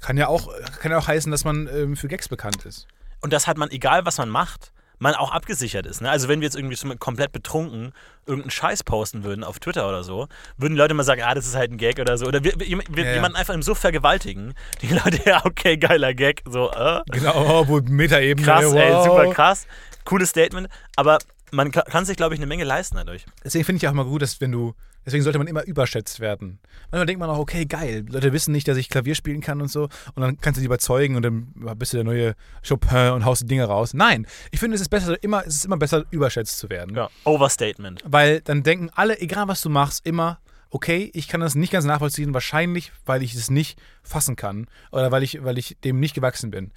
kann 0.00 0.18
ja 0.18 0.28
auch, 0.28 0.50
kann 0.80 0.90
ja 0.92 0.98
auch 0.98 1.08
heißen, 1.08 1.32
dass 1.32 1.44
man 1.44 1.66
ähm, 1.74 1.96
für 1.96 2.08
Gags 2.08 2.28
bekannt 2.28 2.66
ist. 2.66 2.86
Und 3.22 3.32
das 3.32 3.46
hat 3.46 3.56
man, 3.56 3.70
egal 3.70 4.04
was 4.04 4.18
man 4.18 4.28
macht, 4.28 4.70
man 4.98 5.14
auch 5.14 5.32
abgesichert 5.32 5.86
ist. 5.86 6.00
Ne? 6.00 6.10
Also 6.10 6.28
wenn 6.28 6.40
wir 6.40 6.46
jetzt 6.46 6.56
irgendwie 6.56 6.76
so 6.76 6.88
komplett 6.96 7.32
betrunken 7.32 7.92
irgendeinen 8.26 8.50
Scheiß 8.50 8.82
posten 8.82 9.22
würden 9.24 9.44
auf 9.44 9.58
Twitter 9.60 9.88
oder 9.88 10.02
so, 10.02 10.26
würden 10.56 10.76
Leute 10.76 10.94
mal 10.94 11.04
sagen, 11.04 11.22
ah, 11.24 11.34
das 11.34 11.46
ist 11.46 11.54
halt 11.54 11.70
ein 11.70 11.78
Gag 11.78 11.98
oder 12.00 12.18
so. 12.18 12.26
Oder 12.26 12.42
wir, 12.42 12.54
wir, 12.58 12.66
wir 12.88 13.04
Ja, 13.04 13.10
ja. 13.10 13.14
jemanden 13.14 13.36
einfach 13.36 13.54
so 13.62 13.74
vergewaltigen. 13.74 14.54
Die 14.82 14.88
Leute, 14.88 15.20
ja, 15.24 15.44
okay, 15.44 15.76
geiler 15.76 16.14
Gag. 16.14 16.42
So, 16.46 16.70
äh, 16.72 17.00
Genau, 17.12 17.34
oh, 17.36 17.68
wo 17.68 17.80
Metaebene. 17.80 18.44
krass, 18.46 18.64
wow. 18.64 18.74
ey, 18.74 19.04
super 19.04 19.32
krass. 19.32 19.66
Cooles 20.04 20.30
Statement. 20.30 20.68
Aber 20.96 21.18
man 21.52 21.70
ka- 21.70 21.82
kann 21.82 22.04
sich, 22.04 22.16
glaube 22.16 22.34
ich, 22.34 22.40
eine 22.40 22.46
Menge 22.46 22.64
leisten 22.64 22.96
dadurch. 22.96 23.24
Deswegen 23.44 23.64
finde 23.64 23.78
ich 23.78 23.86
auch 23.88 23.92
immer 23.92 24.04
gut, 24.04 24.22
dass 24.22 24.40
wenn 24.40 24.52
du, 24.52 24.74
deswegen 25.04 25.22
sollte 25.22 25.38
man 25.38 25.46
immer 25.46 25.64
überschätzt 25.64 26.20
werden. 26.20 26.58
Manchmal 26.90 27.06
denkt 27.06 27.20
man 27.20 27.30
auch, 27.30 27.38
okay, 27.38 27.64
geil, 27.66 28.04
Leute 28.08 28.32
wissen 28.32 28.52
nicht, 28.52 28.66
dass 28.68 28.76
ich 28.76 28.88
Klavier 28.88 29.14
spielen 29.14 29.40
kann 29.40 29.60
und 29.60 29.68
so 29.68 29.84
und 30.14 30.22
dann 30.22 30.38
kannst 30.40 30.58
du 30.58 30.60
die 30.60 30.66
überzeugen 30.66 31.16
und 31.16 31.22
dann 31.22 31.52
bist 31.78 31.92
du 31.92 31.98
der 31.98 32.04
neue 32.04 32.34
Chopin 32.66 33.12
und 33.12 33.24
haust 33.24 33.42
die 33.42 33.46
Dinge 33.46 33.64
raus. 33.64 33.94
Nein, 33.94 34.26
ich 34.50 34.60
finde, 34.60 34.74
es 34.74 34.80
ist 34.80 34.88
besser, 34.88 35.22
immer, 35.22 35.42
es 35.46 35.56
ist 35.56 35.64
immer 35.64 35.76
besser, 35.76 36.04
überschätzt 36.10 36.58
zu 36.58 36.68
werden. 36.70 36.94
Ja. 36.96 37.08
Overstatement. 37.24 38.02
Weil 38.04 38.40
dann 38.40 38.62
denken 38.62 38.90
alle, 38.94 39.20
egal 39.20 39.48
was 39.48 39.60
du 39.62 39.68
machst, 39.70 40.04
immer, 40.06 40.40
okay, 40.70 41.10
ich 41.14 41.28
kann 41.28 41.40
das 41.40 41.54
nicht 41.54 41.72
ganz 41.72 41.84
nachvollziehen, 41.84 42.34
wahrscheinlich, 42.34 42.90
weil 43.04 43.22
ich 43.22 43.34
es 43.34 43.50
nicht 43.50 43.78
fassen 44.02 44.34
kann 44.36 44.66
oder 44.90 45.12
weil 45.12 45.22
ich, 45.22 45.42
weil 45.44 45.58
ich 45.58 45.76
dem 45.84 46.00
nicht 46.00 46.14
gewachsen 46.14 46.50
bin. 46.50 46.72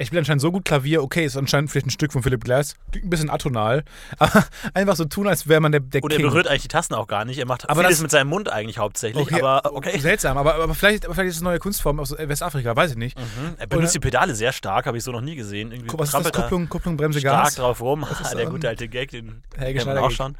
Ich 0.00 0.06
spiele 0.06 0.20
anscheinend 0.20 0.40
so 0.42 0.52
gut 0.52 0.64
Klavier, 0.64 1.02
okay, 1.02 1.24
ist 1.24 1.36
anscheinend 1.36 1.70
vielleicht 1.70 1.86
ein 1.88 1.90
Stück 1.90 2.12
von 2.12 2.22
Philipp 2.22 2.44
Glass, 2.44 2.76
ein 2.94 3.10
bisschen 3.10 3.30
atonal, 3.30 3.82
aber 4.18 4.44
einfach 4.72 4.94
so 4.94 5.04
tun, 5.04 5.26
als 5.26 5.48
wäre 5.48 5.60
man 5.60 5.72
der, 5.72 5.80
der 5.80 6.02
Und 6.04 6.12
er 6.12 6.18
King. 6.18 6.26
berührt 6.28 6.46
eigentlich 6.46 6.62
die 6.62 6.68
Tasten 6.68 6.94
auch 6.94 7.08
gar 7.08 7.24
nicht. 7.24 7.38
Er 7.38 7.46
macht 7.46 7.68
Aber 7.68 7.80
vieles 7.80 7.96
das- 7.96 8.02
mit 8.02 8.10
seinem 8.12 8.28
Mund 8.28 8.48
eigentlich 8.48 8.78
hauptsächlich. 8.78 9.20
Okay, 9.26 9.42
Aber 9.42 9.74
okay. 9.74 9.98
Seltsam, 9.98 10.38
aber, 10.38 10.54
aber, 10.54 10.72
vielleicht, 10.74 11.04
aber 11.04 11.14
vielleicht 11.14 11.30
ist 11.30 11.36
es 11.36 11.42
eine 11.42 11.50
neue 11.50 11.58
Kunstform 11.58 11.98
aus 11.98 12.12
Westafrika, 12.16 12.76
weiß 12.76 12.92
ich 12.92 12.96
nicht. 12.96 13.18
Mhm. 13.18 13.54
Er 13.58 13.66
benutzt 13.66 13.94
die 13.94 13.98
Pedale 14.00 14.34
sehr 14.36 14.52
stark, 14.52 14.86
habe 14.86 14.96
ich 14.98 15.02
so 15.04 15.10
noch 15.10 15.20
nie 15.20 15.34
gesehen. 15.34 15.72
Irgendwie 15.72 15.98
Was 15.98 16.14
ist 16.14 16.24
das? 16.26 16.32
Kupplung, 16.32 16.68
Kupplung, 16.68 16.96
Bremse, 16.96 17.18
stark 17.20 17.44
Gas? 17.46 17.54
drauf 17.56 17.80
rum. 17.80 18.06
ist 18.22 18.34
der 18.36 18.46
gute 18.46 18.68
alte 18.68 18.88
Gag, 18.88 19.10
den 19.10 19.42
man 19.58 19.80
Schneider 19.80 20.02
auch 20.04 20.10
schon. 20.12 20.36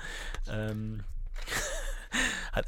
Ähm, 0.51 1.03
hat, 2.53 2.65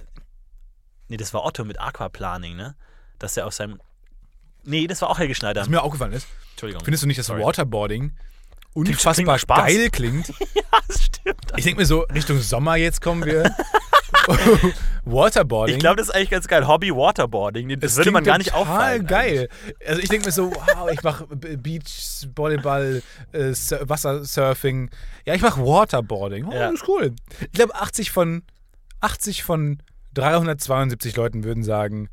nee, 1.08 1.16
das 1.16 1.32
war 1.34 1.44
Otto 1.44 1.64
mit 1.64 1.80
Aquaplaning, 1.80 2.56
ne? 2.56 2.74
Dass 3.18 3.36
er 3.36 3.46
auf 3.46 3.54
seinem. 3.54 3.80
Nee, 4.64 4.86
das 4.86 5.00
war 5.02 5.10
auch 5.10 5.18
Helge 5.18 5.34
Schneider. 5.34 5.60
Was 5.62 5.68
mir 5.68 5.82
aufgefallen 5.82 6.12
ist, 6.12 6.26
Entschuldigung. 6.52 6.84
findest 6.84 7.02
du 7.02 7.06
nicht, 7.06 7.18
dass 7.18 7.26
Sorry. 7.26 7.42
Waterboarding 7.42 8.12
klingt 8.72 8.88
unfassbar 8.88 9.38
Spaß. 9.38 9.58
geil 9.66 9.90
klingt? 9.90 10.28
Ja, 10.54 10.78
das 10.86 11.02
stimmt. 11.04 11.40
Ich 11.56 11.64
denke 11.64 11.80
mir 11.80 11.86
so, 11.86 12.02
Richtung 12.14 12.38
Sommer 12.38 12.76
jetzt 12.76 13.00
kommen 13.00 13.24
wir. 13.24 13.52
Waterboarding. 15.04 15.76
Ich 15.76 15.80
glaube, 15.80 15.96
das 15.96 16.08
ist 16.08 16.14
eigentlich 16.14 16.30
ganz 16.30 16.46
geil. 16.46 16.66
Hobby 16.66 16.90
Waterboarding. 16.94 17.68
Das, 17.70 17.78
Das 17.80 17.96
würde 17.96 18.10
man 18.10 18.22
klingt 18.22 18.32
gar 18.32 18.38
nicht 18.38 18.50
total 18.50 18.62
auffallen. 18.62 19.06
geil. 19.06 19.48
Also 19.86 20.00
ich 20.00 20.08
denke 20.08 20.26
mir 20.26 20.32
so, 20.32 20.52
wow, 20.52 20.90
ich 20.92 21.02
mache 21.02 21.26
Beach, 21.26 22.26
Volleyball, 22.36 23.02
äh, 23.32 23.52
Sur- 23.52 23.88
Wassersurfing. 23.88 24.90
Ja, 25.24 25.34
ich 25.34 25.42
mache 25.42 25.60
Waterboarding. 25.60 26.44
Oh, 26.46 26.52
Ja. 26.52 26.70
Das 26.70 26.80
ist 26.82 26.88
cool. 26.88 27.14
Ich 27.40 27.52
glaube, 27.52 27.74
80 27.74 28.10
von 28.10 28.42
80 29.00 29.42
von 29.42 29.82
372 30.14 31.16
Leuten 31.16 31.44
würden 31.44 31.62
sagen, 31.64 32.08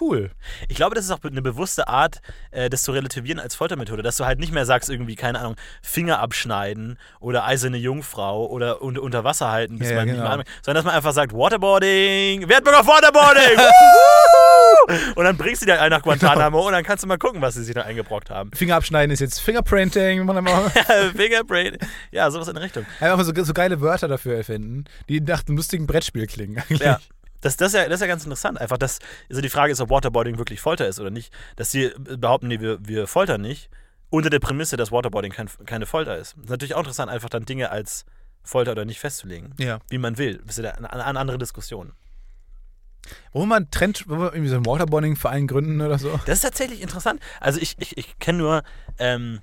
cool. 0.00 0.30
Ich 0.68 0.76
glaube, 0.76 0.94
das 0.94 1.04
ist 1.04 1.10
auch 1.10 1.22
eine 1.22 1.42
bewusste 1.42 1.88
Art, 1.88 2.20
äh, 2.50 2.68
das 2.70 2.82
zu 2.82 2.92
relativieren 2.92 3.38
als 3.40 3.54
Foltermethode, 3.54 4.02
dass 4.02 4.16
du 4.16 4.24
halt 4.24 4.38
nicht 4.38 4.52
mehr 4.52 4.66
sagst, 4.66 4.90
irgendwie, 4.90 5.14
keine 5.16 5.38
Ahnung, 5.40 5.56
Finger 5.82 6.20
abschneiden 6.20 6.98
oder 7.20 7.44
eiserne 7.44 7.76
Jungfrau 7.76 8.46
oder 8.46 8.82
un 8.82 8.98
unter 8.98 9.24
Wasser 9.24 9.50
halten, 9.50 9.78
bis 9.78 9.90
Ja, 9.90 9.96
man 9.96 10.04
nicht 10.06 10.14
genau. 10.14 10.24
mehr 10.24 10.32
atmet, 10.32 10.48
sondern 10.62 10.84
dass 10.84 10.86
man 10.86 10.94
einfach 10.96 11.12
sagt, 11.12 11.32
Waterboarding, 11.32 12.48
wer 12.48 12.56
hat 12.56 12.64
Bock 12.64 12.74
auf 12.74 12.86
Waterboarding? 12.86 13.58
Und 15.14 15.24
dann 15.24 15.36
bringst 15.36 15.62
du 15.62 15.66
dir 15.66 15.80
einen 15.80 15.90
nach 15.90 16.02
Guantanamo 16.02 16.66
und 16.66 16.72
dann 16.72 16.84
kannst 16.84 17.02
du 17.04 17.08
mal 17.08 17.16
gucken, 17.16 17.40
was 17.40 17.54
sie 17.54 17.64
sich 17.64 17.74
da 17.74 17.82
eingebrockt 17.82 18.28
haben. 18.30 18.50
Finger 18.52 18.76
abschneiden 18.76 19.10
ist 19.12 19.20
jetzt 19.20 19.40
Fingerprinting. 19.40 20.28
Fingerbrain, 21.16 21.78
ja, 22.10 22.30
sowas 22.30 22.48
in 22.48 22.56
Richtung. 22.56 22.84
Einfach 23.00 23.16
mal 23.16 23.24
so, 23.24 23.32
so 23.44 23.52
geile 23.54 23.80
Wörter 23.80 24.08
dafür 24.08 24.36
erfinden, 24.36 24.84
die 25.08 25.20
nach 25.20 25.42
einem 25.46 25.56
lustigen 25.56 25.86
Brettspiel 25.86 26.26
klingen. 26.26 26.58
Eigentlich. 26.58 26.80
Ja. 26.80 26.98
Das, 27.44 27.58
das, 27.58 27.68
ist 27.68 27.74
ja, 27.74 27.84
das 27.84 27.96
ist 27.96 28.00
ja 28.00 28.06
ganz 28.06 28.24
interessant. 28.24 28.58
Einfach, 28.58 28.78
dass 28.78 29.00
also 29.28 29.42
die 29.42 29.50
Frage 29.50 29.70
ist, 29.70 29.80
ob 29.80 29.90
Waterboarding 29.90 30.38
wirklich 30.38 30.62
Folter 30.62 30.88
ist 30.88 30.98
oder 30.98 31.10
nicht. 31.10 31.30
Dass 31.56 31.70
sie 31.70 31.92
behaupten, 31.98 32.48
nee, 32.48 32.58
wir, 32.58 32.78
wir 32.80 33.06
foltern 33.06 33.42
nicht, 33.42 33.68
unter 34.08 34.30
der 34.30 34.38
Prämisse, 34.38 34.78
dass 34.78 34.90
Waterboarding 34.90 35.30
kein, 35.30 35.50
keine 35.66 35.84
Folter 35.84 36.16
ist. 36.16 36.36
Das 36.36 36.44
ist 36.44 36.50
natürlich 36.50 36.74
auch 36.74 36.80
interessant, 36.80 37.10
einfach 37.10 37.28
dann 37.28 37.44
Dinge 37.44 37.70
als 37.70 38.06
Folter 38.42 38.72
oder 38.72 38.86
nicht 38.86 38.98
festzulegen. 38.98 39.52
Ja. 39.58 39.80
Wie 39.90 39.98
man 39.98 40.16
will. 40.16 40.40
Das 40.46 40.56
ist 40.56 40.64
ja 40.64 40.70
eine, 40.70 40.90
eine 40.90 41.20
andere 41.20 41.36
Diskussion. 41.36 41.92
Wollen 43.34 43.48
wir 43.50 43.56
einen 43.56 43.70
Trend, 43.70 44.08
wollen 44.08 44.20
wir 44.20 44.32
irgendwie 44.32 44.48
so 44.48 44.56
einen 44.56 44.64
Waterboarding-Verein 44.64 45.46
gründen 45.46 45.82
oder 45.82 45.98
so? 45.98 46.18
Das 46.24 46.36
ist 46.36 46.42
tatsächlich 46.42 46.80
interessant. 46.80 47.20
Also 47.40 47.60
ich, 47.60 47.76
ich, 47.78 47.98
ich 47.98 48.18
kenne 48.18 48.38
nur 48.38 48.62
ähm, 48.98 49.40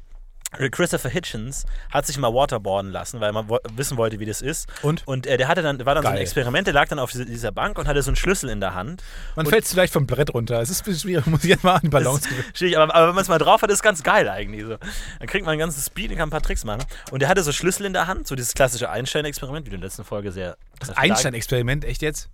Christopher 0.52 1.10
Hitchens 1.10 1.66
hat 1.92 2.06
sich 2.06 2.18
mal 2.18 2.34
waterboarden 2.34 2.92
lassen, 2.92 3.20
weil 3.22 3.32
man 3.32 3.48
wo 3.50 3.58
wissen 3.76 3.98
wollte, 3.98 4.20
wie 4.20 4.26
das 4.26 4.42
ist. 4.42 4.68
Und? 4.82 5.08
Und 5.08 5.26
äh, 5.26 5.38
der 5.38 5.48
hatte 5.48 5.62
dann, 5.62 5.86
war 5.86 5.96
dann 5.96 6.04
so 6.04 6.10
ein 6.10 6.16
Geil. 6.16 6.24
Experiment, 6.24 6.68
der 6.68 6.74
lag 6.74 6.90
dann 6.90 7.00
auf 7.00 7.12
diese, 7.12 7.26
dieser 7.26 7.52
Bank 7.52 7.78
und 7.78 7.88
hatte 7.88 8.02
so 8.02 8.10
einen 8.10 8.18
Schlüssel 8.18 8.50
in 8.50 8.60
der 8.60 8.76
Hand. 8.76 9.02
Man 9.36 9.46
fällt 9.46 9.66
vielleicht 9.66 9.94
vom 9.94 10.06
Brett 10.06 10.34
runter. 10.34 10.62
Es 10.62 10.70
ist 10.70 10.82
ein 10.82 10.86
bisschen 10.86 11.00
schwierig, 11.02 11.26
muss 11.28 11.44
ich 11.44 11.50
jetzt 11.50 11.64
mal 11.64 11.76
an 11.76 11.82
die 11.84 11.90
Balance 11.90 12.28
ist 12.30 12.58
schwierig, 12.58 12.78
aber, 12.78 12.94
aber 12.94 13.08
wenn 13.08 13.16
man 13.16 13.22
es 13.22 13.30
mal 13.30 13.38
drauf 13.38 13.62
hat, 13.62 13.72
ist 13.72 13.82
ganz 13.82 14.04
geil 14.04 14.28
eigentlich. 14.28 14.64
So. 14.64 14.78
Dann 15.20 15.28
kriegt 15.28 15.46
man 15.46 15.54
einen 15.54 15.60
ganzen 15.60 15.82
Speed 15.82 16.12
und 16.12 16.18
kann 16.18 16.28
ein 16.28 16.32
paar 16.32 16.42
Tricks 16.42 16.66
machen. 16.66 16.84
Und 17.12 17.22
der 17.22 17.30
hatte 17.30 17.44
so 17.44 17.52
Schlüssel 17.52 17.86
in 17.86 17.94
der 17.94 18.08
Hand, 18.08 18.28
so 18.28 18.36
dieses 18.36 18.54
klassische 18.54 18.90
Einstein-Experiment, 18.90 19.66
wie 19.66 19.70
du 19.70 19.76
in 19.76 19.82
der 19.82 19.88
letzten 19.88 20.04
Folge 20.04 20.32
sehr. 20.32 20.58
Das 20.80 20.90
Einstein-Experiment, 20.98 21.86
echt 21.86 22.02
jetzt? 22.02 22.30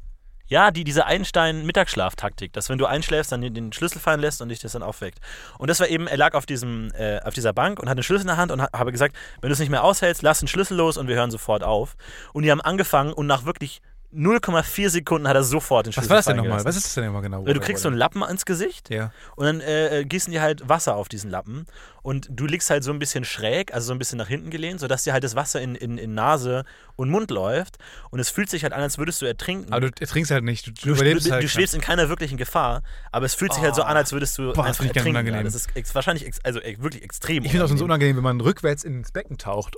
Ja, 0.47 0.71
die, 0.71 0.83
diese 0.83 1.05
Einstein-Mittagsschlaftaktik, 1.05 2.53
dass 2.53 2.69
wenn 2.69 2.77
du 2.77 2.85
einschläfst, 2.85 3.31
dann 3.31 3.41
den, 3.41 3.73
Schlüssel 3.73 3.99
fallen 3.99 4.21
lässt 4.21 4.41
und 4.41 4.49
dich 4.49 4.59
das 4.59 4.71
dann 4.71 4.83
aufweckt. 4.83 5.19
Und 5.57 5.69
das 5.69 5.79
war 5.79 5.87
eben, 5.87 6.07
er 6.07 6.17
lag 6.17 6.33
auf, 6.35 6.45
diesem, 6.45 6.89
äh, 6.93 7.19
auf 7.21 7.33
dieser 7.33 7.53
Bank 7.53 7.79
und 7.79 7.89
hat 7.89 7.97
einen 7.97 8.03
Schlüssel 8.03 8.23
in 8.23 8.27
der 8.27 8.37
Hand 8.37 8.51
und 8.51 8.61
ha 8.61 8.69
habe 8.73 8.91
gesagt, 8.91 9.15
wenn 9.41 9.49
du 9.49 9.53
es 9.53 9.59
nicht 9.59 9.69
mehr 9.69 9.83
aushältst, 9.83 10.21
lass 10.21 10.39
den 10.39 10.47
Schlüssel 10.47 10.77
los 10.77 10.97
und 10.97 11.07
wir 11.07 11.15
hören 11.15 11.31
sofort 11.31 11.63
auf. 11.63 11.97
Und 12.31 12.43
die 12.43 12.51
haben 12.51 12.61
angefangen 12.61 13.11
und 13.13 13.27
nach 13.27 13.45
wirklich 13.45 13.81
0,4 14.15 14.89
Sekunden 14.89 15.27
hat 15.27 15.35
er 15.35 15.43
sofort 15.43 15.85
den 15.85 15.91
Schlüssel 15.93 16.05
Was 16.05 16.09
war 16.09 16.17
das 16.17 16.25
denn 16.27 16.37
nochmal? 16.37 16.63
Was 16.63 16.77
ist 16.77 16.85
das 16.85 16.93
denn 16.95 17.05
nochmal 17.05 17.21
genau? 17.23 17.43
Du 17.43 17.59
kriegst 17.59 17.83
so 17.83 17.89
einen 17.89 17.97
Lappen 17.97 18.23
ins 18.23 18.45
Gesicht 18.45 18.89
Ja. 18.89 19.11
und 19.35 19.45
dann 19.45 19.59
äh, 19.59 19.99
äh, 19.99 20.05
gießen 20.05 20.31
die 20.31 20.39
halt 20.39 20.67
Wasser 20.69 20.95
auf 20.95 21.09
diesen 21.09 21.29
Lappen. 21.29 21.65
Und 22.03 22.27
du 22.31 22.45
liegst 22.45 22.69
halt 22.69 22.85
so 22.85 22.91
ein 22.91 22.99
bisschen 22.99 23.25
schräg, 23.25 23.73
also 23.73 23.87
so 23.87 23.93
ein 23.93 23.99
bisschen 23.99 24.17
nach 24.17 24.29
hinten 24.29 24.49
gelehnt, 24.49 24.79
sodass 24.79 25.03
dir 25.03 25.11
halt 25.11 25.25
das 25.25 25.35
Wasser 25.35 25.59
in, 25.61 25.75
in, 25.75 25.97
in 25.97 26.13
Nase 26.13 26.63
und 26.95 27.09
Mund 27.09 27.31
läuft. 27.31 27.79
Und 28.09 28.19
es 28.19 28.29
fühlt 28.29 28.49
sich 28.49 28.63
halt 28.63 28.71
an, 28.71 28.81
als 28.81 28.97
würdest 28.97 29.21
du 29.21 29.25
ertrinken. 29.25 29.73
Aber 29.73 29.81
du 29.81 29.91
trinkst 29.91 30.31
halt 30.31 30.45
nicht. 30.45 30.67
Du, 30.67 30.71
du 30.71 30.81
du, 30.81 30.89
überlebst 30.91 31.27
du, 31.27 31.31
halt. 31.31 31.43
du 31.43 31.49
schwebst 31.49 31.75
in 31.75 31.81
keiner 31.81 32.07
wirklichen 32.07 32.37
Gefahr, 32.37 32.83
aber 33.11 33.25
es 33.25 33.33
fühlt 33.35 33.53
sich 33.53 33.61
halt 33.61 33.75
so 33.75 33.83
an, 33.83 33.97
als 33.97 34.13
würdest 34.13 34.37
du 34.37 34.53
Boah, 34.53 34.63
das 34.63 34.65
einfach 34.67 34.85
ich 34.85 34.93
ganz 34.93 34.97
ertrinken. 34.97 35.09
unangenehm. 35.17 35.39
Ja, 35.39 35.43
Das 35.43 35.55
ist 35.55 35.95
wahrscheinlich 35.95 36.31
also 36.43 36.61
ex 36.61 36.81
wirklich 36.81 37.03
extrem 37.03 37.43
Ich 37.43 37.51
finde 37.51 37.65
auch 37.65 37.69
so 37.69 37.83
unangenehm, 37.83 38.15
wenn 38.15 38.23
man 38.23 38.39
rückwärts 38.39 38.85
ins 38.85 39.11
Becken 39.11 39.37
taucht. 39.37 39.75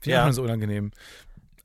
Finde 0.00 0.10
ich 0.10 0.12
Ja. 0.12 0.20
auch 0.22 0.26
schon 0.26 0.32
so 0.34 0.42
unangenehm. 0.42 0.92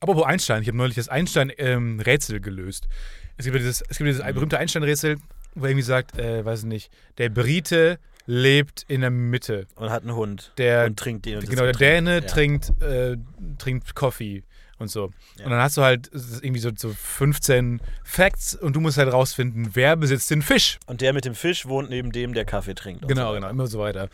Apropos 0.03 0.25
Einstein, 0.25 0.61
ich 0.61 0.67
habe 0.67 0.77
neulich 0.77 0.95
das 0.95 1.07
Einstein-Rätsel 1.07 2.41
gelöst. 2.41 2.89
Es 3.37 3.45
gibt 3.45 3.57
dieses, 3.57 3.81
es 3.89 3.97
gibt 3.97 4.09
dieses 4.09 4.21
Mhm. 4.21 4.33
berühmte 4.33 4.57
Einstein-Rätsel, 4.59 5.15
wo 5.55 5.63
er 5.63 5.69
irgendwie 5.69 5.83
sagt, 5.85 6.17
äh, 6.19 6.43
weiß 6.43 6.59
ich 6.59 6.65
nicht, 6.65 6.91
der 7.17 7.29
Brite 7.29 7.99
lebt 8.25 8.83
in 8.89 8.99
der 8.99 9.09
Mitte. 9.11 9.65
Und 9.75 9.89
hat 9.91 10.03
einen 10.03 10.13
Hund 10.15 10.51
Der, 10.57 10.85
und 10.87 10.99
trinkt 10.99 11.25
den. 11.25 11.39
und 11.39 11.49
genau, 11.49 11.63
der. 11.63 11.71
Däne 11.71 12.15
Ja. 12.15 12.21
trinkt, 12.21 12.71
äh, 12.81 13.15
trinkt 13.57 13.95
Coffee 13.95 14.43
und 14.77 14.89
so. 14.89 15.11
Ja. 15.37 15.45
Und 15.45 15.51
dann 15.51 15.61
hast 15.61 15.77
du 15.77 15.83
halt 15.83 16.09
irgendwie 16.41 16.59
so, 16.59 16.71
so 16.75 16.89
15 16.89 17.79
Facts 18.03 18.55
und 18.55 18.75
du 18.75 18.81
musst 18.81 18.97
halt 18.97 19.11
rausfinden, 19.11 19.69
wer 19.73 19.95
besitzt 19.95 20.29
den 20.31 20.41
Fisch. 20.41 20.79
Und 20.85 20.99
der 20.99 21.13
mit 21.13 21.23
dem 21.23 21.33
Fisch 21.35 21.65
wohnt 21.65 21.89
neben 21.89 22.11
dem, 22.11 22.33
der 22.33 22.43
Kaffee 22.43 22.75
trinkt. 22.75 23.07
Genau, 23.07 23.29
so 23.29 23.35
genau, 23.35 23.49
immer 23.49 23.67
so 23.67 23.79
weiter. 23.79 24.09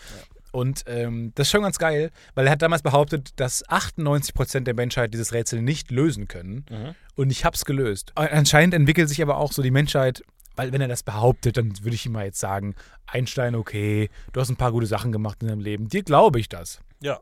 Und 0.52 0.84
ähm, 0.88 1.32
das 1.36 1.48
ist 1.48 1.52
schon 1.52 1.62
ganz 1.62 1.78
geil, 1.78 2.10
weil 2.34 2.48
er 2.48 2.52
hat 2.52 2.62
damals 2.62 2.82
behauptet, 2.82 3.32
dass 3.40 3.64
98% 3.68 4.62
der 4.62 4.74
Menschheit 4.74 5.14
dieses 5.14 5.32
Rätsel 5.34 5.62
nicht 5.62 5.92
lösen 5.92 6.28
können. 6.28 6.66
Mhm. 6.70 6.96
Und 7.16 7.32
ich 7.32 7.46
hab's 7.46 7.66
gelöst. 7.66 8.12
Anscheinend 8.16 8.74
entwickelt 8.74 9.10
sich 9.10 9.22
aber 9.22 9.38
auch 9.38 9.52
so 9.52 9.62
die 9.62 9.72
Menschheit, 9.72 10.24
weil 10.56 10.72
wenn 10.74 10.82
er 10.82 10.88
das 10.88 11.04
behauptet, 11.04 11.58
dann 11.58 11.74
würde 11.84 11.96
ich 11.96 12.06
ihm 12.06 12.14
mal 12.14 12.26
jetzt 12.26 12.40
sagen, 12.40 12.76
Einstein, 13.06 13.56
okay, 13.56 14.10
du 14.34 14.42
hast 14.42 14.50
ein 14.50 14.56
paar 14.58 14.72
gute 14.72 14.88
Sachen 14.88 15.12
gemacht 15.12 15.38
in 15.42 15.48
deinem 15.50 15.62
Leben. 15.62 15.88
Dir 15.88 16.04
glaube 16.04 16.40
ich 16.40 16.50
das. 16.50 16.80
Ja. 17.02 17.20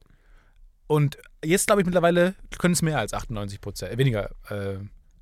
Und 0.88 1.17
jetzt 1.43 1.67
glaube 1.67 1.82
ich 1.82 1.86
mittlerweile 1.86 2.34
können 2.59 2.73
es 2.73 2.82
mehr 2.82 2.97
als 2.97 3.13
98%, 3.13 3.84
äh, 3.84 3.97
weniger, 3.97 4.30
äh, 4.49 4.78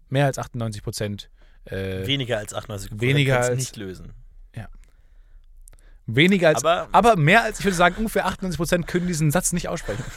mehr 0.10 0.26
als 0.26 0.38
98%. 0.38 1.30
Äh, 1.66 2.06
Weniger 2.06 2.38
als 2.38 2.54
98 2.54 3.02
weniger 3.02 3.34
kann's 3.38 3.48
als- 3.50 3.58
nicht 3.58 3.76
lösen. 3.76 4.14
Weniger 6.08 6.50
als, 6.50 6.64
Aber- 6.64 6.88
aber 6.92 7.16
mehr 7.16 7.44
als, 7.44 7.60
ich 7.60 7.66
würde 7.66 7.76
sagen, 7.78 7.96
ungefähr 7.98 8.28
98% 8.28 8.86
können 8.86 9.08
diesen 9.08 9.32
Satz 9.32 9.54
nicht 9.54 9.68
aussprechen. 9.70 10.04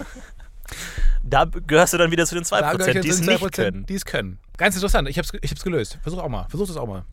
Da 1.23 1.45
gehörst 1.45 1.93
du 1.93 1.99
dann 1.99 2.11
wieder 2.11 2.27
zu 2.27 2.35
den 2.35 2.45
2%, 2.45 2.61
Da 2.61 2.73
gehöre 2.75 2.95
ich 2.97 3.01
die 3.01 3.09
es 3.09 3.21
nicht 3.21 3.43
2%, 3.43 3.51
können. 3.55 3.87
Die 3.87 3.95
es 3.95 4.05
können. 4.05 4.39
Ganz 4.57 4.75
interessant. 4.77 5.09
Ich 5.09 5.19
habe 5.19 5.27
es 5.27 5.39
ich 5.43 5.51
hab's 5.51 5.63
gelöst. 5.63 5.99
Versuch 6.03 6.19
auch 6.19 6.29
mal. 6.29 6.47
Versuch 6.49 6.67
das 6.67 6.77
auch 6.77 6.87
mal. 6.87 7.05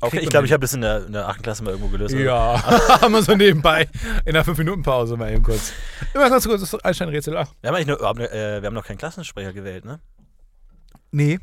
Okay, 0.00 0.10
kriegt 0.12 0.24
ich 0.24 0.30
glaube, 0.30 0.46
ich 0.46 0.52
habe 0.52 0.60
das 0.62 0.72
in 0.72 0.80
der, 0.80 1.06
in 1.06 1.12
der 1.12 1.28
8. 1.28 1.42
Klasse 1.42 1.62
mal 1.64 1.70
irgendwo 1.72 1.88
gelöst. 1.90 2.14
Ja, 2.14 2.62
haben 3.02 3.12
wir 3.12 3.22
so 3.22 3.34
nebenbei 3.34 3.88
in 4.24 4.32
der 4.34 4.44
5-Minuten-Pause 4.46 5.16
mal 5.16 5.30
eben 5.32 5.42
kurz. 5.42 5.72
Immer 6.14 6.30
ganz 6.30 6.46
kurz, 6.46 6.60
das 6.70 6.74
Einstein-Rätsel. 6.82 7.34
Wir 7.34 7.40
haben 7.40 7.74
eigentlich 7.74 7.86
nur, 7.86 7.98
überhaupt 7.98 8.18
ne- 8.18 8.30
äh, 8.30 8.62
wir 8.62 8.66
haben 8.66 8.74
noch 8.74 8.84
keinen 8.86 8.98
Klassensprecher 8.98 9.52
gewählt, 9.52 9.84
ne? 9.84 10.00
nee. 11.10 11.38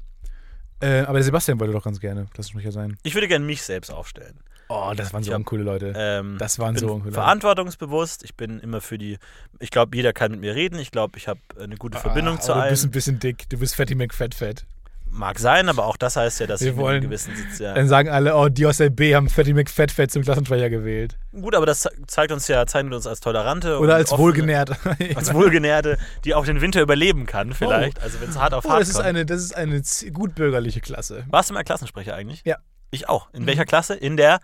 Äh, 0.79 1.01
aber 1.01 1.13
der 1.15 1.23
Sebastian 1.23 1.59
wollte 1.59 1.73
doch 1.73 1.83
ganz 1.83 1.99
gerne 1.99 2.27
Klassensprecher 2.33 2.71
sein. 2.71 2.97
Ich 3.03 3.13
würde 3.15 3.27
gerne 3.27 3.45
mich 3.45 3.61
selbst 3.63 3.91
aufstellen. 3.91 4.39
Oh, 4.69 4.93
das 4.95 5.13
waren 5.13 5.23
so 5.23 5.31
Ja. 5.31 5.37
uncoole 5.37 5.63
Leute. 5.63 5.93
Ähm, 5.95 6.37
Das 6.39 6.59
waren 6.59 6.75
so 6.77 6.91
uncoole 6.93 7.13
verantwortungsbewusst. 7.13 8.23
Ich 8.23 8.35
bin 8.35 8.59
immer 8.59 8.81
für 8.81 8.97
die. 8.97 9.17
Ich 9.59 9.71
glaube, 9.71 9.95
jeder 9.95 10.13
kann 10.13 10.31
mit 10.31 10.41
mir 10.41 10.55
reden. 10.55 10.77
Ich 10.79 10.91
glaube, 10.91 11.17
ich 11.17 11.27
habe 11.27 11.39
eine 11.59 11.77
gute 11.77 11.97
Verbindung 11.97 12.37
Ah, 12.37 12.41
zu 12.41 12.51
aber 12.51 12.59
Du 12.61 12.63
allen. 12.65 12.71
bist 12.73 12.85
ein 12.85 12.91
bisschen 12.91 13.19
dick. 13.19 13.49
Du 13.49 13.57
bist 13.57 13.75
Fatty 13.75 13.95
McFat-Fat. 13.95 14.65
Mag 15.09 15.39
sein, 15.39 15.69
aber 15.69 15.85
auch 15.85 15.95
das 15.95 16.17
heißt 16.17 16.41
ja, 16.41 16.47
dass 16.47 16.59
Wir 16.59 16.71
ich 16.71 16.77
wollen- 16.77 16.97
einem 16.97 17.05
gewissen 17.05 17.33
Sitz 17.33 17.59
ja. 17.59 17.73
Dann 17.73 17.87
sagen 17.87 18.09
alle, 18.09 18.35
oh, 18.35 18.49
die 18.49 18.65
aus 18.65 18.75
der 18.77 18.89
B 18.89 19.15
haben 19.15 19.29
Fatty 19.29 19.53
McFat-Fat 19.53 20.11
zum 20.11 20.21
Klassensprecher 20.21 20.69
gewählt. 20.69 21.17
Gut, 21.31 21.55
aber 21.55 21.65
das 21.65 21.79
ze- 21.79 21.91
zeigt 22.07 22.33
uns 22.33 22.47
ja, 22.49 22.65
zeichnet 22.67 22.93
uns 22.93 23.07
als 23.07 23.21
tolerante 23.21 23.79
Oder 23.79 23.95
als 23.95 24.11
offene- 24.11 24.17
wohlgenährt. 24.19 24.71
als 25.15 25.33
wohlgenährte, 25.33 25.97
die 26.25 26.35
auch 26.35 26.45
den 26.45 26.59
Winter 26.59 26.81
überleben 26.81 27.25
kann, 27.25 27.53
vielleicht. 27.53 28.01
Also 28.03 28.19
wenn 28.19 28.29
es 28.29 28.37
hart 28.37 28.53
auf 28.53 28.65
Oh, 28.65 28.69
hart 28.69 28.81
das 28.81 28.89
ist 28.89 28.99
eine, 28.99 29.25
das 29.25 29.41
ist 29.41 29.55
eine 29.55 29.81
gut 30.11 30.35
bürgerliche 30.35 30.81
Klasse. 30.81 31.23
Warst 31.29 31.49
du 31.49 31.53
mal 31.53 31.63
Klassensprecher 31.63 32.13
eigentlich? 32.13 32.41
Ja. 32.43 32.57
Ich 32.91 33.07
auch. 33.09 33.29
In 33.33 33.45
welcher 33.45 33.65
Klasse? 33.65 33.95
In 33.95 34.17
der 34.17 34.39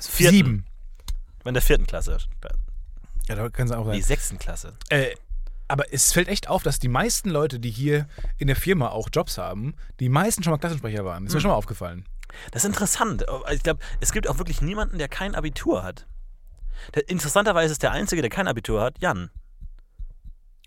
vierten. 0.00 0.34
Sieben. 0.36 0.66
In 1.44 1.54
der 1.54 1.62
vierten 1.62 1.86
Klasse. 1.86 2.18
Ja, 3.28 3.34
da 3.36 3.48
kann 3.48 3.66
es 3.66 3.72
auch 3.72 3.84
Die 3.90 4.00
sein. 4.00 4.02
sechsten 4.08 4.38
Klasse. 4.38 4.74
Äh, 4.88 5.14
aber 5.68 5.92
es 5.92 6.12
fällt 6.12 6.28
echt 6.28 6.48
auf, 6.48 6.62
dass 6.62 6.78
die 6.78 6.88
meisten 6.88 7.28
Leute, 7.30 7.58
die 7.58 7.70
hier 7.70 8.08
in 8.38 8.46
der 8.46 8.56
Firma 8.56 8.88
auch 8.88 9.08
Jobs 9.12 9.38
haben, 9.38 9.74
die 10.00 10.08
meisten 10.08 10.42
schon 10.42 10.52
mal 10.52 10.58
Klassensprecher 10.58 11.04
waren. 11.04 11.24
Das 11.24 11.30
ist 11.30 11.34
mir 11.34 11.40
schon 11.40 11.50
mal 11.50 11.56
aufgefallen. 11.56 12.04
Das 12.52 12.62
ist 12.62 12.68
interessant. 12.68 13.24
Ich 13.52 13.62
glaube, 13.62 13.80
es 14.00 14.12
gibt 14.12 14.28
auch 14.28 14.38
wirklich 14.38 14.60
niemanden, 14.60 14.98
der 14.98 15.08
kein 15.08 15.34
Abitur 15.34 15.82
hat. 15.82 16.06
Der, 16.94 17.08
interessanterweise 17.08 17.72
ist 17.72 17.82
der 17.82 17.92
Einzige, 17.92 18.22
der 18.22 18.30
kein 18.30 18.46
Abitur 18.48 18.80
hat, 18.82 19.00
Jan. 19.00 19.30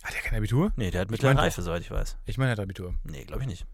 Hat 0.03 0.15
er 0.15 0.21
kein 0.21 0.37
Abitur? 0.37 0.71
Nee, 0.75 0.91
der 0.91 1.01
hat 1.01 1.11
mittlere 1.11 1.33
meine 1.33 1.41
Reife, 1.45 1.61
soweit 1.61 1.81
ich 1.81 1.91
weiß. 1.91 2.17
Ich 2.25 2.37
meine, 2.37 2.51
er 2.51 2.53
hat 2.53 2.59
Abitur. 2.61 2.95
Nee, 3.03 3.25
glaube 3.25 3.41
ich 3.43 3.47
nicht. 3.47 3.65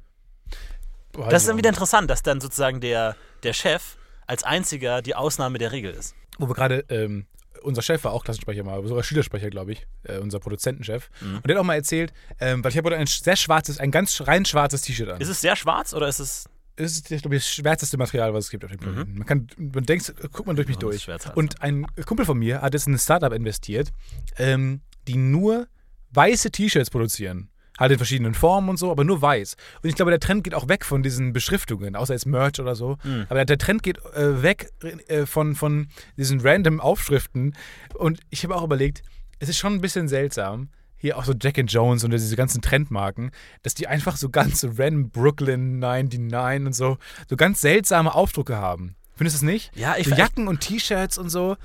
Boah, 1.11 1.29
Das 1.29 1.43
ist 1.43 1.49
dann 1.49 1.57
wieder 1.57 1.69
interessant, 1.69 2.09
dass 2.09 2.23
dann 2.23 2.41
sozusagen 2.41 2.81
der, 2.81 3.15
der 3.43 3.53
Chef 3.53 3.97
als 4.27 4.43
einziger 4.43 5.01
die 5.01 5.15
Ausnahme 5.15 5.57
der 5.57 5.71
Regel 5.71 5.91
ist. 5.93 6.15
Wo 6.37 6.47
wir 6.47 6.55
gerade, 6.55 6.85
ähm, 6.89 7.25
unser 7.61 7.81
Chef 7.81 8.03
war 8.03 8.11
auch 8.11 8.23
Klassensprecher 8.23 8.63
mal, 8.63 8.85
sogar 8.87 9.03
Schülersprecher, 9.03 9.49
glaube 9.49 9.71
ich, 9.71 9.87
äh, 10.03 10.19
unser 10.19 10.39
Produzentenchef. 10.39 11.09
Mhm. 11.21 11.35
Und 11.37 11.47
der 11.47 11.55
hat 11.55 11.61
auch 11.61 11.65
mal 11.65 11.75
erzählt, 11.75 12.13
ähm, 12.39 12.63
weil 12.63 12.71
ich 12.71 12.77
habe 12.77 12.89
heute 12.89 12.97
ein 12.97 13.07
sehr 13.07 13.35
schwarzes, 13.35 13.79
ein 13.79 13.91
ganz 13.91 14.21
rein 14.21 14.45
schwarzes 14.45 14.81
T-Shirt 14.81 15.09
an. 15.09 15.21
Ist 15.21 15.29
es 15.29 15.41
sehr 15.41 15.55
schwarz 15.55 15.93
oder 15.93 16.07
ist 16.07 16.19
es. 16.19 16.45
Es 16.77 16.91
ist, 16.97 17.09
ich 17.09 17.21
glaube, 17.21 17.37
das 17.37 17.47
schwärzeste 17.47 17.97
Material, 17.97 18.33
was 18.33 18.45
es 18.45 18.51
gibt 18.51 18.65
auf 18.65 18.71
dem 18.71 18.79
Planeten. 18.81 19.17
Man 19.17 19.25
kann, 19.25 19.47
man 19.57 19.85
denkt, 19.85 20.13
guckt 20.33 20.45
man 20.45 20.57
durch 20.57 20.67
mich 20.67 20.77
Mhm. 20.77 20.87
Oh, 20.87 20.89
durch. 20.89 21.07
Und 21.33 21.61
ein 21.61 21.87
Kumpel 22.05 22.25
von 22.25 22.37
mir 22.37 22.61
hat 22.61 22.73
jetzt 22.73 22.85
in 22.87 22.93
ein 22.93 22.99
Startup 22.99 23.31
investiert, 23.31 23.91
ähm, 24.37 24.81
die 25.07 25.15
nur 25.15 25.67
weiße 26.11 26.51
T-Shirts 26.51 26.89
produzieren. 26.89 27.49
Halt 27.77 27.91
in 27.91 27.97
verschiedenen 27.97 28.33
Formen 28.33 28.69
und 28.69 28.77
so, 28.77 28.91
aber 28.91 29.03
nur 29.03 29.21
weiß. 29.21 29.55
Und 29.81 29.89
ich 29.89 29.95
glaube, 29.95 30.11
der 30.11 30.19
Trend 30.19 30.43
geht 30.43 30.53
auch 30.53 30.69
weg 30.69 30.85
von 30.85 31.03
diesen 31.03 31.33
Beschriftungen, 31.33 31.95
außer 31.95 32.13
jetzt 32.13 32.25
Merch 32.25 32.59
oder 32.59 32.75
so. 32.75 32.97
Mhm. 33.03 33.25
Aber 33.29 33.43
der 33.43 33.57
Trend 33.57 33.83
geht 33.83 33.97
äh, 34.13 34.41
weg 34.41 34.71
äh, 35.07 35.25
von, 35.25 35.55
von 35.55 35.87
diesen 36.17 36.39
random 36.39 36.79
Aufschriften. 36.79 37.55
Und 37.93 38.19
ich 38.29 38.43
habe 38.43 38.55
auch 38.55 38.63
überlegt, 38.63 39.03
es 39.39 39.49
ist 39.49 39.57
schon 39.57 39.73
ein 39.73 39.81
bisschen 39.81 40.07
seltsam, 40.07 40.69
hier 40.97 41.17
auch 41.17 41.25
so 41.25 41.33
Jack 41.39 41.59
and 41.59 41.71
Jones 41.71 42.03
und 42.03 42.11
diese 42.11 42.35
ganzen 42.35 42.61
Trendmarken, 42.61 43.31
dass 43.63 43.73
die 43.73 43.87
einfach 43.87 44.17
so 44.17 44.29
ganz 44.29 44.61
so 44.61 44.69
random 44.75 45.09
Brooklyn 45.09 45.79
99 45.79 46.65
und 46.65 46.73
so, 46.73 46.97
so 47.29 47.35
ganz 47.35 47.61
seltsame 47.61 48.15
Aufdrucke 48.15 48.55
haben. 48.57 48.95
Findest 49.15 49.41
du 49.41 49.45
es 49.45 49.51
nicht? 49.51 49.71
Ja, 49.75 49.95
ich 49.97 50.07
so 50.07 50.15
Jacken 50.15 50.47
und 50.47 50.61
T-Shirts 50.61 51.17
und 51.17 51.29
so. 51.29 51.57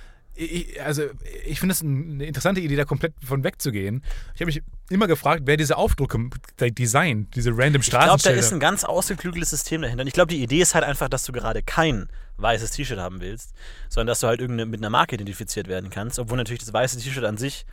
Ich, 0.43 0.83
also, 0.83 1.03
ich 1.45 1.61
finde 1.61 1.75
es 1.75 1.83
eine 1.83 2.25
interessante 2.25 2.63
Idee, 2.63 2.75
da 2.75 2.87
komplett 2.87 3.13
von 3.23 3.45
wegzugehen. 3.45 4.03
Ich 4.35 4.41
habe 4.41 4.47
mich 4.47 4.63
immer 4.89 5.07
gefragt, 5.07 5.43
wer 5.45 5.59
diese 5.59 5.77
Aufdrucke 5.77 6.31
designt, 6.59 7.37
diese 7.37 7.51
random 7.51 7.83
Ich 7.83 7.91
glaube, 7.91 8.23
da 8.23 8.31
ist 8.31 8.51
ein 8.51 8.59
ganz 8.59 8.85
ausgeklügeltes 8.85 9.51
System 9.51 9.83
dahinter. 9.83 10.01
Und 10.01 10.07
ich 10.07 10.15
glaube, 10.15 10.33
die 10.33 10.43
Idee 10.43 10.63
ist 10.63 10.75
halt 10.75 10.85
einfach, 10.85 11.11
dass 11.11 11.25
du 11.25 11.33
gerade 11.33 11.63
kein 11.63 12.09
weißes 12.39 12.71
T-Shirt 12.71 12.99
haben 12.99 13.21
willst, 13.21 13.53
sondern 13.91 14.07
dass 14.07 14.21
du 14.21 14.29
halt 14.29 14.41
irgendeine, 14.41 14.71
mit 14.71 14.81
einer 14.81 14.89
Marke 14.89 15.17
identifiziert 15.17 15.69
werden 15.69 15.91
kannst, 15.91 16.19
obwohl 16.19 16.39
natürlich 16.39 16.61
das 16.61 16.73
weiße 16.73 16.99
T-Shirt 16.99 17.25
an 17.25 17.37
sich 17.37 17.67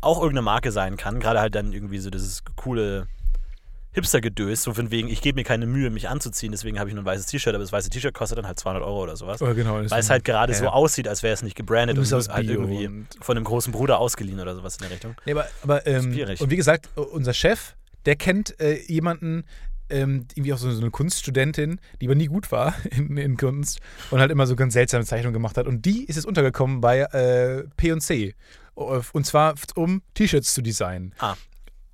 auch 0.00 0.16
irgendeine 0.16 0.42
Marke 0.42 0.72
sein 0.72 0.96
kann. 0.96 1.20
Gerade 1.20 1.40
halt 1.40 1.54
dann 1.54 1.74
irgendwie 1.74 1.98
so 1.98 2.08
dieses 2.08 2.44
coole 2.56 3.08
Hipster-Gedös, 3.96 4.62
so 4.62 4.74
von 4.74 4.90
wegen, 4.90 5.08
ich 5.08 5.22
gebe 5.22 5.36
mir 5.36 5.44
keine 5.44 5.66
Mühe, 5.66 5.88
mich 5.90 6.08
anzuziehen, 6.08 6.52
deswegen 6.52 6.78
habe 6.78 6.90
ich 6.90 6.94
nur 6.94 7.02
ein 7.02 7.06
weißes 7.06 7.26
T-Shirt, 7.26 7.54
aber 7.54 7.64
das 7.64 7.72
weiße 7.72 7.88
T-Shirt 7.90 8.12
kostet 8.14 8.36
dann 8.38 8.46
halt 8.46 8.58
200 8.60 8.82
Euro 8.84 9.02
oder 9.02 9.16
sowas. 9.16 9.40
oh, 9.40 9.54
genau, 9.54 9.74
Weil 9.76 10.00
es 10.00 10.10
halt 10.10 10.24
gerade 10.24 10.52
ja. 10.52 10.58
so 10.58 10.68
aussieht, 10.68 11.08
als 11.08 11.22
wäre 11.22 11.32
es 11.32 11.42
nicht 11.42 11.56
gebrandet 11.56 11.96
und 11.96 12.02
bist 12.02 12.12
aus 12.14 12.28
halt 12.28 12.48
irgendwie 12.48 12.86
und- 12.86 13.06
von 13.20 13.36
einem 13.36 13.44
großen 13.44 13.72
Bruder 13.72 13.98
ausgeliehen 13.98 14.38
oder 14.38 14.54
sowas 14.54 14.76
in 14.76 14.82
der 14.82 14.90
Richtung. 14.90 15.14
Nee, 15.24 15.32
aber, 15.32 15.46
aber 15.62 15.86
ähm, 15.86 16.12
Schwierig. 16.12 16.40
und 16.42 16.50
wie 16.50 16.56
gesagt, 16.56 16.90
unser 16.94 17.32
Chef, 17.32 17.74
der 18.04 18.16
kennt 18.16 18.60
äh, 18.60 18.80
jemanden, 18.86 19.44
ähm, 19.88 20.26
irgendwie 20.34 20.52
auch 20.52 20.58
so, 20.58 20.70
so 20.70 20.80
eine 20.80 20.90
Kunststudentin, 20.90 21.80
die 22.00 22.06
aber 22.06 22.16
nie 22.16 22.26
gut 22.26 22.52
war 22.52 22.74
in, 22.90 23.16
in 23.16 23.36
Kunst 23.36 23.80
und 24.10 24.20
halt 24.20 24.30
immer 24.30 24.46
so 24.46 24.56
ganz 24.56 24.74
seltsame 24.74 25.04
Zeichnungen 25.04 25.32
gemacht 25.32 25.56
hat. 25.56 25.66
Und 25.66 25.86
die 25.86 26.04
ist 26.04 26.16
jetzt 26.16 26.26
untergekommen 26.26 26.80
bei 26.80 27.00
äh, 27.00 27.64
P&C. 27.76 28.34
Und 28.74 29.24
zwar, 29.24 29.54
um 29.74 30.02
T-Shirts 30.12 30.52
zu 30.52 30.60
designen. 30.60 31.14
Ah. 31.18 31.34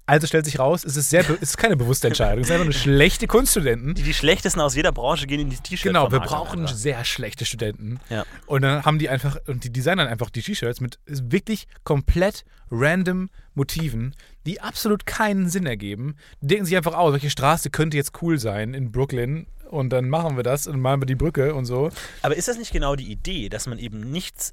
Also 0.05 0.26
stellt 0.26 0.44
sich 0.44 0.59
raus, 0.59 0.84
es 0.84 0.96
ist, 0.96 1.11
sehr, 1.11 1.28
es 1.30 1.50
ist 1.50 1.59
keine 1.59 1.76
bewusste 1.76 2.09
Entscheidung. 2.09 2.40
Es 2.40 2.48
sind 2.48 2.55
einfach 2.55 2.66
nur 2.66 2.74
schlechte 2.74 3.28
Kunststudenten. 3.28 3.94
Die, 3.94 4.03
die 4.03 4.14
schlechtesten 4.14 4.61
aus 4.61 4.74
jeder 4.74 4.90
Branche 4.90 5.26
gehen 5.26 5.40
in 5.40 5.50
die 5.50 5.57
T-Shirt. 5.57 5.84
Genau, 5.84 6.11
wir 6.11 6.20
brauchen 6.20 6.66
sehr 6.66 7.05
schlechte 7.05 7.44
Studenten. 7.44 8.00
Ja. 8.11 8.24
Und 8.46 8.62
dann 8.62 8.84
haben 8.84 8.98
die 8.98 9.09
einfach, 9.09 9.36
und 9.46 9.62
die 9.64 9.72
designen 9.72 10.09
einfach 10.09 10.30
die 10.30 10.42
T-Shirts 10.42 10.80
mit 10.80 10.98
wirklich 11.07 11.66
komplett 11.84 12.44
random 12.70 13.30
Motiven, 13.55 14.14
die 14.44 14.61
absolut 14.61 15.07
keinen 15.07 15.48
Sinn 15.48 15.66
ergeben. 15.66 16.16
Die 16.40 16.48
denken 16.48 16.64
sich 16.64 16.76
einfach 16.76 16.94
aus, 16.94 17.12
welche 17.12 17.30
Straße 17.30 17.70
könnte 17.70 17.96
jetzt 17.96 18.20
cool 18.22 18.38
sein 18.38 18.74
in 18.74 18.90
Brooklyn. 18.90 19.46
Und 19.70 19.90
dann 19.90 20.11
machen 20.11 20.36
wir 20.36 20.42
das 20.42 20.66
und 20.66 20.80
malen 20.80 21.00
wir 21.00 21.07
die 21.07 21.14
Brücke 21.14 21.55
und 21.55 21.64
so. 21.64 21.90
Aber 22.20 22.36
ist 22.36 22.48
das 22.48 22.59
nicht 22.59 22.72
genau 22.72 22.96
die 22.96 23.11
Idee, 23.11 23.48
dass 23.48 23.66
man 23.66 23.78
eben 23.78 24.00
nichts 24.00 24.53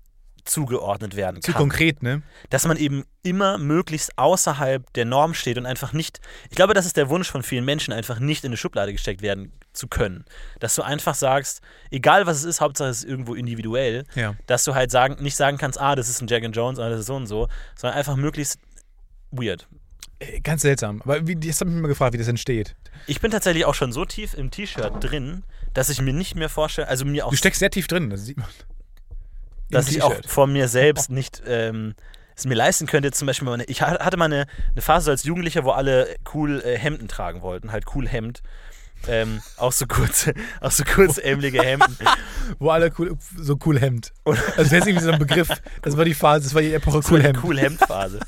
zugeordnet 0.50 1.16
werden 1.16 1.42
Zu 1.42 1.52
kann? 1.52 1.60
konkret, 1.62 2.02
ne? 2.04 2.22
Dass 2.50 2.66
man 2.66 2.78
eben 2.78 3.06
immer 3.24 3.58
möglichst 3.58 4.18
außerhalb 4.18 4.92
der 4.94 5.06
Norm 5.06 5.34
steht 5.34 5.58
und 5.58 5.66
einfach 5.66 5.94
nicht. 5.94 6.20
Ich 6.50 6.56
glaube, 6.56 6.74
das 6.74 6.86
ist 6.86 6.98
der 6.98 7.10
Wunsch 7.10 7.30
von 7.30 7.44
vielen 7.44 7.66
Menschen, 7.66 7.94
einfach 7.94 8.20
nicht 8.20 8.44
in 8.44 8.50
eine 8.50 8.58
Schublade 8.58 8.92
gesteckt 8.92 9.22
werden 9.22 9.52
zu 9.74 9.88
können. 9.88 10.26
Dass 10.60 10.76
du 10.76 10.82
einfach 10.82 11.16
sagst, 11.16 11.62
egal 11.92 12.26
was 12.26 12.38
es 12.38 12.44
ist, 12.46 12.62
Hauptsache 12.62 12.90
es 12.90 13.00
ist 13.00 13.10
irgendwo 13.10 13.36
individuell, 13.36 14.06
Ja. 14.16 14.36
dass 14.48 14.64
du 14.64 14.74
halt 14.76 14.92
sagen, 14.92 15.22
nicht 15.24 15.36
sagen 15.36 15.58
kannst, 15.58 15.80
ah, 15.80 15.96
das 15.96 16.10
ist 16.10 16.22
ein 16.22 16.28
Jack 16.28 16.44
and 16.44 16.56
Jones, 16.56 16.80
ah, 16.80 16.90
das 16.90 17.02
ist 17.02 17.06
so 17.06 17.16
und 17.16 17.28
so, 17.28 17.48
sondern 17.76 17.98
einfach 17.98 18.16
möglichst 18.16 18.60
weird. 19.32 19.68
Äh, 20.20 20.40
Ganz 20.42 20.64
seltsam. 20.64 21.02
Aber 21.04 21.28
wie, 21.28 21.38
jetzt 21.44 21.62
habe 21.62 21.70
ich 21.70 21.76
mich 21.76 21.82
mal 21.84 21.88
gefragt, 21.88 22.14
wie 22.14 22.18
das 22.18 22.28
entsteht. 22.28 22.76
Ich 23.08 23.22
bin 23.22 23.32
tatsächlich 23.32 23.66
auch 23.66 23.76
schon 23.76 23.92
so 23.94 24.04
tief 24.06 24.34
im 24.34 24.50
T-Shirt 24.52 24.94
drin, 25.00 25.44
dass 25.74 25.90
ich 25.90 26.02
mir 26.02 26.14
nicht 26.14 26.36
mehr 26.36 26.50
vorstelle, 26.50 26.88
also 26.88 27.06
mir 27.06 27.26
auch 27.26 27.30
Du 27.30 27.38
steckst 27.38 27.60
sehr 27.60 27.70
tief 27.70 27.88
drin, 27.88 28.10
das 28.10 28.26
sieht 28.26 28.38
man. 28.38 28.48
Dass 29.70 29.90
ich 29.90 30.02
auch 30.02 30.14
von 30.26 30.52
mir 30.52 30.68
selbst 30.68 31.10
nicht 31.12 31.42
ähm, 31.46 31.96
es 32.36 32.46
mir 32.46 32.56
leisten 32.56 32.88
könnte, 32.88 33.12
zum 33.12 33.26
Beispiel 33.28 33.46
mal 33.46 33.54
eine, 33.56 33.66
ich 33.66 33.82
ha- 33.82 34.00
hatte 34.00 34.16
mal 34.18 34.26
eine, 34.26 34.46
eine 34.74 34.82
Phase 34.82 35.12
als 35.12 35.24
Jugendlicher, 35.24 35.66
wo 35.66 35.72
alle 35.72 36.16
cool 36.34 36.62
äh, 36.62 36.78
Hemden 36.78 37.08
tragen 37.08 37.42
wollten, 37.42 37.72
halt 37.72 37.86
cool 37.96 38.08
Hemd. 38.08 38.42
Ähm, 39.08 39.42
auch 39.56 39.72
so 39.72 39.86
kurze, 39.88 40.34
auch 40.62 40.72
so 40.72 40.84
kurzärmelige 40.84 41.62
Hemden. 41.64 41.98
Wo 42.60 42.70
alle 42.70 42.92
cool, 42.98 43.16
so 43.38 43.58
cool 43.66 43.80
Hemd. 43.80 44.12
Also 44.26 44.42
das 44.58 44.66
ist 44.74 44.88
irgendwie 44.88 45.00
so 45.06 45.12
ein 45.12 45.20
Begriff. 45.20 45.48
Das 45.82 45.96
war 45.96 46.04
die 46.04 46.14
Phase, 46.14 46.44
das 46.44 46.54
war 46.54 46.62
die 46.62 46.74
Epoche 46.74 47.00
cool 47.10 47.24
Hemd. 47.24 47.40
Cool 47.42 47.58
Hemd-Phase. 47.58 48.20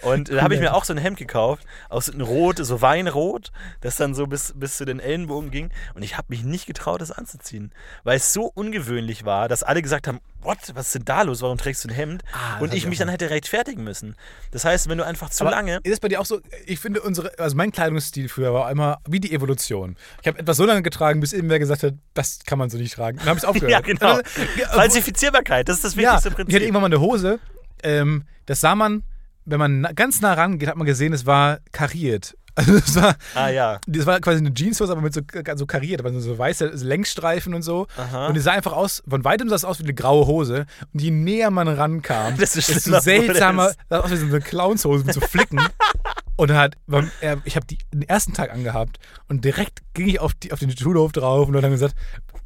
Und 0.00 0.30
da 0.32 0.40
habe 0.42 0.54
ich 0.54 0.60
mir 0.60 0.72
auch 0.74 0.84
so 0.84 0.94
ein 0.94 0.98
Hemd 0.98 1.18
gekauft, 1.18 1.64
aus 1.90 2.08
in 2.08 2.22
Rot, 2.22 2.56
so 2.58 2.80
Weinrot, 2.80 3.52
das 3.82 3.96
dann 3.96 4.14
so 4.14 4.26
bis, 4.26 4.54
bis 4.56 4.78
zu 4.78 4.86
den 4.86 4.98
Ellenbogen 4.98 5.50
ging. 5.50 5.70
Und 5.94 6.02
ich 6.02 6.16
habe 6.16 6.28
mich 6.30 6.42
nicht 6.42 6.64
getraut, 6.66 7.02
das 7.02 7.10
anzuziehen, 7.12 7.70
weil 8.02 8.16
es 8.16 8.32
so 8.32 8.44
ungewöhnlich 8.54 9.26
war, 9.26 9.48
dass 9.48 9.62
alle 9.62 9.82
gesagt 9.82 10.08
haben, 10.08 10.20
what, 10.44 10.58
was 10.74 10.86
ist 10.86 10.94
denn 10.96 11.04
da 11.04 11.22
los, 11.22 11.42
warum 11.42 11.58
trägst 11.58 11.84
du 11.84 11.88
ein 11.88 11.94
Hemd? 11.94 12.22
Ah, 12.32 12.58
Und 12.60 12.72
ich 12.72 12.84
ich 12.84 12.86
mich 12.88 12.98
dann 12.98 13.08
hätte 13.08 13.30
rechtfertigen 13.30 13.82
müssen. 13.82 14.14
Das 14.50 14.64
heißt, 14.64 14.88
wenn 14.88 14.98
du 14.98 15.04
einfach 15.06 15.30
zu 15.30 15.42
Aber 15.44 15.50
lange... 15.50 15.80
Ist 15.82 16.00
bei 16.00 16.08
dir 16.08 16.20
auch 16.20 16.26
so? 16.26 16.40
Ich 16.66 16.78
finde, 16.80 17.00
unsere, 17.00 17.38
also 17.38 17.56
mein 17.56 17.72
Kleidungsstil 17.72 18.28
früher 18.28 18.52
war 18.52 18.70
immer 18.70 18.98
wie 19.08 19.20
die 19.20 19.32
Evolution. 19.32 19.96
Ich 20.20 20.28
habe 20.28 20.38
etwas 20.38 20.56
so 20.56 20.66
lange 20.66 20.82
getragen, 20.82 21.20
bis 21.20 21.32
irgendwer 21.32 21.58
gesagt 21.58 21.82
hat, 21.82 21.94
das 22.14 22.40
kann 22.46 22.58
man 22.58 22.70
so 22.70 22.78
nicht 22.78 22.94
tragen. 22.94 23.18
Dann 23.18 23.28
habe 23.28 23.38
ich 23.38 23.42
es 23.44 23.48
aufgehört. 23.48 23.70
Ja, 23.72 23.80
genau. 23.80 24.18
Falsifizierbarkeit, 24.72 25.68
das 25.68 25.76
ist 25.76 25.84
das 25.84 25.94
ja, 25.94 26.00
wichtigste 26.14 26.28
ich 26.28 26.32
hatte 26.34 26.44
Prinzip. 26.44 26.60
irgendwann 26.62 26.82
mal 26.82 26.86
eine 26.86 27.00
Hose. 27.00 27.38
Ähm, 27.82 28.24
das 28.46 28.60
sah 28.60 28.74
man, 28.74 29.02
wenn 29.44 29.58
man 29.58 29.82
ganz 29.94 30.20
nah 30.20 30.34
rangeht, 30.34 30.68
hat 30.68 30.76
man 30.76 30.86
gesehen, 30.86 31.12
es 31.12 31.26
war 31.26 31.58
kariert. 31.72 32.36
Also 32.56 32.74
es 32.74 32.94
war, 32.94 33.16
Ah 33.34 33.48
ja. 33.48 33.80
das 33.86 34.06
war 34.06 34.20
quasi 34.20 34.38
eine 34.38 34.54
Jeanshose, 34.54 34.92
aber 34.92 35.00
mit 35.00 35.12
so, 35.12 35.20
so 35.56 35.66
kariert, 35.66 36.00
aber 36.00 36.12
so 36.20 36.38
weiße 36.38 36.66
Längsstreifen 36.66 37.52
und 37.54 37.62
so. 37.62 37.86
Aha. 37.96 38.28
Und 38.28 38.34
die 38.34 38.40
sah 38.40 38.52
einfach 38.52 38.72
aus, 38.72 39.02
von 39.08 39.24
weitem 39.24 39.48
sah 39.48 39.56
es 39.56 39.64
aus 39.64 39.80
wie 39.80 39.84
eine 39.84 39.94
graue 39.94 40.26
Hose. 40.26 40.66
Und 40.92 41.02
je 41.02 41.10
näher 41.10 41.50
man 41.50 41.66
rankam, 41.68 42.36
Desto 42.38 42.60
schlimmer 42.60 43.00
seltsamer, 43.00 43.72
sah 43.90 44.00
aus 44.00 44.10
wie 44.12 44.16
so 44.16 44.26
eine 44.26 44.40
Clownshose 44.40 45.04
mit 45.04 45.14
so 45.14 45.20
Flicken. 45.20 45.58
und 46.36 46.50
dann 46.50 46.56
hat, 46.58 46.76
er- 47.20 47.38
ich 47.44 47.56
habe 47.56 47.66
die 47.66 47.78
den 47.92 48.02
ersten 48.02 48.32
Tag 48.34 48.52
angehabt 48.52 48.98
und 49.28 49.44
direkt 49.44 49.80
ging 49.94 50.06
ich 50.08 50.20
auf, 50.20 50.32
die, 50.34 50.52
auf 50.52 50.58
den 50.60 50.76
Schulhof 50.76 51.12
drauf 51.12 51.48
und 51.48 51.54
dann 51.54 51.64
haben 51.64 51.72
gesagt, 51.72 51.94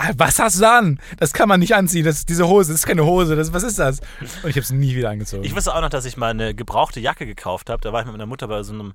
Ah, 0.01 0.13
Was 0.17 0.39
hast 0.39 0.59
du 0.59 0.61
da 0.61 0.79
an? 0.79 1.01
Das 1.19 1.33
kann 1.33 1.49
man 1.49 1.59
nicht 1.59 1.75
anziehen. 1.75 2.05
Das 2.05 2.19
ist 2.19 2.29
diese 2.29 2.47
Hose. 2.47 2.71
Das 2.71 2.83
ist 2.83 2.87
keine 2.87 3.05
Hose. 3.05 3.35
Das, 3.35 3.53
was 3.53 3.65
ist 3.65 3.81
das? 3.81 3.99
Und 4.21 4.49
ich 4.51 4.55
habe 4.55 4.61
es 4.61 4.71
nie 4.71 4.95
wieder 4.95 5.11
angezogen. 5.11 5.43
Ich 5.43 5.57
wusste 5.57 5.75
auch 5.75 5.81
noch, 5.81 5.89
dass 5.89 6.05
ich 6.05 6.17
mal 6.17 6.31
eine 6.31 6.55
gebrauchte 6.55 7.01
Jacke 7.01 7.27
gekauft 7.27 7.69
habe. 7.69 7.81
Da 7.83 7.93
war 7.93 7.99
ich 8.03 8.07
mit 8.07 8.13
meiner 8.15 8.27
Mutter 8.27 8.47
bei 8.47 8.63
so 8.63 8.73
einem 8.73 8.93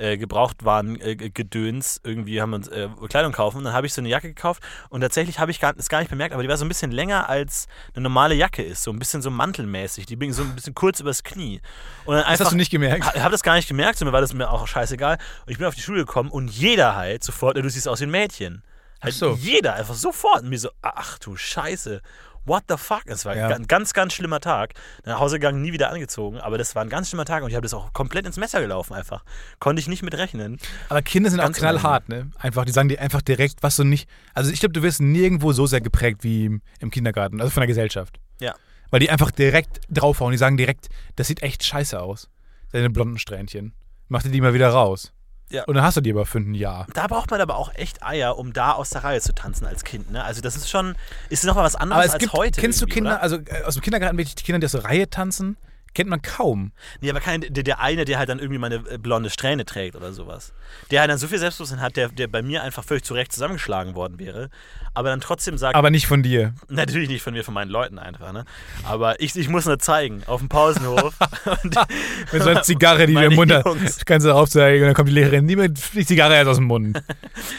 äh, 0.00 0.16
Gebrauchtwaren-Gedöns. 0.16 2.00
Irgendwie 2.02 2.40
haben 2.40 2.50
wir 2.50 2.56
uns 2.56 2.68
äh, 2.68 2.88
Kleidung 3.08 3.32
kaufen. 3.32 3.58
Und 3.58 3.64
dann 3.64 3.74
habe 3.74 3.86
ich 3.86 3.92
so 3.92 4.00
eine 4.00 4.08
Jacke 4.08 4.28
gekauft. 4.28 4.62
Und 4.88 5.02
tatsächlich 5.02 5.38
habe 5.38 5.50
ich 5.50 5.60
gar, 5.60 5.74
das 5.74 5.88
gar 5.88 6.00
nicht 6.00 6.10
bemerkt, 6.10 6.32
aber 6.32 6.42
die 6.42 6.48
war 6.48 6.56
so 6.56 6.64
ein 6.64 6.68
bisschen 6.68 6.90
länger 6.90 7.28
als 7.28 7.68
eine 7.94 8.02
normale 8.02 8.34
Jacke 8.34 8.62
ist. 8.62 8.82
So 8.82 8.90
ein 8.90 8.98
bisschen 8.98 9.22
so 9.22 9.30
mantelmäßig. 9.30 10.06
Die 10.06 10.18
ging 10.18 10.32
so 10.32 10.42
ein 10.42 10.54
bisschen 10.54 10.74
kurz 10.74 11.00
übers 11.00 11.22
Knie. 11.22 11.60
Und 12.04 12.14
dann 12.14 12.22
das 12.22 12.32
einfach, 12.32 12.44
hast 12.46 12.52
du 12.52 12.56
nicht 12.56 12.70
gemerkt. 12.70 13.04
Ich 13.14 13.20
habe 13.20 13.32
das 13.32 13.42
gar 13.42 13.54
nicht 13.54 13.68
gemerkt, 13.68 13.98
so 13.98 14.04
mir 14.04 14.12
war 14.12 14.20
das 14.20 14.32
mir 14.32 14.50
auch 14.50 14.66
scheißegal. 14.66 15.18
Und 15.46 15.52
ich 15.52 15.58
bin 15.58 15.66
auf 15.66 15.74
die 15.74 15.82
Schule 15.82 16.00
gekommen 16.00 16.30
und 16.30 16.50
jeder 16.50 16.96
halt 16.96 17.22
sofort, 17.22 17.56
du 17.56 17.68
siehst 17.68 17.86
aus 17.86 18.00
wie 18.00 18.04
ein 18.04 18.10
Mädchen. 18.10 18.62
Halt 19.02 19.14
so. 19.14 19.32
jeder 19.32 19.74
einfach 19.74 19.94
sofort. 19.94 20.42
Und 20.42 20.50
mir 20.50 20.58
so, 20.58 20.70
ach 20.82 21.18
du 21.18 21.36
Scheiße. 21.36 22.02
What 22.46 22.64
the 22.68 22.76
fuck? 22.76 23.02
Es 23.06 23.24
war 23.24 23.36
Ja. 23.36 23.48
ein 23.48 23.66
ganz, 23.66 23.92
ganz 23.92 24.14
schlimmer 24.14 24.40
Tag. 24.40 24.74
Nach 25.04 25.20
Hause 25.20 25.36
gegangen, 25.38 25.60
nie 25.62 25.72
wieder 25.72 25.90
angezogen, 25.90 26.38
aber 26.38 26.58
das 26.58 26.74
war 26.74 26.82
ein 26.82 26.88
ganz 26.88 27.08
schlimmer 27.08 27.24
Tag 27.24 27.42
und 27.42 27.50
ich 27.50 27.54
habe 27.54 27.62
das 27.64 27.74
auch 27.74 27.92
komplett 27.92 28.26
ins 28.26 28.36
Messer 28.38 28.60
gelaufen 28.60 28.94
einfach. 28.94 29.24
Konnte 29.58 29.80
ich 29.80 29.88
nicht 29.88 30.02
mit 30.02 30.14
rechnen. 30.16 30.58
Aber 30.88 31.02
Kinder 31.02 31.30
sind 31.30 31.40
auch 31.40 31.44
Ganz 31.44 31.58
knallhart, 31.58 32.08
ne? 32.08 32.30
Einfach, 32.38 32.64
die 32.64 32.72
sagen 32.72 32.88
dir 32.88 33.00
einfach 33.00 33.22
direkt, 33.22 33.62
was 33.62 33.76
du 33.76 33.84
nicht. 33.84 34.08
Also 34.34 34.50
ich 34.50 34.60
glaube, 34.60 34.72
du 34.72 34.82
wirst 34.82 35.00
nirgendwo 35.00 35.52
so 35.52 35.66
sehr 35.66 35.80
geprägt 35.80 36.24
wie 36.24 36.46
im, 36.46 36.62
im 36.80 36.90
Kindergarten, 36.90 37.40
also 37.40 37.50
von 37.50 37.60
der 37.60 37.68
Gesellschaft. 37.68 38.18
Ja. 38.40 38.54
Weil 38.90 39.00
die 39.00 39.10
einfach 39.10 39.30
direkt 39.30 39.80
draufhauen. 39.88 40.32
Die 40.32 40.38
sagen 40.38 40.56
direkt, 40.56 40.88
das 41.16 41.28
sieht 41.28 41.42
echt 41.42 41.62
scheiße 41.64 42.00
aus. 42.00 42.28
Deine 42.72 42.90
blonden 42.90 43.18
Strähnchen. 43.18 43.72
Mach 44.08 44.22
dir 44.22 44.30
die 44.30 44.40
mal 44.40 44.54
wieder 44.54 44.70
raus. 44.70 45.12
Ja. 45.50 45.64
Und 45.64 45.74
dann 45.74 45.84
hast 45.84 45.96
du 45.96 46.00
die 46.00 46.12
aber 46.12 46.26
für 46.26 46.38
ein 46.38 46.54
Jahr. 46.54 46.86
Da 46.94 47.06
braucht 47.06 47.30
man 47.30 47.40
aber 47.40 47.56
auch 47.56 47.74
echt 47.74 48.04
Eier, 48.04 48.38
um 48.38 48.52
da 48.52 48.72
aus 48.72 48.90
der 48.90 49.04
Reihe 49.04 49.20
zu 49.20 49.34
tanzen 49.34 49.66
als 49.66 49.84
Kind. 49.84 50.10
Ne? 50.10 50.22
Also 50.22 50.40
das 50.40 50.56
ist 50.56 50.70
schon, 50.70 50.94
ist 51.28 51.44
nochmal 51.44 51.64
was 51.64 51.74
anderes 51.74 52.10
als 52.10 52.18
gibt, 52.20 52.32
heute. 52.32 52.60
kennst 52.60 52.80
du 52.80 52.86
Kinder, 52.86 53.12
Oder? 53.12 53.22
also 53.22 53.36
äh, 53.36 53.64
aus 53.64 53.74
dem 53.74 53.82
Kindergarten 53.82 54.16
wirklich 54.16 54.36
die 54.36 54.44
Kinder, 54.44 54.60
die 54.60 54.66
aus 54.66 54.72
der 54.72 54.84
Reihe 54.84 55.10
tanzen, 55.10 55.56
kennt 55.94 56.10
man 56.10 56.22
kaum. 56.22 56.72
Nee, 57.00 57.10
aber 57.10 57.20
kein, 57.20 57.40
der, 57.40 57.62
der 57.62 57.80
eine, 57.80 58.04
der 58.04 58.18
halt 58.18 58.28
dann 58.28 58.38
irgendwie 58.38 58.58
mal 58.58 58.72
eine 58.72 58.88
äh, 58.88 58.98
blonde 58.98 59.30
Strähne 59.30 59.64
trägt 59.64 59.96
oder 59.96 60.12
sowas. 60.12 60.52
Der 60.90 61.00
halt 61.00 61.10
dann 61.10 61.18
so 61.18 61.26
viel 61.26 61.38
Selbstbewusstsein 61.38 61.80
hat, 61.80 61.96
der, 61.96 62.08
der 62.08 62.28
bei 62.28 62.42
mir 62.42 62.62
einfach 62.62 62.84
völlig 62.84 63.04
zurecht 63.04 63.32
zusammengeschlagen 63.32 63.94
worden 63.94 64.18
wäre. 64.18 64.50
Aber 64.94 65.08
dann 65.08 65.20
trotzdem 65.20 65.58
sagt, 65.58 65.74
Aber 65.76 65.90
nicht 65.90 66.06
von 66.06 66.22
dir. 66.22 66.54
Natürlich 66.68 67.08
nicht 67.08 67.22
von 67.22 67.32
mir, 67.32 67.44
von 67.44 67.54
meinen 67.54 67.70
Leuten 67.70 67.98
einfach, 67.98 68.32
ne? 68.32 68.44
Aber 68.84 69.20
ich, 69.20 69.36
ich 69.36 69.48
muss 69.48 69.66
nur 69.66 69.78
zeigen, 69.78 70.22
auf 70.26 70.40
dem 70.40 70.48
Pausenhof. 70.48 71.14
Mit 72.32 72.42
so 72.42 72.48
einer 72.48 72.62
Zigarre, 72.62 73.06
die 73.06 73.14
du 73.14 73.20
Meine 73.20 73.26
im 73.26 73.34
Mund 73.34 73.52
hast. 73.52 74.06
Kannst 74.06 74.26
du 74.26 74.34
aufzeigen 74.34 74.82
und 74.82 74.88
dann 74.88 74.94
kommt 74.94 75.08
die 75.08 75.14
Lehrerin, 75.14 75.44
nimm 75.44 75.58
mir 75.58 75.68
die 75.68 76.06
Zigarre 76.06 76.34
erst 76.34 76.48
aus 76.48 76.56
dem 76.56 76.66
Mund. 76.66 77.02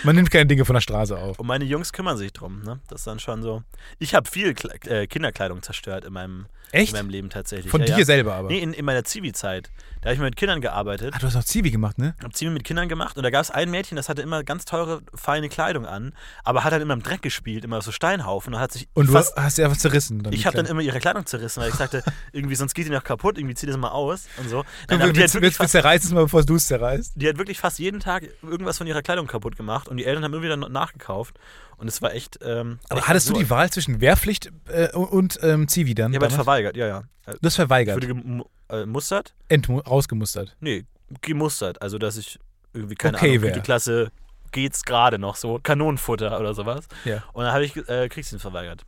Man 0.03 0.15
nimmt 0.15 0.31
keine 0.31 0.45
Dinge 0.45 0.65
von 0.65 0.73
der 0.73 0.81
Straße 0.81 1.17
auf. 1.17 1.39
und 1.39 1.47
meine 1.47 1.65
Jungs 1.65 1.93
kümmern 1.93 2.17
sich 2.17 2.33
drum, 2.33 2.61
ne? 2.63 2.79
Das 2.87 3.01
ist 3.01 3.07
dann 3.07 3.19
schon 3.19 3.41
so. 3.43 3.63
Ich 3.99 4.15
habe 4.15 4.29
viel 4.29 4.53
Kle 4.53 4.73
äh, 4.85 5.07
Kinderkleidung 5.07 5.61
zerstört 5.61 6.05
in 6.05 6.13
meinem, 6.13 6.45
Echt? 6.71 6.93
in 6.93 6.97
meinem 6.97 7.09
Leben 7.09 7.29
tatsächlich. 7.29 7.69
Von 7.69 7.81
ja, 7.81 7.87
dir 7.87 7.99
ja. 7.99 8.05
selber 8.05 8.33
aber. 8.33 8.49
Nee, 8.49 8.59
in, 8.59 8.73
in 8.73 8.85
meiner 8.85 9.03
Zivi-Zeit. 9.03 9.71
Da 10.01 10.07
habe 10.09 10.15
ich 10.15 10.19
mit 10.19 10.35
Kindern 10.35 10.61
gearbeitet. 10.61 11.13
Ah, 11.15 11.19
du 11.19 11.27
hast 11.27 11.35
auch 11.35 11.43
Zivi 11.43 11.69
gemacht, 11.69 11.99
ne? 11.99 12.15
Hab 12.23 12.35
Zivi 12.35 12.49
mit 12.51 12.63
Kindern 12.63 12.89
gemacht 12.89 13.17
und 13.17 13.23
da 13.23 13.29
gab 13.29 13.41
es 13.41 13.51
ein 13.51 13.69
Mädchen, 13.69 13.95
das 13.95 14.09
hatte 14.09 14.23
immer 14.23 14.43
ganz 14.43 14.65
teure, 14.65 15.01
feine 15.13 15.47
Kleidung 15.47 15.85
an, 15.85 16.13
aber 16.43 16.63
hat 16.63 16.73
dann 16.73 16.81
immer 16.81 16.93
im 16.95 17.03
Dreck 17.03 17.21
gespielt, 17.21 17.63
immer 17.63 17.77
auf 17.77 17.83
so 17.83 17.91
Steinhaufen 17.91 18.55
und 18.55 18.59
hat 18.59 18.71
sich 18.71 18.87
Und 18.95 19.07
du 19.07 19.13
fast 19.13 19.35
hast 19.35 19.57
sie 19.57 19.63
einfach 19.63 19.77
zerrissen. 19.77 20.27
Ich 20.31 20.47
habe 20.47 20.57
dann 20.57 20.65
immer 20.65 20.81
ihre 20.81 20.99
Kleidung 20.99 21.25
zerrissen, 21.27 21.61
weil 21.61 21.69
ich 21.69 21.75
sagte, 21.75 22.03
irgendwie 22.31 22.55
sonst 22.55 22.73
geht 22.73 22.87
die 22.87 22.89
noch 22.91 23.03
kaputt, 23.03 23.37
irgendwie 23.37 23.53
zieh 23.53 23.67
das 23.67 23.77
mal 23.77 23.89
aus 23.89 24.25
und 24.37 24.49
so. 24.49 24.63
Du 24.87 24.97
willst, 24.99 25.15
willst, 25.15 25.41
willst 25.41 25.57
fast, 25.57 25.71
zerreißen 25.71 26.07
es 26.09 26.13
mal, 26.15 26.23
bevor 26.23 26.43
du 26.43 26.55
es 26.55 26.65
zerreißt. 26.65 27.13
die 27.15 27.27
hat 27.29 27.37
wirklich 27.37 27.59
fast 27.59 27.77
jeden 27.77 27.99
Tag 27.99 28.23
irgendwas 28.41 28.79
von 28.79 28.87
ihrer 28.87 29.03
Kleidung 29.03 29.27
kaputt 29.27 29.55
gemacht 29.55 29.87
und 29.87 29.97
die 29.97 30.05
Eltern 30.05 30.23
haben 30.23 30.33
immer 30.33 30.41
wieder 30.43 30.57
nachgekauft 30.57 31.39
und 31.77 31.87
es 31.87 32.01
war 32.01 32.13
echt. 32.15 32.39
Ähm, 32.43 32.79
Aber 32.89 32.99
echt 33.01 33.07
hattest 33.07 33.29
du 33.29 33.33
die 33.33 33.49
Wahl 33.51 33.69
zwischen 33.69 34.01
Wehrpflicht 34.01 34.51
äh, 34.67 34.89
und 34.95 35.39
ähm, 35.43 35.67
Zivi 35.67 35.93
dann? 35.93 36.11
Ja, 36.11 36.17
aber 36.19 36.27
damals? 36.27 36.35
verweigert, 36.43 36.75
ja, 36.75 36.87
ja. 36.87 37.03
Du 37.27 37.45
hast 37.45 37.55
verweigert. 37.55 37.95
Wurde 37.95 38.07
gemu- 38.07 38.45
äh, 38.71 38.85
mustert? 38.85 39.33
Entmu 39.49 39.79
rausgemustert. 39.79 40.55
Nee, 40.59 40.85
gemustert. 41.21 41.81
Also, 41.81 41.97
dass 41.97 42.17
ich 42.17 42.39
irgendwie, 42.73 42.95
keine 42.95 43.17
Okay 43.17 43.31
Ahnung, 43.31 43.43
wär. 43.43 43.51
die 43.51 43.61
Klasse 43.61 44.11
geht's 44.51 44.83
gerade 44.83 45.19
noch 45.19 45.35
so, 45.35 45.59
Kanonenfutter 45.61 46.39
oder 46.39 46.53
sowas. 46.53 46.87
Ja. 47.05 47.23
Und 47.33 47.43
dann 47.43 47.53
habe 47.53 47.65
ich 47.65 47.75
äh, 47.89 48.09
Kriegsdienst 48.09 48.41
verweigert. 48.41 48.85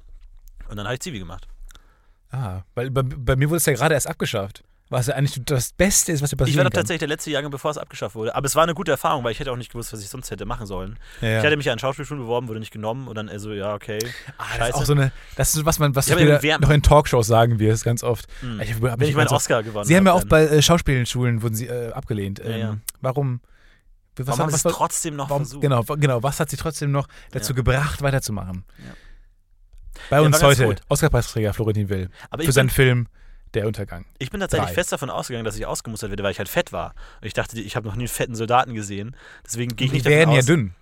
Und 0.69 0.77
dann 0.77 0.85
habe 0.85 0.95
ich 0.95 1.01
Zivi 1.01 1.19
gemacht. 1.19 1.47
Ah, 2.31 2.61
weil 2.75 2.89
bei, 2.89 3.03
bei 3.03 3.35
mir 3.35 3.49
wurde 3.49 3.57
es 3.57 3.65
ja 3.65 3.73
gerade 3.73 3.93
erst 3.93 4.07
abgeschafft. 4.07 4.63
Was 4.93 5.07
ja 5.07 5.15
eigentlich 5.15 5.41
das 5.43 5.73
Beste 5.73 6.11
ist, 6.11 6.21
was 6.21 6.29
dir 6.29 6.37
Ich 6.45 6.55
war 6.55 6.63
doch 6.65 6.69
tatsächlich 6.69 6.99
der 6.99 7.07
letzte 7.07 7.31
Jahrgang, 7.31 7.49
bevor 7.49 7.71
es 7.71 7.79
abgeschafft 7.79 8.13
wurde. 8.13 8.35
Aber 8.35 8.45
es 8.45 8.55
war 8.55 8.61
eine 8.61 8.75
gute 8.75 8.91
Erfahrung, 8.91 9.23
weil 9.23 9.31
ich 9.31 9.39
hätte 9.39 9.51
auch 9.51 9.55
nicht 9.57 9.71
gewusst, 9.71 9.91
was 9.91 10.01
ich 10.01 10.09
sonst 10.09 10.29
hätte 10.29 10.45
machen 10.45 10.67
sollen. 10.67 10.99
Ja, 11.19 11.29
ja. 11.29 11.39
Ich 11.39 11.45
hatte 11.45 11.57
mich 11.57 11.65
ja 11.65 11.73
an 11.73 11.79
Schauspielschulen 11.79 12.21
beworben, 12.21 12.47
wurde 12.47 12.59
nicht 12.59 12.71
genommen 12.71 13.07
und 13.07 13.15
dann 13.15 13.31
so, 13.39 13.53
ja, 13.53 13.73
okay. 13.73 13.97
Ah, 14.37 14.43
das 14.49 14.57
Scheiße. 14.57 14.69
ist 14.69 14.75
auch 14.75 14.85
so 14.85 14.93
eine, 14.93 15.11
das 15.35 15.55
ist 15.55 15.65
was 15.65 15.79
man, 15.79 15.95
was 15.95 16.07
im 16.09 16.61
noch 16.61 16.69
in 16.69 16.83
Talkshows 16.83 17.25
sagen 17.25 17.57
wirst, 17.57 17.83
ganz 17.83 18.03
oft. 18.03 18.27
Hm. 18.41 18.61
Ich 18.61 18.75
hab- 18.75 18.83
hab 18.83 18.99
Wenn 18.99 19.09
ich 19.09 19.15
meinen 19.15 19.21
ganz 19.25 19.31
oft- 19.31 19.41
Oscar 19.41 19.63
gewonnen 19.63 19.85
Sie 19.85 19.97
haben 19.97 20.05
ja 20.05 20.13
auch 20.13 20.25
bei 20.25 20.43
äh, 20.45 20.61
Schauspielschulen 20.61 21.41
wurden 21.41 21.55
sie 21.55 21.65
äh, 21.67 21.91
abgelehnt. 21.91 22.37
Ja, 22.45 22.51
ja. 22.51 22.69
Ähm, 22.69 22.81
Warum? 23.01 23.41
Was, 24.15 24.27
Warum 24.27 24.39
haben 24.41 24.49
sie 24.51 24.55
es 24.57 24.61
trotzdem 24.75 25.15
noch 25.15 25.31
warum, 25.31 25.41
versucht? 25.43 25.61
genau, 25.63 25.81
genau, 25.81 26.21
was 26.21 26.39
hat 26.39 26.51
sie 26.51 26.57
trotzdem 26.57 26.91
noch 26.91 27.07
dazu 27.31 27.55
gebracht, 27.55 28.03
weiterzumachen? 28.03 28.63
Bei 30.11 30.21
uns 30.21 30.41
heute. 30.43 30.75
Oscar-Preisträger 30.87 31.51
Florentin 31.53 31.89
Will 31.89 32.09
Aber 32.29 32.43
für 32.43 32.51
seinen 32.51 32.69
Film 32.69 33.07
Der 33.53 33.67
Untergang. 33.67 34.05
ich 34.19 34.31
bin 34.31 34.39
tatsächlich 34.39 34.69
Drei. 34.69 34.73
fest 34.75 34.91
davon 34.91 35.09
ausgegangen, 35.09 35.45
dass 35.45 35.55
ich 35.55 35.65
ausgemustert 35.65 36.09
werde, 36.09 36.23
weil 36.23 36.31
ich 36.31 36.39
halt 36.39 36.49
fett 36.49 36.71
war. 36.71 36.95
Und 37.21 37.27
ich 37.27 37.33
dachte, 37.33 37.59
ich 37.59 37.75
habe 37.75 37.87
noch 37.87 37.95
nie 37.95 38.03
einen 38.03 38.07
fetten 38.07 38.35
Soldaten 38.35 38.73
gesehen. 38.73 39.15
Deswegen 39.45 39.75
gehe 39.75 39.85
ich 39.85 39.91
Die 39.91 39.97
nicht 39.97 40.05
werden 40.05 40.21
davon 40.21 40.33
ja 40.35 40.39
aus. 40.39 40.45
dünn. 40.45 40.75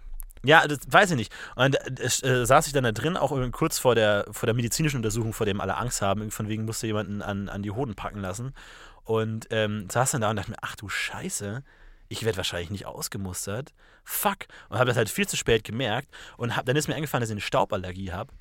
Ja, 0.43 0.67
das 0.67 0.79
weiß 0.87 1.11
ich 1.11 1.17
nicht. 1.17 1.33
Und 1.55 1.75
äh, 1.75 2.05
äh, 2.05 2.45
saß 2.45 2.67
ich 2.67 2.73
dann 2.73 2.83
da 2.83 2.91
drin, 2.91 3.15
auch 3.17 3.31
kurz 3.51 3.77
vor 3.77 3.93
der, 3.93 4.25
vor 4.31 4.47
der 4.47 4.55
medizinischen 4.55 4.97
Untersuchung, 4.97 5.33
vor 5.33 5.45
dem 5.45 5.61
alle 5.61 5.77
Angst 5.77 6.01
haben. 6.01 6.31
Von 6.31 6.47
wegen 6.47 6.65
musste 6.65 6.87
jemanden 6.87 7.21
an, 7.21 7.49
an 7.49 7.61
die 7.61 7.71
Hoden 7.71 7.93
packen 7.95 8.19
lassen. 8.19 8.53
Und 9.03 9.47
ähm, 9.51 9.87
saß 9.89 10.11
dann 10.11 10.21
da 10.21 10.29
und 10.29 10.35
dachte 10.37 10.51
mir, 10.51 10.57
ach 10.61 10.75
du 10.75 10.89
Scheiße, 10.89 11.63
ich 12.07 12.23
werde 12.23 12.37
wahrscheinlich 12.37 12.71
nicht 12.71 12.85
ausgemustert. 12.85 13.73
Fuck. 14.03 14.47
Und 14.69 14.77
habe 14.79 14.87
das 14.87 14.97
halt 14.97 15.09
viel 15.09 15.27
zu 15.27 15.37
spät 15.37 15.63
gemerkt. 15.63 16.07
Und 16.37 16.55
hab, 16.55 16.65
dann 16.65 16.75
ist 16.75 16.87
mir 16.87 16.95
eingefallen, 16.95 17.21
dass 17.21 17.29
ich 17.29 17.35
eine 17.35 17.41
Stauballergie 17.41 18.11
habe. 18.11 18.33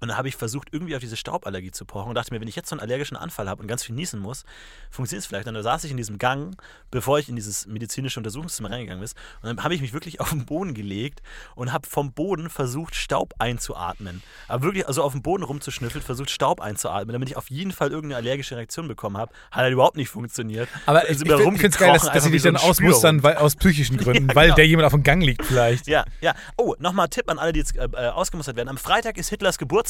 Und 0.00 0.08
dann 0.08 0.18
habe 0.18 0.28
ich 0.28 0.36
versucht, 0.36 0.68
irgendwie 0.72 0.94
auf 0.96 1.00
diese 1.00 1.16
Stauballergie 1.16 1.70
zu 1.70 1.84
pochen 1.84 2.08
und 2.10 2.14
dachte 2.14 2.34
mir, 2.34 2.40
wenn 2.40 2.48
ich 2.48 2.56
jetzt 2.56 2.68
so 2.68 2.74
einen 2.74 2.80
allergischen 2.80 3.16
Anfall 3.16 3.48
habe 3.48 3.62
und 3.62 3.68
ganz 3.68 3.84
viel 3.84 3.94
niesen 3.94 4.20
muss, 4.20 4.44
funktioniert 4.90 5.22
es 5.22 5.26
vielleicht. 5.26 5.46
Und 5.48 5.54
dann 5.54 5.62
saß 5.62 5.84
ich 5.84 5.90
in 5.90 5.96
diesem 5.96 6.18
Gang, 6.18 6.56
bevor 6.90 7.18
ich 7.18 7.28
in 7.28 7.36
dieses 7.36 7.66
medizinische 7.66 8.20
Untersuchungszimmer 8.20 8.70
reingegangen 8.70 9.00
bin. 9.00 9.10
Und 9.42 9.56
dann 9.56 9.64
habe 9.64 9.74
ich 9.74 9.80
mich 9.80 9.92
wirklich 9.92 10.20
auf 10.20 10.30
den 10.30 10.44
Boden 10.44 10.74
gelegt 10.74 11.22
und 11.54 11.72
habe 11.72 11.88
vom 11.88 12.12
Boden 12.12 12.50
versucht, 12.50 12.94
Staub 12.94 13.34
einzuatmen. 13.38 14.22
Aber 14.48 14.64
wirklich 14.64 14.86
also 14.86 15.02
auf 15.02 15.12
dem 15.12 15.22
Boden 15.22 15.42
rumzuschnüffeln, 15.42 16.02
versucht, 16.02 16.30
Staub 16.30 16.60
einzuatmen, 16.60 17.12
damit 17.12 17.30
ich 17.30 17.36
auf 17.36 17.48
jeden 17.50 17.72
Fall 17.72 17.90
irgendeine 17.90 18.16
allergische 18.16 18.56
Reaktion 18.56 18.88
bekommen 18.88 19.16
habe. 19.16 19.32
Hat 19.50 19.62
halt 19.62 19.72
überhaupt 19.72 19.96
nicht 19.96 20.08
funktioniert. 20.08 20.68
Aber 20.86 21.04
ich, 21.08 21.20
ich 21.22 21.28
finde 21.28 21.66
es 21.66 21.78
geil, 21.78 21.92
dass, 21.92 22.10
dass 22.10 22.24
sie 22.24 22.30
dich 22.30 22.42
so 22.42 22.50
dann 22.50 22.56
ausmustern, 22.56 23.22
weil, 23.22 23.36
aus 23.36 23.56
psychischen 23.56 23.96
Gründen, 24.04 24.28
Ja, 24.28 24.34
weil 24.34 24.46
genau. 24.46 24.56
der 24.56 24.66
jemand 24.66 24.86
auf 24.86 24.92
dem 24.92 25.02
Gang 25.02 25.22
liegt 25.22 25.44
vielleicht. 25.44 25.86
Ja, 25.86 26.04
ja. 26.20 26.34
Oh, 26.56 26.74
nochmal 26.78 27.08
Tipp 27.08 27.30
an 27.30 27.38
alle, 27.38 27.52
die 27.52 27.60
jetzt 27.60 27.76
äh, 27.76 27.84
äh, 27.84 28.08
ausgemustert 28.08 28.56
werden. 28.56 28.68
Am 28.68 28.76
Freitag 28.76 29.16
ist 29.18 29.28
Hitlers 29.28 29.56
Geburtstag. 29.56 29.83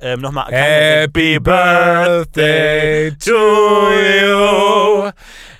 Ähm, 0.00 0.20
nochmal 0.20 0.50
Happy 0.52 1.38
birthday 1.38 3.10
to 3.12 3.90
you. 4.20 5.10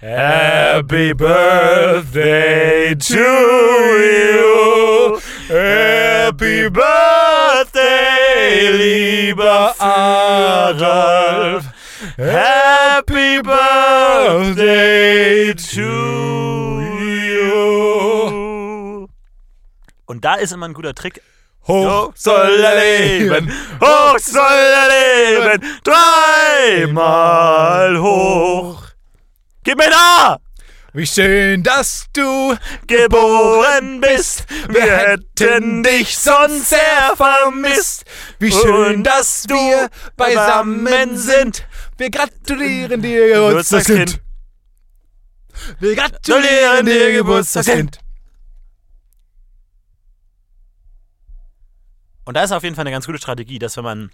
Happy 0.01 1.15
birthday 1.15 2.95
to 2.95 3.15
you. 3.15 5.19
Happy 5.49 6.69
birthday, 6.69 8.69
lieber 8.71 9.75
Adolf. 9.79 11.65
Happy 12.17 13.41
birthday 13.43 15.55
to 15.55 16.81
you. 17.11 19.09
Und 20.07 20.25
da 20.25 20.35
ist 20.35 20.53
immer 20.53 20.67
ein 20.67 20.75
guter 20.75 20.95
Trick. 20.95 21.21
Hoch 21.67 22.13
soll 22.15 22.61
er 22.61 22.77
leben, 22.77 23.51
hoch 23.81 24.19
soll 24.19 24.43
er 24.43 24.89
leben, 24.91 25.81
dreimal 26.83 27.99
hoch. 27.99 28.83
Gib 29.63 29.79
mir 29.79 29.87
ein 29.87 29.93
A! 29.95 30.39
Wie 30.93 31.07
schön, 31.07 31.63
dass 31.63 32.07
du 32.13 32.55
Geboren 32.87 34.01
bist, 34.01 34.45
wir 34.69 34.97
hätten 34.97 35.83
dich 35.83 36.17
sonst 36.17 36.69
sehr 36.69 37.17
vermisst. 37.17 38.05
Wie 38.39 38.53
schön, 38.53 39.03
dass 39.03 39.45
wir 39.49 39.89
beisammen 40.17 41.17
sind. 41.17 41.67
Wir 41.97 42.11
gratulieren 42.11 43.03
dir, 43.03 43.27
Geburtstagskind. 43.27 44.21
Wir 45.81 45.97
gratulieren 45.97 46.87
dir, 46.87 47.11
Geburtstagskind. 47.13 47.99
Und 52.25 52.35
da 52.37 52.43
ist 52.43 52.53
auf 52.53 52.63
jeden 52.63 52.75
Fall 52.75 52.83
eine 52.85 52.91
ganz 52.91 53.07
gute 53.07 53.19
Strategie, 53.19 53.59
dass 53.59 53.77
wenn 53.77 53.85
man, 53.85 54.11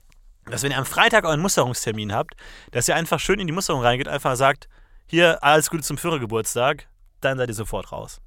dass 0.47 0.63
wenn 0.63 0.73
ihr 0.73 0.79
am 0.79 0.87
Freitag 0.87 1.25
euren 1.25 1.41
Musterungstermin 1.41 2.13
habt, 2.13 2.35
dass 2.73 2.89
ihr 2.89 2.97
einfach 2.97 3.21
schön 3.21 3.39
in 3.41 3.47
die 3.47 3.53
Musterung 3.53 3.83
reingeht, 3.83 4.09
einfach 4.09 4.37
sagt, 4.37 4.69
hier, 5.07 5.43
alles 5.43 5.71
Gute 5.71 5.83
zum 5.83 5.99
Führergeburtstag, 5.99 6.87
dann 7.21 7.39
seid 7.39 7.49
ihr 7.49 7.55
sofort 7.55 7.93
raus. 7.93 8.21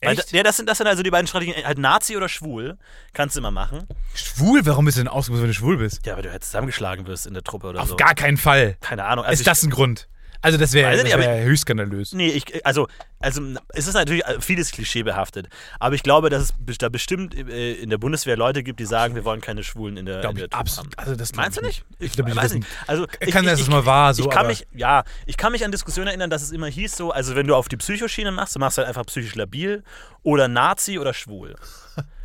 Echt? 0.00 0.32
da- 0.32 0.36
Ja, 0.36 0.42
das 0.44 0.56
sind, 0.56 0.68
das 0.68 0.78
sind 0.78 0.86
also 0.86 1.02
die 1.02 1.10
beiden 1.10 1.26
Strategien. 1.26 1.64
Halt 1.64 1.78
Nazi 1.78 2.16
oder 2.16 2.28
schwul. 2.28 2.78
Kannst 3.14 3.34
du 3.34 3.40
immer 3.40 3.50
machen. 3.50 3.86
Schwul? 4.14 4.64
Warum 4.64 4.84
bist 4.84 4.96
du 4.96 5.00
denn 5.00 5.08
ausgesucht, 5.08 5.40
wenn 5.42 5.48
du 5.48 5.54
schwul 5.54 5.76
bist? 5.78 6.06
Ja, 6.06 6.14
weil 6.14 6.22
du 6.22 6.30
halt 6.30 6.44
zusammengeschlagen 6.44 7.06
wirst 7.08 7.26
in 7.26 7.34
der 7.34 7.42
Truppe 7.42 7.66
oder 7.68 7.80
Auf 7.82 7.88
so. 7.88 7.96
gar 7.96 8.14
keinen 8.14 8.36
Fall. 8.36 8.76
Keine 8.80 9.04
Ahnung. 9.04 9.24
Also 9.24 9.40
ist 9.40 9.46
das 9.46 9.62
ein 9.64 9.70
Grund? 9.70 10.08
Also 10.40 10.56
das 10.56 10.72
wäre 10.72 10.94
ich 10.94 11.02
das 11.02 11.18
wär 11.18 11.42
höchst 11.42 11.62
skandalös. 11.62 12.12
ich, 12.12 12.14
nee, 12.14 12.28
ich, 12.28 12.64
also, 12.64 12.86
also 13.18 13.42
es 13.70 13.88
ist 13.88 13.94
natürlich 13.94 14.22
vieles 14.40 14.70
klischeebehaftet. 14.70 15.48
Aber 15.80 15.94
ich 15.96 16.02
glaube, 16.04 16.30
dass 16.30 16.54
es 16.66 16.78
da 16.78 16.88
bestimmt 16.88 17.34
äh, 17.34 17.72
in 17.72 17.90
der 17.90 17.98
Bundeswehr 17.98 18.36
Leute 18.36 18.62
gibt, 18.62 18.78
die 18.78 18.84
sagen, 18.84 19.16
wir 19.16 19.24
wollen 19.24 19.40
keine 19.40 19.64
Schwulen 19.64 19.96
in 19.96 20.06
der, 20.06 20.20
Glaub 20.20 20.32
in 20.32 20.38
der 20.38 20.46
ich 20.46 20.54
absolut. 20.54 20.96
Also 20.96 21.16
das 21.16 21.34
Meinst 21.34 21.58
du 21.58 21.62
nicht? 21.62 21.84
Ich 21.98 22.12
glaube 22.12 22.30
nicht, 22.30 22.36
weiß 22.36 22.52
das 22.52 22.54
nicht. 22.54 22.68
Also, 22.86 23.06
ich, 23.20 23.30
kann 23.32 23.44
sein, 23.44 23.54
dass 23.54 23.60
ich, 23.60 23.68
mal 23.68 23.84
war, 23.84 24.14
so, 24.14 24.22
ich 24.22 24.30
kann 24.30 24.40
aber- 24.40 24.48
mich, 24.48 24.66
ja, 24.74 25.02
ich 25.26 25.36
kann 25.36 25.50
mich 25.50 25.64
an 25.64 25.72
Diskussionen 25.72 26.08
erinnern, 26.08 26.30
dass 26.30 26.42
es 26.42 26.52
immer 26.52 26.68
hieß 26.68 26.96
so, 26.96 27.10
also 27.10 27.34
wenn 27.34 27.46
du 27.46 27.56
auf 27.56 27.68
die 27.68 27.76
Psychoschiene 27.76 28.30
machst, 28.30 28.54
du 28.54 28.60
machst 28.60 28.78
halt 28.78 28.86
einfach 28.86 29.06
psychisch 29.06 29.34
labil 29.34 29.82
oder 30.22 30.46
Nazi 30.46 30.98
oder 30.98 31.14
schwul. 31.14 31.56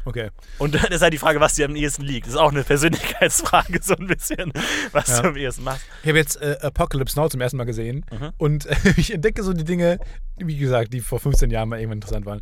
Okay. 0.05 0.29
Und 0.57 0.75
dann 0.75 0.91
ist 0.91 1.01
halt 1.01 1.13
die 1.13 1.17
Frage, 1.17 1.39
was 1.39 1.55
dir 1.55 1.65
am 1.65 1.75
ehesten 1.75 2.01
liegt. 2.03 2.27
Das 2.27 2.33
ist 2.33 2.39
auch 2.39 2.51
eine 2.51 2.63
Persönlichkeitsfrage 2.63 3.79
so 3.81 3.95
ein 3.95 4.07
bisschen, 4.07 4.51
was 4.91 5.07
Ja. 5.07 5.21
du 5.21 5.29
am 5.29 5.37
ehesten 5.37 5.63
machst. 5.63 5.85
Ich 6.01 6.09
habe 6.09 6.17
jetzt 6.17 6.41
äh, 6.41 6.57
Apocalypse 6.61 7.17
Now 7.19 7.29
zum 7.29 7.41
ersten 7.41 7.57
Mal 7.57 7.63
gesehen 7.65 8.05
Mhm. 8.11 8.31
und 8.37 8.65
äh, 8.67 8.75
ich 8.97 9.13
entdecke 9.13 9.43
so 9.43 9.53
die 9.53 9.63
Dinge, 9.63 9.99
wie 10.37 10.57
gesagt, 10.57 10.93
die 10.93 10.99
vor 11.01 11.19
15 11.19 11.49
Jahren 11.51 11.69
mal 11.69 11.79
irgendwann 11.79 11.97
interessant 11.97 12.25
waren. 12.25 12.41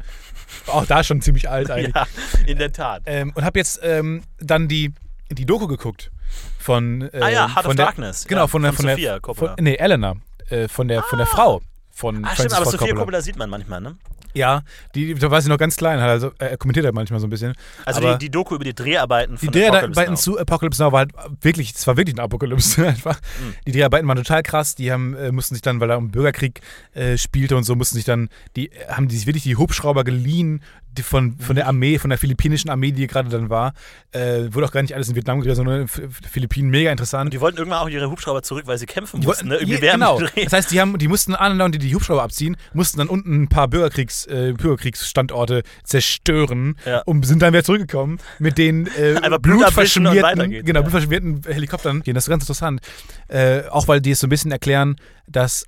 Auch 0.67 0.85
da 0.85 1.03
schon 1.03 1.21
ziemlich 1.21 1.49
alt 1.49 1.69
eigentlich. 1.71 1.93
Ja, 1.95 2.07
in 2.47 2.57
der 2.57 2.71
Tat. 2.71 3.03
Ähm, 3.05 3.31
und 3.35 3.43
habe 3.45 3.59
jetzt 3.59 3.79
ähm, 3.83 4.23
dann 4.39 4.67
die, 4.67 4.93
die 5.29 5.45
Doku 5.45 5.67
geguckt 5.67 6.11
von 6.57 7.01
äh, 7.13 7.19
Ah 7.21 7.29
ja, 7.29 7.47
Heart 7.55 7.63
von 7.63 7.71
of 7.71 7.75
der, 7.75 7.85
Darkness. 7.85 8.25
Genau, 8.27 8.41
Ja, 8.41 8.47
von 8.47 8.61
der 8.63 8.71
von 8.73 8.77
von 8.77 8.85
der 8.88 8.95
Sofia 8.95 9.19
Coppola. 9.19 9.55
Von, 9.55 9.63
nee, 9.63 9.75
Eleanor 9.75 10.17
äh, 10.49 10.67
von 10.67 10.88
der 10.88 11.03
von 11.03 11.17
der 11.19 11.27
Frau 11.27 11.61
von 11.91 12.17
Ah, 12.25 12.29
Francis 12.29 12.39
stimmt, 12.45 12.53
aber 12.53 12.63
Ford 12.63 12.71
Sophia 12.71 12.88
Coppola. 12.88 12.99
Coppola 13.05 13.21
sieht 13.21 13.35
man 13.38 13.49
manchmal, 13.49 13.81
ne? 13.81 13.95
Ja, 14.33 14.63
die, 14.95 15.13
da 15.15 15.29
war 15.31 15.41
sie 15.41 15.49
noch 15.49 15.57
ganz 15.57 15.75
klein, 15.75 15.99
hat 15.99 16.09
also, 16.09 16.31
er 16.39 16.57
kommentiert 16.57 16.85
halt 16.85 16.95
manchmal 16.95 17.19
so 17.19 17.27
ein 17.27 17.29
bisschen. 17.29 17.53
Also 17.85 18.01
die, 18.01 18.17
die 18.17 18.29
Doku 18.29 18.55
über 18.55 18.63
die 18.63 18.73
Dreharbeiten 18.73 19.35
Die 19.35 19.45
von 19.45 19.53
Dreharbeiten 19.53 19.91
Apocalypse 19.91 20.11
Now. 20.11 20.35
zu 20.35 20.39
Apocalypse 20.39 20.83
Now 20.83 20.91
war 20.91 20.99
halt 20.99 21.11
wirklich, 21.41 21.73
es 21.75 21.85
war 21.87 21.97
wirklich 21.97 22.15
ein 22.15 22.19
Apokalypse 22.19 22.87
einfach. 22.87 23.19
Mhm. 23.19 23.53
Die 23.67 23.71
Dreharbeiten 23.71 24.07
waren 24.07 24.17
total 24.17 24.43
krass. 24.43 24.75
Die 24.75 24.91
haben, 24.91 25.15
äh, 25.15 25.31
mussten 25.31 25.55
sich 25.55 25.61
dann, 25.61 25.79
weil 25.79 25.89
er 25.89 25.97
im 25.97 26.11
Bürgerkrieg 26.11 26.61
äh, 26.93 27.17
spielte 27.17 27.55
und 27.57 27.63
so, 27.63 27.75
mussten 27.75 27.95
sich 27.95 28.05
dann, 28.05 28.29
die 28.55 28.71
äh, 28.71 28.87
haben 28.89 29.07
die 29.07 29.17
sich 29.17 29.27
wirklich 29.27 29.43
die 29.43 29.57
Hubschrauber 29.57 30.03
geliehen 30.03 30.61
die 30.90 30.90
von, 31.03 31.38
von 31.38 31.55
der 31.55 31.68
Armee, 31.68 31.97
von 31.97 32.09
der 32.09 32.18
philippinischen 32.19 32.69
Armee, 32.69 32.91
die 32.91 33.07
gerade 33.07 33.30
dann 33.30 33.49
war. 33.49 33.73
Äh, 34.11 34.53
wurde 34.53 34.65
auch 34.68 34.72
gar 34.72 34.81
nicht 34.81 34.93
alles 34.93 35.07
in 35.09 35.15
Vietnam 35.15 35.39
gedreht, 35.39 35.55
sondern 35.55 35.81
in 35.81 35.85
F- 35.85 36.01
Philippinen 36.30 36.69
mega 36.69 36.91
interessant. 36.91 37.26
Und 37.27 37.34
die 37.34 37.39
wollten 37.41 37.57
irgendwann 37.57 37.80
auch 37.80 37.89
ihre 37.89 38.09
Hubschrauber 38.09 38.43
zurück, 38.43 38.63
weil 38.68 38.77
sie 38.77 38.85
kämpfen 38.85 39.22
Die 39.22 39.27
mussten, 39.27 39.47
ne? 39.47 39.55
Irgendwie 39.55 39.81
während 39.81 40.03
genau. 40.03 40.19
Das 40.43 40.53
heißt, 40.53 40.72
die, 40.72 40.81
haben, 40.81 40.97
die 40.97 41.07
mussten 41.07 41.34
andauernd 41.35 41.76
die, 41.76 41.80
die 41.80 41.95
Hubschrauber 41.95 42.23
abziehen, 42.23 42.57
mussten 42.73 42.97
dann 42.97 43.07
unten 43.07 43.43
ein 43.43 43.47
paar 43.47 43.68
Bürgerkriegs, 43.68 44.26
äh, 44.26 44.53
Bürgerkriegsstandorte 44.57 45.63
zerstören 45.84 46.76
Ja. 46.85 47.01
und 47.05 47.26
sind 47.26 47.41
dann 47.41 47.53
wieder 47.53 47.63
zurückgekommen 47.63 48.19
mit 48.39 48.57
den 48.57 48.88
äh, 48.97 49.15
blutverschmierten, 49.41 50.49
genau, 50.65 50.80
ja. 50.80 50.81
blutverschmierten 50.81 51.41
Helikoptern. 51.47 52.01
Das 52.05 52.26
ist 52.26 52.30
ganz 52.30 52.43
interessant. 52.43 52.81
Äh, 53.27 53.61
auch 53.69 53.88
weil 53.88 54.01
die 54.01 54.11
es 54.11 54.19
so 54.19 54.27
ein 54.27 54.30
bisschen 54.30 54.51
erklären, 54.51 54.95
dass 55.27 55.65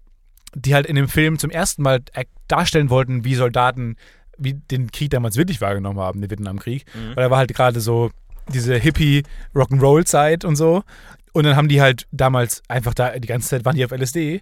die 0.55 0.75
halt 0.75 0.85
in 0.85 0.95
dem 0.95 1.07
Film 1.07 1.39
zum 1.39 1.49
ersten 1.49 1.81
Mal 1.81 2.01
darstellen 2.47 2.89
wollten, 2.89 3.23
wie 3.25 3.35
Soldaten 3.35 3.95
wie 4.37 4.53
den 4.53 4.91
Krieg 4.91 5.09
damals 5.11 5.37
wirklich 5.37 5.61
wahrgenommen 5.61 5.99
haben, 5.99 6.21
den 6.21 6.29
Vietnamkrieg. 6.29 6.85
Mhm. 6.93 7.15
Weil 7.15 7.23
da 7.23 7.31
war 7.31 7.37
halt 7.39 7.53
gerade 7.53 7.79
so 7.81 8.11
diese 8.53 8.75
Hippie-Rock'n'Roll-Zeit 8.75 10.45
und 10.45 10.55
so. 10.55 10.83
Und 11.33 11.45
dann 11.45 11.55
haben 11.55 11.67
die 11.67 11.81
halt 11.81 12.07
damals 12.11 12.61
einfach 12.67 12.93
da 12.93 13.17
die 13.17 13.27
ganze 13.27 13.49
Zeit 13.49 13.65
waren 13.65 13.75
die 13.75 13.83
auf 13.83 13.91
LSD 13.91 14.41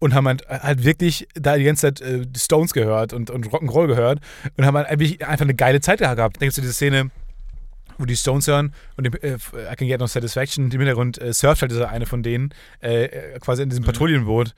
und 0.00 0.12
haben 0.14 0.26
halt, 0.26 0.46
halt 0.48 0.82
wirklich 0.82 1.28
da 1.34 1.56
die 1.56 1.62
ganze 1.64 1.82
Zeit 1.82 2.00
äh, 2.00 2.26
die 2.26 2.40
Stones 2.40 2.72
gehört 2.72 3.12
und, 3.12 3.30
und 3.30 3.46
Rock'n'Roll 3.46 3.86
gehört 3.86 4.20
und 4.56 4.66
haben 4.66 4.76
halt 4.76 4.88
einfach 4.88 5.44
eine 5.44 5.54
geile 5.54 5.80
Zeit 5.80 6.00
gehabt. 6.00 6.40
Denkst 6.40 6.56
du 6.56 6.60
diese 6.60 6.72
Szene, 6.72 7.10
wo 7.98 8.04
die 8.04 8.16
Stones 8.16 8.48
hören 8.48 8.74
und 8.96 9.06
im, 9.06 9.14
äh, 9.14 9.36
I 9.72 9.76
Can 9.76 9.86
Get 9.86 10.00
No 10.00 10.06
Satisfaction 10.06 10.64
im 10.64 10.70
Hintergrund 10.72 11.20
äh, 11.20 11.32
surft 11.32 11.62
halt 11.62 11.70
dieser 11.70 11.88
eine 11.88 12.06
von 12.06 12.24
denen 12.24 12.52
äh, 12.82 13.04
äh, 13.04 13.38
quasi 13.38 13.62
in 13.62 13.68
diesem 13.68 13.84
Patrouillenboot. 13.84 14.54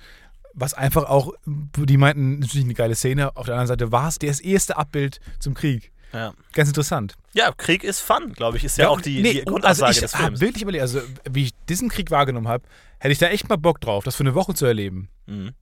Was 0.54 0.74
einfach 0.74 1.04
auch, 1.04 1.32
die 1.46 1.96
meinten, 1.96 2.38
natürlich 2.38 2.64
eine 2.64 2.74
geile 2.74 2.94
Szene. 2.94 3.36
Auf 3.36 3.46
der 3.46 3.54
anderen 3.54 3.66
Seite 3.68 3.90
war 3.92 4.08
es 4.08 4.18
das 4.18 4.40
erste 4.40 4.76
Abbild 4.76 5.20
zum 5.40 5.54
Krieg. 5.54 5.90
Ja. 6.12 6.32
Ganz 6.52 6.68
interessant. 6.68 7.16
ja, 7.32 7.50
Krieg 7.50 7.82
ist 7.82 7.98
Fun, 8.00 8.32
glaube 8.34 8.56
ich, 8.56 8.62
ist 8.64 8.78
ja, 8.78 8.88
auch 8.88 9.00
die, 9.00 9.20
nee, 9.20 9.32
die 9.32 9.38
also 9.40 9.50
Grundaussage 9.50 9.90
ich 9.92 9.98
des 10.00 10.14
Films. 10.14 10.40
wirklich 10.40 10.62
überlegt, 10.62 10.82
also 10.82 11.00
wie 11.28 11.44
ich 11.46 11.50
diesen 11.68 11.88
Krieg 11.88 12.12
wahrgenommen 12.12 12.46
habe, 12.46 12.62
hätte 13.00 13.10
ich 13.10 13.18
da 13.18 13.26
echt 13.26 13.48
mal 13.48 13.56
Bock 13.56 13.80
drauf, 13.80 14.04
das 14.04 14.14
für 14.14 14.22
eine 14.22 14.36
Woche 14.36 14.54
zu 14.54 14.64
erleben. 14.64 15.08
Mhm. 15.26 15.54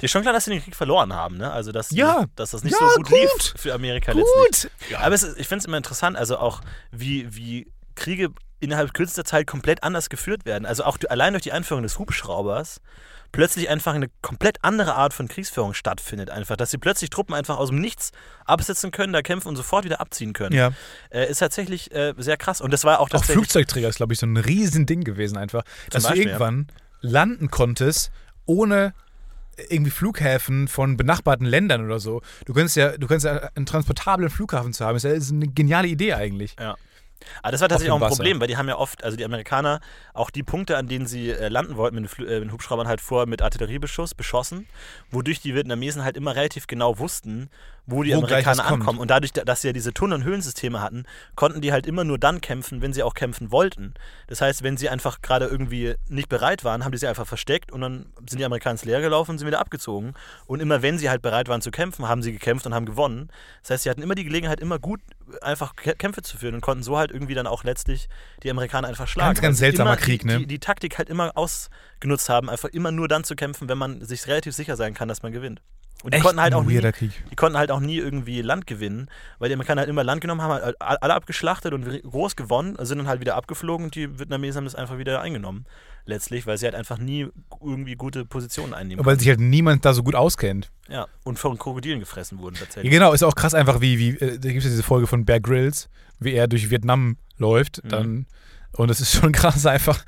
Dir 0.00 0.04
ist 0.04 0.10
schon 0.12 0.22
klar, 0.22 0.32
dass 0.32 0.46
sie 0.46 0.50
den 0.52 0.62
Krieg 0.62 0.76
verloren 0.76 1.12
haben, 1.12 1.36
ne? 1.36 1.50
Also, 1.52 1.72
dass, 1.72 1.90
Ja. 1.90 2.24
dass 2.36 2.52
das 2.52 2.64
nicht 2.64 2.72
Ja, 2.80 2.88
so 2.88 2.94
gut, 3.02 3.08
gut. 3.10 3.18
lief 3.20 3.52
für 3.56 3.74
Amerika 3.74 4.12
letztlich. 4.12 4.70
Gut! 4.88 4.96
Aber 4.98 5.14
es 5.14 5.22
ist, 5.24 5.38
ich 5.38 5.46
finde 5.48 5.58
es 5.58 5.64
immer 5.66 5.76
interessant, 5.76 6.16
also 6.16 6.38
auch 6.38 6.62
wie, 6.90 7.26
wie 7.36 7.70
Kriege 7.94 8.30
innerhalb 8.62 8.94
kürzester 8.94 9.24
Zeit 9.24 9.46
komplett 9.46 9.82
anders 9.82 10.08
geführt 10.08 10.44
werden. 10.44 10.66
Also 10.66 10.84
auch 10.84 10.98
allein 11.08 11.32
durch 11.32 11.42
die 11.42 11.52
Einführung 11.52 11.82
des 11.82 11.98
Hubschraubers 11.98 12.80
plötzlich 13.32 13.68
einfach 13.70 13.94
eine 13.94 14.08
komplett 14.20 14.58
andere 14.62 14.94
Art 14.94 15.14
von 15.14 15.26
Kriegsführung 15.26 15.74
stattfindet. 15.74 16.30
Einfach, 16.30 16.56
dass 16.56 16.70
sie 16.70 16.78
plötzlich 16.78 17.10
Truppen 17.10 17.34
einfach 17.34 17.56
aus 17.56 17.70
dem 17.70 17.80
Nichts 17.80 18.12
absetzen 18.44 18.90
können, 18.90 19.12
da 19.12 19.22
kämpfen 19.22 19.48
und 19.48 19.56
sofort 19.56 19.84
wieder 19.84 20.00
abziehen 20.00 20.34
können. 20.34 20.54
Ja. 20.54 20.72
Äh, 21.10 21.30
ist 21.30 21.38
tatsächlich 21.38 21.92
äh, 21.92 22.14
sehr 22.18 22.36
krass. 22.36 22.60
Und 22.60 22.72
das 22.72 22.84
war 22.84 23.00
auch 23.00 23.10
Auch. 23.10 23.24
Flugzeugträger 23.24 23.88
ist, 23.88 23.96
glaube 23.96 24.12
ich, 24.12 24.18
so 24.18 24.26
ein 24.26 24.36
Riesending 24.36 25.02
gewesen 25.02 25.36
einfach. 25.38 25.64
Dass 25.90 26.04
Beispiel, 26.04 26.24
du 26.24 26.28
irgendwann 26.30 26.66
landen 27.00 27.50
konntest, 27.50 28.12
ohne 28.46 28.94
irgendwie 29.68 29.90
Flughäfen 29.90 30.68
von 30.68 30.96
benachbarten 30.96 31.46
Ländern 31.46 31.84
oder 31.84 31.98
so. 31.98 32.22
Du 32.46 32.52
könntest 32.52 32.76
ja, 32.76 32.96
du 32.96 33.06
könntest 33.06 33.26
ja 33.26 33.50
einen 33.54 33.66
transportablen 33.66 34.30
Flughafen 34.30 34.72
zu 34.72 34.84
haben. 34.84 34.96
Ist 34.96 35.02
ja 35.04 35.10
ist 35.10 35.30
eine 35.30 35.48
geniale 35.48 35.88
Idee 35.88 36.14
eigentlich. 36.14 36.56
Ja. 36.58 36.76
Aber 37.42 37.52
das 37.52 37.60
war 37.60 37.68
tatsächlich 37.68 37.90
auch 37.92 37.96
ein 37.96 38.00
Wasser. 38.02 38.16
Problem, 38.16 38.40
weil 38.40 38.48
die 38.48 38.56
haben 38.56 38.68
ja 38.68 38.76
oft, 38.76 39.04
also 39.04 39.16
die 39.16 39.24
Amerikaner, 39.24 39.80
auch 40.14 40.30
die 40.30 40.42
Punkte, 40.42 40.76
an 40.76 40.88
denen 40.88 41.06
sie 41.06 41.30
äh, 41.30 41.48
landen 41.48 41.76
wollten 41.76 42.00
mit 42.00 42.18
den, 42.18 42.26
äh, 42.26 42.34
mit 42.34 42.44
den 42.44 42.52
Hubschraubern 42.52 42.88
halt 42.88 43.00
vor 43.00 43.26
mit 43.26 43.42
Artilleriebeschuss 43.42 44.14
beschossen, 44.14 44.66
wodurch 45.10 45.40
die 45.40 45.54
Vietnamesen 45.54 46.04
halt 46.04 46.16
immer 46.16 46.34
relativ 46.36 46.66
genau 46.66 46.98
wussten, 46.98 47.48
wo 47.84 48.04
die 48.04 48.12
Wo 48.14 48.18
Amerikaner 48.18 48.64
ankommen. 48.66 48.98
Und 49.00 49.10
dadurch, 49.10 49.32
da- 49.32 49.44
dass 49.44 49.62
sie 49.62 49.68
ja 49.68 49.72
diese 49.72 49.92
Tunnel- 49.92 50.14
und 50.18 50.24
Höhlensysteme 50.24 50.80
hatten, 50.80 51.04
konnten 51.34 51.60
die 51.60 51.72
halt 51.72 51.84
immer 51.86 52.04
nur 52.04 52.16
dann 52.16 52.40
kämpfen, 52.40 52.80
wenn 52.80 52.92
sie 52.92 53.02
auch 53.02 53.14
kämpfen 53.14 53.50
wollten. 53.50 53.94
Das 54.28 54.40
heißt, 54.40 54.62
wenn 54.62 54.76
sie 54.76 54.88
einfach 54.88 55.20
gerade 55.20 55.46
irgendwie 55.46 55.94
nicht 56.08 56.28
bereit 56.28 56.62
waren, 56.62 56.84
haben 56.84 56.92
die 56.92 56.98
sie 56.98 57.08
einfach 57.08 57.26
versteckt 57.26 57.72
und 57.72 57.80
dann 57.80 58.06
sind 58.28 58.38
die 58.38 58.44
Amerikaner 58.44 58.72
ins 58.74 58.84
Leer 58.84 59.00
gelaufen 59.00 59.32
und 59.32 59.38
sind 59.38 59.48
wieder 59.48 59.58
abgezogen. 59.58 60.14
Und 60.46 60.60
immer 60.60 60.80
wenn 60.82 60.96
sie 60.96 61.10
halt 61.10 61.22
bereit 61.22 61.48
waren 61.48 61.60
zu 61.60 61.72
kämpfen, 61.72 62.06
haben 62.08 62.22
sie 62.22 62.30
gekämpft 62.32 62.66
und 62.66 62.74
haben 62.74 62.86
gewonnen. 62.86 63.30
Das 63.62 63.70
heißt, 63.70 63.82
sie 63.82 63.90
hatten 63.90 64.02
immer 64.02 64.14
die 64.14 64.24
Gelegenheit, 64.24 64.60
immer 64.60 64.78
gut 64.78 65.00
einfach 65.40 65.74
Kä- 65.74 65.94
Kämpfe 65.94 66.22
zu 66.22 66.36
führen 66.36 66.54
und 66.54 66.60
konnten 66.60 66.82
so 66.82 66.98
halt 66.98 67.10
irgendwie 67.10 67.34
dann 67.34 67.46
auch 67.46 67.64
letztlich 67.64 68.08
die 68.42 68.50
Amerikaner 68.50 68.88
einfach 68.88 69.08
schlagen. 69.08 69.28
Ganz, 69.34 69.40
ganz 69.40 69.56
sie 69.58 69.60
seltsamer 69.64 69.96
Krieg, 69.96 70.24
ne? 70.24 70.38
Die, 70.38 70.46
die 70.46 70.58
Taktik 70.58 70.98
halt 70.98 71.08
immer 71.08 71.32
ausgenutzt 71.36 72.28
haben, 72.28 72.50
einfach 72.50 72.68
immer 72.70 72.92
nur 72.92 73.08
dann 73.08 73.24
zu 73.24 73.34
kämpfen, 73.36 73.68
wenn 73.68 73.78
man 73.78 74.04
sich 74.04 74.26
relativ 74.26 74.54
sicher 74.54 74.76
sein 74.76 74.94
kann, 74.94 75.08
dass 75.08 75.22
man 75.22 75.32
gewinnt. 75.32 75.62
Und 76.02 76.12
die 76.12 76.16
Echt 76.16 76.24
konnten 76.26 76.40
halt 76.40 76.54
auch 76.54 76.64
nie, 76.64 76.74
weirder 76.74 76.92
Krieg. 76.92 77.12
die 77.30 77.36
konnten 77.36 77.56
halt 77.58 77.70
auch 77.70 77.80
nie 77.80 77.96
irgendwie 77.98 78.42
Land 78.42 78.66
gewinnen, 78.66 79.08
weil 79.38 79.48
die 79.48 79.54
Amerikaner 79.54 79.80
halt 79.82 79.88
immer 79.90 80.02
Land 80.04 80.20
genommen 80.20 80.42
haben, 80.42 80.52
halt 80.62 80.76
alle 80.80 81.14
abgeschlachtet 81.14 81.72
und 81.72 81.84
groß 82.02 82.34
gewonnen, 82.36 82.76
sind 82.80 82.98
dann 82.98 83.06
halt 83.06 83.20
wieder 83.20 83.36
abgeflogen 83.36 83.84
und 83.86 83.94
die 83.94 84.18
Vietnamesen 84.18 84.58
haben 84.58 84.64
das 84.64 84.74
einfach 84.74 84.98
wieder 84.98 85.20
eingenommen. 85.20 85.64
Letztlich, 86.04 86.46
weil 86.48 86.58
sie 86.58 86.64
halt 86.66 86.74
einfach 86.74 86.98
nie 86.98 87.28
irgendwie 87.64 87.94
gute 87.94 88.24
Positionen 88.24 88.74
einnehmen 88.74 89.04
Weil 89.06 89.20
sich 89.20 89.28
halt 89.28 89.38
niemand 89.38 89.84
da 89.84 89.92
so 89.92 90.02
gut 90.02 90.16
auskennt. 90.16 90.70
konnten. 90.86 90.92
Ja, 90.92 91.06
und 91.22 91.38
von 91.38 91.56
Krokodilen 91.58 92.00
gefressen 92.00 92.38
wurden 92.40 92.56
Ja, 92.56 92.62
tatsächlich. 92.62 92.90
genau, 92.90 93.12
ist 93.12 93.22
auch 93.22 93.36
krass 93.36 93.54
einfach, 93.54 93.80
wie, 93.80 93.98
wie 94.00 94.08
äh, 94.18 94.38
da 94.38 94.48
gibt 94.48 94.58
es 94.58 94.64
ja 94.64 94.70
diese 94.70 94.82
Folge 94.82 95.06
von 95.06 95.24
Bear 95.24 95.38
Grylls, 95.38 95.88
wie 96.18 96.32
er 96.32 96.48
durch 96.48 96.70
Vietnam 96.70 97.16
läuft. 97.38 97.84
Mhm. 97.84 97.88
Dann, 97.88 98.26
und 98.76 98.90
es 98.90 99.00
ist 99.00 99.12
schon 99.20 99.32
krass 99.32 99.66
einfach, 99.66 100.04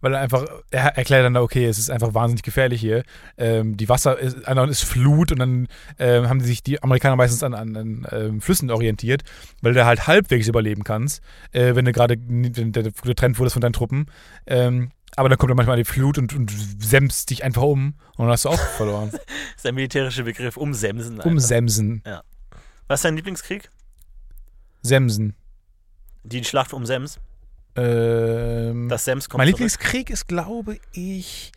weil 0.00 0.14
er 0.14 0.20
einfach, 0.20 0.44
er 0.70 0.96
erklärt 0.96 1.24
dann, 1.24 1.36
okay, 1.36 1.66
es 1.66 1.78
ist 1.78 1.90
einfach 1.90 2.14
wahnsinnig 2.14 2.42
gefährlich 2.42 2.80
hier. 2.80 3.04
Ähm, 3.36 3.76
die 3.76 3.88
Wasser 3.88 4.18
ist, 4.18 4.36
ist 4.36 4.84
Flut 4.84 5.32
und 5.32 5.38
dann 5.38 5.68
ähm, 5.98 6.28
haben 6.28 6.40
sich 6.40 6.62
die 6.62 6.82
Amerikaner 6.82 7.16
meistens 7.16 7.42
an, 7.42 7.54
an, 7.54 7.76
an 7.76 8.06
ähm, 8.10 8.40
Flüssen 8.40 8.70
orientiert, 8.70 9.22
weil 9.62 9.74
du 9.74 9.84
halt 9.84 10.06
halbwegs 10.06 10.48
überleben 10.48 10.84
kannst, 10.84 11.22
äh, 11.52 11.74
wenn 11.74 11.84
du 11.84 11.92
gerade 11.92 12.16
getrennt 12.16 13.38
wurdest 13.38 13.54
von 13.54 13.62
deinen 13.62 13.72
Truppen. 13.72 14.06
Ähm, 14.46 14.90
aber 15.16 15.28
dann 15.28 15.38
kommt 15.38 15.50
dann 15.50 15.56
manchmal 15.56 15.78
die 15.78 15.84
Flut 15.84 16.18
und, 16.18 16.34
und 16.34 16.52
sämst 16.78 17.30
dich 17.30 17.42
einfach 17.42 17.62
um 17.62 17.94
und 18.16 18.26
dann 18.26 18.30
hast 18.30 18.44
du 18.44 18.50
auch 18.50 18.60
verloren. 18.76 19.10
Das 19.10 19.20
ist 19.56 19.64
der 19.64 19.72
militärische 19.72 20.24
Begriff, 20.24 20.56
umsemsen. 20.56 21.14
einfach. 21.14 21.26
Umsemsen. 21.30 22.02
Was 22.86 23.00
ist 23.00 23.04
dein 23.04 23.16
Lieblingskrieg? 23.16 23.70
Semsen. 24.82 25.34
Die 26.24 26.44
Schlacht 26.44 26.72
um 26.72 26.86
Sems. 26.86 27.18
Ähm, 27.78 28.88
Das 28.88 29.04
Sems 29.04 29.28
kommt 29.28 29.38
mein 29.38 29.46
zurück. 29.48 29.58
Lieblingskrieg 29.60 30.10
ist, 30.10 30.26
glaube 30.28 30.78
ich, 30.92 31.52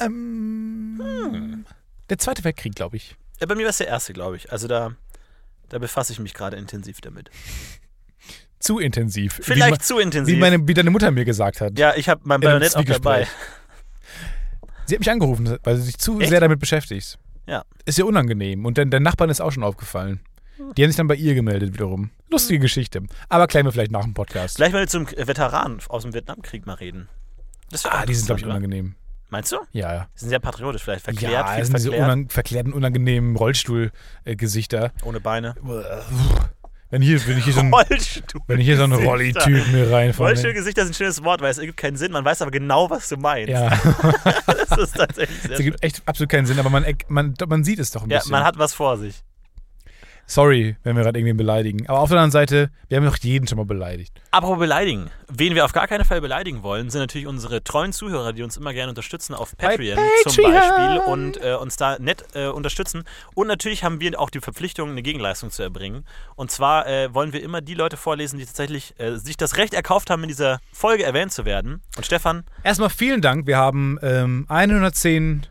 ähm, 0.00 0.98
Hm. 1.02 1.64
der 2.10 2.18
Zweite 2.18 2.44
Weltkrieg, 2.44 2.74
glaube 2.74 2.96
ich. 2.96 3.16
Ja, 3.40 3.46
bei 3.46 3.54
mir 3.54 3.62
war 3.64 3.70
es 3.70 3.78
der 3.78 3.88
erste, 3.88 4.12
glaube 4.12 4.36
ich. 4.36 4.52
Also 4.52 4.68
da, 4.68 4.94
da 5.68 5.78
befasse 5.78 6.12
ich 6.12 6.18
mich 6.20 6.34
gerade 6.34 6.56
intensiv 6.56 7.00
damit. 7.00 7.30
Zu 8.60 8.80
intensiv. 8.80 9.38
Vielleicht 9.40 9.72
wie, 9.74 9.78
zu 9.78 9.98
intensiv. 10.00 10.34
wie, 10.34 10.40
meine, 10.40 10.66
wie 10.66 10.74
deine 10.74 10.90
Mutter 10.90 11.10
mir 11.12 11.24
gesagt 11.24 11.60
hat. 11.60 11.78
ja, 11.78 11.94
ich 11.94 12.08
habe 12.08 12.22
mein 12.24 12.40
Bajonett 12.40 12.74
auch 12.74 12.82
dabei. 12.84 13.28
Sie 14.86 14.94
hat 14.96 15.00
mich 15.00 15.10
angerufen, 15.10 15.58
weil 15.62 15.76
sie 15.76 15.82
sich 15.82 15.98
zu 15.98 16.18
Echt? 16.20 16.30
sehr 16.30 16.40
damit 16.40 16.58
beschäftigt. 16.58 17.18
Ja. 17.46 17.64
Ist 17.84 17.98
ja 17.98 18.04
unangenehm. 18.04 18.64
Und 18.66 18.76
dann 18.78 18.90
der 18.90 18.98
Nachbarn 19.00 19.30
ist 19.30 19.40
auch 19.40 19.52
schon 19.52 19.62
aufgefallen. 19.62 20.20
Die 20.76 20.82
haben 20.82 20.90
sich 20.90 20.96
dann 20.96 21.06
bei 21.08 21.14
ihr 21.14 21.34
gemeldet 21.34 21.72
wiederum. 21.74 22.10
Lustige 22.30 22.58
Geschichte. 22.60 23.02
Aber 23.28 23.46
klären 23.46 23.66
wir 23.66 23.72
vielleicht 23.72 23.92
nach 23.92 24.04
dem 24.04 24.14
Podcast. 24.14 24.56
Vielleicht 24.56 24.72
mal 24.72 24.88
zum 24.88 25.06
Veteran 25.08 25.78
aus 25.88 26.02
dem 26.02 26.14
Vietnamkrieg 26.14 26.66
mal 26.66 26.74
reden. 26.74 27.08
Das 27.70 27.84
Ah, 27.86 28.04
die 28.06 28.14
sind, 28.14 28.26
glaube 28.26 28.40
ich, 28.40 28.46
unangenehm. 28.46 28.94
Meinst 29.30 29.52
du? 29.52 29.58
Ja, 29.72 29.92
ja. 29.94 30.08
Die 30.16 30.20
sind 30.20 30.28
sehr 30.30 30.38
patriotisch 30.38 30.82
vielleicht. 30.82 31.04
Verklärt, 31.04 31.32
ja, 31.32 31.46
viel 31.54 31.64
sind 31.64 31.76
diese 31.76 31.88
verklärt, 31.90 32.04
unan 32.10 32.28
verklärten, 32.30 32.72
unangenehmen 32.72 33.36
Rollstuhl-Gesichter. 33.36 34.92
ohne 35.04 35.20
Beine. 35.20 35.54
Wenn 36.90 37.02
hier, 37.02 37.24
wenn 37.26 37.36
ich 37.36 37.44
hier 37.44 37.52
so 37.52 37.60
ein, 37.60 37.70
wenn 38.46 38.60
ich 38.60 38.66
hier 38.66 38.78
so 38.78 38.84
einen 38.84 38.94
Rolli-Typ 38.94 39.68
mir 39.72 39.90
reinfahre. 39.90 40.30
Rollstuhlgesichter 40.30 40.82
ist 40.82 40.88
ein 40.88 40.94
schönes 40.94 41.22
Wort, 41.22 41.42
weil 41.42 41.50
es 41.50 41.58
ergibt 41.58 41.76
keinen 41.76 41.98
Sinn. 41.98 42.12
Man 42.12 42.24
weiß 42.24 42.40
aber 42.40 42.50
genau, 42.50 42.88
was 42.88 43.10
du 43.10 43.18
meinst. 43.18 43.50
Ja, 43.50 43.68
Das 44.46 44.78
ist 44.78 44.96
tatsächlich 44.96 45.38
sehr 45.42 45.50
das 45.50 45.58
ergibt 45.60 45.82
echt 45.84 46.00
absolut 46.06 46.30
keinen 46.30 46.46
Sinn, 46.46 46.58
aber 46.58 46.70
man, 46.70 46.86
man, 47.08 47.34
man 47.46 47.64
sieht 47.64 47.78
es 47.80 47.90
doch 47.90 48.04
ein 48.04 48.10
Ja, 48.10 48.18
bisschen. 48.18 48.30
man 48.32 48.42
hat 48.44 48.58
was 48.58 48.72
vor 48.72 48.96
sich. 48.96 49.22
Sorry, 50.30 50.76
wenn 50.82 50.94
wir 50.94 51.04
gerade 51.04 51.18
irgendwen 51.18 51.38
beleidigen. 51.38 51.88
Aber 51.88 52.00
auf 52.00 52.10
der 52.10 52.18
anderen 52.18 52.32
Seite, 52.32 52.70
wir 52.88 52.98
haben 52.98 53.04
doch 53.06 53.16
jeden 53.16 53.48
schon 53.48 53.56
mal 53.56 53.64
beleidigt. 53.64 54.12
Apropos 54.30 54.58
beleidigen. 54.58 55.10
Wen 55.28 55.54
wir 55.54 55.64
auf 55.64 55.72
gar 55.72 55.88
keinen 55.88 56.04
Fall 56.04 56.20
beleidigen 56.20 56.62
wollen, 56.62 56.90
sind 56.90 57.00
natürlich 57.00 57.26
unsere 57.26 57.64
treuen 57.64 57.94
Zuhörer, 57.94 58.34
die 58.34 58.42
uns 58.42 58.58
immer 58.58 58.74
gerne 58.74 58.90
unterstützen 58.90 59.32
auf 59.34 59.56
Bei 59.56 59.68
Patreon, 59.68 59.98
zum 60.24 60.44
Patreon. 60.44 60.52
Beispiel 60.52 61.12
und 61.12 61.42
äh, 61.42 61.54
uns 61.54 61.78
da 61.78 61.98
nett 61.98 62.26
äh, 62.34 62.48
unterstützen. 62.48 63.04
Und 63.34 63.46
natürlich 63.46 63.84
haben 63.84 64.00
wir 64.00 64.20
auch 64.20 64.28
die 64.28 64.40
Verpflichtung, 64.40 64.90
eine 64.90 65.00
Gegenleistung 65.02 65.50
zu 65.50 65.62
erbringen. 65.62 66.04
Und 66.36 66.50
zwar 66.50 66.86
äh, 66.86 67.14
wollen 67.14 67.32
wir 67.32 67.42
immer 67.42 67.62
die 67.62 67.74
Leute 67.74 67.96
vorlesen, 67.96 68.38
die 68.38 68.44
tatsächlich 68.44 68.94
äh, 68.98 69.16
sich 69.16 69.38
das 69.38 69.56
Recht 69.56 69.72
erkauft 69.72 70.10
haben, 70.10 70.22
in 70.24 70.28
dieser 70.28 70.60
Folge 70.74 71.04
erwähnt 71.04 71.32
zu 71.32 71.46
werden. 71.46 71.80
Und 71.96 72.04
Stefan, 72.04 72.44
Erstmal 72.62 72.90
vielen 72.90 73.22
Dank. 73.22 73.46
Wir 73.46 73.56
haben 73.56 73.98
ähm, 74.02 74.44
110 74.50 75.46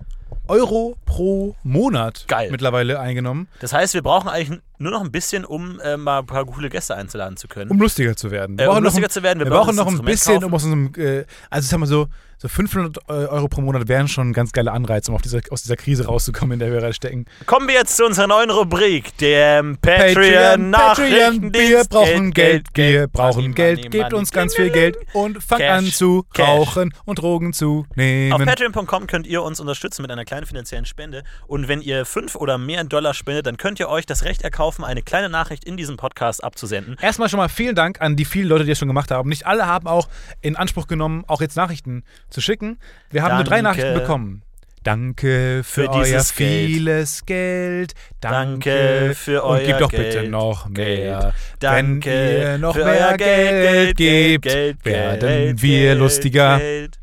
Euro 0.49 0.95
pro 1.06 1.56
Monat 1.64 2.26
Geil. 2.28 2.49
mittlerweile 2.52 2.99
eingenommen, 2.99 3.48
das 3.60 3.74
heißt, 3.74 3.94
wir 3.94 4.02
brauchen 4.02 4.30
eigentlich 4.30 4.60
nur 4.80 4.91
noch 4.91 5.02
ein 5.02 5.11
bisschen, 5.11 5.44
um 5.45 5.80
äh, 5.80 5.98
mal 5.98 6.19
ein 6.19 6.26
paar 6.26 6.45
coole 6.45 6.69
Gäste 6.69 6.95
einzuladen 6.95 7.38
zu 7.38 7.48
können. 7.48 7.72
um 7.72 7.80
lustiger 7.80 8.15
zu 8.15 8.30
werden. 8.32 8.57
Wir 8.57 8.65
Äh, 8.65 8.68
um 8.68 8.74
brauchen 8.74 8.84
noch 8.84 8.90
lustiger 8.90 9.07
ein, 9.07 9.11
zu 9.11 9.24
werden. 9.24 9.40
wir 9.40 9.49
bauen 9.49 9.57
brauchen 9.65 9.76
noch 9.76 9.88
ein 9.88 10.06
bisschen, 10.06 10.34
kaufen. 10.36 10.45
um 10.45 10.53
aus 10.53 10.64
unserem, 10.64 10.91
äh, 10.98 11.26
also 11.49 11.68
sagen 11.69 11.82
wir 11.84 11.88
so, 11.88 12.07
so 12.38 12.47
500 12.47 13.09
Euro 13.09 13.47
pro 13.47 13.61
Monat 13.61 13.88
wären 13.88 14.07
schon 14.07 14.30
ein 14.30 14.34
ganz 14.34 14.51
geile 14.51 14.72
Anreiz, 14.72 15.09
um 15.09 15.15
auf 15.15 15.22
dieser, 15.22 15.39
aus 15.49 15.64
dieser 15.64 15.76
Krise 15.76 16.05
rauszukommen, 16.05 16.53
in 16.53 16.59
der 16.59 16.72
wir 16.72 16.80
gerade 16.80 16.93
stecken. 16.93 17.26
Kommen 17.45 17.68
wir 17.68 17.76
jetzt 17.76 17.97
zu 17.97 18.05
unserer 18.05 18.27
neuen 18.27 18.49
Rubrik, 18.51 19.18
dem 19.18 19.77
Patreon, 19.81 20.72
Patreon, 20.72 20.72
Patreon, 20.72 21.53
wir 21.53 21.84
brauchen 21.85 22.31
Geld, 22.31 22.68
wir 22.76 22.99
Money, 22.99 23.07
brauchen 23.11 23.55
Geld, 23.55 23.77
money, 23.80 23.89
gebt 23.89 24.03
money. 24.03 24.15
uns 24.19 24.31
ganz 24.31 24.55
viel 24.55 24.69
Geld 24.69 24.97
und 25.14 25.43
fangt 25.43 25.61
Cash, 25.61 25.77
an 25.77 25.85
zu 25.85 26.26
Cash. 26.34 26.47
rauchen 26.47 26.93
und 27.05 27.19
Drogen 27.19 27.53
zu 27.53 27.85
Auf 27.89 27.95
nehmen. 27.97 28.45
patreon.com 28.45 29.07
könnt 29.07 29.26
ihr 29.27 29.41
uns 29.41 29.59
unterstützen 29.59 30.03
mit 30.03 30.11
einer 30.11 30.26
kleinen 30.26 30.45
finanziellen 30.45 30.85
Spende. 30.85 31.23
Und 31.47 31.68
wenn 31.68 31.81
ihr 31.81 32.05
fünf 32.05 32.35
oder 32.35 32.57
mehr 32.57 32.84
Dollar 32.84 33.14
spendet, 33.14 33.47
dann 33.47 33.57
könnt 33.57 33.80
ihr 33.80 33.89
euch 33.89 34.05
das 34.05 34.23
Recht 34.23 34.43
erkaufen, 34.43 34.84
eine 34.85 35.01
kleine 35.01 35.30
Nachricht 35.30 35.65
in 35.65 35.77
diesem 35.77 35.97
Podcast 35.97 36.43
abzusenden. 36.43 36.97
Erstmal 37.01 37.30
schon 37.30 37.38
mal 37.38 37.49
vielen 37.49 37.76
Dank 37.76 37.99
an 38.01 38.15
die 38.15 38.26
vielen 38.26 38.47
Leute, 38.47 38.64
die 38.64 38.69
das 38.69 38.77
schon 38.77 38.88
gemacht 38.88 39.11
haben. 39.11 39.30
Nicht 39.30 39.45
alle 39.45 39.65
haben 39.65 39.88
auch 39.88 40.07
in 40.41 40.55
Anspruch 40.55 40.88
genommen, 40.88 41.23
auch 41.27 41.41
jetzt 41.41 41.55
Nachrichten 41.57 42.03
zu 42.30 42.41
schicken. 42.41 42.80
Wir 43.12 43.24
haben 43.24 43.36
nur 43.36 43.44
drei 43.44 43.62
Danke. 43.62 43.80
Nachrichten 43.82 43.94
bekommen. 43.99 44.41
Danke 44.84 45.64
für, 45.66 45.84
Für 45.84 45.90
euer 45.91 46.04
Geld. 46.06 46.26
vieles 46.28 47.26
Geld. 47.26 47.94
Danke, 48.22 48.70
Danke 48.70 49.16
für 49.16 49.44
Und 49.44 49.49
euer 49.58 49.66
gebt 49.66 49.82
doch 49.82 49.90
Geld. 49.91 50.14
bitte 50.14 50.30
noch 50.30 50.72
Geld. 50.72 50.99
mehr. 51.04 51.34
Danke 51.60 52.10
Wenn 52.10 52.41
ihr 52.54 52.58
noch 52.60 52.76
mehr 52.76 53.18
Geld, 53.18 53.18
Geld, 53.18 53.98
gebt, 53.98 54.44
Geld, 54.44 54.86
werden 54.86 55.20
Geld, 55.20 55.62
wir 55.62 55.80
Geld, 55.90 55.99
lustiger. 55.99 56.58
Geld. 56.60 56.99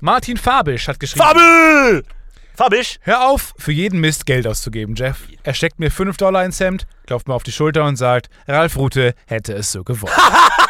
Martin 0.00 0.36
Fabisch 0.36 0.88
hat 0.88 1.00
geschrieben. 1.00 1.24
Fabel! 1.24 2.02
Fabisch! 2.54 2.98
Hör 3.02 3.26
auf, 3.30 3.54
für 3.56 3.72
jeden 3.72 4.00
Mist 4.00 4.26
Geld 4.26 4.46
auszugeben, 4.46 4.94
Jeff. 4.94 5.20
Er 5.42 5.54
steckt 5.54 5.78
mir 5.78 5.90
5 5.90 6.18
Dollar 6.18 6.44
ins 6.44 6.60
Hemd, 6.60 6.86
klopft 7.06 7.28
mir 7.28 7.34
auf 7.34 7.42
die 7.44 7.52
Schulter 7.52 7.84
und 7.84 7.96
sagt, 7.96 8.28
Ralf 8.46 8.76
Rute 8.76 9.14
hätte 9.26 9.54
es 9.54 9.72
so 9.72 9.84
gewollt. 9.84 10.12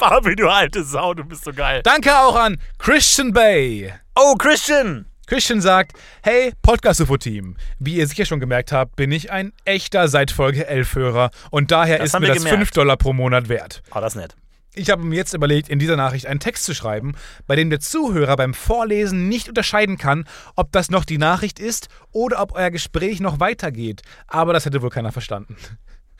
Fabi, 0.00 0.34
du 0.34 0.48
alte 0.48 0.82
Sau, 0.82 1.12
du 1.12 1.24
bist 1.24 1.44
so 1.44 1.52
geil. 1.52 1.82
Danke 1.84 2.18
auch 2.18 2.34
an 2.34 2.56
Christian 2.78 3.34
Bay. 3.34 3.92
Oh, 4.14 4.34
Christian! 4.36 5.04
Christian 5.26 5.60
sagt, 5.60 5.92
hey, 6.22 6.54
Podcast-UFO-Team. 6.62 7.58
Wie 7.78 7.96
ihr 7.96 8.06
sicher 8.06 8.24
schon 8.24 8.40
gemerkt 8.40 8.72
habt, 8.72 8.96
bin 8.96 9.12
ich 9.12 9.30
ein 9.30 9.52
echter 9.66 10.08
seit 10.08 10.30
Folge 10.30 10.70
11-Hörer 10.70 11.28
und 11.50 11.70
daher 11.70 11.98
Das 11.98 12.14
ist 12.14 12.18
mir 12.18 12.28
das 12.28 12.38
gemerkt. 12.38 12.56
5 12.60 12.70
Dollar 12.70 12.96
pro 12.96 13.12
Monat 13.12 13.50
wert. 13.50 13.82
Oh, 13.94 14.00
das 14.00 14.14
ist 14.14 14.22
nett. 14.22 14.36
Ich 14.72 14.88
habe 14.88 15.02
mir 15.02 15.16
jetzt 15.16 15.34
überlegt, 15.34 15.68
in 15.68 15.78
dieser 15.78 15.96
Nachricht 15.96 16.24
einen 16.24 16.40
Text 16.40 16.64
zu 16.64 16.74
schreiben, 16.74 17.14
bei 17.46 17.54
dem 17.54 17.68
der 17.68 17.80
Zuhörer 17.80 18.36
beim 18.36 18.54
Vorlesen 18.54 19.28
nicht 19.28 19.50
unterscheiden 19.50 19.98
kann, 19.98 20.26
ob 20.56 20.72
das 20.72 20.90
noch 20.90 21.04
die 21.04 21.18
Nachricht 21.18 21.58
ist 21.58 21.88
oder 22.10 22.40
ob 22.40 22.54
euer 22.54 22.70
Gespräch 22.70 23.20
noch 23.20 23.38
weitergeht. 23.38 24.00
Aber 24.28 24.54
das 24.54 24.64
hätte 24.64 24.80
wohl 24.80 24.88
keiner 24.88 25.12
verstanden. 25.12 25.56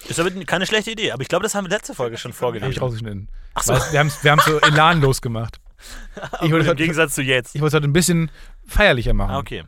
Ist 0.08 0.18
aber 0.18 0.30
keine 0.44 0.66
schlechte 0.66 0.90
Idee, 0.90 1.12
aber 1.12 1.22
ich 1.22 1.28
glaube, 1.28 1.42
das 1.42 1.54
haben 1.54 1.64
wir 1.64 1.70
letzte 1.70 1.94
Folge 1.94 2.16
schon 2.16 2.32
Habe 2.32 2.58
ich 2.58 2.80
rausgeschnitten. 2.80 3.28
Ach 3.54 3.62
so. 3.62 3.74
Wir 3.74 3.98
haben 3.98 4.06
es 4.06 4.22
wir 4.24 4.30
haben's 4.32 4.44
so 4.44 4.58
elanlos 4.60 5.20
gemacht. 5.22 5.60
Ich 6.42 6.50
Im 6.50 6.76
Gegensatz 6.76 7.14
zu 7.14 7.22
jetzt. 7.22 7.54
ich 7.54 7.60
wollte 7.60 7.76
es 7.76 7.80
heute 7.80 7.88
ein 7.88 7.92
bisschen 7.92 8.30
feierlicher 8.66 9.14
machen. 9.14 9.30
Ah, 9.30 9.38
okay. 9.38 9.64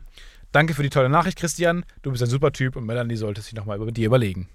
Danke 0.51 0.75
für 0.75 0.83
die 0.83 0.89
tolle 0.89 1.09
Nachricht, 1.09 1.39
Christian. 1.39 1.83
Du 2.03 2.11
bist 2.11 2.21
ein 2.21 2.29
super 2.29 2.51
Typ 2.51 2.75
und 2.75 2.85
Melanie 2.85 3.15
sollte 3.15 3.41
sich 3.41 3.53
nochmal 3.53 3.77
über 3.77 3.91
dir 3.91 4.05
überlegen. 4.05 4.47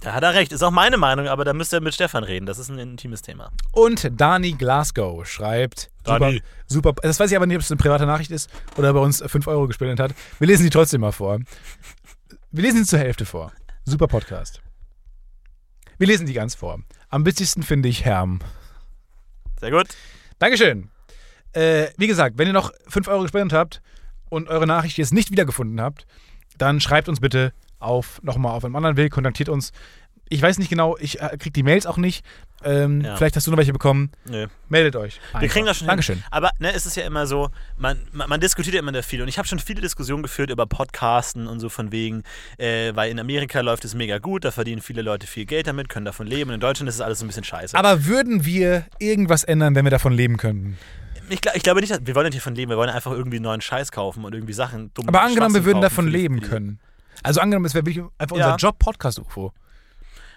Da 0.00 0.12
hat 0.12 0.22
er 0.22 0.34
recht. 0.34 0.52
Ist 0.52 0.62
auch 0.62 0.70
meine 0.70 0.98
Meinung, 0.98 1.28
aber 1.28 1.44
da 1.44 1.52
müsst 1.52 1.72
ihr 1.72 1.80
mit 1.80 1.94
Stefan 1.94 2.24
reden. 2.24 2.44
Das 2.46 2.58
ist 2.58 2.68
ein 2.68 2.78
intimes 2.78 3.22
Thema. 3.22 3.50
Und 3.72 4.10
Dani 4.20 4.52
Glasgow 4.52 5.24
schreibt. 5.26 5.90
Dani. 6.02 6.42
Super, 6.66 6.92
super. 6.92 7.02
Das 7.02 7.20
weiß 7.20 7.30
ich 7.30 7.36
aber 7.36 7.46
nicht, 7.46 7.56
ob 7.56 7.62
es 7.62 7.70
eine 7.70 7.78
private 7.78 8.04
Nachricht 8.04 8.30
ist 8.30 8.50
oder 8.76 8.92
bei 8.92 9.00
uns 9.00 9.22
5 9.24 9.46
Euro 9.46 9.66
gespendet 9.66 10.00
hat. 10.00 10.14
Wir 10.38 10.48
lesen 10.48 10.64
sie 10.64 10.70
trotzdem 10.70 11.00
mal 11.00 11.12
vor. 11.12 11.38
Wir 12.50 12.62
lesen 12.62 12.84
sie 12.84 12.90
zur 12.90 12.98
Hälfte 12.98 13.24
vor. 13.24 13.52
Super 13.86 14.08
Podcast. 14.08 14.62
Wir 15.98 16.06
lesen 16.06 16.26
die 16.26 16.32
ganz 16.32 16.54
vor. 16.54 16.80
Am 17.10 17.26
witzigsten 17.26 17.62
finde 17.62 17.90
ich 17.90 18.06
Herm. 18.06 18.40
Sehr 19.60 19.70
gut. 19.70 19.88
Dankeschön. 20.38 20.88
Äh, 21.52 21.88
wie 21.98 22.06
gesagt, 22.06 22.38
wenn 22.38 22.46
ihr 22.46 22.54
noch 22.54 22.72
5 22.88 23.08
Euro 23.08 23.22
gespendet 23.22 23.52
habt 23.52 23.82
und 24.30 24.48
eure 24.48 24.66
Nachricht 24.66 24.96
jetzt 24.96 25.12
nicht 25.12 25.30
wiedergefunden 25.30 25.82
habt, 25.82 26.06
dann 26.56 26.80
schreibt 26.80 27.10
uns 27.10 27.20
bitte 27.20 27.52
auf 27.78 28.22
nochmal 28.22 28.52
auf 28.52 28.64
einem 28.64 28.74
anderen 28.74 28.96
Weg, 28.96 29.12
kontaktiert 29.12 29.50
uns. 29.50 29.70
Ich 30.30 30.40
weiß 30.40 30.58
nicht 30.58 30.70
genau, 30.70 30.96
ich 30.96 31.20
äh, 31.20 31.36
kriege 31.38 31.52
die 31.52 31.62
Mails 31.62 31.84
auch 31.84 31.98
nicht. 31.98 32.24
Ähm, 32.62 33.00
Ja. 33.02 33.16
Vielleicht 33.16 33.36
hast 33.36 33.46
du 33.46 33.50
noch 33.50 33.58
welche 33.58 33.72
bekommen. 33.72 34.10
Nö. 34.24 34.46
Meldet 34.68 34.96
euch. 34.96 35.20
Wir 35.38 35.48
kriegen 35.48 35.66
das 35.66 35.78
schon 35.78 35.86
Dankeschön. 35.86 36.16
hin. 36.16 36.24
Aber 36.30 36.50
ne, 36.58 36.72
es 36.72 36.86
ist 36.86 36.96
ja 36.96 37.04
immer 37.04 37.26
so, 37.26 37.50
man, 37.76 37.98
man, 38.12 38.28
man 38.28 38.40
diskutiert 38.40 38.74
ja 38.74 38.80
immer 38.80 38.92
da 38.92 39.02
viel. 39.02 39.20
Und 39.20 39.28
ich 39.28 39.36
habe 39.38 39.46
schon 39.46 39.58
viele 39.58 39.80
Diskussionen 39.82 40.22
geführt 40.22 40.50
über 40.50 40.64
Podcasten 40.66 41.46
und 41.46 41.60
so 41.60 41.68
von 41.68 41.92
wegen, 41.92 42.22
äh, 42.58 42.94
weil 42.94 43.10
in 43.10 43.18
Amerika 43.20 43.60
läuft 43.60 43.84
es 43.84 43.94
mega 43.94 44.18
gut, 44.18 44.44
da 44.44 44.50
verdienen 44.50 44.80
viele 44.80 45.02
Leute 45.02 45.26
viel 45.26 45.44
Geld 45.44 45.66
damit, 45.66 45.88
können 45.88 46.06
davon 46.06 46.26
leben. 46.26 46.50
Und 46.50 46.54
in 46.54 46.60
Deutschland 46.60 46.88
ist 46.88 46.94
es 46.94 47.00
alles 47.00 47.18
so 47.18 47.24
ein 47.24 47.28
bisschen 47.28 47.44
scheiße. 47.44 47.76
Aber 47.76 48.06
würden 48.06 48.44
wir 48.44 48.84
irgendwas 48.98 49.44
ändern, 49.44 49.74
wenn 49.74 49.84
wir 49.84 49.90
davon 49.90 50.12
leben 50.14 50.36
könnten? 50.36 50.78
ich, 51.30 51.40
ich 51.54 51.62
glaube 51.62 51.80
nicht, 51.80 51.92
dass, 51.92 52.00
wir 52.04 52.14
wollen 52.14 52.26
nicht 52.26 52.36
davon 52.38 52.54
leben, 52.54 52.70
wir 52.70 52.76
wollen 52.76 52.90
einfach 52.90 53.12
irgendwie 53.12 53.40
neuen 53.40 53.60
Scheiß 53.60 53.92
kaufen 53.92 54.24
und 54.24 54.34
irgendwie 54.34 54.52
Sachen 54.52 54.90
dumm 54.94 55.08
Aber 55.08 55.22
angenommen, 55.22 55.54
wir 55.54 55.64
würden 55.64 55.80
davon 55.82 56.06
leben 56.08 56.40
können. 56.40 56.78
Also 57.22 57.40
angenommen, 57.40 57.64
es 57.66 57.74
wäre 57.74 57.86
wirklich 57.86 58.04
einfach 58.18 58.36
Ja. 58.36 58.52
unser 58.54 58.56
Job 58.56 58.78
Podcast-UFO. 58.78 59.52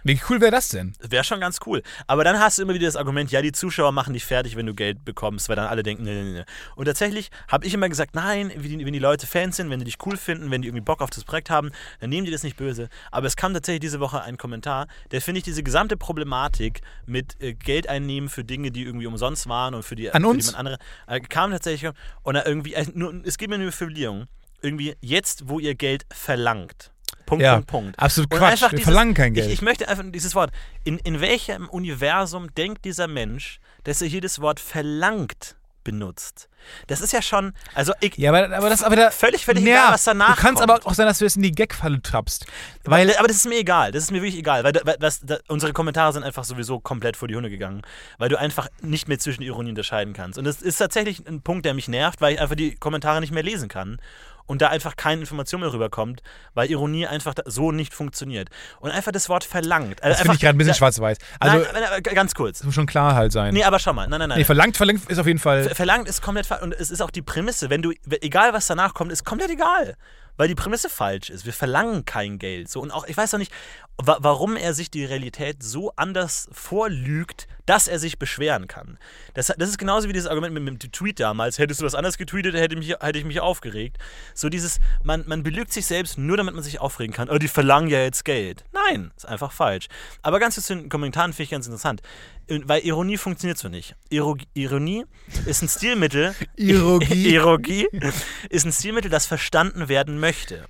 Wie 0.08 0.22
cool 0.30 0.40
wäre 0.40 0.52
das 0.52 0.70
denn? 0.70 0.94
Wäre 1.02 1.26
schon 1.26 1.42
ganz 1.42 1.60
cool. 1.66 1.84
Aber 2.08 2.24
dann 2.24 2.40
hast 2.40 2.58
du 2.58 2.62
immer 2.62 2.74
wieder 2.74 2.86
das 2.86 2.96
Argument, 2.96 3.30
ja, 3.30 3.42
die 3.42 3.52
Zuschauer 3.52 3.92
machen 3.92 4.14
dich 4.14 4.24
fertig, 4.24 4.56
wenn 4.56 4.66
du 4.66 4.74
Geld 4.74 5.04
bekommst, 5.04 5.50
weil 5.50 5.58
dann 5.58 5.68
alle 5.68 5.84
denken, 5.84 6.04
nee, 6.04 6.24
nee, 6.24 6.32
nee. 6.32 6.44
Und 6.78 6.86
tatsächlich 6.86 7.30
habe 7.50 7.66
ich 7.66 7.74
immer 7.74 7.90
gesagt, 7.90 8.16
nein, 8.16 8.50
wenn 8.56 8.94
die, 8.94 9.00
Leute 9.00 9.28
Fans 9.28 9.58
sind, 9.58 9.70
wenn 9.70 9.80
die 9.80 9.86
dich 9.86 9.98
cool 10.06 10.16
finden, 10.16 10.50
wenn 10.50 10.62
die 10.62 10.70
irgendwie 10.70 10.86
Bock 10.86 11.02
auf 11.02 11.10
das 11.10 11.26
Projekt 11.26 11.50
haben, 11.50 11.72
dann 12.00 12.10
nehmen 12.10 12.24
die 12.24 12.32
das 12.32 12.44
nicht 12.44 12.56
böse. 12.56 12.88
Aber 13.12 13.28
es 13.28 13.36
kam 13.36 13.54
tatsächlich 13.54 13.82
diese 13.82 14.00
Woche 14.00 14.22
ein 14.22 14.38
Kommentar, 14.38 14.88
der 15.12 15.20
finde 15.20 15.40
ich 15.40 15.44
diese 15.44 15.62
gesamte 15.62 15.98
Problematik 15.98 16.80
mit 17.06 17.36
äh, 17.42 17.54
Geld 17.54 17.90
einnehmen 17.90 18.30
für 18.30 18.46
Dinge, 18.46 18.72
die 18.72 18.84
irgendwie 18.84 19.08
umsonst 19.08 19.50
waren 19.50 19.76
und 19.76 19.84
für 19.84 19.98
die, 19.98 20.10
An 20.12 20.22
für 20.22 20.30
uns? 20.30 20.54
andere, 20.54 20.78
äh, 21.08 21.20
kam 21.20 21.52
tatsächlich 21.52 21.92
und 22.24 22.36
irgendwie, 22.36 22.76
äh, 22.76 22.86
nur, 22.94 23.14
es 23.26 23.38
geht 23.38 23.50
mir 23.50 23.58
nur 23.58 23.66
eine 23.66 23.72
Formulierung, 23.74 24.28
irgendwie 24.62 24.96
jetzt, 25.02 25.50
wo 25.50 25.60
ihr 25.60 25.76
Geld 25.76 26.06
verlangt. 26.14 26.92
Punkt, 27.28 27.44
Ja, 27.44 27.54
Punkt, 27.58 27.68
Punkt. 27.68 28.00
absolut 28.00 28.34
Und 28.34 28.40
Quatsch. 28.40 28.62
Wir 28.62 28.70
dieses- 28.70 28.84
verlangen 28.86 29.14
kein 29.14 29.36
Geld. 29.36 29.48
Ich, 29.48 29.54
ich 29.54 29.62
möchte 29.62 29.88
einfach 29.88 30.04
dieses 30.08 30.34
Wort. 30.34 30.52
In, 30.84 30.98
in 31.00 31.22
welchem 31.22 31.70
Universum 31.70 32.52
denkt 32.56 32.86
dieser 32.86 33.08
Mensch, 33.08 33.60
dass 33.84 34.02
er 34.02 34.08
hier 34.08 34.22
das 34.22 34.42
Wort 34.42 34.60
verlangt 34.60 35.56
benutzt? 35.84 36.50
Das 36.88 37.00
ist 37.00 37.14
ja 37.14 37.22
schon. 37.22 37.54
Also, 37.74 37.94
ich, 38.02 38.18
Ja, 38.18 38.32
aber, 38.34 38.54
aber 38.58 38.70
das 38.70 38.80
ist 38.82 38.86
aber 38.86 38.98
da, 38.98 39.10
Völlig, 39.10 39.46
völlig 39.46 39.64
ja, 39.64 39.84
egal, 39.84 39.94
was 39.94 40.04
danach 40.04 40.36
Du 40.36 40.42
kannst 40.42 40.60
kommt. 40.62 40.70
aber 40.72 40.86
auch 40.86 40.94
sein, 40.94 41.06
dass 41.08 41.20
du 41.20 41.24
jetzt 41.26 41.38
in 41.38 41.44
die 41.44 41.54
Gag-Falle 41.54 42.02
trappst. 42.02 42.46
weil, 42.84 43.16
aber 43.16 43.28
das 43.30 43.38
ist 43.38 43.48
mir 43.48 43.60
egal. 43.60 43.94
Das 43.94 44.04
ist 44.04 44.12
mir 44.12 44.22
wirklich 44.22 44.38
egal. 44.40 44.66
Weil, 44.66 44.74
weil 44.84 44.98
das, 45.00 45.22
da, 45.22 45.38
unsere 45.48 45.72
Kommentare 45.72 46.12
sind 46.12 46.24
einfach 46.24 46.44
sowieso 46.44 46.80
komplett 46.82 47.16
vor 47.16 47.30
die 47.30 47.36
Hunde 47.38 47.50
gegangen. 47.50 47.84
Weil 48.18 48.28
du 48.28 48.38
einfach 48.38 48.68
nicht 48.82 49.08
mehr 49.08 49.18
zwischen 49.20 49.44
Ironie 49.44 49.70
unterscheiden 49.70 50.14
kannst. 50.14 50.38
Und 50.38 50.44
das 50.44 50.62
ist 50.62 50.78
tatsächlich 50.78 51.26
ein 51.26 51.42
Punkt, 51.42 51.66
der 51.66 51.74
mich 51.74 51.88
nervt, 51.88 52.20
weil 52.20 52.34
ich 52.34 52.42
einfach 52.42 52.56
die 52.56 52.76
Kommentare 52.76 53.22
nicht 53.22 53.32
mehr 53.32 53.44
lesen 53.44 53.70
kann. 53.70 54.00
Und 54.48 54.62
da 54.62 54.70
einfach 54.70 54.96
keine 54.96 55.22
Information 55.22 55.62
mehr 55.62 55.72
rüberkommt, 55.72 56.24
weil 56.56 56.72
Ironie 56.72 57.06
einfach 57.06 57.36
so 57.46 57.72
nicht 57.72 57.94
funktioniert. 57.94 58.50
Und 58.80 58.90
einfach 58.92 59.12
das 59.12 59.30
Wort 59.30 59.44
verlangt. 59.44 60.00
Das 60.02 60.20
finde 60.22 60.34
ich 60.36 60.40
gerade 60.40 60.56
ein 60.56 60.58
bisschen 60.58 60.74
schwarz-weiß. 60.74 61.18
Also, 61.40 61.66
nein, 61.74 62.02
ganz 62.04 62.34
kurz. 62.34 62.60
das 62.60 62.66
muss 62.66 62.74
schon 62.76 62.86
klar 62.88 63.14
halt 63.14 63.32
sein. 63.34 63.54
Nee, 63.54 63.64
aber 63.66 63.78
schau 63.78 63.94
mal. 63.94 64.08
Nein, 64.08 64.20
nein, 64.20 64.30
nein. 64.30 64.38
Nee, 64.40 64.46
verlangt, 64.46 64.78
verlangt 64.78 65.08
ist 65.10 65.20
auf 65.20 65.28
jeden 65.28 65.40
Fall. 65.40 65.66
Ver- 65.66 65.76
Verlangt 65.76 66.08
ist 66.08 66.22
komplett 66.22 66.46
falsch. 66.48 66.64
Und 66.64 66.74
es 66.74 66.90
ist 66.92 67.02
auch 67.02 67.12
die 67.12 67.22
Prämisse. 67.22 67.70
Wenn 67.70 67.82
du, 67.82 67.92
egal 68.22 68.54
was 68.54 68.68
danach 68.68 68.94
kommt, 68.94 69.12
ist 69.12 69.24
komplett 69.26 69.50
egal. 69.52 69.96
weil 70.38 70.48
die 70.48 70.56
Prämisse 70.56 70.88
falsch 70.88 71.30
ist. 71.32 71.46
Wir 71.46 71.54
verlangen 71.54 72.06
kein 72.06 72.38
Geld. 72.40 72.70
So, 72.70 72.80
und 72.80 72.92
auch, 72.92 73.06
ich 73.08 73.18
weiß 73.18 73.34
auch 73.34 73.40
nicht, 73.40 73.52
wa 73.98 74.18
warum 74.22 74.56
er 74.56 74.74
sich 74.74 74.92
die 74.92 75.06
Realität 75.06 75.64
so 75.64 75.92
anders 75.96 76.48
vorlügt, 76.52 77.48
dass 77.66 77.88
er 77.88 78.00
sich 78.00 78.20
beschweren 78.20 78.68
kann. 78.68 78.98
Das, 79.34 79.48
das 79.58 79.70
ist 79.70 79.78
genauso 79.78 80.08
wie 80.08 80.14
dieses 80.14 80.30
Argument 80.30 80.54
mit, 80.54 80.64
mit 80.64 80.84
dem 80.84 80.92
Tweet 80.92 81.20
damals. 81.20 81.60
Hättest 81.60 81.82
du 81.82 81.86
was 81.86 81.96
anderes 81.96 82.18
getweetet, 82.18 82.56
hätte, 82.56 82.76
mich, 82.76 82.96
hätte 83.00 83.20
ich 83.20 83.26
mich 83.26 83.40
aufgeregt. 83.40 83.98
So 84.34 84.50
dieses, 84.50 84.80
man, 85.04 85.24
man 85.28 85.44
belügt 85.44 85.74
sich 85.74 85.86
selbst 85.86 86.18
nur, 86.18 86.38
damit 86.38 86.54
man 86.54 86.64
sich 86.64 86.80
aufregen 86.80 87.14
kann. 87.14 87.30
Oh, 87.30 87.38
die 87.38 87.48
verlangen 87.48 87.90
ja 87.90 88.00
jetzt 88.00 88.24
Geld. 88.24 88.64
Nein, 88.72 89.12
ist 89.18 89.26
einfach 89.26 89.52
falsch. 89.52 89.88
Aber 90.22 90.40
ganz 90.40 90.56
kurz 90.56 90.68
zu 90.68 90.76
den 90.76 90.90
Kommentaren 90.90 91.34
finde 91.34 91.44
ich 91.44 91.50
ganz 91.50 91.66
interessant. 91.66 92.02
Weil 92.48 92.86
Ironie 92.86 93.18
funktioniert 93.18 93.58
so 93.58 93.68
nicht. 93.68 93.96
Iro 94.10 94.38
Ironie 94.54 95.06
ist 95.46 95.62
ein 95.62 95.68
Stilmittel. 95.68 96.34
Irogie. 96.56 97.34
Irogie 97.34 97.88
ist 98.50 98.66
ein 98.66 98.72
Stilmittel, 98.72 99.12
das 99.12 99.26
verstanden 99.26 99.90
werden 99.90 100.20
möchte. 100.20 100.66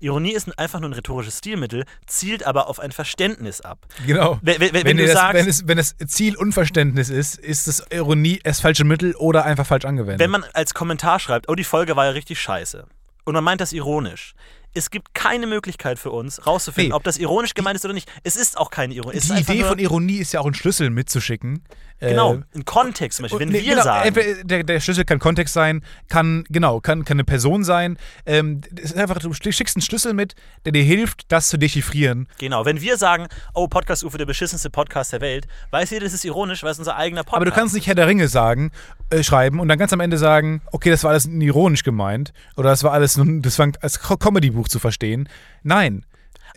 Ironie 0.00 0.32
ist 0.32 0.58
einfach 0.58 0.80
nur 0.80 0.90
ein 0.90 0.94
rhetorisches 0.94 1.38
Stilmittel, 1.38 1.84
zielt 2.06 2.46
aber 2.46 2.68
auf 2.68 2.80
ein 2.80 2.90
Verständnis 2.92 3.60
ab. 3.60 3.86
Genau. 4.06 4.38
Wenn, 4.42 4.60
wenn, 4.60 4.72
wenn, 4.72 4.84
Wenn, 4.84 4.96
du 4.96 5.04
das, 5.04 5.12
sagst, 5.12 5.34
wenn, 5.34 5.48
es, 5.48 5.68
wenn 5.68 5.76
das 5.76 5.94
Ziel 6.06 6.36
Unverständnis 6.36 7.10
ist, 7.10 7.36
ist 7.38 7.68
es 7.68 7.84
Ironie 7.92 8.40
das 8.42 8.60
falsche 8.60 8.84
Mittel 8.84 9.14
oder 9.16 9.44
einfach 9.44 9.66
falsch 9.66 9.84
angewendet. 9.84 10.20
wenn 10.20 10.30
man 10.30 10.44
als 10.54 10.74
Kommentar 10.74 11.20
schreibt, 11.20 11.48
oh, 11.48 11.54
die 11.54 11.64
Folge 11.64 11.96
war 11.96 12.06
ja 12.06 12.10
richtig 12.12 12.40
scheiße. 12.40 12.86
Und 13.24 13.34
man 13.34 13.44
meint 13.44 13.60
das 13.60 13.72
ironisch. 13.72 14.34
Es 14.72 14.90
gibt 14.90 15.14
keine 15.14 15.46
Möglichkeit 15.46 15.98
für 15.98 16.10
uns, 16.10 16.46
rauszufinden, 16.46 16.90
Nee. 16.90 16.94
ob 16.94 17.02
das 17.04 17.18
ironisch 17.18 17.54
gemeint 17.54 17.76
ist 17.76 17.84
oder 17.84 17.92
nicht. 17.92 18.10
Es 18.22 18.36
ist 18.36 18.56
auch 18.56 18.70
keine 18.70 18.94
Ironie. 18.94 19.18
Die 19.18 19.32
Idee 19.40 19.64
von 19.64 19.78
Ironie 19.78 20.18
ist 20.18 20.32
ja 20.32 20.40
auch 20.40 20.44
einen 20.46 20.54
Schlüssel 20.54 20.90
mitzuschicken. 20.90 21.64
Genau, 22.00 22.34
Äh, 22.34 22.40
ein 22.54 22.64
Kontext 22.64 23.16
zum 23.18 23.24
Beispiel. 23.24 23.40
Wenn 23.40 23.48
Nee, 23.50 23.62
wir 23.62 23.70
genau, 23.70 23.82
sagen, 23.82 24.08
entweder 24.08 24.44
Der, 24.44 24.64
der 24.64 24.80
Schlüssel 24.80 25.04
kann 25.04 25.18
Kontext 25.18 25.52
sein, 25.54 25.82
kann, 26.08 26.44
genau, 26.48 26.80
kann, 26.80 27.04
kann 27.04 27.16
eine 27.16 27.24
Person 27.24 27.62
sein. 27.62 27.98
Ähm, 28.26 28.62
es 28.76 28.92
ist 28.92 28.96
einfach, 28.96 29.18
du 29.18 29.32
schickst 29.34 29.76
einen 29.76 29.82
Schlüssel 29.82 30.14
mit, 30.14 30.34
der 30.64 30.72
dir 30.72 30.82
hilft, 30.82 31.30
das 31.30 31.48
zu 31.48 31.58
dechiffrieren. 31.58 32.26
genau, 32.38 32.64
wenn 32.64 32.80
wir 32.80 32.96
sagen, 32.96 33.26
oh, 33.54 33.68
Podcast 33.68 34.02
UFO, 34.02 34.16
der 34.16 34.26
beschissenste 34.26 34.70
Podcast 34.70 35.12
der 35.12 35.20
Welt, 35.20 35.46
weiß 35.70 35.90
jeder, 35.90 36.04
das 36.04 36.14
ist 36.14 36.24
ironisch, 36.24 36.62
weil 36.62 36.70
es 36.72 36.78
unser 36.78 36.96
eigener 36.96 37.22
Podcast 37.22 37.36
Aber 37.36 37.44
du 37.44 37.52
kannst 37.52 37.74
nicht 37.74 37.86
Herr 37.86 37.94
der 37.94 38.06
Ringe 38.06 38.28
sagen, 38.28 38.70
äh, 39.10 39.22
schreiben 39.22 39.60
und 39.60 39.68
dann 39.68 39.78
ganz 39.78 39.92
am 39.92 40.00
Ende 40.00 40.16
sagen, 40.16 40.62
okay, 40.72 40.90
das 40.90 41.04
war 41.04 41.10
alles 41.10 41.26
ironisch 41.26 41.82
gemeint 41.82 42.32
oder 42.56 42.70
das 42.70 42.82
war 42.82 42.92
alles 42.92 43.16
nur, 43.16 43.40
das 43.42 43.58
war 43.58 43.68
als 43.80 44.00
Co- 44.00 44.16
Comedy-Buch 44.16 44.68
zu 44.68 44.78
verstehen. 44.78 45.28
Nein. 45.62 46.04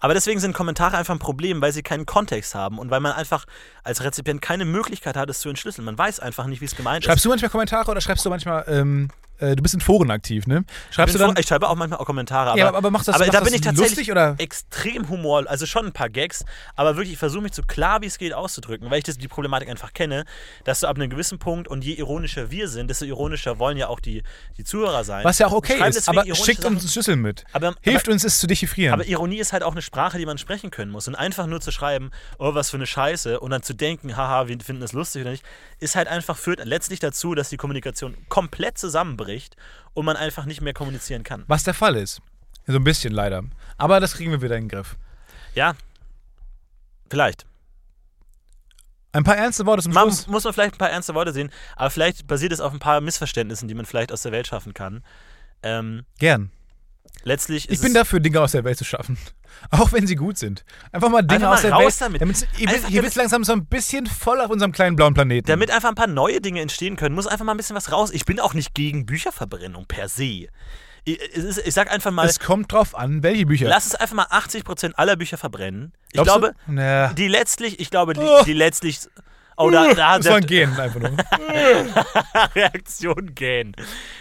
Aber 0.03 0.13
deswegen 0.13 0.41
sind 0.41 0.51
Kommentare 0.53 0.97
einfach 0.97 1.15
ein 1.15 1.19
Problem, 1.19 1.61
weil 1.61 1.71
sie 1.71 1.81
keinen 1.81 2.05
Kontext 2.05 2.55
haben 2.55 2.77
und 2.77 2.91
weil 2.91 2.99
man 2.99 3.13
einfach 3.13 3.45
als 3.85 4.03
Rezipient 4.03 4.41
keine 4.41 4.65
Möglichkeit 4.65 5.15
hat, 5.15 5.29
es 5.29 5.39
zu 5.39 5.47
entschlüsseln. 5.47 5.85
Man 5.85 5.97
weiß 5.97 6.19
einfach 6.19 6.45
nicht, 6.45 6.59
wie 6.59 6.65
es 6.65 6.75
gemeint 6.75 7.05
ist. 7.05 7.07
Schreibst 7.07 7.23
du 7.23 7.29
manchmal 7.29 7.49
Kommentare 7.49 7.89
oder 7.89 8.01
schreibst 8.01 8.25
du 8.25 8.29
manchmal, 8.29 8.65
ähm, 8.67 9.07
äh, 9.32 9.32
du 9.39 9.55
bist 9.61 9.73
in 9.73 9.81
Foren 9.81 10.09
aktiv, 10.11 10.47
ne? 10.47 10.63
Ich, 10.89 10.95
Schreibst 10.95 11.15
du 11.15 11.19
vor- 11.19 11.27
dann. 11.27 11.37
ich 11.37 11.47
schreibe 11.47 11.67
auch 11.67 11.75
manchmal 11.75 11.99
auch 11.99 12.05
Kommentare, 12.05 12.51
aber, 12.51 12.59
Ja, 12.59 12.73
aber- 12.73 12.91
machst 12.91 13.07
das- 13.07 13.15
aber 13.15 13.25
machst 13.25 13.33
da 13.35 13.39
das 13.39 13.49
bin 13.49 13.55
ich 13.55 13.61
tatsächlich 13.61 13.97
lustig, 14.07 14.11
oder? 14.11 14.35
extrem 14.37 15.09
Humor, 15.09 15.43
also 15.49 15.65
schon 15.65 15.87
ein 15.87 15.91
paar 15.91 16.09
Gags, 16.09 16.45
aber 16.75 16.95
wirklich, 16.95 17.13
ich 17.13 17.19
versuche 17.19 17.41
mich 17.43 17.53
so 17.53 17.63
klar 17.63 18.01
wie 18.01 18.05
es 18.05 18.17
geht 18.17 18.33
auszudrücken, 18.33 18.89
weil 18.91 18.99
ich 18.99 19.03
das, 19.03 19.17
die 19.17 19.27
Problematik 19.27 19.69
einfach 19.69 19.93
kenne, 19.93 20.25
dass 20.63 20.79
du 20.81 20.87
ab 20.87 20.95
einem 20.97 21.09
gewissen 21.09 21.39
Punkt 21.39 21.67
und 21.67 21.83
je 21.83 21.93
ironischer 21.93 22.51
wir 22.51 22.67
sind, 22.67 22.89
desto 22.89 23.05
ironischer 23.05 23.59
wollen 23.59 23.77
ja 23.77 23.87
auch 23.87 23.99
die, 23.99 24.23
die 24.57 24.63
Zuhörer 24.63 25.03
sein. 25.03 25.23
Was 25.25 25.39
ja 25.39 25.47
auch 25.47 25.53
okay 25.53 25.81
ist, 25.89 26.07
aber 26.07 26.23
schickt 26.35 26.61
Sachen. 26.61 26.75
uns 26.75 26.83
einen 26.83 26.89
Schlüssel 26.91 27.15
mit. 27.15 27.43
Aber- 27.53 27.73
Hilft 27.81 28.05
aber- 28.07 28.13
uns, 28.13 28.23
es 28.23 28.39
zu 28.39 28.47
dechiffrieren. 28.47 28.93
Aber 28.93 29.05
Ironie 29.05 29.39
ist 29.39 29.51
halt 29.51 29.63
auch 29.63 29.71
eine 29.73 29.81
Sprache, 29.81 30.17
die 30.17 30.25
man 30.25 30.37
sprechen 30.37 30.69
können 30.71 30.91
muss. 30.91 31.07
Und 31.07 31.15
einfach 31.15 31.47
nur 31.47 31.59
zu 31.59 31.71
schreiben, 31.71 32.11
oh, 32.37 32.53
was 32.53 32.69
für 32.69 32.77
eine 32.77 32.85
Scheiße, 32.85 33.39
und 33.39 33.49
dann 33.51 33.63
zu 33.63 33.73
denken, 33.73 34.15
haha, 34.15 34.47
wir 34.47 34.57
finden 34.59 34.81
das 34.81 34.93
lustig 34.93 35.21
oder 35.23 35.31
nicht, 35.31 35.43
ist 35.79 35.95
halt 35.95 36.07
einfach, 36.07 36.37
führt 36.37 36.63
letztlich 36.63 36.99
dazu, 36.99 37.35
dass 37.35 37.49
die 37.49 37.57
Kommunikation 37.57 38.15
komplett 38.29 38.77
zusammenbricht 38.77 39.22
und 39.93 40.05
man 40.05 40.15
einfach 40.15 40.45
nicht 40.45 40.61
mehr 40.61 40.73
kommunizieren 40.73 41.23
kann. 41.23 41.43
Was 41.47 41.63
der 41.63 41.73
Fall 41.73 41.95
ist. 41.95 42.21
So 42.67 42.75
ein 42.75 42.83
bisschen 42.83 43.13
leider. 43.13 43.43
Aber 43.77 43.99
das 43.99 44.13
kriegen 44.13 44.31
wir 44.31 44.41
wieder 44.41 44.55
in 44.55 44.63
den 44.63 44.69
Griff. 44.69 44.95
Ja, 45.53 45.73
vielleicht. 47.09 47.45
Ein 49.11 49.23
paar 49.23 49.37
ernste 49.37 49.65
Worte 49.65 49.83
zum 49.83 49.93
Man, 49.93 50.05
Schluss. 50.05 50.27
muss 50.27 50.43
man 50.43 50.53
vielleicht 50.53 50.75
ein 50.75 50.77
paar 50.79 50.89
ernste 50.89 51.13
Worte 51.13 51.33
sehen, 51.33 51.51
aber 51.75 51.91
vielleicht 51.91 52.25
basiert 52.25 52.51
es 52.51 52.59
auf 52.59 52.73
ein 52.73 52.79
paar 52.79 52.99
Missverständnissen, 52.99 53.67
die 53.67 53.75
man 53.75 53.85
vielleicht 53.85 54.11
aus 54.11 54.23
der 54.23 54.31
Welt 54.31 54.47
schaffen 54.47 54.73
kann. 54.73 55.03
Ähm, 55.61 56.05
Gern. 56.17 56.51
Letztlich 57.23 57.69
Ich 57.69 57.79
bin 57.81 57.93
dafür, 57.93 58.19
Dinge 58.19 58.41
aus 58.41 58.51
der 58.53 58.63
Welt 58.63 58.77
zu 58.77 58.83
schaffen. 58.85 59.17
Auch 59.71 59.91
wenn 59.93 60.07
sie 60.07 60.15
gut 60.15 60.37
sind. 60.37 60.65
Einfach 60.91 61.09
mal 61.09 61.21
Dinge 61.21 61.47
Einfach 61.47 61.49
mal 61.49 61.55
aus 61.55 61.61
der 61.61 61.71
Welt. 61.77 62.01
damit. 62.01 62.21
Einfach 62.21 62.33
wisst- 62.41 62.47
hier 62.57 62.67
damit- 62.67 63.03
wird 63.03 63.15
langsam 63.15 63.43
so 63.43 63.53
ein 63.53 63.65
bisschen 63.65 64.07
voll 64.07 64.41
auf 64.41 64.49
unserem 64.49 64.71
kleinen 64.71 64.95
blauen 64.95 65.13
Planeten. 65.13 65.47
damit 65.47 65.71
einfach 65.71 65.89
ein 65.89 65.95
paar 65.95 66.07
neue 66.07 66.41
Dinge 66.41 66.59
entstehen 66.61 66.95
können, 66.95 67.15
muss 67.15 67.27
einfach 67.27 67.45
mal 67.45 67.53
ein 67.53 67.57
bisschen 67.57 67.75
was 67.75 67.91
raus. 67.91 68.09
Ich 68.11 68.25
bin 68.25 68.39
auch 68.39 68.53
nicht 68.53 68.73
gegen 68.73 69.05
Bücherverbrennung 69.05 69.85
per 69.85 70.09
se. 70.09 70.47
Ich, 71.05 71.19
ist- 71.19 71.65
ich 71.65 71.73
sag 71.73 71.91
einfach 71.91 72.11
mal, 72.11 72.25
es 72.27 72.39
kommt 72.39 72.71
drauf 72.71 72.95
an, 72.95 73.23
welche 73.23 73.45
Bücher. 73.45 73.67
lass 73.67 73.85
es 73.85 73.95
einfach 73.95 74.15
mal 74.15 74.25
80% 74.27 74.93
aller 74.95 75.15
Bücher 75.15 75.37
verbrennen. 75.37 75.93
Ich 76.07 76.13
Glaubst 76.13 76.31
glaube, 76.31 76.55
du? 76.67 77.13
Die 77.15 77.27
letztlich, 77.27 77.79
ich 77.79 77.89
glaube, 77.89 78.13
die, 78.13 78.21
Oh. 78.21 78.43
die 78.45 78.53
letztlich. 78.53 78.99
Oh, 79.57 79.69
da, 79.69 79.93
da 79.93 80.17
das 80.17 80.27
war 80.27 80.37
ein 80.37 80.45
Gehen 80.45 80.79
einfach 80.79 80.99
nur. 80.99 81.11
Reaktion 82.55 83.35
gähn. 83.35 83.75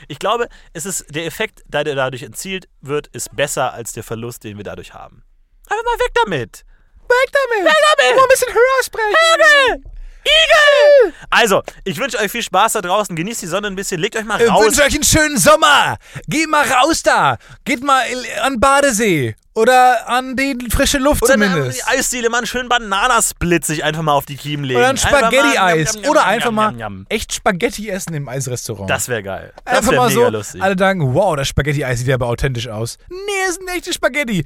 Ich 0.09 0.19
glaube, 0.19 0.49
es 0.73 0.87
ist 0.87 1.07
der 1.15 1.27
Effekt, 1.27 1.63
der 1.67 1.85
dadurch 1.85 2.23
erzielt 2.23 2.69
wird, 2.81 3.07
ist 3.09 3.35
besser 3.35 3.73
als 3.73 3.93
der 3.93 4.03
Verlust, 4.03 4.45
den 4.45 4.57
wir 4.57 4.65
dadurch 4.65 4.95
haben. 4.95 5.23
Einfach 5.69 5.85
mal 5.85 5.99
weg 5.99 6.13
damit. 6.25 6.65
Weg 7.09 7.33
damit! 7.33 7.65
Weg 7.65 7.83
damit! 7.97 8.17
Mal 8.17 8.23
ein 8.23 8.29
bisschen 8.29 8.55
höher 8.55 8.83
sprechen! 8.85 9.91
Igel! 10.24 11.15
Also, 11.31 11.62
ich 11.85 11.99
wünsche 11.99 12.19
euch 12.19 12.31
viel 12.31 12.43
Spaß 12.43 12.74
da 12.74 12.81
draußen. 12.82 13.15
Genießt 13.16 13.43
die 13.43 13.47
Sonne 13.47 13.66
ein 13.69 13.74
bisschen. 13.77 14.01
Legt 14.01 14.16
euch 14.16 14.24
mal 14.24 14.40
Ich 14.40 14.51
raus. 14.51 14.65
wünsche 14.65 14.82
euch 14.82 14.94
einen 14.94 15.03
schönen 15.05 15.39
Sommer! 15.39 15.97
Geht 16.28 16.49
mal 16.49 16.65
raus 16.70 17.03
da! 17.03 17.39
Geht 17.65 17.82
mal 17.82 18.03
an 18.43 18.61
Badesee! 18.61 19.35
Oder 19.55 20.09
an 20.09 20.35
die 20.35 20.57
frische 20.70 20.97
Luft 20.97 21.23
Oder 21.24 21.35
zumindest. 21.35 21.78
die 21.78 21.85
Eisdiele 21.85 22.31
mal 22.31 22.39
einen 22.39 22.47
schönen 22.47 22.70
Bananasplit 22.70 23.66
sich 23.66 23.85
einfach 23.85 24.01
mal 24.01 24.12
auf 24.12 24.24
die 24.24 24.36
Kiemen 24.36 24.65
legen. 24.65 24.78
Oder 24.81 24.89
ein 24.89 24.97
Spaghetti-Eis. 24.97 25.99
Oder 26.09 26.24
einfach 26.24 26.51
mal 26.53 26.74
echt 27.11 27.35
Spaghetti 27.35 27.90
essen 27.90 28.15
im 28.15 28.28
Eisrestaurant. 28.31 28.89
Das 28.89 29.09
wäre 29.09 29.23
geil. 29.23 29.53
Das 29.66 29.77
Einfach 29.78 29.90
wäre 29.93 30.03
mal 30.03 30.11
so, 30.11 30.28
lustig. 30.28 30.62
alle 30.62 30.74
sagen, 30.78 31.12
wow, 31.15 31.36
das 31.36 31.49
Spaghetti-Eis 31.49 31.99
sieht 31.99 32.11
aber 32.15 32.28
authentisch 32.28 32.69
aus. 32.69 32.97
Nee, 33.11 33.16
es 33.49 33.57
sind 33.57 33.69
echte 33.69 33.93
Spaghetti. 33.93 34.43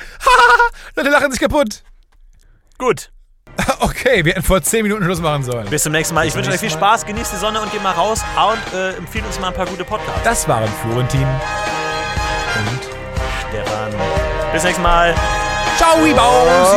Leute 0.94 1.10
lachen 1.10 1.32
sich 1.32 1.40
kaputt. 1.40 1.82
Gut. 2.78 3.10
Okay, 3.80 4.24
wir 4.24 4.32
hätten 4.32 4.42
vor 4.42 4.60
10 4.62 4.82
Minuten 4.82 5.04
Schluss 5.04 5.20
machen 5.20 5.42
sollen. 5.42 5.68
Bis 5.68 5.82
zum 5.84 5.92
nächsten 5.92 6.14
Mal. 6.14 6.26
Ich 6.26 6.34
wünsche 6.34 6.50
euch 6.50 6.60
viel 6.60 6.70
Spaß. 6.70 7.06
Genießt 7.06 7.32
die 7.32 7.36
Sonne 7.36 7.60
und 7.60 7.72
geht 7.72 7.82
mal 7.82 7.92
raus. 7.92 8.22
Und 8.36 8.78
äh, 8.78 8.96
empfiehlt 8.96 9.26
uns 9.26 9.38
mal 9.40 9.48
ein 9.48 9.54
paar 9.54 9.66
gute 9.66 9.84
Podcasts. 9.84 10.22
Das 10.22 10.48
waren 10.48 10.68
Florentin 10.82 11.22
und 11.22 12.80
Stefan. 13.48 13.92
Bis 14.52 14.64
nächstes 14.64 14.82
Mal. 14.82 15.14
Ciao, 15.76 15.96
Bausi! 15.96 16.76